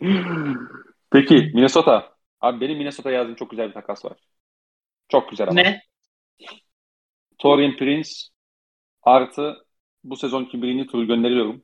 Peki 1.12 1.34
Minnesota. 1.54 2.14
Abi 2.40 2.60
benim 2.60 2.78
Minnesota 2.78 3.10
yazdığım 3.10 3.34
çok 3.34 3.50
güzel 3.50 3.68
bir 3.68 3.74
takas 3.74 4.04
var. 4.04 4.18
Çok 5.08 5.30
güzel 5.30 5.48
ama. 5.48 5.60
ne? 5.60 5.82
Torian 7.38 7.76
Prince 7.76 8.10
artı 9.02 9.56
bu 10.04 10.16
sezonki 10.16 10.62
birinci 10.62 10.86
turu 10.86 11.06
gönderiyorum. 11.06 11.62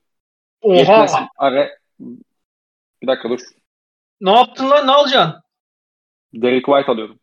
Oha. 0.60 0.76
Yetmezsin. 0.76 1.26
Ara... 1.36 1.68
Bir 3.02 3.06
dakika 3.06 3.28
dur. 3.30 3.40
Ne 4.20 4.30
yaptın 4.32 4.70
lan? 4.70 4.86
Ne 4.86 4.90
alacaksın? 4.90 5.42
Derek 6.34 6.64
White 6.66 6.92
alıyorum. 6.92 7.20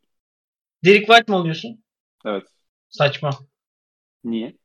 Derek 0.85 1.05
White 1.07 1.31
mi 1.31 1.35
alıyorsun? 1.37 1.83
Evet. 2.25 2.43
Saçma. 2.89 3.29
Niye? 4.23 4.57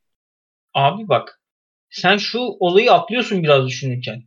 Abi 0.73 1.07
bak 1.07 1.41
sen 1.89 2.17
şu 2.17 2.39
olayı 2.39 2.93
atlıyorsun 2.93 3.43
biraz 3.43 3.67
düşünürken. 3.67 4.23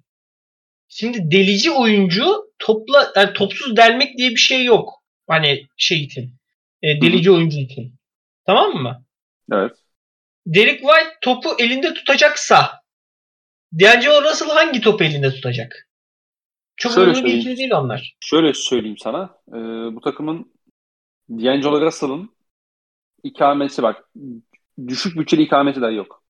Şimdi 0.88 1.30
delici 1.30 1.70
oyuncu 1.70 2.53
topla 2.59 3.12
yani 3.16 3.32
topsuz 3.32 3.76
delmek 3.76 4.18
diye 4.18 4.30
bir 4.30 4.36
şey 4.36 4.64
yok. 4.64 5.03
Hani 5.28 5.66
şey 5.76 6.03
için. 6.03 6.34
E, 6.82 7.01
delici 7.01 7.28
Hı-hı. 7.28 7.36
oyuncu 7.36 7.59
için. 7.59 7.95
Tamam 8.47 8.82
mı? 8.82 9.05
Evet. 9.53 9.72
Derek 10.47 10.80
White 10.80 11.16
topu 11.22 11.49
elinde 11.59 11.95
tutacaksa 11.95 12.82
D'Angelo 13.80 14.22
Russell 14.22 14.49
hangi 14.49 14.80
topu 14.80 15.05
elinde 15.05 15.30
tutacak? 15.30 15.88
Çok 16.76 16.93
Şöyle 16.93 17.11
önemli 17.11 17.24
bir 17.24 17.34
ikili 17.34 17.57
değil 17.57 17.70
onlar. 17.70 18.16
Şöyle 18.20 18.55
söyleyeyim 18.55 18.99
sana. 18.99 19.38
E, 19.49 19.57
bu 19.95 20.01
takımın 20.01 20.53
D'Angelo 21.30 21.80
Russell'ın 21.80 22.30
ikamesi 23.22 23.82
bak. 23.82 24.11
Düşük 24.88 25.18
bütçeli 25.18 25.43
ikamesi 25.43 25.80
dahi 25.80 25.95
yok. 25.95 26.21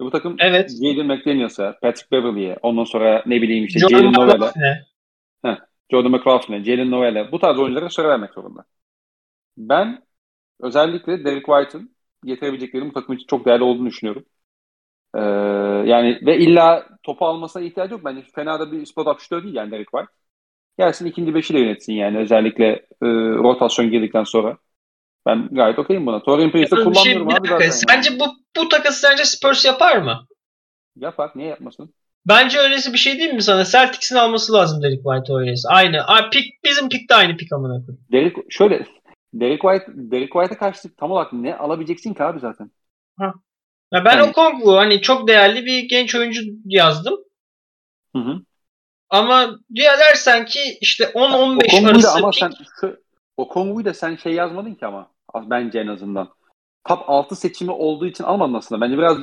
Bu 0.00 0.10
takım 0.10 0.36
evet. 0.38 0.70
Jaden 0.70 1.06
McDaniels'a, 1.06 1.78
Patrick 1.82 2.10
Beverly'e, 2.12 2.56
ondan 2.62 2.84
sonra 2.84 3.22
ne 3.26 3.42
bileyim 3.42 3.64
işte 3.64 3.80
Jalen 3.88 4.12
Novel'e. 4.12 4.86
Jordan 5.90 6.12
McLaughlin'e, 6.12 6.64
Jalen 6.64 6.90
Novel'e 6.90 7.32
bu 7.32 7.38
tarz 7.38 7.58
oyunculara 7.58 7.88
süre 7.88 8.08
vermek 8.08 8.34
zorunda. 8.34 8.64
Ben 9.56 10.02
özellikle 10.60 11.24
Derek 11.24 11.46
White'ın 11.46 11.96
getirebileceklerinin 12.24 12.90
bu 12.90 12.94
takım 12.94 13.14
için 13.14 13.26
çok 13.26 13.46
değerli 13.46 13.62
olduğunu 13.64 13.86
düşünüyorum. 13.86 14.24
Ee, 15.14 15.20
yani 15.90 16.20
ve 16.26 16.38
illa 16.38 16.86
topu 17.02 17.26
almasına 17.26 17.62
ihtiyacı 17.62 17.92
yok. 17.92 18.04
Bence 18.04 18.22
fena 18.34 18.60
da 18.60 18.72
bir 18.72 18.86
spot 18.86 19.06
up 19.06 19.20
shooter 19.20 19.44
değil 19.44 19.54
yani 19.54 19.70
Derek 19.70 19.90
White. 19.90 20.12
Gelsin 20.78 21.06
ikinci 21.06 21.34
beşi 21.34 21.54
de 21.54 21.58
yönetsin 21.58 21.92
yani 21.92 22.18
özellikle 22.18 22.66
e, 23.02 23.06
rotasyon 23.38 23.90
girdikten 23.90 24.24
sonra. 24.24 24.58
Ben 25.26 25.48
gayet 25.52 25.78
okeyim 25.78 26.06
buna. 26.06 26.22
Torian 26.22 26.50
Prince'de 26.50 26.76
kullanmıyorum 26.76 27.30
şey, 27.30 27.38
abi 27.38 27.48
zaten. 27.48 27.70
Sence 27.70 28.10
yani. 28.10 28.20
bu, 28.20 28.24
bu 28.56 28.68
takası 28.68 29.00
sence 29.00 29.24
Spurs 29.24 29.64
yapar 29.64 29.96
mı? 29.96 30.26
Yapar. 30.96 31.30
Niye 31.34 31.48
yapmasın? 31.48 31.94
Bence 32.26 32.58
öylesi 32.58 32.92
bir 32.92 32.98
şey 32.98 33.18
değil 33.18 33.32
mi 33.32 33.42
sana? 33.42 33.64
Celtics'in 33.64 34.16
alması 34.16 34.52
lazım 34.52 34.82
Derek 34.82 35.02
White 35.02 35.32
öylesi. 35.32 35.68
Aynı. 35.68 36.06
Abi, 36.06 36.30
pick, 36.30 36.64
bizim 36.64 36.88
pick 36.88 37.10
de 37.10 37.14
aynı 37.14 37.36
pick 37.36 37.52
amına 37.52 37.86
koyayım. 37.86 38.04
Derek, 38.12 38.36
şöyle 38.52 38.86
Derek 39.34 39.60
White 39.60 39.86
Derek 39.88 40.32
White'a 40.32 40.58
karşı 40.58 40.96
tam 40.96 41.10
olarak 41.10 41.32
ne 41.32 41.56
alabileceksin 41.56 42.14
ki 42.14 42.22
abi 42.22 42.40
zaten? 42.40 42.70
Ha. 43.18 43.32
Ya 43.92 44.04
ben 44.04 44.16
yani. 44.16 44.30
o 44.30 44.32
Kongu 44.32 44.76
hani 44.76 45.00
çok 45.00 45.28
değerli 45.28 45.66
bir 45.66 45.88
genç 45.88 46.14
oyuncu 46.14 46.42
yazdım. 46.64 47.14
Hı 48.16 48.18
hı. 48.18 48.40
Ama 49.10 49.58
diye 49.74 49.90
dersen 49.98 50.44
ki 50.44 50.78
işte 50.80 51.04
10-15 51.04 51.90
arası 51.90 52.10
ama 52.12 52.30
pick... 52.30 52.56
sen 52.80 52.96
o 53.36 53.48
Kongu'yu 53.48 53.84
da 53.84 53.94
sen 53.94 54.16
şey 54.16 54.32
yazmadın 54.32 54.74
ki 54.74 54.86
ama 54.86 55.15
bence 55.44 55.78
en 55.78 55.86
azından. 55.86 56.28
Top 56.88 56.98
6 57.06 57.36
seçimi 57.36 57.70
olduğu 57.70 58.06
için 58.06 58.24
almadın 58.24 58.54
aslında. 58.54 58.80
Bence 58.80 58.98
biraz 58.98 59.18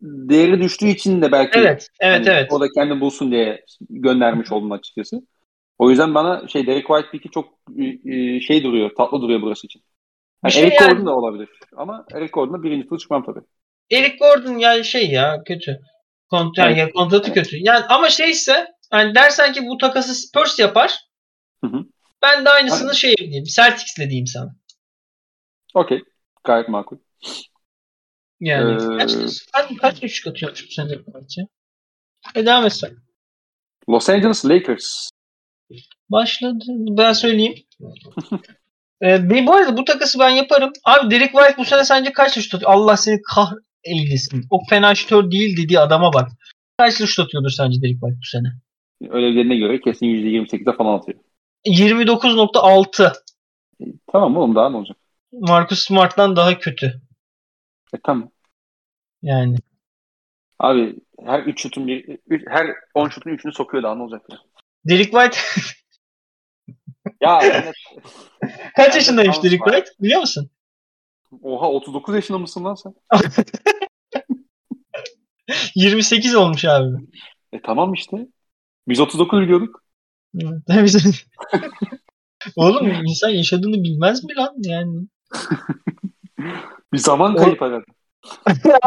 değeri 0.00 0.60
düştüğü 0.60 0.86
için 0.86 1.22
de 1.22 1.32
belki 1.32 1.58
evet, 1.58 1.88
evet, 2.00 2.26
hani 2.26 2.36
evet. 2.36 2.52
o 2.52 2.60
da 2.60 2.66
kendi 2.74 3.00
bulsun 3.00 3.30
diye 3.30 3.64
göndermiş 3.90 4.52
oldum 4.52 4.72
açıkçası. 4.72 5.22
O 5.78 5.90
yüzden 5.90 6.14
bana 6.14 6.48
şey 6.48 6.66
Derek 6.66 6.86
White 6.86 7.10
pick'i 7.10 7.30
çok 7.30 7.48
e, 8.04 8.40
şey 8.40 8.64
duruyor, 8.64 8.90
tatlı 8.96 9.22
duruyor 9.22 9.42
burası 9.42 9.66
için. 9.66 9.82
Yani 10.44 10.52
şey 10.52 10.62
Eric 10.62 10.76
yani, 10.80 10.90
Gordon 10.90 11.06
da 11.06 11.16
olabilir. 11.16 11.48
Ama 11.76 12.04
Eric 12.14 12.30
Gordon'da 12.30 12.62
birinci 12.62 12.88
tur 12.88 12.98
çıkmam 12.98 13.24
tabii. 13.24 13.40
Eric 13.90 14.16
Gordon 14.16 14.58
yani 14.58 14.84
şey 14.84 15.10
ya 15.10 15.42
kötü. 15.46 15.80
Evet. 16.32 16.76
yani 16.78 16.92
kontratı 16.92 17.32
kötü. 17.32 17.56
Yani 17.56 17.84
ama 17.88 18.10
şeyse 18.10 18.66
yani 18.92 19.14
dersen 19.14 19.52
ki 19.52 19.66
bu 19.66 19.78
takası 19.78 20.14
Spurs 20.14 20.58
yapar. 20.58 20.98
Hı 21.64 21.70
hı. 21.70 21.84
Ben 22.22 22.44
de 22.44 22.50
aynısını 22.50 22.88
Aynen. 22.88 22.92
şey 22.92 23.16
diyeyim. 23.16 23.44
Celtics'le 23.44 23.98
diyeyim 23.98 24.26
sana. 24.26 24.56
Okey. 25.74 26.02
Gayet 26.44 26.68
makul. 26.68 26.96
Yani 28.40 28.72
ee, 28.72 28.98
kaç, 28.98 29.12
kaç, 29.52 29.76
kaç 29.76 30.02
üçlük 30.02 30.26
atıyormuş 30.26 30.68
bu 30.68 30.72
sene 30.72 30.98
maçı? 31.14 31.40
E 32.34 32.46
devam 32.46 32.66
etsen. 32.66 32.90
Los 33.88 34.08
Angeles 34.08 34.44
Lakers. 34.44 35.10
Başladı. 36.08 36.64
Ben 36.68 37.12
söyleyeyim. 37.12 37.54
ee, 39.02 39.46
bu 39.46 39.54
arada 39.54 39.76
bu 39.76 39.84
takası 39.84 40.18
ben 40.18 40.30
yaparım. 40.30 40.72
Abi 40.84 41.10
Derek 41.10 41.32
White 41.32 41.58
bu 41.58 41.64
sene 41.64 41.84
sence 41.84 42.12
kaç 42.12 42.34
şut 42.34 42.54
atıyor? 42.54 42.70
Allah 42.70 42.96
seni 42.96 43.22
kah 43.34 43.52
eylesin. 43.84 44.44
O 44.50 44.58
fena 44.70 44.94
şutör 44.94 45.30
değil 45.30 45.56
dediği 45.56 45.80
adama 45.80 46.12
bak. 46.12 46.28
Kaç 46.78 46.94
şut 46.94 47.26
atıyordur 47.26 47.50
sence 47.50 47.82
Derek 47.82 48.00
White 48.00 48.18
bu 48.20 48.26
sene? 48.26 48.48
Öyle 49.10 49.56
göre 49.56 49.80
kesin 49.80 50.06
%28'de 50.06 50.72
falan 50.72 50.98
atıyor. 50.98 51.18
29.6. 51.66 53.12
E, 53.80 53.84
tamam 54.12 54.36
oğlum 54.36 54.54
daha 54.54 54.70
ne 54.70 54.76
olacak? 54.76 54.96
Marcus 55.32 55.84
Smart'tan 55.84 56.36
daha 56.36 56.58
kötü. 56.58 57.00
E 57.94 57.98
tamam. 58.04 58.30
Yani. 59.22 59.56
Abi 60.58 60.96
her 61.24 61.40
3 61.40 61.62
şutun 61.62 61.88
bir 61.88 62.18
her 62.48 62.66
10 62.94 63.08
şutun 63.08 63.30
3'ünü 63.30 63.52
sokuyor 63.52 63.82
daha 63.82 63.94
ne 63.94 64.02
olacak 64.02 64.22
ya? 64.30 64.38
Derek 64.84 65.10
White 65.10 65.38
ya 67.20 67.40
evet. 67.42 67.74
Kaç 68.76 68.94
yaşındaymış 68.94 69.42
Derek 69.42 69.60
White 69.64 69.90
biliyor 70.00 70.20
musun? 70.20 70.50
Oha 71.42 71.66
39 71.70 72.14
yaşında 72.14 72.38
mısın 72.38 72.64
lan 72.64 72.74
sen? 72.74 72.94
28 75.74 76.34
olmuş 76.34 76.64
abi. 76.64 76.96
E 77.52 77.62
tamam 77.62 77.94
işte. 77.94 78.16
Biz 78.88 79.00
39 79.00 79.40
biliyorduk. 79.40 79.84
Oğlum 82.56 82.90
insan 83.06 83.28
yaşadığını 83.28 83.82
bilmez 83.82 84.24
mi 84.24 84.34
lan 84.36 84.54
yani? 84.58 85.08
bir 86.92 86.98
zaman 86.98 87.36
kayıp 87.36 87.60
herhalde. 87.60 87.84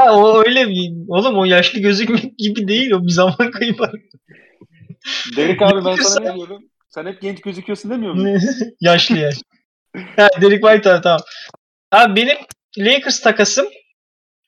o 0.12 0.44
öyle 0.48 0.68
bir 0.68 0.92
oğlum 1.08 1.38
o 1.38 1.46
yaşlı 1.46 1.80
gözükmek 1.80 2.38
gibi 2.38 2.68
değil 2.68 2.92
o 2.92 3.04
bir 3.04 3.12
zaman 3.12 3.52
kaybı. 3.52 3.92
Derek 5.36 5.62
abi 5.62 5.86
ben 5.86 5.96
sana 5.96 6.26
ne 6.30 6.36
diyorum? 6.36 6.64
Sen 6.90 7.06
hep 7.06 7.22
genç 7.22 7.42
gözüküyorsun 7.42 7.92
demiyor 7.92 8.14
musun? 8.14 8.76
yaşlı 8.82 9.18
yaş. 9.18 9.36
ha, 10.16 10.28
Derek 10.42 10.64
White 10.64 11.02
tamam. 11.04 11.22
Abi 11.92 12.16
benim 12.16 12.38
Lakers 12.78 13.22
takasım 13.22 13.66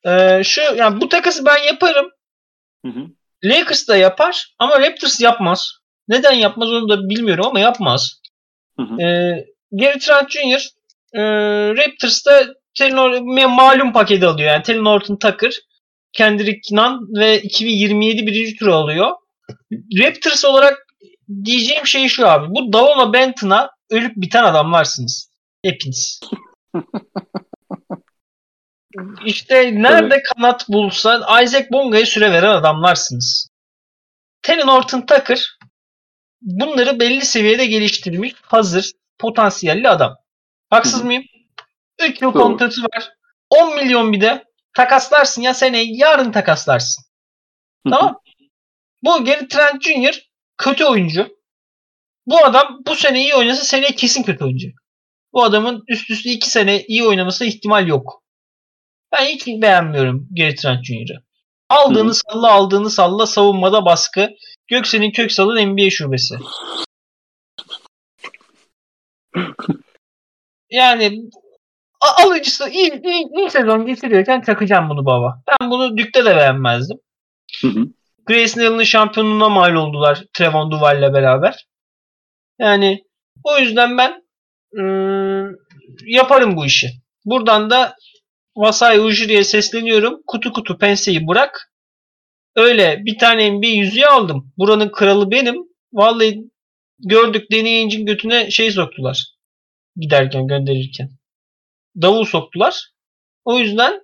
e, 0.06 0.44
şu 0.44 0.62
yani 0.76 1.02
bu 1.02 1.10
takası 1.10 1.46
ben 1.46 1.58
yaparım. 1.58 2.12
Hı 2.86 2.92
hı. 2.92 3.08
Lakers 3.44 3.88
da 3.88 3.98
yapar 3.98 4.56
ama 4.60 4.82
Raptors 4.82 5.22
yapmaz. 5.22 5.72
Neden 6.08 6.34
yapmaz 6.34 6.70
onu 6.70 6.90
da 6.90 7.10
bilmiyorum 7.10 7.46
ama 7.46 7.60
yapmaz. 7.60 8.22
Hı 8.80 8.84
hı. 8.84 9.02
E, 9.02 9.08
Gary 9.72 10.00
Trent 10.00 10.32
Jr. 10.32 10.70
E, 11.14 11.22
Raptors'ta 11.78 12.46
Taylor 12.78 13.20
malum 13.48 13.94
paketi 13.94 14.26
alıyor. 14.26 14.50
Yani 14.50 14.64
Taylor 14.64 14.84
Norton 14.84 15.16
Tucker, 15.16 15.54
Kendrick 16.14 16.76
Nunn 16.76 17.20
ve 17.20 17.42
2027 17.42 18.28
birinci 18.28 18.56
tur 18.56 18.68
alıyor. 18.68 19.12
Raptors 20.00 20.46
olarak 20.46 20.88
diyeceğim 21.46 21.88
şey 21.88 22.08
şu 22.08 22.28
abi. 22.28 22.48
Bu 22.50 22.74
Davona 22.74 23.14
Benton'a 23.14 23.70
ölüp 23.90 24.14
biten 24.16 24.44
adamlarsınız. 24.44 25.32
Hepiniz. 25.64 26.20
İşte 29.26 29.82
nerede 29.82 30.16
evet. 30.16 30.26
kanat 30.36 30.70
bulsa 30.70 31.42
Isaac 31.44 31.72
Bonga'ya 31.72 32.06
süre 32.06 32.32
veren 32.32 32.56
adamlarsınız. 32.56 33.50
Taylor 34.42 34.68
Norton 34.68 35.02
Tucker 35.02 35.58
bunları 36.42 37.00
belli 37.00 37.26
seviyede 37.26 37.66
geliştirmiş 37.66 38.34
hazır 38.42 38.92
potansiyelli 39.20 39.90
adam. 39.90 40.16
Haksız 40.74 41.00
Hı-hı. 41.00 41.06
mıyım? 41.06 41.24
3 42.00 42.22
yıl 42.22 42.32
kontratı 42.32 42.82
var. 42.82 43.10
10 43.50 43.76
milyon 43.76 44.14
bir 44.14 44.22
de 44.22 44.44
takaslarsın 44.74 45.42
ya 45.42 45.54
seneye 45.54 45.86
yarın 45.90 46.32
takaslarsın. 46.32 47.04
Tamam. 47.90 48.20
Bu 49.04 49.26
geri 49.26 49.48
Trent 49.48 49.84
Junior 49.84 50.20
kötü 50.58 50.86
oyuncu. 50.86 51.38
Bu 52.26 52.46
adam 52.46 52.82
bu 52.88 52.96
sene 52.96 53.22
iyi 53.22 53.36
oynasa 53.36 53.64
seneye 53.64 53.96
kesin 53.96 54.24
kötü 54.24 54.44
oyuncu. 54.44 54.68
Bu 55.34 55.44
adamın 55.44 55.84
üst 55.88 56.10
üste 56.10 56.32
2 56.32 56.50
sene 56.50 56.84
iyi 56.84 57.04
oynaması 57.04 57.46
ihtimal 57.46 57.88
yok. 57.88 58.24
Ben 59.12 59.26
hiç 59.26 59.48
beğenmiyorum 59.48 60.28
Gary 60.32 60.56
Trent 60.56 60.86
Junior'ı. 60.86 61.24
Aldığını 61.70 62.10
Hı. 62.10 62.14
salla 62.14 62.52
aldığını 62.52 62.90
salla 62.90 63.26
savunmada 63.26 63.86
baskı. 63.86 64.30
Göksel'in 64.68 65.12
Köksal'ın 65.12 65.68
NBA 65.68 65.90
şubesi. 65.90 66.36
Yani 70.74 71.22
alıcısı 72.02 72.70
iyi, 72.70 73.02
iyi, 73.04 73.28
iyi 73.38 73.50
sezon 73.50 73.86
geçiriyorken 73.86 74.42
takacağım 74.42 74.90
bunu 74.90 75.06
baba. 75.06 75.44
Ben 75.48 75.70
bunu 75.72 75.98
Dük'te 75.98 76.26
de 76.26 76.36
beğenmezdim. 76.36 76.98
Hı 77.62 77.68
hı. 77.68 78.86
Şampiyonluğuna 78.86 79.50
mal 79.50 79.76
oldular 79.76 80.24
Trevon 80.34 80.72
Duval'le 80.72 81.14
beraber. 81.14 81.68
Yani 82.60 83.04
o 83.44 83.58
yüzden 83.60 83.98
ben 83.98 84.24
ıı, 84.78 85.56
yaparım 86.06 86.56
bu 86.56 86.66
işi. 86.66 86.90
Buradan 87.26 87.70
da 87.70 87.96
Vasai 88.56 89.00
Ujiri'ye 89.00 89.44
sesleniyorum. 89.44 90.22
Kutu 90.28 90.54
kutu 90.54 90.78
penseyi 90.78 91.28
bırak. 91.28 91.72
Öyle 92.56 93.02
bir 93.06 93.18
tane 93.18 93.52
NBA 93.52 93.68
yüzüğü 93.68 94.06
aldım. 94.06 94.54
Buranın 94.58 94.90
kralı 94.90 95.32
benim. 95.32 95.56
Vallahi 95.94 96.44
gördük 97.00 97.52
deneyincin 97.52 98.06
götüne 98.06 98.52
şey 98.52 98.72
soktular. 98.72 99.33
Giderken 99.96 100.48
gönderirken 100.48 101.10
davul 102.02 102.26
soktular. 102.26 102.90
O 103.46 103.60
yüzden 103.60 104.02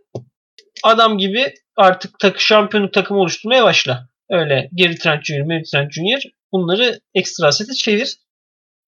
adam 0.83 1.17
gibi 1.17 1.53
artık 1.75 2.19
takı 2.19 2.43
şampiyonluk 2.43 2.93
takımı 2.93 3.19
oluşturmaya 3.19 3.63
başla. 3.63 4.09
Öyle 4.29 4.69
geri 4.73 4.95
Trent 4.95 5.25
Junior, 5.25 5.45
Mary 5.45 5.63
Trent 5.63 5.93
Junior 5.93 6.21
bunları 6.51 6.99
ekstra 7.13 7.51
sete 7.51 7.73
çevir. 7.73 8.17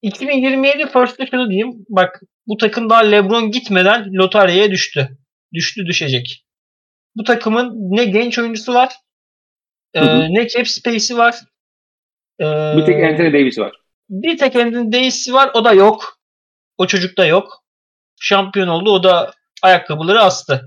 2027 0.02 0.91
first'te 0.91 1.28
şunu 1.32 1.49
diyeyim. 1.49 1.86
Bak 1.90 2.22
bu 2.48 2.57
takım 2.57 2.90
daha 2.90 2.99
LeBron 2.99 3.52
gitmeden 3.52 4.14
lotaryaya 4.14 4.72
düştü. 4.72 5.18
Düştü 5.53 5.86
düşecek. 5.86 6.45
Bu 7.15 7.23
takımın 7.23 7.72
ne 7.76 8.06
genç 8.06 8.40
oyuncusu 8.40 8.73
var 8.73 8.94
e, 9.94 10.34
ne 10.34 10.48
cap 10.48 10.68
space'i 10.68 11.18
var. 11.18 11.36
E, 12.41 12.45
bir 12.78 12.86
tek 12.86 13.03
Anthony 13.03 13.34
Davis 13.34 13.60
var. 13.60 13.72
Bir 14.10 14.38
tek 14.38 14.56
Anthony 14.56 14.91
Davis 14.91 15.34
var. 15.34 15.52
O 15.53 15.65
da 15.65 15.73
yok. 15.73 16.20
O 16.82 16.88
çocuk 16.88 17.18
da 17.18 17.26
yok. 17.26 17.64
Şampiyon 18.20 18.68
oldu. 18.68 18.91
O 18.91 19.03
da 19.03 19.34
ayakkabıları 19.62 20.22
astı. 20.22 20.66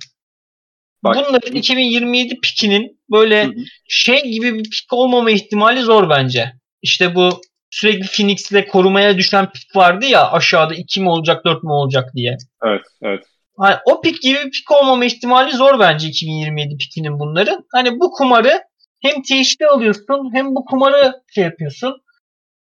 Bak. 1.04 1.16
Bunların 1.16 1.54
2027 1.54 2.40
pikinin 2.40 3.00
böyle 3.10 3.44
hı 3.44 3.48
hı. 3.48 3.54
şey 3.88 4.22
gibi 4.22 4.54
bir 4.54 4.62
pik 4.62 4.92
olmama 4.92 5.30
ihtimali 5.30 5.80
zor 5.80 6.10
bence. 6.10 6.52
İşte 6.82 7.14
bu 7.14 7.40
sürekli 7.70 8.06
Phoenix'le 8.06 8.68
korumaya 8.70 9.18
düşen 9.18 9.52
pik 9.52 9.76
vardı 9.76 10.06
ya 10.06 10.30
aşağıda 10.30 10.74
2 10.74 11.00
mi 11.00 11.08
olacak 11.08 11.44
4 11.44 11.62
mi 11.62 11.72
olacak 11.72 12.10
diye. 12.14 12.36
Evet, 12.64 12.82
evet. 13.02 13.24
Hani 13.58 13.76
o 13.86 14.00
pik 14.00 14.22
gibi 14.22 14.38
bir 14.44 14.50
pik 14.50 14.70
olmama 14.70 15.04
ihtimali 15.04 15.52
zor 15.52 15.78
bence 15.78 16.08
2027 16.08 16.76
pikinin 16.76 17.18
bunların. 17.18 17.64
Hani 17.72 18.00
bu 18.00 18.10
kumarı 18.10 18.62
hem 19.02 19.22
TH'de 19.22 19.66
alıyorsun 19.66 20.30
hem 20.34 20.54
bu 20.54 20.64
kumarı 20.64 21.12
şey 21.34 21.44
yapıyorsun. 21.44 21.96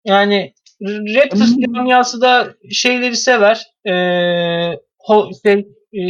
Yani 0.06 0.54
Raptors 0.82 1.58
dünyası 1.58 2.22
da 2.22 2.54
şeyleri 2.72 3.16
sever. 3.16 3.62
Ee, 3.86 4.80
ho, 5.00 5.30
şey, 5.44 5.54
e, 5.94 6.02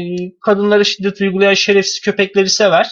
kadınlara 0.42 0.84
şiddet 0.84 1.22
uygulayan 1.22 1.54
şerefsiz 1.54 2.02
köpekleri 2.02 2.50
sever. 2.50 2.90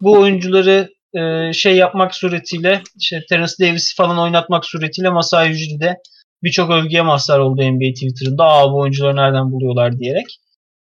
Bu 0.00 0.12
oyuncuları 0.12 0.88
e, 1.14 1.52
şey 1.52 1.76
yapmak 1.76 2.14
suretiyle 2.14 2.82
işte 2.96 3.24
Terence 3.28 3.52
Davis'i 3.60 3.94
falan 3.94 4.18
oynatmak 4.18 4.64
suretiyle 4.64 5.10
Masai 5.10 5.50
Ujiri 5.50 5.96
birçok 6.42 6.70
övgüye 6.70 7.02
mazhar 7.02 7.38
oldu 7.38 7.62
NBA 7.62 7.92
Twitter'ında. 7.94 8.44
Aa 8.44 8.72
bu 8.72 8.78
oyuncuları 8.78 9.16
nereden 9.16 9.52
buluyorlar 9.52 9.98
diyerek. 9.98 10.26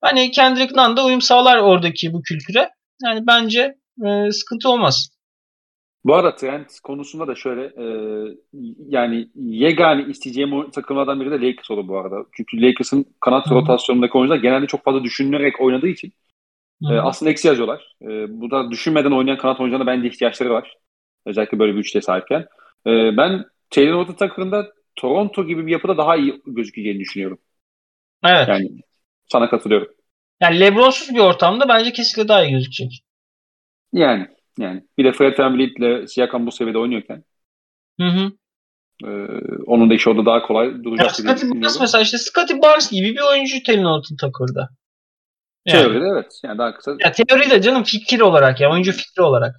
Hani 0.01 0.30
Kendrick 0.30 0.74
Nunn 0.76 0.97
da 0.97 1.05
uyum 1.05 1.22
sağlar 1.22 1.56
oradaki 1.56 2.12
bu 2.12 2.22
kültüre. 2.22 2.70
Yani 3.05 3.26
bence 3.26 3.74
e, 4.06 4.32
sıkıntı 4.32 4.68
olmaz. 4.68 5.09
Bu 6.07 6.15
arada 6.15 6.37
Trent 6.37 6.81
konusunda 6.81 7.27
da 7.27 7.35
şöyle 7.35 7.62
e, 7.65 7.87
yani 8.89 9.28
yegane 9.35 10.11
isteyeceğim 10.11 10.70
takımlardan 10.70 11.20
biri 11.20 11.31
de 11.31 11.47
Lakers 11.47 11.70
olur 11.70 11.89
bu 11.89 11.99
arada. 11.99 12.16
Çünkü 12.33 12.62
Lakers'ın 12.62 13.05
kanat 13.20 13.47
Hı. 13.47 13.55
rotasyonundaki 13.55 14.19
oyuncular 14.19 14.37
genelde 14.37 14.66
çok 14.66 14.85
fazla 14.85 15.05
düşünülerek 15.05 15.61
oynadığı 15.61 15.89
için 15.89 16.12
e, 16.91 16.95
aslında 16.95 17.31
eksi 17.31 17.49
yazıyorlar. 17.49 17.97
E, 18.03 18.07
bu 18.41 18.51
da 18.51 18.70
düşünmeden 18.70 19.11
oynayan 19.11 19.39
kanat 19.39 19.61
oyuncularına 19.61 19.87
bence 19.87 20.09
ihtiyaçları 20.09 20.51
var. 20.51 20.77
Özellikle 21.27 21.59
böyle 21.59 21.74
bir 21.74 21.78
üçte 21.78 22.01
sahipken. 22.01 22.47
E, 22.87 23.16
ben 23.16 23.45
Taylor 23.70 23.95
Horton 23.95 24.15
takımında 24.15 24.73
Toronto 24.97 25.47
gibi 25.47 25.66
bir 25.66 25.73
yapıda 25.73 25.97
daha 25.97 26.16
iyi 26.16 26.43
gözükeceğini 26.47 27.01
düşünüyorum. 27.01 27.39
Evet. 28.24 28.49
Yani 28.49 28.70
sana 29.33 29.51
katılıyorum. 29.51 29.89
Yani 30.41 30.61
Lebron'suz 30.61 31.15
bir 31.15 31.20
ortamda 31.20 31.69
bence 31.69 31.93
kesinlikle 31.93 32.28
daha 32.28 32.45
iyi 32.45 32.51
gözükecek. 32.51 33.05
Yani 33.93 34.35
yani 34.59 34.83
bir 34.99 35.05
de 35.05 35.12
Fred 35.12 35.39
VanVleet 35.39 35.78
ile 35.78 36.07
Siakam 36.07 36.47
bu 36.47 36.53
seviyede 36.53 36.78
oynuyorken 36.78 37.24
hı 38.01 38.07
hı. 38.07 38.33
E, 39.05 39.11
onun 39.66 39.91
da 39.91 39.95
işi 39.95 40.11
orada 40.11 40.27
daha 40.27 40.43
kolay 40.43 40.85
duracak. 40.85 41.16
Scotty 41.16 41.47
Barnes 41.47 41.81
mesela 41.81 42.03
işte 42.03 42.19
Scotty 42.19 42.55
Barnes 42.62 42.91
gibi 42.91 43.15
bir 43.15 43.31
oyuncu 43.31 43.62
Telin 43.62 43.85
Altın 43.85 44.16
takırda. 44.16 44.69
Yani. 45.66 45.83
Teoride 45.83 46.05
evet. 46.12 46.41
Yani 46.45 46.59
daha 46.59 46.74
kısa. 46.74 46.97
Ya 47.01 47.12
teoride 47.12 47.62
canım 47.62 47.83
fikir 47.83 48.20
olarak 48.20 48.61
ya 48.61 48.70
oyuncu 48.70 48.93
fikri 48.93 49.23
olarak. 49.23 49.57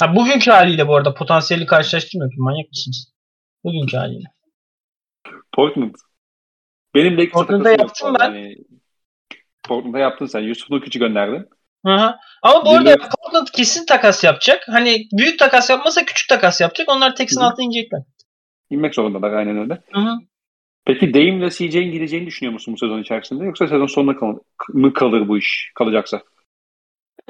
Ha, 0.00 0.16
bugünkü 0.16 0.50
haliyle 0.50 0.88
bu 0.88 0.96
arada 0.96 1.14
potansiyeli 1.14 1.66
karşılaştırmıyorum. 1.66 2.36
Manyak 2.38 2.68
mısınız? 2.68 3.12
Bugünkü 3.64 3.96
haliyle. 3.96 4.28
Portland. 5.52 5.94
Benim 6.94 7.18
de 7.18 7.28
Portland'da 7.28 7.70
yaptım 7.70 8.16
ben. 8.20 8.24
Yani, 8.24 8.56
Portland'da 9.62 9.98
yaptın 9.98 10.26
sen. 10.26 10.40
Yusuf 10.40 10.70
Nurkic'i 10.70 10.98
gönderdin. 10.98 11.48
Hı 11.86 12.14
Ama 12.42 12.64
bu 12.64 12.70
arada 12.70 12.96
Portland 12.96 13.46
kesin 13.52 13.86
takas 13.86 14.24
yapacak. 14.24 14.62
Hani 14.68 15.08
büyük 15.12 15.38
takas 15.38 15.70
yapmasa 15.70 16.04
küçük 16.04 16.28
takas 16.28 16.60
yapacak. 16.60 16.88
Onlar 16.88 17.16
Texan 17.16 17.42
altına 17.42 17.64
inecekler. 17.64 18.00
İnmek 18.70 18.94
zorundalar 18.94 19.32
aynen 19.32 19.58
öyle. 19.58 19.82
Hı 19.92 20.00
hı. 20.00 20.18
Peki 20.84 21.14
Dame 21.14 21.36
ile 21.36 21.50
CJ'in 21.50 21.92
gideceğini 21.92 22.26
düşünüyor 22.26 22.52
musun 22.52 22.74
bu 22.74 22.78
sezon 22.78 23.02
içerisinde? 23.02 23.44
Yoksa 23.44 23.68
sezon 23.68 23.86
sonuna 23.86 24.16
kal 24.16 24.38
mı 24.68 24.92
kalır 24.92 25.28
bu 25.28 25.38
iş 25.38 25.72
kalacaksa? 25.74 26.22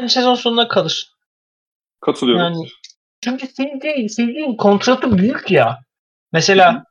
Sezon 0.07 0.35
sonuna 0.35 0.69
kalır. 0.69 1.09
Katılıyorum. 2.01 2.43
Yani, 2.43 2.69
çünkü 3.21 3.47
CJ, 3.47 4.15
CJ'in 4.17 4.57
kontratı 4.57 5.19
büyük 5.19 5.51
ya. 5.51 5.79
Mesela 6.33 6.75
Hı. 6.75 6.83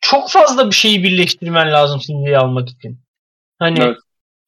çok 0.00 0.30
fazla 0.30 0.66
bir 0.66 0.74
şeyi 0.74 1.02
birleştirmen 1.02 1.72
lazım 1.72 2.00
CJ'yi 2.00 2.38
almak 2.38 2.68
için. 2.68 3.00
Hani 3.58 3.80
evet. 3.80 3.96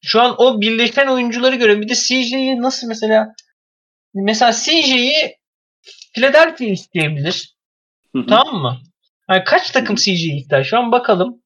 Şu 0.05 0.21
an 0.21 0.35
o 0.37 0.61
birleşen 0.61 1.07
oyuncuları 1.07 1.55
göre 1.55 1.81
bir 1.81 1.89
de 1.89 1.95
CJ'yi 1.95 2.61
nasıl 2.61 2.87
mesela 2.87 3.33
mesela 4.13 4.51
CJ'yi 4.51 5.37
Philadelphia 6.13 6.65
isteyebilir. 6.65 7.55
Hı 8.15 8.19
hı. 8.19 8.25
Tamam 8.27 8.61
mı? 8.61 8.79
Yani 9.29 9.43
kaç 9.43 9.71
takım 9.71 9.95
CJ'yi 9.95 10.41
ister? 10.41 10.63
Şu 10.63 10.77
an 10.77 10.91
bakalım. 10.91 11.43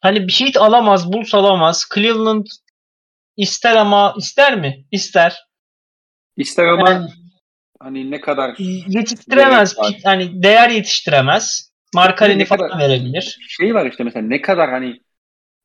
Hani 0.00 0.26
bir 0.26 0.32
şey 0.32 0.52
alamaz, 0.58 1.12
Bulls 1.12 1.34
alamaz. 1.34 1.88
Cleveland 1.94 2.46
ister 3.36 3.76
ama 3.76 4.14
ister 4.18 4.60
mi? 4.60 4.84
İster. 4.90 5.44
İster 6.36 6.64
ama 6.64 6.90
yani, 6.90 7.10
hani 7.80 8.10
ne 8.10 8.20
kadar 8.20 8.54
yetiştiremez. 8.88 9.76
Hani 10.04 10.42
değer 10.42 10.70
yetiştiremez. 10.70 11.74
Markarini 11.94 12.44
falan 12.44 12.78
verebilir. 12.78 13.38
Şey 13.48 13.74
var 13.74 13.86
işte 13.90 14.04
mesela 14.04 14.26
ne 14.26 14.40
kadar 14.40 14.70
hani 14.70 15.00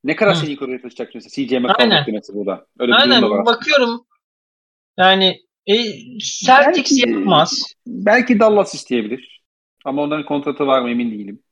ne 0.04 0.16
kadar 0.16 0.34
seni 0.34 0.50
yukarıya 0.50 0.80
taşıyacak 0.80 1.14
mesela 1.14 1.30
CJ 1.30 1.52
McCollum 1.52 2.14
mesela 2.14 2.38
burada. 2.38 2.66
Öyle 2.78 2.94
Aynen 2.94 3.22
bir 3.22 3.28
var. 3.28 3.46
bakıyorum. 3.46 4.06
Yani 4.98 5.40
e, 5.66 5.74
Celtics 6.18 6.76
belki, 6.76 7.10
yapmaz. 7.10 7.74
Belki 7.86 8.40
Dallas 8.40 8.74
isteyebilir. 8.74 9.42
Ama 9.84 10.02
onların 10.02 10.26
kontratı 10.26 10.66
var 10.66 10.82
mı 10.82 10.90
emin 10.90 11.10
değilim. 11.10 11.42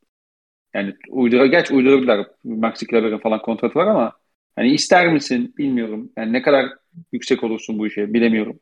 Yani 0.73 0.95
uydura, 1.09 1.45
geç 1.45 1.71
uydurabilirler. 1.71 2.27
Maxi 2.43 2.87
Kleber'in 2.87 3.17
falan 3.17 3.41
kontratı 3.41 3.79
var 3.79 3.87
ama 3.87 4.13
hani 4.55 4.71
ister 4.71 5.13
misin 5.13 5.53
bilmiyorum. 5.57 6.11
Yani 6.17 6.33
ne 6.33 6.41
kadar 6.41 6.65
yüksek 7.11 7.43
olursun 7.43 7.79
bu 7.79 7.87
işe 7.87 8.13
bilemiyorum. 8.13 8.59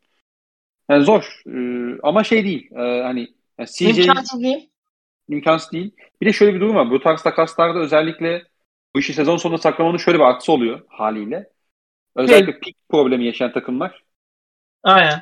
Yani 0.89 1.03
zor. 1.03 1.41
Ee, 1.47 1.99
ama 2.03 2.23
şey 2.23 2.43
değil. 2.43 2.71
E, 2.71 3.01
hani 3.01 3.27
yani 3.59 3.69
CJ, 3.69 3.99
imkansız 3.99 4.43
değil. 4.43 4.69
İmkansız 5.29 5.71
değil. 5.71 5.91
Bir 6.21 6.25
de 6.25 6.33
şöyle 6.33 6.55
bir 6.55 6.59
durum 6.61 6.75
var. 6.75 6.91
Bu 6.91 6.99
tarz 6.99 7.21
takaslarda 7.21 7.79
özellikle 7.79 8.43
bu 8.97 9.01
işi 9.01 9.13
sezon 9.13 9.37
sonunda 9.37 9.61
saklamanın 9.61 9.97
şöyle 9.97 10.17
bir 10.17 10.23
artısı 10.23 10.51
oluyor 10.51 10.81
haliyle. 10.87 11.49
Özellikle 12.15 12.51
evet. 12.51 12.63
pik 12.63 12.77
problemi 12.89 13.25
yaşayan 13.25 13.51
takımlar. 13.51 14.03
Aynen. 14.83 15.21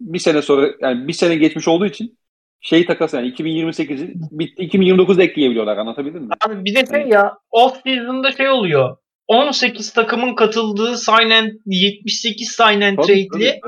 Bir 0.00 0.18
sene 0.18 0.42
sonra 0.42 0.70
yani 0.80 1.08
bir 1.08 1.12
sene 1.12 1.36
geçmiş 1.36 1.68
olduğu 1.68 1.86
için 1.86 2.18
şey 2.60 2.86
takas 2.86 3.14
yani 3.14 3.28
2028'i 3.28 4.12
bitti 4.14 4.62
2029'da 4.62 5.22
ekleyebiliyorlar 5.22 5.76
anlatabildim 5.76 6.22
mi? 6.22 6.28
Abi 6.46 6.64
bir 6.64 6.74
de 6.74 6.86
şey 6.86 7.08
ya 7.08 7.38
off 7.50 7.82
season'da 7.82 8.32
şey 8.32 8.48
oluyor. 8.48 8.96
18 9.26 9.92
takımın 9.92 10.34
katıldığı 10.34 10.96
sign 10.96 11.30
and 11.30 11.50
78 11.66 12.48
sign 12.48 12.80
and 12.80 12.96
trade'li. 12.96 13.60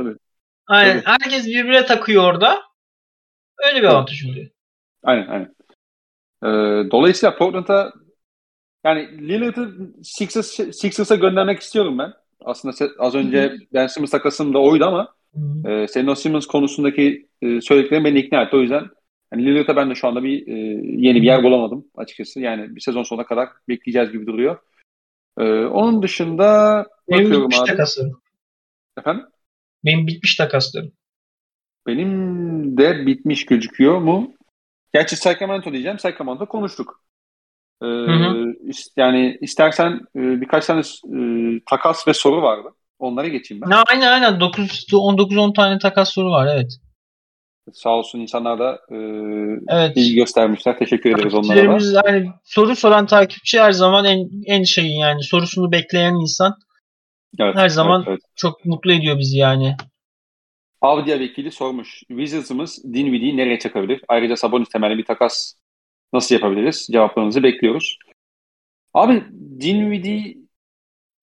Aynen. 0.67 1.03
Tabii. 1.03 1.17
Herkes 1.23 1.47
birbirine 1.47 1.87
takıyor 1.87 2.25
orada. 2.25 2.63
Öyle 3.67 3.83
bir 3.83 3.87
avantaj 3.87 4.25
oluyor. 4.25 4.51
Aynen 5.03 5.27
aynen. 5.27 5.55
Ee, 6.43 6.91
dolayısıyla 6.91 7.37
Portland'a 7.37 7.93
yani 8.85 9.29
Lillard'ı 9.29 9.93
Sixers, 10.03 10.47
Sixers'a 10.77 11.15
göndermek 11.15 11.61
istiyorum 11.61 11.99
ben. 11.99 12.13
Aslında 12.41 12.75
az 12.99 13.15
önce 13.15 13.57
Ben 13.75 13.87
Simmons 13.87 14.11
takasım 14.11 14.55
da 14.55 14.59
oydu 14.59 14.85
ama 14.85 15.15
e, 15.67 15.89
senin 15.89 16.07
o 16.07 16.15
Simmons 16.15 16.47
konusundaki 16.47 17.29
e, 17.43 17.61
söylediklerin 17.61 18.05
beni 18.05 18.19
ikna 18.19 18.43
etti. 18.43 18.57
O 18.57 18.61
yüzden 18.61 18.85
yani 19.33 19.45
Lillard'a 19.47 19.77
ben 19.77 19.91
de 19.91 19.95
şu 19.95 20.09
anda 20.09 20.23
bir 20.23 20.47
e, 20.47 20.53
yeni 21.07 21.23
bir 21.23 21.27
yer 21.27 21.43
bulamadım 21.43 21.85
açıkçası. 21.97 22.41
Yani 22.41 22.77
bir 22.77 22.81
sezon 22.81 23.03
sonuna 23.03 23.27
kadar 23.27 23.49
bekleyeceğiz 23.69 24.13
gibi 24.13 24.27
duruyor. 24.27 24.59
E, 25.39 25.45
onun 25.65 26.03
dışında 26.03 26.87
Benim 27.09 27.25
bakıyorum 27.25 27.51
bitmiş 27.51 27.61
abi. 27.61 27.67
takaslarım. 27.67 28.23
Efendim? 28.99 29.25
Benim 29.85 30.07
bitmiş 30.07 30.37
takaslarım. 30.37 30.93
Benim 31.87 32.79
de 32.79 33.07
bitmiş 33.07 33.47
gözüküyor 33.47 33.99
mu? 33.99 34.35
Gerçi 34.95 35.17
Sacramento 35.17 35.73
diyeceğim. 35.73 35.99
Sacramento 35.99 36.47
konuştuk. 36.47 37.01
Ee, 37.83 37.87
hı 37.87 38.13
hı. 38.13 38.55
Yani 38.97 39.39
istersen 39.41 39.93
e, 40.17 40.41
birkaç 40.41 40.67
tane 40.67 40.81
e, 40.81 41.21
takas 41.67 42.09
ve 42.09 42.15
soru 42.15 42.43
vardı. 42.43 42.69
Onlara 42.99 43.29
geçeyim 43.29 43.63
ben. 43.63 43.83
Aynen 43.91 44.13
aynen. 44.13 44.41
19-10 44.41 45.55
tane 45.55 45.79
takas 45.79 46.11
soru 46.11 46.31
var 46.31 46.47
evet. 46.55 46.77
Sağ 47.73 47.91
olsun 47.91 48.21
insanlar 48.21 48.59
da 48.59 48.81
e, 48.91 48.97
evet. 49.69 49.97
ilgi 49.97 50.15
göstermişler. 50.15 50.79
Teşekkür 50.79 51.11
ederiz 51.11 51.35
onlara 51.35 51.81
da. 51.81 52.09
Yani 52.09 52.31
soru 52.45 52.77
soran 52.77 53.07
takipçi 53.07 53.61
her 53.61 53.73
zaman 53.73 54.05
en, 54.05 54.31
en 54.47 54.63
şeyi 54.63 54.99
yani 54.99 55.23
sorusunu 55.23 55.73
bekleyen 55.73 56.15
insan 56.15 56.55
evet, 57.39 57.57
her 57.57 57.69
zaman 57.69 58.01
evet, 58.01 58.09
evet. 58.09 58.21
çok 58.37 58.65
mutlu 58.65 58.93
ediyor 58.93 59.19
bizi 59.19 59.39
yani. 59.39 59.77
Avdia 60.81 61.19
vekili 61.19 61.51
sormuş. 61.51 62.03
Wizards'ımız 62.09 62.85
Dinwiddie'yi 62.85 63.37
nereye 63.37 63.59
çakabilir? 63.59 64.01
Ayrıca 64.09 64.37
Sabonis 64.37 64.69
temelli 64.69 64.99
bir 64.99 65.05
takas 65.05 65.55
nasıl 66.13 66.35
yapabiliriz? 66.35 66.89
Cevaplarınızı 66.93 67.43
bekliyoruz. 67.43 67.99
Abi 68.95 69.25
Dinwiddie 69.61 70.37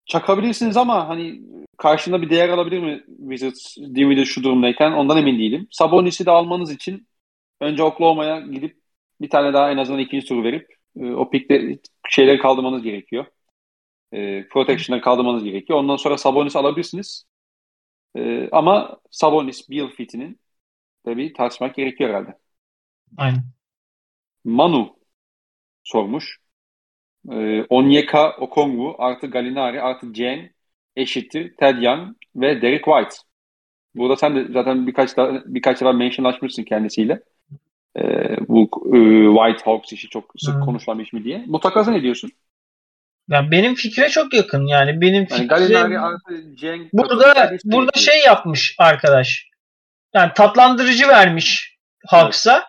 çakabilirsiniz 0.06 0.78
ama 0.78 1.10
hani 1.10 1.42
karşında 1.78 2.22
bir 2.22 2.30
değer 2.30 2.50
alabilir 2.50 2.80
mi 2.80 3.04
Wizards 3.20 3.78
Dinwiddie 3.78 4.26
şu 4.26 4.44
durumdayken 4.44 4.92
ondan 4.92 5.18
emin 5.18 5.40
değilim. 5.40 5.68
Sabonis'i 5.72 6.26
de 6.26 6.32
almanız 6.32 6.72
için 6.72 7.08
önce 7.62 7.84
Oklahoma'ya 7.84 8.40
gidip 8.40 8.78
bir 9.22 9.30
tane 9.30 9.54
daha 9.54 9.72
en 9.72 9.78
azından 9.78 10.00
ikinci 10.00 10.28
turu 10.28 10.44
verip 10.44 10.68
e, 11.00 11.12
o 11.12 11.30
pikte 11.30 11.80
şeyleri 12.10 12.40
kaldırmanız 12.40 12.84
gerekiyor. 12.84 13.26
E, 14.14 14.48
protection'ları 14.48 15.02
kaldırmanız 15.04 15.44
gerekiyor. 15.44 15.80
Ondan 15.80 15.98
sonra 15.98 16.18
Sabonis 16.18 16.56
alabilirsiniz. 16.56 17.26
E, 18.16 18.50
ama 18.52 19.00
Sabonis 19.12 19.70
Bill 19.70 19.88
fitinin 19.88 20.40
bir 21.06 21.34
tartışmak 21.34 21.76
gerekiyor 21.76 22.10
herhalde. 22.10 22.38
Aynen. 23.18 23.55
Manu 24.46 24.96
sormuş. 25.84 26.38
E, 27.32 27.64
Onyeka 27.70 28.32
Okongwu 28.38 28.96
artı 29.00 29.28
Galinari 29.28 29.82
artı 29.82 30.14
Jen 30.14 30.50
eşittir 30.96 31.56
Ted 31.60 31.82
Young 31.82 32.16
ve 32.36 32.62
Derek 32.62 32.86
White. 32.86 33.16
Burada 33.96 34.16
sen 34.16 34.36
de 34.36 34.54
zaten 34.54 34.88
birkaç 34.88 35.18
da, 35.18 35.44
birkaç 35.46 35.82
defa 35.82 35.94
mentionlaşmışsın 35.94 36.64
kendisiyle. 36.64 37.20
E, 37.98 38.02
bu 38.48 38.70
e, 38.96 39.00
White 39.36 39.72
Hawks 39.72 39.94
işi 39.94 40.10
çok 40.10 40.34
sık 40.38 40.56
Hmm. 40.56 40.66
konuşulan 40.66 41.00
bir 41.00 41.04
iş 41.04 41.14
mi 41.14 41.24
diye. 41.24 41.44
Bu 41.48 41.60
takasa 41.60 41.92
ne 41.92 42.02
diyorsun? 42.02 42.32
Yani 43.30 43.52
benim 43.52 43.76
fikre 43.76 44.10
çok 44.10 44.34
yakın. 44.34 44.68
Yani 44.68 45.02
benim 45.02 45.16
Yani 45.16 45.28
fikrim 45.28 45.48
Galinari 45.48 46.00
artı 46.00 46.58
Jen 46.58 46.90
burada 46.94 47.52
burada 47.66 48.00
şey 48.00 48.20
yapmış 48.26 48.76
arkadaş. 48.80 49.50
Yani 50.14 50.32
tatlandırıcı 50.36 51.08
vermiş 51.08 51.78
Hawks'a. 52.08 52.64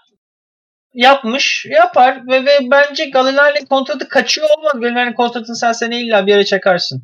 Yapmış, 0.96 1.66
yapar 1.70 2.26
ve, 2.26 2.44
ve 2.44 2.50
bence 2.70 3.10
Gallinari'nin 3.10 3.66
kontratı 3.66 4.08
kaçıyor 4.08 4.48
olmaz. 4.58 4.72
Gallinari'nin 4.80 5.14
kontratını 5.14 5.56
sen 5.56 5.72
sene 5.72 6.00
illa 6.00 6.26
bir 6.26 6.32
yere 6.32 6.44
çakarsın. 6.44 7.02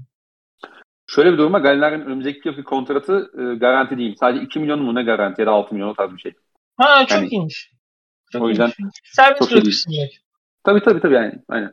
Şöyle 1.07 1.33
bir 1.33 1.39
duruma 1.39 1.59
Galinari'nin 1.59 2.07
önümüzdeki 2.07 2.49
yılki 2.49 2.65
kontratı 2.65 3.31
e, 3.39 3.55
garanti 3.59 3.99
değil. 3.99 4.17
Sadece 4.21 4.45
2 4.45 4.59
milyon 4.59 4.83
mu 4.83 4.95
ne 4.95 5.03
garanti 5.03 5.41
ya 5.41 5.47
da 5.47 5.51
6 5.51 5.75
milyon 5.75 5.95
tarz 5.95 6.13
bir 6.13 6.19
şey. 6.19 6.33
Ha 6.77 7.07
çok 7.07 7.19
Yani- 7.19 7.29
iyiymiş. 7.29 7.73
Çok 8.33 8.43
o 8.43 8.49
yüzden 8.49 8.73
iyiymiş. 8.79 9.01
İyi 9.19 9.51
bırakırsın. 9.51 9.93
Tabii 10.65 10.81
tabii 10.83 11.01
tabii 11.01 11.15
yani. 11.15 11.33
Aynen. 11.49 11.73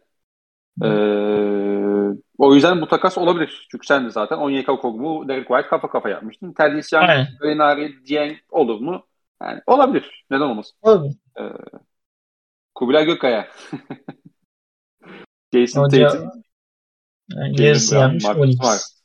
Ee, 0.84 2.18
o 2.38 2.54
yüzden 2.56 2.82
bu 2.82 2.88
takas 2.88 3.18
olabilir. 3.18 3.68
Çünkü 3.72 3.88
sen 3.88 4.06
de 4.06 4.10
zaten 4.10 4.38
Onyeka 4.38 4.72
Okongwu, 4.72 5.28
Derek 5.28 5.48
White 5.48 5.68
kafa 5.68 5.90
kafa 5.90 6.10
yapmıştın. 6.10 6.54
Young, 6.60 7.10
Aynen. 7.10 7.28
Galinari, 7.42 8.06
Dieng 8.06 8.38
olur 8.50 8.80
mu? 8.80 9.06
Yani 9.44 9.62
olabilir. 9.68 10.26
Neden 10.32 10.44
olmasın? 10.44 10.78
Olabilir. 10.82 11.16
Kubilay 12.80 13.06
Gökkaya. 13.06 13.48
Jason 15.54 15.84
Hoca 15.84 16.10
Tatum. 16.10 16.30
yani 17.30 17.62
yarısı 17.62 17.96
Brown, 17.96 18.06
yenmiş 18.08 18.24
Marcus 18.24 18.42
Olips. 18.44 19.00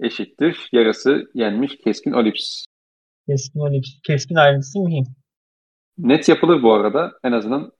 Eşittir. 0.00 0.68
Yarısı 0.72 1.30
yenmiş 1.34 1.76
Keskin 1.84 2.12
Olips. 2.12 2.64
Keskin 3.28 3.60
Olips. 3.60 3.90
Keskin 4.02 4.34
ayrıntısı 4.34 4.78
mühim. 4.78 5.04
Net 5.98 6.28
yapılır 6.28 6.62
bu 6.62 6.72
arada. 6.72 7.12
En 7.24 7.32
azından 7.32 7.72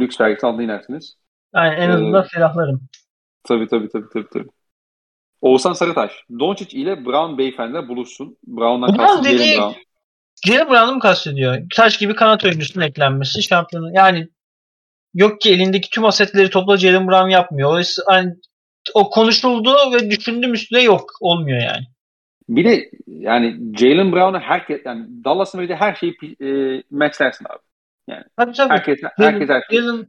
lüks 0.00 0.20
vergisi 0.20 0.46
altına 0.46 0.62
inersiniz. 0.62 1.16
Yani 1.54 1.74
en 1.74 1.90
Ee, 1.90 1.92
azından 1.92 2.24
ferahlarım. 2.24 2.88
Tabii 3.44 3.68
tabii 3.68 3.88
tabii 3.88 4.08
tabii. 4.12 4.28
tabii. 4.32 4.48
Oğuzhan 5.40 5.72
Sarıtaş. 5.72 6.12
Doncic 6.38 6.76
ile 6.78 7.04
Brown 7.04 7.38
beyefendi 7.38 7.88
buluşsun. 7.88 8.38
Brown'dan 8.46 8.88
Brown 8.88 8.98
kastım 9.06 9.24
dediği- 9.24 9.58
Brown. 9.58 9.78
Jalen 10.46 10.70
Brown'u 10.70 10.94
mu 10.94 11.00
kastediyor? 11.00 11.62
Taş 11.76 11.98
gibi 11.98 12.14
kanat 12.14 12.44
oyuncusunun 12.44 12.84
eklenmesi 12.84 13.42
şampiyonu. 13.42 13.94
Yani 13.94 14.28
yok 15.14 15.40
ki 15.40 15.52
elindeki 15.52 15.90
tüm 15.90 16.04
asetleri 16.04 16.50
topla 16.50 16.76
Jalen 16.76 17.08
Brown 17.08 17.28
yapmıyor. 17.28 17.78
O, 17.78 18.12
yani, 18.12 18.34
o 18.94 19.10
konuşuldu 19.10 19.74
ve 19.92 20.10
düşündüm 20.10 20.54
üstüne 20.54 20.82
yok. 20.82 21.10
Olmuyor 21.20 21.62
yani. 21.62 21.86
Bir 22.48 22.64
de 22.64 22.90
yani 23.06 23.76
Jalen 23.78 24.12
Brown'a 24.12 24.40
herkes 24.40 24.80
yani 24.84 25.24
Dallas'ın 25.24 25.58
verdiği 25.58 25.74
her 25.74 25.94
şeyi 25.94 26.16
e, 26.40 26.82
matchlersin 26.90 27.44
abi. 27.44 27.58
Tabii 28.36 28.52
tabii. 28.52 28.70
Herkes 28.70 28.98
herkes 29.16 29.48
her 29.48 29.62
şeyi. 29.70 29.80
Jalen, 29.80 30.06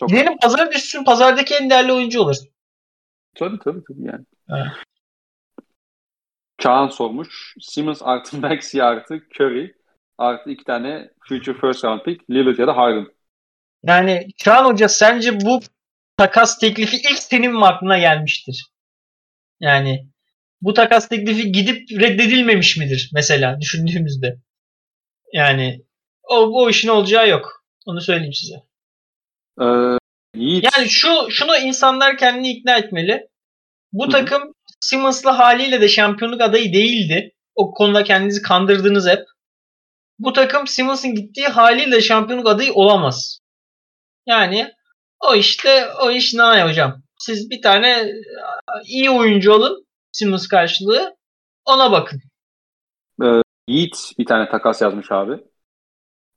Çok 0.00 0.10
Jalen 0.10 0.36
pazara 0.42 0.72
düşsün 0.72 1.04
pazardaki 1.04 1.54
en 1.54 1.70
değerli 1.70 1.92
oyuncu 1.92 2.20
olur. 2.20 2.36
Tabii 3.34 3.58
tabii 3.64 3.80
tabii 3.88 4.06
yani. 4.06 4.24
Evet. 4.50 4.66
Çağan 6.62 6.88
sormuş. 6.88 7.54
Simmons 7.60 8.02
artı 8.02 8.36
Maxey 8.40 8.82
artı 8.82 9.14
Curry 9.14 9.74
artı 10.18 10.50
iki 10.50 10.64
tane 10.64 11.10
future 11.28 11.58
first 11.60 11.84
round 11.84 12.00
pick 12.00 12.30
Lillard 12.30 12.58
ya 12.58 12.66
da 12.66 12.76
Harden. 12.76 13.06
Yani 13.82 14.26
Çağan 14.36 14.64
Hoca 14.64 14.88
sence 14.88 15.40
bu 15.40 15.60
takas 16.16 16.58
teklifi 16.58 16.96
ilk 16.96 17.18
senin 17.18 17.52
mi 17.52 17.66
aklına 17.66 17.98
gelmiştir? 17.98 18.70
Yani 19.60 20.08
bu 20.60 20.74
takas 20.74 21.08
teklifi 21.08 21.52
gidip 21.52 21.90
reddedilmemiş 21.90 22.76
midir 22.76 23.10
mesela 23.14 23.60
düşündüğümüzde? 23.60 24.38
Yani 25.32 25.82
o, 26.22 26.36
o 26.36 26.70
işin 26.70 26.88
olacağı 26.88 27.28
yok. 27.28 27.64
Onu 27.86 28.00
söyleyeyim 28.00 28.32
size. 28.32 28.56
Ee, 29.60 29.98
Yiğit. 30.34 30.68
Yani 30.76 30.88
şu 30.88 31.30
şunu 31.30 31.56
insanlar 31.56 32.16
kendini 32.16 32.50
ikna 32.50 32.78
etmeli. 32.78 33.28
Bu 33.92 34.04
Hı 34.04 34.06
hı. 34.06 34.10
takım 34.10 34.54
Simmons'la 34.82 35.38
haliyle 35.38 35.80
de 35.80 35.88
şampiyonluk 35.88 36.40
adayı 36.40 36.72
değildi. 36.72 37.32
O 37.54 37.74
konuda 37.74 38.04
kendinizi 38.04 38.42
kandırdınız 38.42 39.08
hep. 39.08 39.24
Bu 40.18 40.32
takım 40.32 40.66
Simmons'ın 40.66 41.14
gittiği 41.14 41.46
haliyle 41.46 42.00
şampiyonluk 42.00 42.48
adayı 42.48 42.72
olamaz. 42.72 43.38
Yani 44.26 44.72
o 45.20 45.34
işte 45.34 45.88
o 46.02 46.10
iş 46.10 46.34
ne 46.34 46.64
hocam? 46.64 47.02
Siz 47.18 47.50
bir 47.50 47.62
tane 47.62 47.88
e, 47.88 48.12
iyi 48.84 49.10
oyuncu 49.10 49.54
alın 49.54 49.86
Simmons 50.12 50.48
karşılığı 50.48 51.16
ona 51.64 51.92
bakın. 51.92 52.20
Yiğit 53.68 54.12
bir 54.18 54.26
tane 54.26 54.48
takas 54.50 54.82
yazmış 54.82 55.12
abi. 55.12 55.32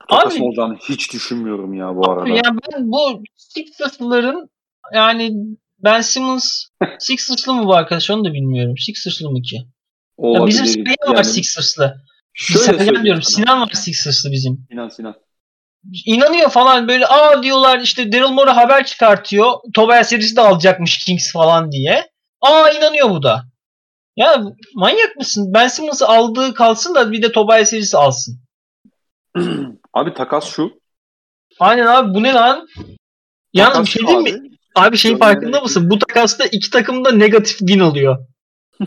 Takas 0.10 0.36
Abi- 0.36 0.44
olacağını 0.44 0.78
hiç 0.90 1.14
düşünmüyorum 1.14 1.74
ya 1.74 1.96
bu 1.96 2.12
arada. 2.12 2.30
Yani 2.30 2.60
ben 2.74 2.92
bu 2.92 3.24
Sixers'ların 3.36 4.50
yani 4.94 5.32
Ben 5.80 6.02
Simmons 6.02 6.66
Sixers'lı 7.00 7.54
mı 7.54 7.66
bu 7.66 7.76
arkadaş 7.76 8.10
onu 8.10 8.26
da 8.26 8.34
bilmiyorum. 8.34 8.78
Sixers'lı 8.78 9.32
mı 9.32 9.42
ki? 9.42 9.56
Ya 10.20 10.48
bizim 10.48 10.86
var 10.86 11.16
Yani 11.16 11.26
Sixers'lı. 11.26 11.96
şöyle 12.34 13.04
diyorum. 13.04 13.22
sana. 13.22 13.46
Sinan 13.46 13.62
var 13.62 13.70
Sixers'lı 13.74 14.32
bizim. 14.32 14.68
Sinan 14.72 14.90
Sinan. 14.90 15.16
İnanıyor 16.06 16.50
falan 16.50 16.88
böyle 16.88 17.08
aa 17.08 17.44
diyorlar 17.44 17.80
işte 17.80 18.12
Daryl 18.12 18.32
Morey 18.32 18.54
haber 18.54 18.86
çıkartıyor. 18.86 19.52
Tobias 19.74 20.10
serisi 20.10 20.36
de 20.36 20.42
alacakmış 20.42 20.98
Kings 20.98 21.32
falan 21.34 21.72
diye. 21.72 22.10
Aa 22.42 22.70
inanıyor 22.70 23.10
bu 23.10 23.24
da. 23.24 23.44
Ya 24.16 24.44
manyak 24.76 25.16
mısın? 25.18 25.54
Ben 25.54 25.68
Simmons'ı 25.68 26.08
aldığı 26.08 26.54
kalsın 26.54 26.96
da 26.96 27.12
bir 27.12 27.22
de 27.22 27.32
Tobias 27.32 27.70
serisi 27.70 27.98
alsın. 27.98 28.40
Abi 29.94 30.14
takas 30.14 30.46
şu. 30.46 30.80
Aynen 31.60 31.86
abi 31.86 32.14
bu 32.14 32.24
ne 32.24 32.34
lan? 32.34 32.68
Yalnız 33.54 33.86
bir 33.86 33.92
şey 33.92 34.08
diyeyim 34.08 34.24
mi? 34.24 34.55
Abi. 34.76 34.98
Şey 34.98 35.12
Görmene 35.12 35.34
farkında 35.34 35.62
mısın? 35.62 35.90
Bu 35.90 36.00
takasta 36.00 36.46
iki 36.46 36.70
takım 36.70 37.06
da 37.06 37.12
negatif 37.12 37.58
win 37.58 37.80
alıyor. 37.80 38.18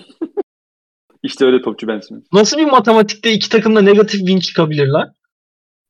İşte 1.23 1.45
öyle 1.45 1.63
topçu 1.63 1.89
Ben 1.89 2.01
Simmons. 2.01 2.25
Nasıl 2.33 2.59
bir 2.59 2.65
matematikte 2.65 3.33
iki 3.33 3.49
takım 3.49 3.77
da 3.77 3.83
negatif 3.83 4.21
win 4.21 4.41
çıkabilir 4.41 4.87
lan? 4.87 5.15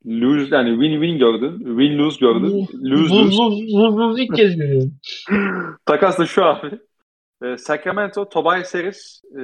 Lose 0.06 0.56
yani 0.56 0.70
win 0.70 1.00
win 1.00 1.18
gördün. 1.18 1.58
Win 1.58 1.98
lose 1.98 2.18
gördün. 2.20 2.68
Lose 2.82 3.14
lose. 3.14 3.36
bu, 3.36 3.50
bu, 3.50 3.98
bu 3.98 4.18
ilk 4.18 4.36
kez 4.36 4.56
görüyorum. 4.56 4.94
Takas 5.86 6.18
da 6.18 6.26
şu 6.26 6.44
abi. 6.44 6.78
Ee, 7.42 7.56
Sacramento, 7.56 8.28
Tobias 8.28 8.74
Harris, 8.74 9.22
e, 9.32 9.40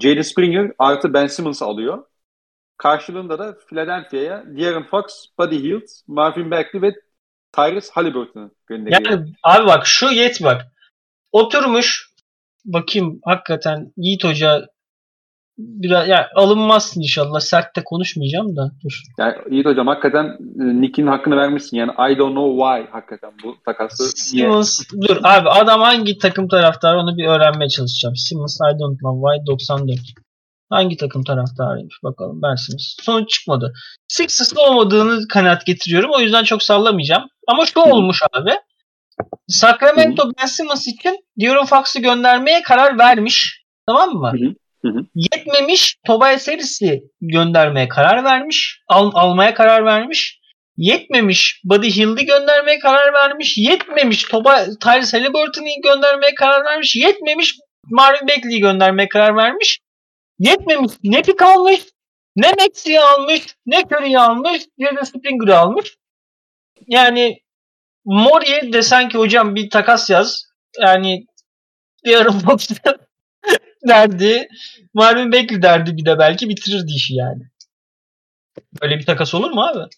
Jaden 0.00 0.22
Springer 0.22 0.72
artı 0.78 1.14
Ben 1.14 1.26
Simmons 1.26 1.62
alıyor. 1.62 2.04
Karşılığında 2.76 3.38
da 3.38 3.56
Philadelphia'ya 3.68 4.44
De'Aaron 4.46 4.82
Fox, 4.82 5.04
Buddy 5.38 5.62
Hield, 5.62 5.86
Marvin 6.06 6.50
Bagley 6.50 6.82
ve 6.82 6.94
Tyrese 7.52 7.92
Halliburton'u 7.92 8.50
gönderiyor. 8.66 9.10
Yani 9.10 9.32
abi 9.42 9.66
bak 9.66 9.86
şu 9.86 10.06
yet 10.06 10.42
bak. 10.42 10.66
Oturmuş 11.32 12.10
bakayım 12.64 13.20
hakikaten 13.24 13.92
Yiğit 13.96 14.24
Hoca 14.24 14.66
biraz 15.58 16.08
ya 16.08 16.28
alınmazsın 16.34 17.00
inşallah. 17.00 17.40
Sert 17.40 17.76
de 17.76 17.84
konuşmayacağım 17.84 18.56
da 18.56 18.70
dur. 18.84 19.02
Yani 19.18 19.34
Yiğit 19.50 19.66
Hocam 19.66 19.86
hakikaten 19.86 20.24
e, 20.60 20.80
Nick'in 20.80 21.06
hakkını 21.06 21.36
vermişsin. 21.36 21.76
Yani 21.76 21.90
I 21.90 22.18
don't 22.18 22.34
know 22.34 22.64
why 22.64 22.92
hakikaten 22.92 23.30
bu 23.44 23.56
takası 23.64 24.02
niye? 24.02 24.12
Simmons 24.14 24.80
dur 25.00 25.16
abi 25.22 25.48
adam 25.48 25.80
hangi 25.80 26.18
takım 26.18 26.48
taraftarı 26.48 26.98
onu 26.98 27.16
bir 27.16 27.26
öğrenmeye 27.26 27.68
çalışacağım. 27.68 28.16
Simmons 28.16 28.60
I 28.60 28.78
don't 28.78 28.98
know 28.98 29.20
why 29.20 29.46
94. 29.46 29.98
Hangi 30.72 30.96
takım 30.96 31.24
taraftarıymış 31.24 31.94
bakalım 32.02 32.42
ben 32.42 32.54
Simmons. 32.54 32.96
Sonuç 33.02 33.30
çıkmadı. 33.30 33.72
Sixers'lı 34.08 34.62
olmadığını 34.62 35.28
kanaat 35.28 35.66
getiriyorum. 35.66 36.10
O 36.14 36.20
yüzden 36.20 36.44
çok 36.44 36.62
sallamayacağım. 36.62 37.28
Ama 37.48 37.66
şu 37.66 37.80
olmuş 37.80 38.22
abi. 38.32 38.50
Sacramento 39.48 40.32
Ben 40.40 40.46
Simmons 40.46 40.86
için 40.86 41.18
De'Aaron 41.40 41.64
Fox'u 41.64 42.02
göndermeye 42.02 42.62
karar 42.62 42.98
vermiş. 42.98 43.62
Tamam 43.86 44.10
mı? 44.10 44.32
Hı 44.32 44.46
hı. 44.46 44.54
Hı 44.82 44.98
hı. 44.98 45.06
Yetmemiş 45.14 45.96
Tobias 46.06 46.48
Harris'i 46.48 47.02
göndermeye 47.20 47.88
karar 47.88 48.24
vermiş. 48.24 48.80
Al, 48.88 49.10
almaya 49.14 49.54
karar 49.54 49.84
vermiş. 49.84 50.38
Yetmemiş 50.76 51.60
Buddy 51.64 51.90
Hield'i 51.90 52.26
göndermeye 52.26 52.78
karar 52.78 53.12
vermiş. 53.12 53.58
Yetmemiş 53.58 54.22
Toba, 54.22 54.64
Tyrese 54.80 55.18
Halliburton'u 55.18 55.66
göndermeye 55.84 56.34
karar 56.34 56.64
vermiş. 56.64 56.96
Yetmemiş 56.96 57.54
Marvin 57.90 58.28
Bagley'i 58.28 58.60
göndermeye 58.60 59.08
karar 59.08 59.36
vermiş. 59.36 59.78
Yetmemiş 60.42 60.92
ne 61.04 61.22
pick 61.22 61.42
almış, 61.42 61.80
ne 62.36 62.52
Maxi'yi 62.52 63.00
almış, 63.00 63.56
ne 63.66 63.80
Curry'i 63.80 64.18
almış, 64.18 64.62
ne 64.78 64.96
de 64.96 65.04
Springer'ı 65.04 65.58
almış. 65.58 65.96
Yani 66.86 67.38
Mori'ye 68.04 68.72
desen 68.72 69.08
ki 69.08 69.18
hocam 69.18 69.54
bir 69.54 69.70
takas 69.70 70.10
yaz. 70.10 70.44
Yani 70.80 71.26
Aaron 72.06 72.38
Fox 72.38 72.70
derdi. 73.88 74.48
Marvin 74.94 75.32
Bagley 75.32 75.62
derdi 75.62 75.96
bir 75.96 76.04
de 76.04 76.18
belki 76.18 76.48
bitirirdi 76.48 76.92
işi 76.92 77.14
yani. 77.14 77.42
Böyle 78.82 78.98
bir 78.98 79.06
takas 79.06 79.34
olur 79.34 79.50
mu 79.50 79.62
abi? 79.62 79.88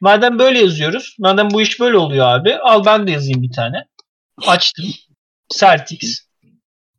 Madem 0.00 0.38
böyle 0.38 0.58
yazıyoruz. 0.58 1.16
Madem 1.18 1.50
bu 1.50 1.62
iş 1.62 1.80
böyle 1.80 1.96
oluyor 1.96 2.26
abi. 2.26 2.56
Al 2.56 2.84
ben 2.84 3.06
de 3.06 3.10
yazayım 3.10 3.42
bir 3.42 3.52
tane. 3.52 3.84
Açtım. 4.46 4.86
Celtics. 5.58 6.18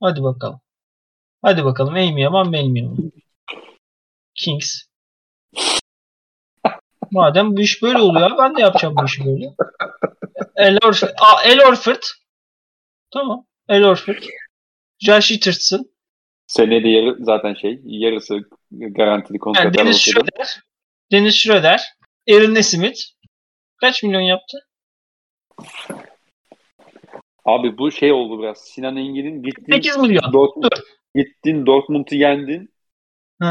Hadi 0.02 0.24
bakalım. 0.24 0.62
Hadi 1.48 1.66
bakalım. 1.66 1.94
Amy 1.94 2.22
Yaman 2.22 2.54
benim 2.54 2.76
Yaman. 2.76 3.12
Kings. 4.36 4.84
Madem 7.12 7.58
bu 7.58 7.62
iş 7.62 7.82
böyle 7.84 7.98
oluyor 7.98 8.32
ben 8.38 8.56
de 8.56 8.62
yapacağım 8.62 8.96
bu 8.96 9.06
işi 9.06 9.26
böyle. 9.26 9.54
El 10.56 10.78
Orford. 10.86 11.10
Aa, 11.10 11.44
El 11.44 11.68
Orford. 11.68 12.04
Tamam. 13.14 13.46
El 13.70 13.84
Orford. 13.84 14.24
Josh 15.00 15.32
Richardson. 15.32 15.86
Seneye 16.48 16.84
de 16.84 16.90
yarı, 16.90 17.18
zaten 17.20 17.54
şey 17.54 17.82
yarısı 17.84 18.40
garantili 18.72 19.38
kontrat. 19.38 19.66
Yani 19.66 19.74
Dennis 19.74 19.98
Schroeder. 19.98 20.62
Dennis 21.12 21.36
Schroeder. 21.36 21.82
Aaron 22.30 22.54
Nesmith. 22.54 23.02
Kaç 23.78 24.04
milyon 24.04 24.22
yaptı? 24.22 24.58
Abi 27.46 27.78
bu 27.78 27.92
şey 27.92 28.12
oldu 28.12 28.42
biraz. 28.42 28.58
Sinan 28.58 28.98
Engin'in 28.98 29.44
gittin 29.44 29.74
8 29.74 29.98
milyon. 29.98 30.34
Dortmund, 30.34 30.72
gittin 31.18 31.66
Dortmund'u 31.66 32.16
yendin. 32.16 32.74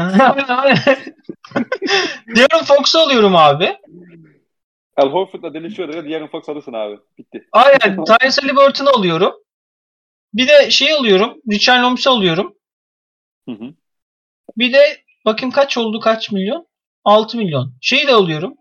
Darren 2.35 2.63
Fox'u 2.65 2.99
alıyorum 2.99 3.35
abi. 3.35 3.77
Al 4.97 5.09
Horford'la 5.09 5.53
Dennis 5.53 5.75
Schroeder'a 5.75 6.05
Diğer 6.05 6.27
Fox 6.27 6.49
alırsın 6.49 6.73
abi. 6.73 6.97
Bitti. 7.17 7.47
Aynen. 7.51 8.03
Tyrese 8.05 8.41
Halliburton'u 8.41 8.89
alıyorum. 8.89 9.33
Bir 10.33 10.47
de 10.47 10.71
şey 10.71 10.93
alıyorum. 10.93 11.41
Richard 11.51 11.83
Loms'u 11.83 12.09
alıyorum. 12.09 12.55
Hı 13.49 13.51
hı. 13.51 13.73
Bir 14.57 14.73
de 14.73 15.03
bakayım 15.25 15.51
kaç 15.51 15.77
oldu 15.77 15.99
kaç 15.99 16.31
milyon? 16.31 16.67
6 17.03 17.37
milyon. 17.37 17.73
Şeyi 17.81 18.07
de 18.07 18.13
alıyorum. 18.13 18.55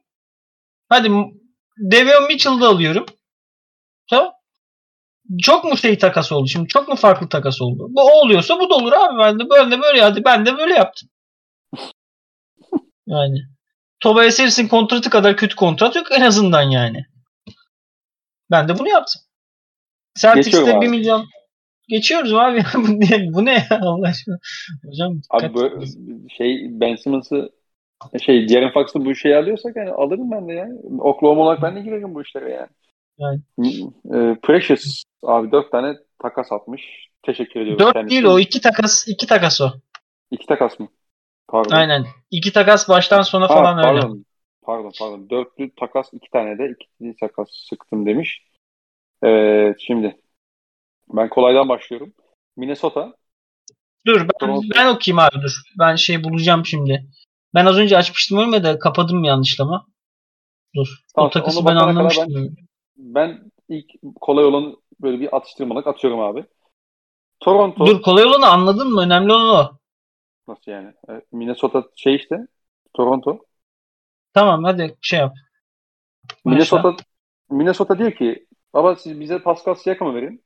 Hadi 0.88 1.08
Devion 1.78 2.26
Mitchell'ı 2.26 2.60
da 2.60 2.68
alıyorum. 2.68 3.06
Tamam. 4.10 4.32
Çok 5.42 5.64
mu 5.64 5.76
şey 5.76 5.98
takas 5.98 6.32
oldu 6.32 6.48
şimdi? 6.48 6.68
Çok 6.68 6.88
mu 6.88 6.96
farklı 6.96 7.28
takas 7.28 7.62
oldu? 7.62 7.86
Bu 7.90 8.00
oluyorsa 8.00 8.60
bu 8.60 8.70
da 8.70 8.74
olur 8.74 8.92
abi. 8.92 9.18
Ben 9.18 9.38
de 9.38 9.50
böyle 9.50 9.82
böyle 9.82 10.00
hadi 10.00 10.24
ben 10.24 10.46
de 10.46 10.58
böyle 10.58 10.74
yaptım. 10.74 11.08
Yani. 13.06 13.38
Tobias 14.00 14.38
Harris'in 14.38 14.68
kontratı 14.68 15.10
kadar 15.10 15.36
kötü 15.36 15.56
kontrat 15.56 15.96
yok 15.96 16.06
en 16.10 16.20
azından 16.20 16.62
yani. 16.62 17.04
Ben 18.50 18.68
de 18.68 18.78
bunu 18.78 18.88
yaptım. 18.88 19.22
Celtics'te 20.18 20.80
1 20.80 20.88
milyon 20.88 21.26
Geçiyoruz 21.88 22.34
abi. 22.34 22.62
bu 23.32 23.44
ne, 23.44 23.52
ya 23.52 23.80
Allah 23.82 24.08
aşkına? 24.08 24.38
Hocam 24.84 25.20
Abi 25.30 25.54
bu 25.54 25.84
şey 26.36 26.80
Ben 26.80 26.96
Simmons'ı 26.96 27.50
şey 28.22 28.48
Jaren 28.48 28.72
Fox'ı 28.72 29.04
bu 29.04 29.14
şeyi 29.14 29.36
alıyorsak 29.36 29.76
yani 29.76 29.90
alırım 29.90 30.30
ben 30.30 30.48
de 30.48 30.52
ya. 30.52 30.68
Oklahoma 30.98 31.42
olarak 31.42 31.62
ben 31.62 31.76
de 31.76 31.80
girerim 31.80 32.14
bu 32.14 32.22
işlere 32.22 32.50
yani. 32.50 32.68
Yani. 33.18 33.40
E, 34.05 34.40
Precious 34.43 35.02
abi 35.22 35.52
dört 35.52 35.70
tane 35.70 35.97
takas 36.18 36.52
atmış. 36.52 36.82
Teşekkür 37.22 37.60
ediyorum. 37.60 37.78
Dört 37.78 37.93
kendisine. 37.93 38.10
değil 38.10 38.34
o. 38.34 38.38
iki 38.38 38.60
takas 38.60 39.09
iki 39.09 39.26
takas 39.26 39.60
o. 39.60 39.72
İki 40.30 40.47
takas 40.47 40.80
mı? 40.80 40.88
Pardon. 41.48 41.76
Aynen. 41.76 42.06
İki 42.30 42.52
takas 42.52 42.88
baştan 42.88 43.22
sona 43.22 43.44
ha, 43.44 43.55
falan 43.55 43.82
pardon. 43.82 44.10
öyle. 44.10 44.24
Pardon 44.62 44.93
pardon. 44.98 45.30
Dörtlü 45.30 45.74
takas 45.74 46.09
iki 46.12 46.30
tane 46.30 46.59
de 46.59 46.74
iki 47.01 47.16
takas 47.20 47.48
sıktım 47.51 48.06
demiş. 48.06 48.43
Evet 49.22 49.76
şimdi 49.80 50.16
ben 51.09 51.28
kolaydan 51.28 51.68
başlıyorum. 51.68 52.12
Minnesota. 52.56 53.14
Dur 54.06 54.20
ben, 54.20 54.60
ben 54.74 54.86
okuyayım 54.86 55.18
abi 55.18 55.43
dur. 55.43 55.62
Ben 55.78 55.97
şey 55.97 56.24
bulacağım 56.24 56.66
şimdi. 56.66 57.06
Ben 57.55 57.66
az 57.66 57.78
önce 57.78 57.97
açmıştım 57.97 58.38
öyle 58.38 58.64
de 58.64 58.78
kapadım 58.78 59.24
yanlışlama. 59.24 59.86
Dur. 60.74 60.88
Tamam, 61.14 61.28
o 61.28 61.30
takısı 61.30 61.66
ben 61.66 61.76
anlamıştım. 61.76 62.34
Ben, 62.34 62.56
ben 63.14 63.50
ilk 63.68 63.90
kolay 64.20 64.44
olanı 64.44 64.76
böyle 65.00 65.20
bir 65.20 65.36
atıştırmalık 65.36 65.86
atıyorum 65.86 66.20
abi. 66.20 66.44
Toronto. 67.40 67.86
Dur 67.86 68.02
kolay 68.02 68.24
olanı 68.24 68.46
anladın 68.46 68.92
mı? 68.92 69.00
Önemli 69.00 69.32
olan 69.32 69.66
o. 69.66 69.78
Nasıl 70.48 70.72
yani? 70.72 70.92
Minnesota 71.32 71.84
şey 71.96 72.14
işte. 72.14 72.36
Toronto. 72.94 73.38
Tamam 74.34 74.64
hadi 74.64 74.96
şey 75.00 75.18
yap. 75.18 75.34
Minnesota 76.44 76.96
Minnesota 77.50 77.98
diyor 77.98 78.12
ki 78.12 78.46
baba 78.74 78.96
siz 78.96 79.20
bize 79.20 79.42
Pascal 79.42 79.74
Siakam'ı 79.74 80.14
verin. 80.14 80.44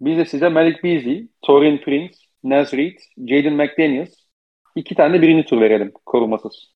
Biz 0.00 0.18
de 0.18 0.24
size 0.24 0.48
Malik 0.48 0.84
Beasley, 0.84 1.28
Torian 1.42 1.80
Prince, 1.80 2.14
Naz 2.44 2.72
Reid, 2.72 2.98
Jaden 3.18 3.52
McDaniels 3.52 4.14
iki 4.76 4.94
tane 4.94 5.22
birinci 5.22 5.48
tur 5.48 5.60
verelim 5.60 5.92
korumasız. 6.06 6.74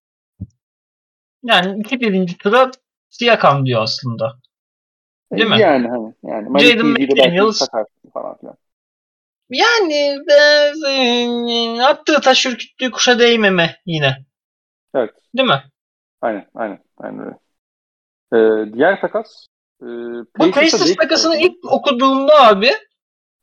Yani 1.43 1.81
iki 1.81 2.01
birinci 2.01 2.39
tura 2.39 2.70
Siakam 3.09 3.66
diyor 3.66 3.82
aslında. 3.82 4.39
Değil 5.32 5.48
mi? 5.48 5.61
Yani 5.61 5.89
hani 5.89 6.15
yani 6.23 6.61
Jaden 6.61 6.86
McDaniels 6.86 7.69
falan 8.12 8.39
filan. 8.39 8.57
Yani 9.51 10.19
e, 10.89 11.82
attığı 11.82 12.20
taş 12.20 12.47
ürküttüğü 12.47 12.90
kuşa 12.90 13.19
değmeme 13.19 13.77
yine. 13.86 14.16
Evet. 14.94 15.11
Değil 15.36 15.48
mi? 15.48 15.62
Aynen 16.20 16.47
aynen. 16.55 16.78
aynen 16.98 17.20
öyle. 17.20 17.36
Ee, 18.32 18.73
diğer 18.73 19.01
takas 19.01 19.47
e, 19.82 19.86
Bu 20.39 20.51
Pacers 20.51 20.97
takasını 20.97 21.36
ilk 21.36 21.73
okuduğumda 21.73 22.47
abi 22.47 22.73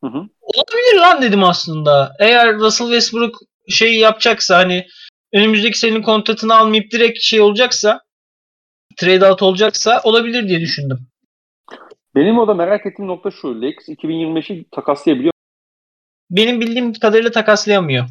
Hı 0.03 0.07
hı. 0.07 0.27
Olabilir 0.41 1.01
lan 1.01 1.21
dedim 1.21 1.43
aslında. 1.43 2.15
Eğer 2.19 2.55
Russell 2.55 2.87
Westbrook 2.87 3.35
şey 3.69 3.99
yapacaksa 3.99 4.57
hani 4.57 4.87
önümüzdeki 5.33 5.79
senin 5.79 6.01
kontratını 6.01 6.55
almayıp 6.55 6.91
direkt 6.91 7.21
şey 7.21 7.41
olacaksa 7.41 8.01
trade 8.97 9.25
out 9.25 9.41
olacaksa 9.41 10.01
olabilir 10.03 10.47
diye 10.47 10.61
düşündüm. 10.61 11.07
Benim 12.17 12.39
o 12.39 12.47
da 12.47 12.53
merak 12.53 12.85
ettiğim 12.85 13.07
nokta 13.07 13.31
şu. 13.31 13.61
Lakers 13.61 13.89
2025'i 13.89 14.65
takaslayabiliyor 14.71 15.31
Benim 16.31 16.61
bildiğim 16.61 16.93
kadarıyla 16.93 17.31
takaslayamıyor. 17.31 18.05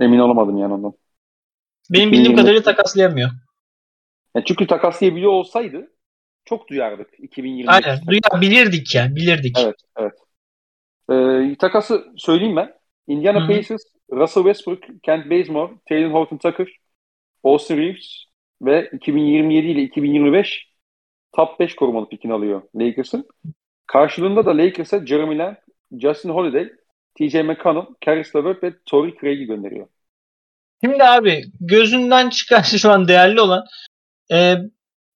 Emin 0.00 0.18
olamadım 0.18 0.58
yani 0.58 0.74
ondan. 0.74 0.92
Benim 1.90 2.12
bildiğim 2.12 2.36
kadarıyla 2.36 2.62
takaslayamıyor. 2.62 3.30
Yani 4.34 4.44
çünkü 4.44 4.66
takaslayabiliyor 4.66 5.32
olsaydı 5.32 5.92
çok 6.44 6.68
duyardık 6.68 7.08
2025. 7.18 7.74
Aynen 7.74 8.00
duyabilirdik 8.06 8.94
ya 8.94 9.16
bilirdik. 9.16 9.56
Evet 9.60 9.76
evet. 9.96 10.14
Ee, 11.10 11.56
takası 11.58 12.06
söyleyeyim 12.16 12.56
ben. 12.56 12.74
Indiana 13.06 13.40
Hı-hı. 13.40 13.46
Pacers, 13.46 13.82
Russell 14.12 14.42
Westbrook, 14.42 14.82
Kent 15.02 15.30
Bazemore, 15.30 15.72
Taylor 15.88 16.10
Horton 16.10 16.38
Tucker, 16.38 16.68
Austin 17.44 17.76
Reeves 17.76 18.24
ve 18.62 18.90
2027 18.92 19.66
ile 19.66 19.82
2025 19.82 20.67
top 21.32 21.60
5 21.60 21.76
korumalı 21.76 22.08
pikini 22.08 22.32
alıyor 22.32 22.62
Lakers'ın. 22.74 23.28
Karşılığında 23.86 24.46
da 24.46 24.58
Lakers'a 24.58 25.06
Jeremy 25.06 25.38
Lamb, 25.38 25.56
Justin 26.00 26.28
Holiday, 26.28 26.68
TJ 27.18 27.34
McConnell, 27.34 27.86
Caris 28.06 28.36
LeVert 28.36 28.62
ve 28.62 28.74
Torrey 28.86 29.14
Craig'i 29.20 29.44
gönderiyor. 29.44 29.86
Şimdi 30.84 31.04
abi 31.04 31.44
gözünden 31.60 32.30
çıkan 32.30 32.62
şu 32.62 32.90
an 32.90 33.08
değerli 33.08 33.40
olan 33.40 33.64
e, 34.32 34.54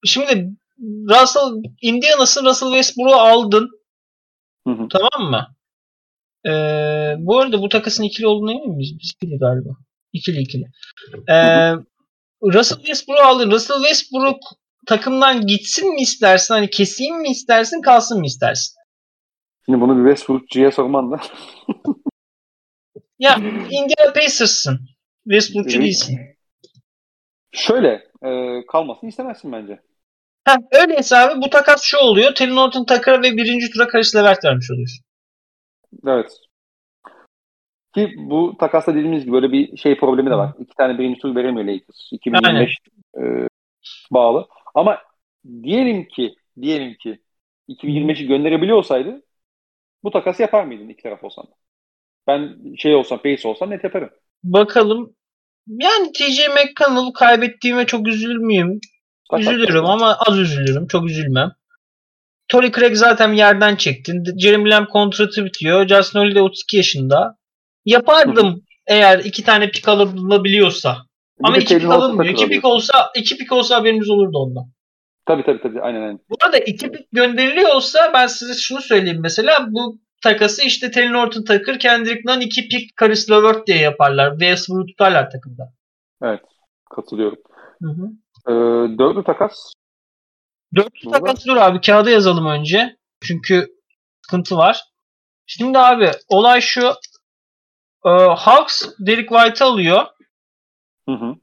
şimdi 0.05 0.53
Russell 0.81 1.71
Indiana'sı 1.81 2.43
Russell 2.45 2.69
Westbrook'u 2.69 3.15
aldın. 3.15 3.69
Hı 4.67 4.73
hı. 4.73 4.87
Tamam 4.87 5.31
mı? 5.31 5.55
Ee, 6.45 7.15
bu 7.17 7.39
arada 7.39 7.61
bu 7.61 7.69
takasın 7.69 8.03
ikili 8.03 8.27
olduğunu 8.27 8.51
emin 8.51 8.75
miyiz? 8.75 8.99
Biz 8.99 9.11
ikili 9.15 9.39
galiba. 9.39 9.69
İkili 10.13 10.39
ikili. 10.39 10.65
Ee, 11.29 11.71
Russell 12.43 12.77
Westbrook 12.77 13.19
aldın. 13.19 13.51
Russell 13.51 13.77
Westbrook 13.77 14.39
takımdan 14.85 15.47
gitsin 15.47 15.93
mi 15.93 16.01
istersin? 16.01 16.53
Hani 16.53 16.69
keseyim 16.69 17.21
mi 17.21 17.27
istersin? 17.27 17.81
Kalsın 17.81 18.19
mı 18.19 18.25
istersin? 18.25 18.75
Şimdi 19.65 19.81
bunu 19.81 19.97
bir 19.97 20.09
Westbrook'cuya 20.09 20.71
sorman 20.71 21.11
da. 21.11 21.21
ya 23.19 23.35
Indiana 23.69 24.13
Pacers'sın. 24.13 24.79
Westbrook'cu 25.23 25.81
değilsin. 25.81 26.19
Şöyle 27.51 28.07
e, 28.23 28.61
kalmasını 28.65 29.09
istemezsin 29.09 29.51
bence. 29.51 29.79
Ha, 30.45 30.55
öyleyse 30.71 31.17
abi 31.17 31.41
bu 31.41 31.49
takas 31.49 31.83
şu 31.83 31.97
oluyor. 31.97 32.35
Telin 32.35 32.55
Norton 32.55 32.85
Tucker'a 32.85 33.21
ve 33.21 33.37
birinci 33.37 33.69
tura 33.69 33.87
Karis 33.87 34.15
Levert 34.15 34.45
vermiş 34.45 34.71
oluyorsun. 34.71 35.05
Evet. 36.07 36.31
Ki 37.95 38.13
bu 38.17 38.55
takasla 38.59 38.95
dediğimiz 38.95 39.23
gibi 39.23 39.33
böyle 39.33 39.51
bir 39.51 39.77
şey 39.77 39.97
problemi 39.97 40.29
de 40.29 40.35
var. 40.35 40.53
İki 40.59 40.75
tane 40.75 40.97
birinci 40.97 41.19
tur 41.19 41.35
veremiyor 41.35 41.65
Lakers. 41.65 42.11
2025 42.11 42.77
e, 43.17 43.21
bağlı. 44.11 44.47
Ama 44.73 45.01
diyelim 45.63 46.07
ki 46.07 46.35
diyelim 46.61 46.93
ki 46.93 47.19
2025'i 47.69 48.27
gönderebiliyor 48.27 48.77
olsaydı 48.77 49.21
bu 50.03 50.11
takası 50.11 50.41
yapar 50.41 50.63
mıydın 50.63 50.89
iki 50.89 51.03
taraf 51.03 51.23
olsan? 51.23 51.45
Ben 52.27 52.57
şey 52.77 52.95
olsam, 52.95 53.21
Pace 53.21 53.47
olsam 53.47 53.69
net 53.69 53.83
yaparım. 53.83 54.09
Bakalım. 54.43 55.15
Yani 55.67 56.11
TJ 56.11 56.39
McConnell'ı 56.47 57.13
kaybettiğime 57.13 57.85
çok 57.85 58.07
üzülür 58.07 58.37
müyüm? 58.37 58.79
Bak, 59.31 59.39
üzülürüm 59.39 59.85
ama 59.85 60.17
az 60.27 60.39
üzülürüm. 60.39 60.87
Çok 60.87 61.05
üzülmem. 61.09 61.51
Tory 62.47 62.71
Craig 62.71 62.95
zaten 62.95 63.33
yerden 63.33 63.75
çektin. 63.75 64.23
Jeremy 64.39 64.69
Lamb 64.69 64.87
kontratı 64.87 65.45
bitiyor. 65.45 65.87
Justin 65.87 66.19
Holiday 66.19 66.41
32 66.41 66.77
yaşında. 66.77 67.37
Yapardım 67.85 68.55
Hı. 68.55 68.59
eğer 68.87 69.19
iki 69.19 69.43
tane 69.43 69.71
pik 69.71 69.87
alabiliyorsa. 69.87 70.97
Ama 71.43 71.57
iki 71.57 71.77
pik 71.77 71.89
alınmıyor. 71.89 72.33
İki 72.33 72.47
pik 72.47 72.65
olsa, 72.65 73.11
iki 73.15 73.37
pik 73.37 73.51
olsa 73.51 73.75
haberimiz 73.75 74.09
olurdu 74.09 74.37
ondan. 74.37 74.65
Tabii 75.25 75.43
tabii 75.45 75.61
tabii. 75.61 75.81
Aynen 75.81 76.01
aynen. 76.01 76.19
Bu 76.29 76.35
arada 76.45 76.57
iki 76.57 76.91
pik 76.91 77.11
gönderiliyor 77.11 77.75
olsa 77.75 78.11
ben 78.13 78.27
size 78.27 78.53
şunu 78.53 78.81
söyleyeyim 78.81 79.19
mesela. 79.21 79.67
Bu 79.69 79.99
takası 80.23 80.61
işte 80.63 80.91
Taylor 80.91 81.13
Norton 81.13 81.43
takır, 81.43 81.79
Kendrick 81.79 82.21
Nunn 82.25 82.41
iki 82.41 82.67
pik 82.67 82.95
Karis 82.95 83.29
LeVert 83.31 83.67
diye 83.67 83.77
yaparlar. 83.77 84.31
Westbrook'u 84.31 84.85
tutarlar 84.85 85.31
takımda. 85.31 85.73
Evet. 86.23 86.41
Katılıyorum. 86.95 87.37
Hı 87.81 87.89
hı. 87.89 88.09
Ee, 88.47 88.97
dörtlü 88.97 89.23
takas. 89.23 89.73
Dörtlü 90.75 91.05
Burada. 91.05 91.19
takas 91.19 91.45
dur 91.45 91.57
abi. 91.57 91.81
Kağıda 91.81 92.09
yazalım 92.09 92.45
önce. 92.45 92.97
Çünkü 93.23 93.67
sıkıntı 94.21 94.57
var. 94.57 94.83
Şimdi 95.45 95.79
abi 95.79 96.11
olay 96.29 96.61
şu. 96.61 96.87
Ee, 98.05 98.09
Hawks 98.37 98.81
Derek 98.99 99.29
White 99.29 99.63
alıyor. 99.63 100.05
Hı 101.09 101.15
hı. 101.15 101.35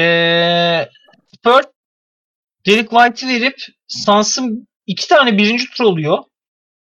Ee, 0.00 0.88
Spurs 1.34 1.66
Derek 2.66 2.90
White'ı 2.90 3.28
verip 3.28 3.56
Suns'ın 3.88 4.68
iki 4.86 5.08
tane 5.08 5.38
birinci 5.38 5.70
tur 5.70 5.84
oluyor. 5.84 6.18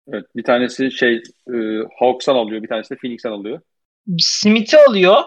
Evet, 0.07 0.25
bir 0.35 0.43
tanesi 0.43 0.91
şey 0.91 1.15
e, 1.47 1.57
Hawks'tan 1.99 2.35
alıyor, 2.35 2.63
bir 2.63 2.67
tanesi 2.67 2.89
de 2.89 2.95
Phoenix'ten 2.95 3.31
alıyor. 3.31 3.61
Smith'i 4.19 4.77
alıyor. 4.77 5.23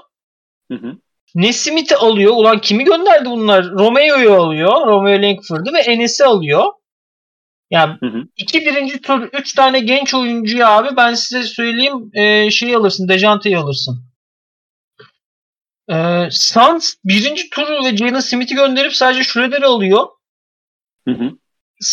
Hı 0.70 0.74
hı. 0.78 0.96
Ne 1.34 1.52
Smith'i 1.52 1.96
alıyor? 1.96 2.32
Ulan 2.36 2.60
kimi 2.60 2.84
gönderdi 2.84 3.30
bunlar? 3.30 3.70
Romeo'yu 3.70 4.32
alıyor. 4.32 4.86
Romeo 4.86 5.22
Langford'u 5.22 5.72
ve 5.72 5.78
Enes'i 5.78 6.24
alıyor. 6.24 6.64
Yani 7.70 7.96
hı 8.00 8.06
hı. 8.06 8.22
iki 8.36 8.60
birinci 8.60 9.00
tur, 9.00 9.28
üç 9.32 9.52
tane 9.54 9.80
genç 9.80 10.14
oyuncuyu 10.14 10.66
abi 10.66 10.96
ben 10.96 11.14
size 11.14 11.42
söyleyeyim 11.42 12.10
e, 12.14 12.50
şey 12.50 12.74
alırsın, 12.74 13.08
Dejante'yi 13.08 13.58
alırsın. 13.58 14.07
E, 15.90 16.28
Suns 16.30 16.94
birinci 17.04 17.50
turu 17.50 17.84
ve 17.84 17.96
Jalen 17.96 18.20
Smith'i 18.20 18.54
gönderip 18.54 18.94
sadece 18.94 19.24
Schroeder'i 19.24 19.66
alıyor. 19.66 20.06
Hı 21.08 21.14
hı. 21.14 21.30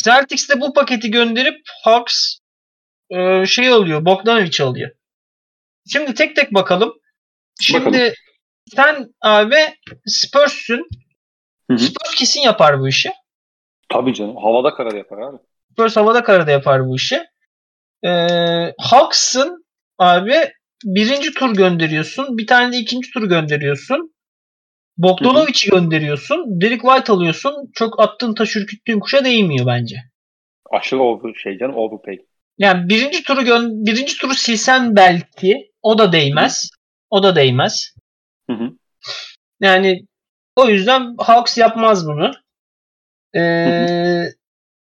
Celtics 0.04 0.50
de 0.50 0.62
bu 0.62 0.74
paketi 0.74 1.12
gönderip 1.12 1.62
Hawks 1.84 2.38
e, 3.10 3.46
şey 3.46 3.68
alıyor, 3.68 4.06
Bogdanovic 4.06 4.64
alıyor. 4.64 4.92
Şimdi 5.88 6.14
tek 6.14 6.36
tek 6.36 6.54
bakalım. 6.54 6.94
Şimdi 7.62 7.86
bakalım. 7.86 8.14
sen 8.76 9.14
abi 9.22 9.58
Spurs'ün. 10.06 10.88
Spurs 11.78 12.16
kesin 12.16 12.42
yapar 12.42 12.80
bu 12.80 12.88
işi. 12.88 13.14
Tabii 13.90 14.14
canım. 14.14 14.38
Havada 14.38 14.74
karar 14.74 14.94
yapar 14.94 15.18
abi. 15.18 15.38
Spurs 15.72 15.96
havada 15.96 16.24
karada 16.24 16.52
yapar 16.52 16.88
bu 16.88 16.96
işi. 16.96 17.24
Ee, 18.06 18.74
Hawks'ın 18.80 19.66
abi 19.98 20.52
birinci 20.84 21.34
tur 21.34 21.56
gönderiyorsun. 21.56 22.38
Bir 22.38 22.48
tane 22.48 22.74
de 22.74 22.78
ikinci 22.78 23.12
tur 23.12 23.30
gönderiyorsun. 23.30 24.16
Bogdanovic'i 24.98 25.70
gönderiyorsun. 25.72 26.62
Derek 26.62 26.82
White 26.82 27.14
alıyorsun. 27.14 27.72
Çok 27.74 28.00
attığın 28.00 28.34
taş 28.34 28.56
ürküttüğün 28.56 29.00
kuşa 29.00 29.26
değmiyor 29.26 29.66
bence. 29.66 29.96
Aşırı 30.72 31.02
over 31.02 31.34
şey 31.34 31.58
canım 31.58 31.76
overpay. 31.76 32.18
Yani 32.58 32.90
birinci 32.90 33.24
turu 33.24 33.42
gö- 33.42 33.86
birinci 33.86 34.18
turu 34.18 34.34
silsen 34.34 34.96
belki 34.96 35.72
o 35.82 35.98
da 35.98 36.12
değmez. 36.12 36.70
O 37.10 37.24
da 37.24 37.36
değmez. 37.36 37.96
Hı 38.50 38.54
hı. 38.54 38.72
Yani 39.60 40.06
o 40.56 40.70
yüzden 40.70 41.16
Hawks 41.18 41.58
yapmaz 41.58 42.08
bunu. 42.08 42.32
Ee, 43.36 44.26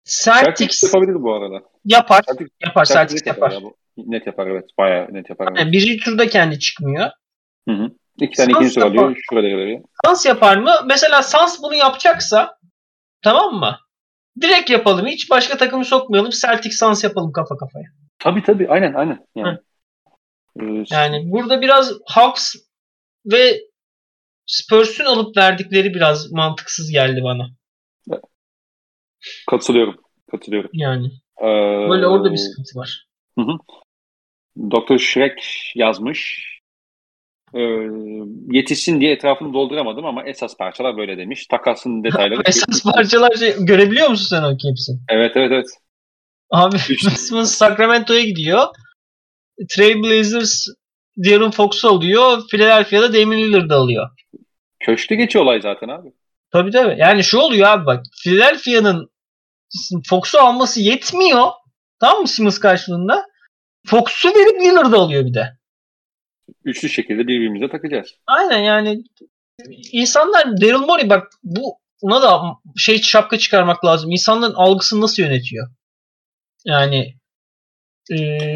Celtics 0.05 0.83
yapabilir 0.83 1.15
bu 1.15 1.35
arada. 1.35 1.63
Yapar. 1.85 2.23
Celtics, 2.29 2.51
yapar. 2.61 2.85
Celtics, 2.85 3.25
Celtics 3.25 3.27
yapar. 3.27 3.53
yapar. 3.53 3.73
Net 3.97 4.27
yapar 4.27 4.47
evet. 4.47 4.65
Bayağı 4.79 5.15
net 5.15 5.31
yapar. 5.31 5.57
Yani 5.57 5.73
birinci 5.73 6.05
turda 6.05 6.29
kendi 6.29 6.59
çıkmıyor. 6.59 7.11
Hı 7.69 7.75
hı. 7.75 7.91
İki 8.21 8.37
tane 8.37 8.53
ikinci 8.53 8.71
sıra 8.71 8.85
alıyor. 8.85 9.17
Şurada 9.31 9.47
veriyor. 9.47 9.81
Sans 10.05 10.27
yapar 10.27 10.57
mı? 10.57 10.71
Mesela 10.87 11.23
Sans 11.23 11.63
bunu 11.63 11.75
yapacaksa 11.75 12.59
tamam 13.23 13.55
mı? 13.55 13.79
Direkt 14.41 14.71
yapalım. 14.71 15.07
Hiç 15.07 15.31
başka 15.31 15.57
takımı 15.57 15.85
sokmayalım. 15.85 16.31
Celtic 16.31 16.71
Sans 16.71 17.05
yapalım 17.05 17.33
kafa 17.33 17.57
kafaya. 17.57 17.85
Tabii 18.19 18.43
tabii. 18.43 18.69
Aynen 18.69 18.95
aynen. 18.95 19.27
Yani, 19.35 19.59
ee, 20.61 20.85
yani 20.91 21.33
burada 21.33 21.61
biraz 21.61 21.93
Hawks 22.07 22.55
ve 23.27 23.61
Spurs'un 24.47 25.05
alıp 25.05 25.37
verdikleri 25.37 25.95
biraz 25.95 26.33
mantıksız 26.33 26.91
geldi 26.91 27.21
bana. 27.25 27.47
Katılıyorum. 29.51 29.97
Katılıyorum. 30.31 30.71
Yani. 30.73 31.07
Ee, 31.41 31.45
Böyle 31.91 32.07
orada 32.07 32.33
bir 32.33 32.37
sıkıntı 32.37 32.79
var. 32.79 33.07
Hı 33.39 33.43
hı. 33.43 33.59
Dr. 34.57 34.99
Shrek 34.99 35.73
yazmış. 35.75 36.51
Ee, 37.55 37.61
yetişsin 38.51 39.01
diye 39.01 39.13
etrafını 39.13 39.55
dolduramadım 39.55 40.07
ama 40.07 40.25
esas 40.25 40.57
parçalar 40.57 40.97
böyle 40.97 41.19
demiş. 41.19 41.47
Takasın 41.47 42.05
detayları. 42.05 42.43
esas 42.47 42.83
parçalar 42.83 43.37
şey, 43.37 43.55
görebiliyor 43.59 44.09
musun 44.09 44.27
sen 44.37 44.43
o 44.43 44.51
hepsini? 44.51 44.99
Evet 45.09 45.33
evet 45.37 45.53
evet. 45.53 45.67
Abi 46.51 46.79
Simmons 46.79 47.55
Sacramento'ya 47.59 48.25
gidiyor. 48.25 48.67
Trailblazers 49.69 50.67
De'Aaron 51.17 51.51
Fox'u 51.51 51.89
alıyor. 51.89 52.43
Philadelphia'da 52.51 53.13
Damian 53.15 53.41
Lillard'ı 53.41 53.75
alıyor. 53.75 54.11
Köşkte 54.81 55.15
geçiyor 55.15 55.45
olay 55.45 55.61
zaten 55.61 55.89
abi. 55.89 56.09
Tabii 56.53 56.71
tabii. 56.71 56.97
Yani 56.99 57.25
şu 57.25 57.39
oluyor 57.39 57.69
abi 57.69 57.87
bak. 57.87 58.05
Philadelphia'nın 58.23 59.11
Fox'u 60.09 60.39
alması 60.39 60.81
yetmiyor. 60.81 61.49
Tamam 62.01 62.21
mı 62.21 62.29
Simmons 62.29 62.59
karşılığında? 62.59 63.27
Fox'u 63.87 64.29
verip 64.29 64.61
Lillard'ı 64.61 64.97
alıyor 64.97 65.27
bir 65.27 65.35
de. 65.35 65.59
Üçlü 66.65 66.89
şekilde 66.89 67.19
birbirimize 67.19 67.69
takacağız. 67.69 68.15
Aynen 68.27 68.59
yani 68.59 69.05
insanlar 69.93 70.61
Daryl 70.61 70.87
Morey 70.87 71.11
bak 71.11 71.33
bu 71.43 71.79
buna 72.03 72.23
da 72.23 72.43
şey 72.77 73.03
şapka 73.03 73.39
çıkarmak 73.39 73.85
lazım. 73.85 74.11
İnsanların 74.11 74.55
algısını 74.55 75.01
nasıl 75.01 75.23
yönetiyor? 75.23 75.69
Yani 76.65 77.15
e, 78.13 78.49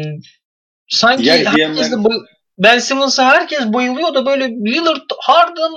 sanki 0.87 1.23
Diğer 1.23 1.45
herkes 1.45 1.91
de 1.91 1.95
Ben 2.57 2.79
Simmons'a 2.79 3.25
herkes 3.25 3.65
bayılıyor 3.65 4.13
da 4.13 4.25
böyle 4.25 4.49
Lillard, 4.49 5.09
Harden, 5.19 5.71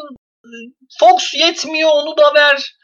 Fox 0.98 1.34
yetmiyor 1.34 1.90
onu 1.94 2.16
da 2.16 2.34
ver. 2.34 2.76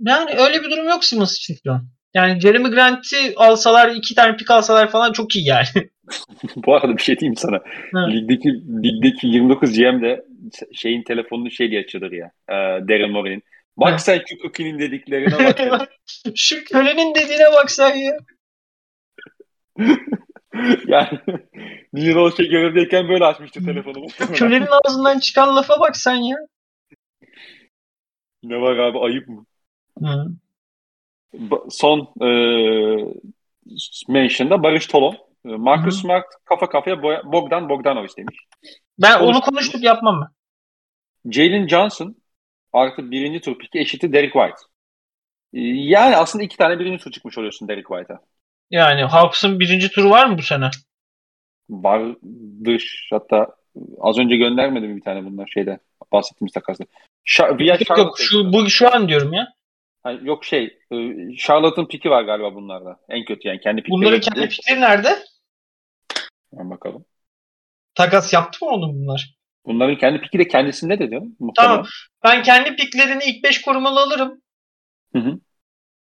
Yani 0.00 0.30
öyle 0.30 0.62
bir 0.62 0.70
durum 0.70 0.88
yok 0.88 1.04
Simmons 1.04 1.36
için 1.36 1.56
şu 1.64 1.72
an. 1.72 1.88
Yani 2.14 2.40
Jeremy 2.40 2.70
Grant'i 2.70 3.34
alsalar 3.36 3.88
iki 3.88 4.14
tane 4.14 4.36
pik 4.36 4.50
alsalar 4.50 4.90
falan 4.90 5.12
çok 5.12 5.36
iyi 5.36 5.46
yani. 5.46 5.66
Bu 6.56 6.74
arada 6.74 6.96
bir 6.96 7.02
şey 7.02 7.18
diyeyim 7.18 7.36
sana. 7.36 7.60
Hı. 7.92 8.12
Ligdeki, 8.12 8.48
ligdeki 8.82 9.26
29 9.26 9.78
GM 9.78 10.02
de 10.02 10.24
şeyin 10.72 11.02
telefonunu 11.02 11.50
şey 11.50 11.70
diye 11.70 11.80
açılır 11.80 12.12
ya. 12.12 12.30
E, 12.48 12.54
Daryl 12.88 13.10
Morey'nin. 13.10 13.42
Bak 13.76 14.00
sen 14.00 14.20
Kukuki'nin 14.30 14.78
dediklerine 14.78 15.70
bak. 15.70 15.90
Şu 16.34 16.64
kölenin 16.64 17.14
dediğine 17.14 17.44
bak 17.52 17.70
sen 17.70 17.96
ya. 17.96 18.16
yani 20.86 21.18
New 21.92 22.10
York'a 22.10 22.42
görevdeyken 22.42 23.08
böyle 23.08 23.24
açmıştı 23.24 23.64
telefonu. 23.64 24.06
Kölenin 24.34 24.68
ağzından 24.84 25.18
çıkan 25.18 25.56
lafa 25.56 25.80
bak 25.80 25.96
sen 25.96 26.14
ya. 26.14 26.36
Ne 28.42 28.60
var 28.60 28.76
abi 28.76 28.98
ayıp 28.98 29.28
mı? 29.28 29.44
Hı. 29.98 30.26
Son 31.70 32.08
e, 32.20 32.28
mention'da 34.08 34.62
Barış 34.62 34.86
Tolon. 34.86 35.16
E, 35.44 35.48
Marcus 35.48 35.94
Hı-hı. 35.94 36.00
Smart 36.00 36.26
kafa 36.44 36.68
kafaya 36.68 37.02
Bogdan 37.02 37.68
Bogdanovic 37.68 38.16
demiş. 38.16 38.36
Ben 38.98 39.18
Konuş- 39.18 39.36
onu 39.36 39.40
konuştuk 39.40 39.82
yapmam 39.82 40.20
ben. 40.20 40.30
Jalen 41.32 41.68
Johnson 41.68 42.16
artı 42.72 43.10
birinci 43.10 43.40
tur 43.40 43.58
piki 43.58 43.78
eşiti 43.78 44.12
Derek 44.12 44.32
White. 44.32 44.62
E, 45.54 45.60
yani 45.90 46.16
aslında 46.16 46.44
iki 46.44 46.56
tane 46.56 46.78
birinci 46.78 47.04
tur 47.04 47.10
çıkmış 47.10 47.38
oluyorsun 47.38 47.68
Derek 47.68 47.86
White'a. 47.86 48.20
Yani 48.70 49.02
Hawks'ın 49.02 49.60
birinci 49.60 49.90
turu 49.90 50.10
var 50.10 50.26
mı 50.26 50.38
bu 50.38 50.42
sene? 50.42 50.70
Vardır. 51.70 53.08
Hatta 53.10 53.56
az 54.00 54.18
önce 54.18 54.36
göndermedim 54.36 54.96
bir 54.96 55.02
tane 55.02 55.24
bunlar 55.24 55.46
şeyde 55.46 55.78
bahsettiğimiz 56.12 56.52
takasda. 56.52 56.84
Şa- 57.26 57.64
yok, 57.64 57.98
yok 57.98 58.18
şu, 58.18 58.52
bu, 58.52 58.70
şu 58.70 58.94
an 58.94 59.08
diyorum 59.08 59.32
ya. 59.32 59.52
Yani 60.06 60.28
yok 60.28 60.44
şey 60.44 60.78
e, 60.92 60.96
Charlotte'ın 61.36 61.86
piki 61.86 62.10
var 62.10 62.22
galiba 62.22 62.54
bunlarda. 62.54 63.00
En 63.08 63.24
kötü 63.24 63.48
yani 63.48 63.60
kendi 63.60 63.82
pikleri. 63.82 64.00
Bunların 64.00 64.20
kendi 64.20 64.48
pikleri 64.48 64.80
nerede? 64.80 65.18
Ben 66.52 66.70
bakalım. 66.70 67.04
takas 67.94 68.32
yaptı 68.32 68.64
mı 68.64 68.70
onun 68.70 68.94
bunlar? 68.94 69.34
Bunların 69.66 69.98
kendi 69.98 70.20
piki 70.20 70.38
de 70.38 70.48
kendisinde 70.48 70.98
de 70.98 71.10
diyor. 71.10 71.22
Tamam. 71.56 71.86
Ben 72.24 72.42
kendi 72.42 72.76
piklerini 72.76 73.22
ilk 73.24 73.44
5 73.44 73.62
korumalı 73.62 74.00
alırım. 74.00 74.42
Hı 75.12 75.18
hı. 75.18 75.38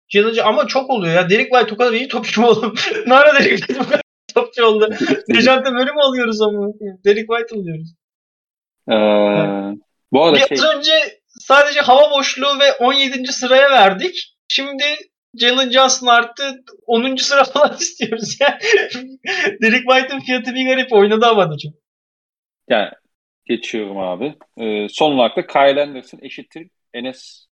Challenger 0.09 0.45
ama 0.45 0.67
çok 0.67 0.91
oluyor 0.91 1.15
ya. 1.15 1.31
Derek 1.31 1.51
White 1.51 1.75
o 1.75 1.77
kadar 1.77 1.93
iyi 1.93 2.09
topçu 2.09 2.41
mu 2.41 2.47
oğlum? 2.47 2.75
Nerede 3.07 3.45
Derek 3.45 3.59
White 3.59 3.81
bu 3.81 3.85
kadar 3.85 4.03
topçu 4.35 4.65
oldu? 4.65 4.95
Dejante 5.35 5.73
böyle 5.73 5.93
mi 5.93 6.01
alıyoruz 6.01 6.43
ama? 6.43 6.69
Derek 7.05 7.29
White 7.29 7.57
alıyoruz. 7.57 7.95
Ee, 8.91 8.95
bu 10.13 10.25
arada 10.25 10.37
Biraz 10.37 10.49
şey, 10.49 10.77
önce 10.77 11.18
sadece 11.49 11.81
hava 11.81 12.11
boşluğu 12.11 12.59
ve 12.61 12.73
17. 12.73 13.33
sıraya 13.33 13.71
verdik. 13.71 14.37
Şimdi 14.49 14.85
Jalen 15.35 15.71
Johnson 15.71 16.07
arttı. 16.07 16.65
10. 16.87 17.17
sıra 17.17 17.45
falan 17.45 17.77
istiyoruz 17.81 18.41
ya. 18.41 18.59
Derek 19.63 19.91
White'ın 19.91 20.21
fiyatı 20.21 20.55
bir 20.55 20.67
garip 20.67 20.93
oynadı 20.93 21.27
ama 21.27 21.51
da 21.51 21.57
çok. 21.59 21.73
yani 22.69 22.91
geçiyorum 23.45 23.99
abi. 23.99 24.35
Ee, 24.57 24.87
son 24.91 25.13
olarak 25.13 25.37
da 25.37 25.47
Kyle 25.47 25.83
Anderson 25.83 26.19
eşittir 26.23 26.71
Enes 26.95 27.47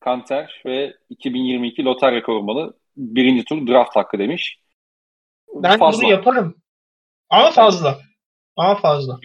Kanter 0.00 0.62
ve 0.66 0.94
2022 1.10 1.84
lotarya 1.84 2.22
korumalı 2.22 2.78
birinci 2.96 3.44
tur 3.44 3.66
draft 3.66 3.96
hakkı 3.96 4.18
demiş. 4.18 4.58
Ben 5.54 5.78
Fazla. 5.78 6.02
bunu 6.02 6.10
yaparım. 6.10 6.62
Ama 7.30 7.50
fazla. 7.50 7.98
Ama 8.56 8.74
fazla. 8.74 9.18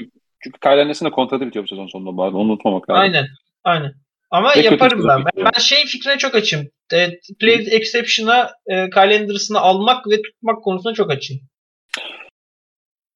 Çünkü 0.44 0.60
Kyle 0.60 0.82
Anderson'ın 0.82 1.12
kontratı 1.12 1.48
bitiyor 1.48 1.66
bu 1.66 1.70
sezon 1.70 1.88
sonunda 1.88 2.24
arada. 2.24 2.38
Onu 2.38 2.52
unutmamak 2.52 2.90
lazım. 2.90 3.02
Aynen. 3.02 3.26
Aynen. 3.64 3.94
Ama 4.32 4.54
Ne 4.56 4.62
yaparım 4.62 5.08
ben. 5.08 5.26
ben. 5.26 5.46
Ben 5.46 5.60
şey 5.60 5.86
fikrine 5.86 6.18
çok 6.18 6.36
açım. 6.36 6.68
E, 6.94 7.20
play 7.40 7.68
exception'a 7.72 8.52
e, 8.68 8.90
Calendars'ını 8.96 9.60
almak 9.60 10.08
ve 10.08 10.22
tutmak 10.22 10.64
konusunda 10.64 10.94
çok 10.94 11.12
açım. 11.12 11.38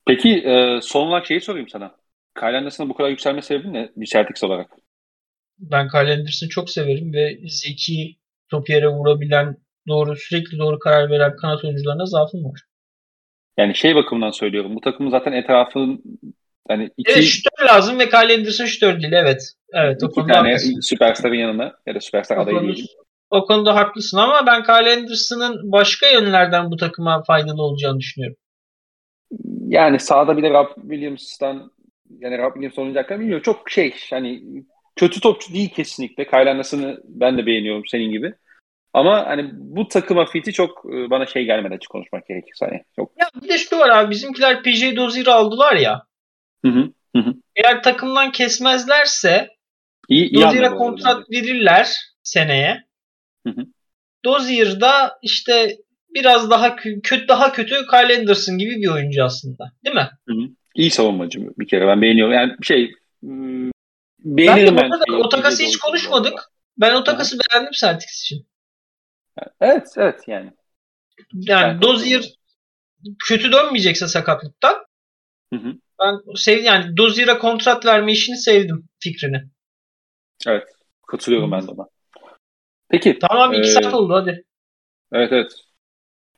Peki 0.07 0.29
e, 0.29 0.79
son 0.81 1.07
olarak 1.07 1.25
şeyi 1.25 1.41
sorayım 1.41 1.69
sana. 1.69 1.95
Kyle 2.39 2.57
Anderson'ın 2.57 2.89
bu 2.89 2.93
kadar 2.93 3.09
yükselme 3.09 3.41
sebebi 3.41 3.73
ne 3.73 3.89
bir 3.95 4.05
Celtics 4.05 4.43
olarak? 4.43 4.71
Ben 5.59 5.87
Calendars'ını 5.93 6.49
çok 6.49 6.69
severim 6.69 7.13
ve 7.13 7.39
zeki 7.47 8.15
top 8.49 8.69
yere 8.69 8.87
vurabilen, 8.87 9.57
doğru 9.87 10.15
sürekli 10.15 10.59
doğru 10.59 10.79
karar 10.79 11.09
veren 11.09 11.35
kanat 11.35 11.63
oyuncularına 11.63 12.05
zaafım 12.05 12.45
var. 12.45 12.61
Yani 13.57 13.75
şey 13.75 13.95
bakımından 13.95 14.31
söylüyorum. 14.31 14.75
Bu 14.75 14.81
takımın 14.81 15.11
zaten 15.11 15.31
etrafının 15.31 16.03
hani 16.67 16.89
iki, 16.97 17.11
Evet 17.11 17.23
şütör 17.23 17.65
lazım 17.65 17.99
ve 17.99 18.09
Kyle 18.09 18.33
Anderson 18.33 18.65
şütör 18.65 19.01
değil. 19.01 19.13
Evet. 19.13 19.53
Evet 19.73 20.03
o 20.03 20.11
konuda 20.11 20.33
tane 20.33 20.51
haklısın. 20.51 20.79
süperstarın 20.79 21.35
yanına 21.35 21.75
ya 21.85 21.95
da 21.95 21.99
süperstar 21.99 22.37
adayı 22.37 22.61
diyelim. 22.61 22.85
o 23.29 23.45
konuda 23.45 23.75
haklısın 23.75 24.17
ama 24.17 24.45
ben 24.47 24.63
Kyle 24.63 24.93
Anderson'ın 24.93 25.71
başka 25.71 26.07
yönlerden 26.07 26.71
bu 26.71 26.77
takıma 26.77 27.23
faydalı 27.23 27.61
olacağını 27.61 27.99
düşünüyorum. 27.99 28.37
Yani 29.67 29.99
sağda 29.99 30.37
bir 30.37 30.43
de 30.43 30.49
Rob 30.49 30.67
Williams'tan 30.81 31.71
yani 32.19 32.37
Rob 32.37 32.53
Williams 32.53 32.77
oynayacakken 32.77 33.19
bilmiyorum. 33.19 33.43
Çok 33.43 33.69
şey 33.69 33.93
hani 34.09 34.43
kötü 34.95 35.19
topçu 35.19 35.53
değil 35.53 35.69
kesinlikle. 35.69 36.25
Kyle 36.25 36.49
Anderson'ı 36.49 36.99
ben 37.03 37.37
de 37.37 37.45
beğeniyorum 37.45 37.83
senin 37.87 38.11
gibi. 38.11 38.33
Ama 38.93 39.25
hani 39.25 39.49
bu 39.53 39.87
takıma 39.87 40.25
fiti 40.25 40.53
çok 40.53 40.85
e, 40.85 41.09
bana 41.09 41.25
şey 41.25 41.45
gelmedi 41.45 41.73
açık 41.73 41.91
konuşmak 41.91 42.27
gerekirse. 42.27 42.65
Hani 42.65 42.81
çok 42.95 43.11
Ya 43.19 43.27
bir 43.43 43.49
de 43.49 43.57
şu 43.57 43.79
var 43.79 43.89
abi 43.89 44.11
bizimkiler 44.11 44.63
PJ 44.63 44.95
Dozier'i 44.95 45.31
aldılar 45.31 45.75
ya. 45.75 46.05
Hı 46.69 46.93
hı. 47.21 47.33
Eğer 47.55 47.83
takımdan 47.83 48.31
kesmezlerse 48.31 49.49
Dozier'e 50.09 50.69
kontrat 50.69 51.31
verirler 51.31 51.95
seneye. 52.23 52.83
Hı 53.47 53.49
hı. 53.49 53.65
Dozier 54.25 54.81
da 54.81 55.19
işte 55.21 55.77
biraz 56.13 56.49
daha 56.49 56.67
kö- 56.67 57.01
kötü 57.01 57.27
daha 57.27 57.51
kötü 57.51 57.75
Kyle 57.75 58.17
Anderson 58.19 58.57
gibi 58.57 58.81
bir 58.81 58.87
oyuncu 58.87 59.23
aslında. 59.23 59.71
Değil 59.85 59.95
mi? 59.95 60.09
İyi 60.75 60.91
savunmacı 60.91 61.39
bir 61.59 61.67
kere 61.67 61.87
ben 61.87 62.01
beğeniyorum. 62.01 62.33
Yani 62.33 62.53
şey 62.63 62.91
Ben 63.23 63.71
de 64.37 64.37
beğenirim 64.37 64.77
ben. 64.77 64.89
şeyi, 65.07 65.17
o 65.17 65.29
takası 65.29 65.63
hiç 65.63 65.77
konuşmadık. 65.77 66.33
bu 66.33 66.37
arada. 66.37 66.41
Ben 66.77 66.95
o 66.95 67.03
takası 67.03 67.37
beğendim 67.39 67.71
Celtics 67.71 68.21
için. 68.21 68.47
Evet 69.61 69.87
evet 69.97 70.21
yani. 70.27 70.51
Yani 71.33 71.73
Ben 71.73 71.81
Dozier 71.81 72.23
kötü 73.27 73.51
dönmeyecekse 73.51 74.07
sakatlıktan 74.07 74.75
Hı 75.53 75.59
hı. 75.59 75.73
Ben 76.03 76.35
sev 76.35 76.63
yani 76.63 76.97
Dozier'e 76.97 77.37
kontrat 77.37 77.85
verme 77.85 78.11
işini 78.11 78.37
sevdim 78.37 78.89
fikrini. 78.99 79.41
Evet. 80.47 80.63
Katılıyorum 81.07 81.51
ben 81.51 81.67
de 81.67 81.71
ona. 81.71 81.87
Peki. 82.89 83.19
Tamam 83.19 83.53
iki 83.53 83.61
Ee, 83.69 83.71
saat 83.71 83.93
oldu 83.93 84.13
hadi. 84.13 84.43
Evet 85.13 85.31
evet. 85.31 85.51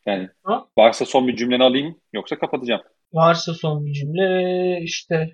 Yani 0.06 0.30
Ha? 0.44 0.68
varsa 0.78 1.06
son 1.06 1.28
bir 1.28 1.36
cümleni 1.36 1.64
alayım 1.64 2.02
yoksa 2.14 2.40
kapatacağım. 2.40 2.82
Varsa 3.14 3.54
son 3.54 3.86
bir 3.86 3.94
cümle 3.94 4.80
işte. 4.84 5.30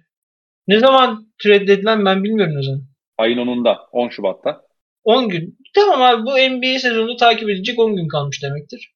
Ne 0.67 0.79
zaman 0.79 1.33
trade 1.43 1.73
edilen 1.73 2.05
ben 2.05 2.23
bilmiyorum 2.23 2.55
ne 2.57 2.63
zaman. 2.63 2.81
Ayın 3.17 3.37
10'unda 3.37 3.77
10 3.91 4.09
Şubat'ta. 4.09 4.61
10 5.03 5.29
gün. 5.29 5.57
Tamam 5.75 6.01
abi 6.01 6.23
bu 6.25 6.31
NBA 6.31 6.79
sezonunu 6.79 7.17
takip 7.17 7.49
edecek 7.49 7.79
10 7.79 7.95
gün 7.95 8.07
kalmış 8.07 8.43
demektir. 8.43 8.93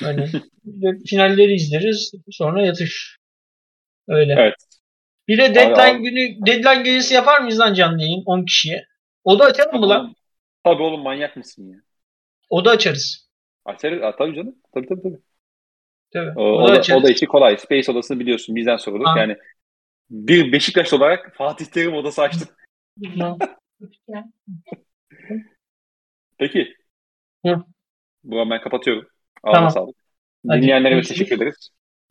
Hani 0.00 0.26
finalleri 1.06 1.54
izleriz 1.54 2.12
sonra 2.30 2.66
yatış. 2.66 3.19
Öyle. 4.08 4.34
Evet. 4.38 4.54
Bir 5.28 5.38
de 5.38 5.54
deadline 5.54 5.82
abi. 5.82 6.02
günü 6.02 6.46
deadline 6.46 6.82
gecesi 6.82 7.14
yapar 7.14 7.40
mıyız 7.40 7.60
lan 7.60 7.74
canlı 7.74 8.02
yayın 8.02 8.22
10 8.26 8.44
kişiye? 8.44 8.86
O 9.24 9.38
da 9.38 9.44
açalım 9.44 9.80
mı 9.80 9.88
lan? 9.88 10.14
Tabii 10.64 10.82
oğlum 10.82 11.02
manyak 11.02 11.36
mısın 11.36 11.68
ya? 11.72 11.78
O 12.50 12.64
da 12.64 12.70
açarız. 12.70 13.30
Açarız. 13.64 14.02
Aa, 14.02 14.16
tabii 14.16 14.34
canım. 14.36 14.54
Tabii 14.74 14.88
tabii 14.88 15.02
tabii. 15.02 15.18
Tabii. 16.12 16.38
O, 16.38 16.42
O, 16.42 16.68
da 16.68 16.72
açarız. 16.72 17.04
o 17.04 17.06
da 17.06 17.10
işi 17.12 17.26
kolay. 17.26 17.56
Space 17.56 17.92
odasını 17.92 18.20
biliyorsun. 18.20 18.56
Bizden 18.56 18.76
sorulur. 18.76 19.04
Ha. 19.04 19.18
Yani 19.18 19.36
bir 20.10 20.52
Beşiktaş 20.52 20.92
olarak 20.92 21.34
Fatih 21.36 21.66
Terim 21.66 21.94
odası 21.94 22.22
açtım. 22.22 22.48
Peki. 26.38 26.74
Hı. 27.46 27.64
Buradan 28.24 28.50
ben 28.50 28.60
kapatıyorum. 28.60 29.08
Ağzına 29.42 29.54
Tamam. 29.54 29.70
sağlık. 29.70 29.96
Dinleyenlere 30.44 31.02
teşekkür 31.02 31.36
ederiz. 31.36 31.70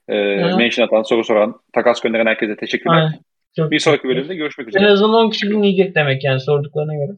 Hı. 0.10 0.58
mention 0.58 0.86
atan, 0.88 1.04
soru 1.04 1.24
soran, 1.24 1.56
takas 1.74 2.02
gönderen 2.02 2.26
herkese 2.26 2.56
teşekkürler. 2.56 2.96
Aynen. 2.96 3.20
Çok 3.56 3.72
Bir 3.72 3.80
sonraki 3.80 4.08
bölümde 4.08 4.36
görüşmek 4.36 4.68
En 4.68 4.70
üzere. 4.70 4.88
azından 4.92 5.14
10 5.26 5.30
kişi 5.30 5.50
dinleyecek 5.50 5.96
demek 5.96 6.24
yani 6.24 6.40
sorduklarına 6.40 6.94
göre. 6.96 7.18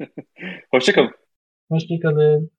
Hoşçakalın. 0.70 1.10
Hoşçakalın. 1.68 2.50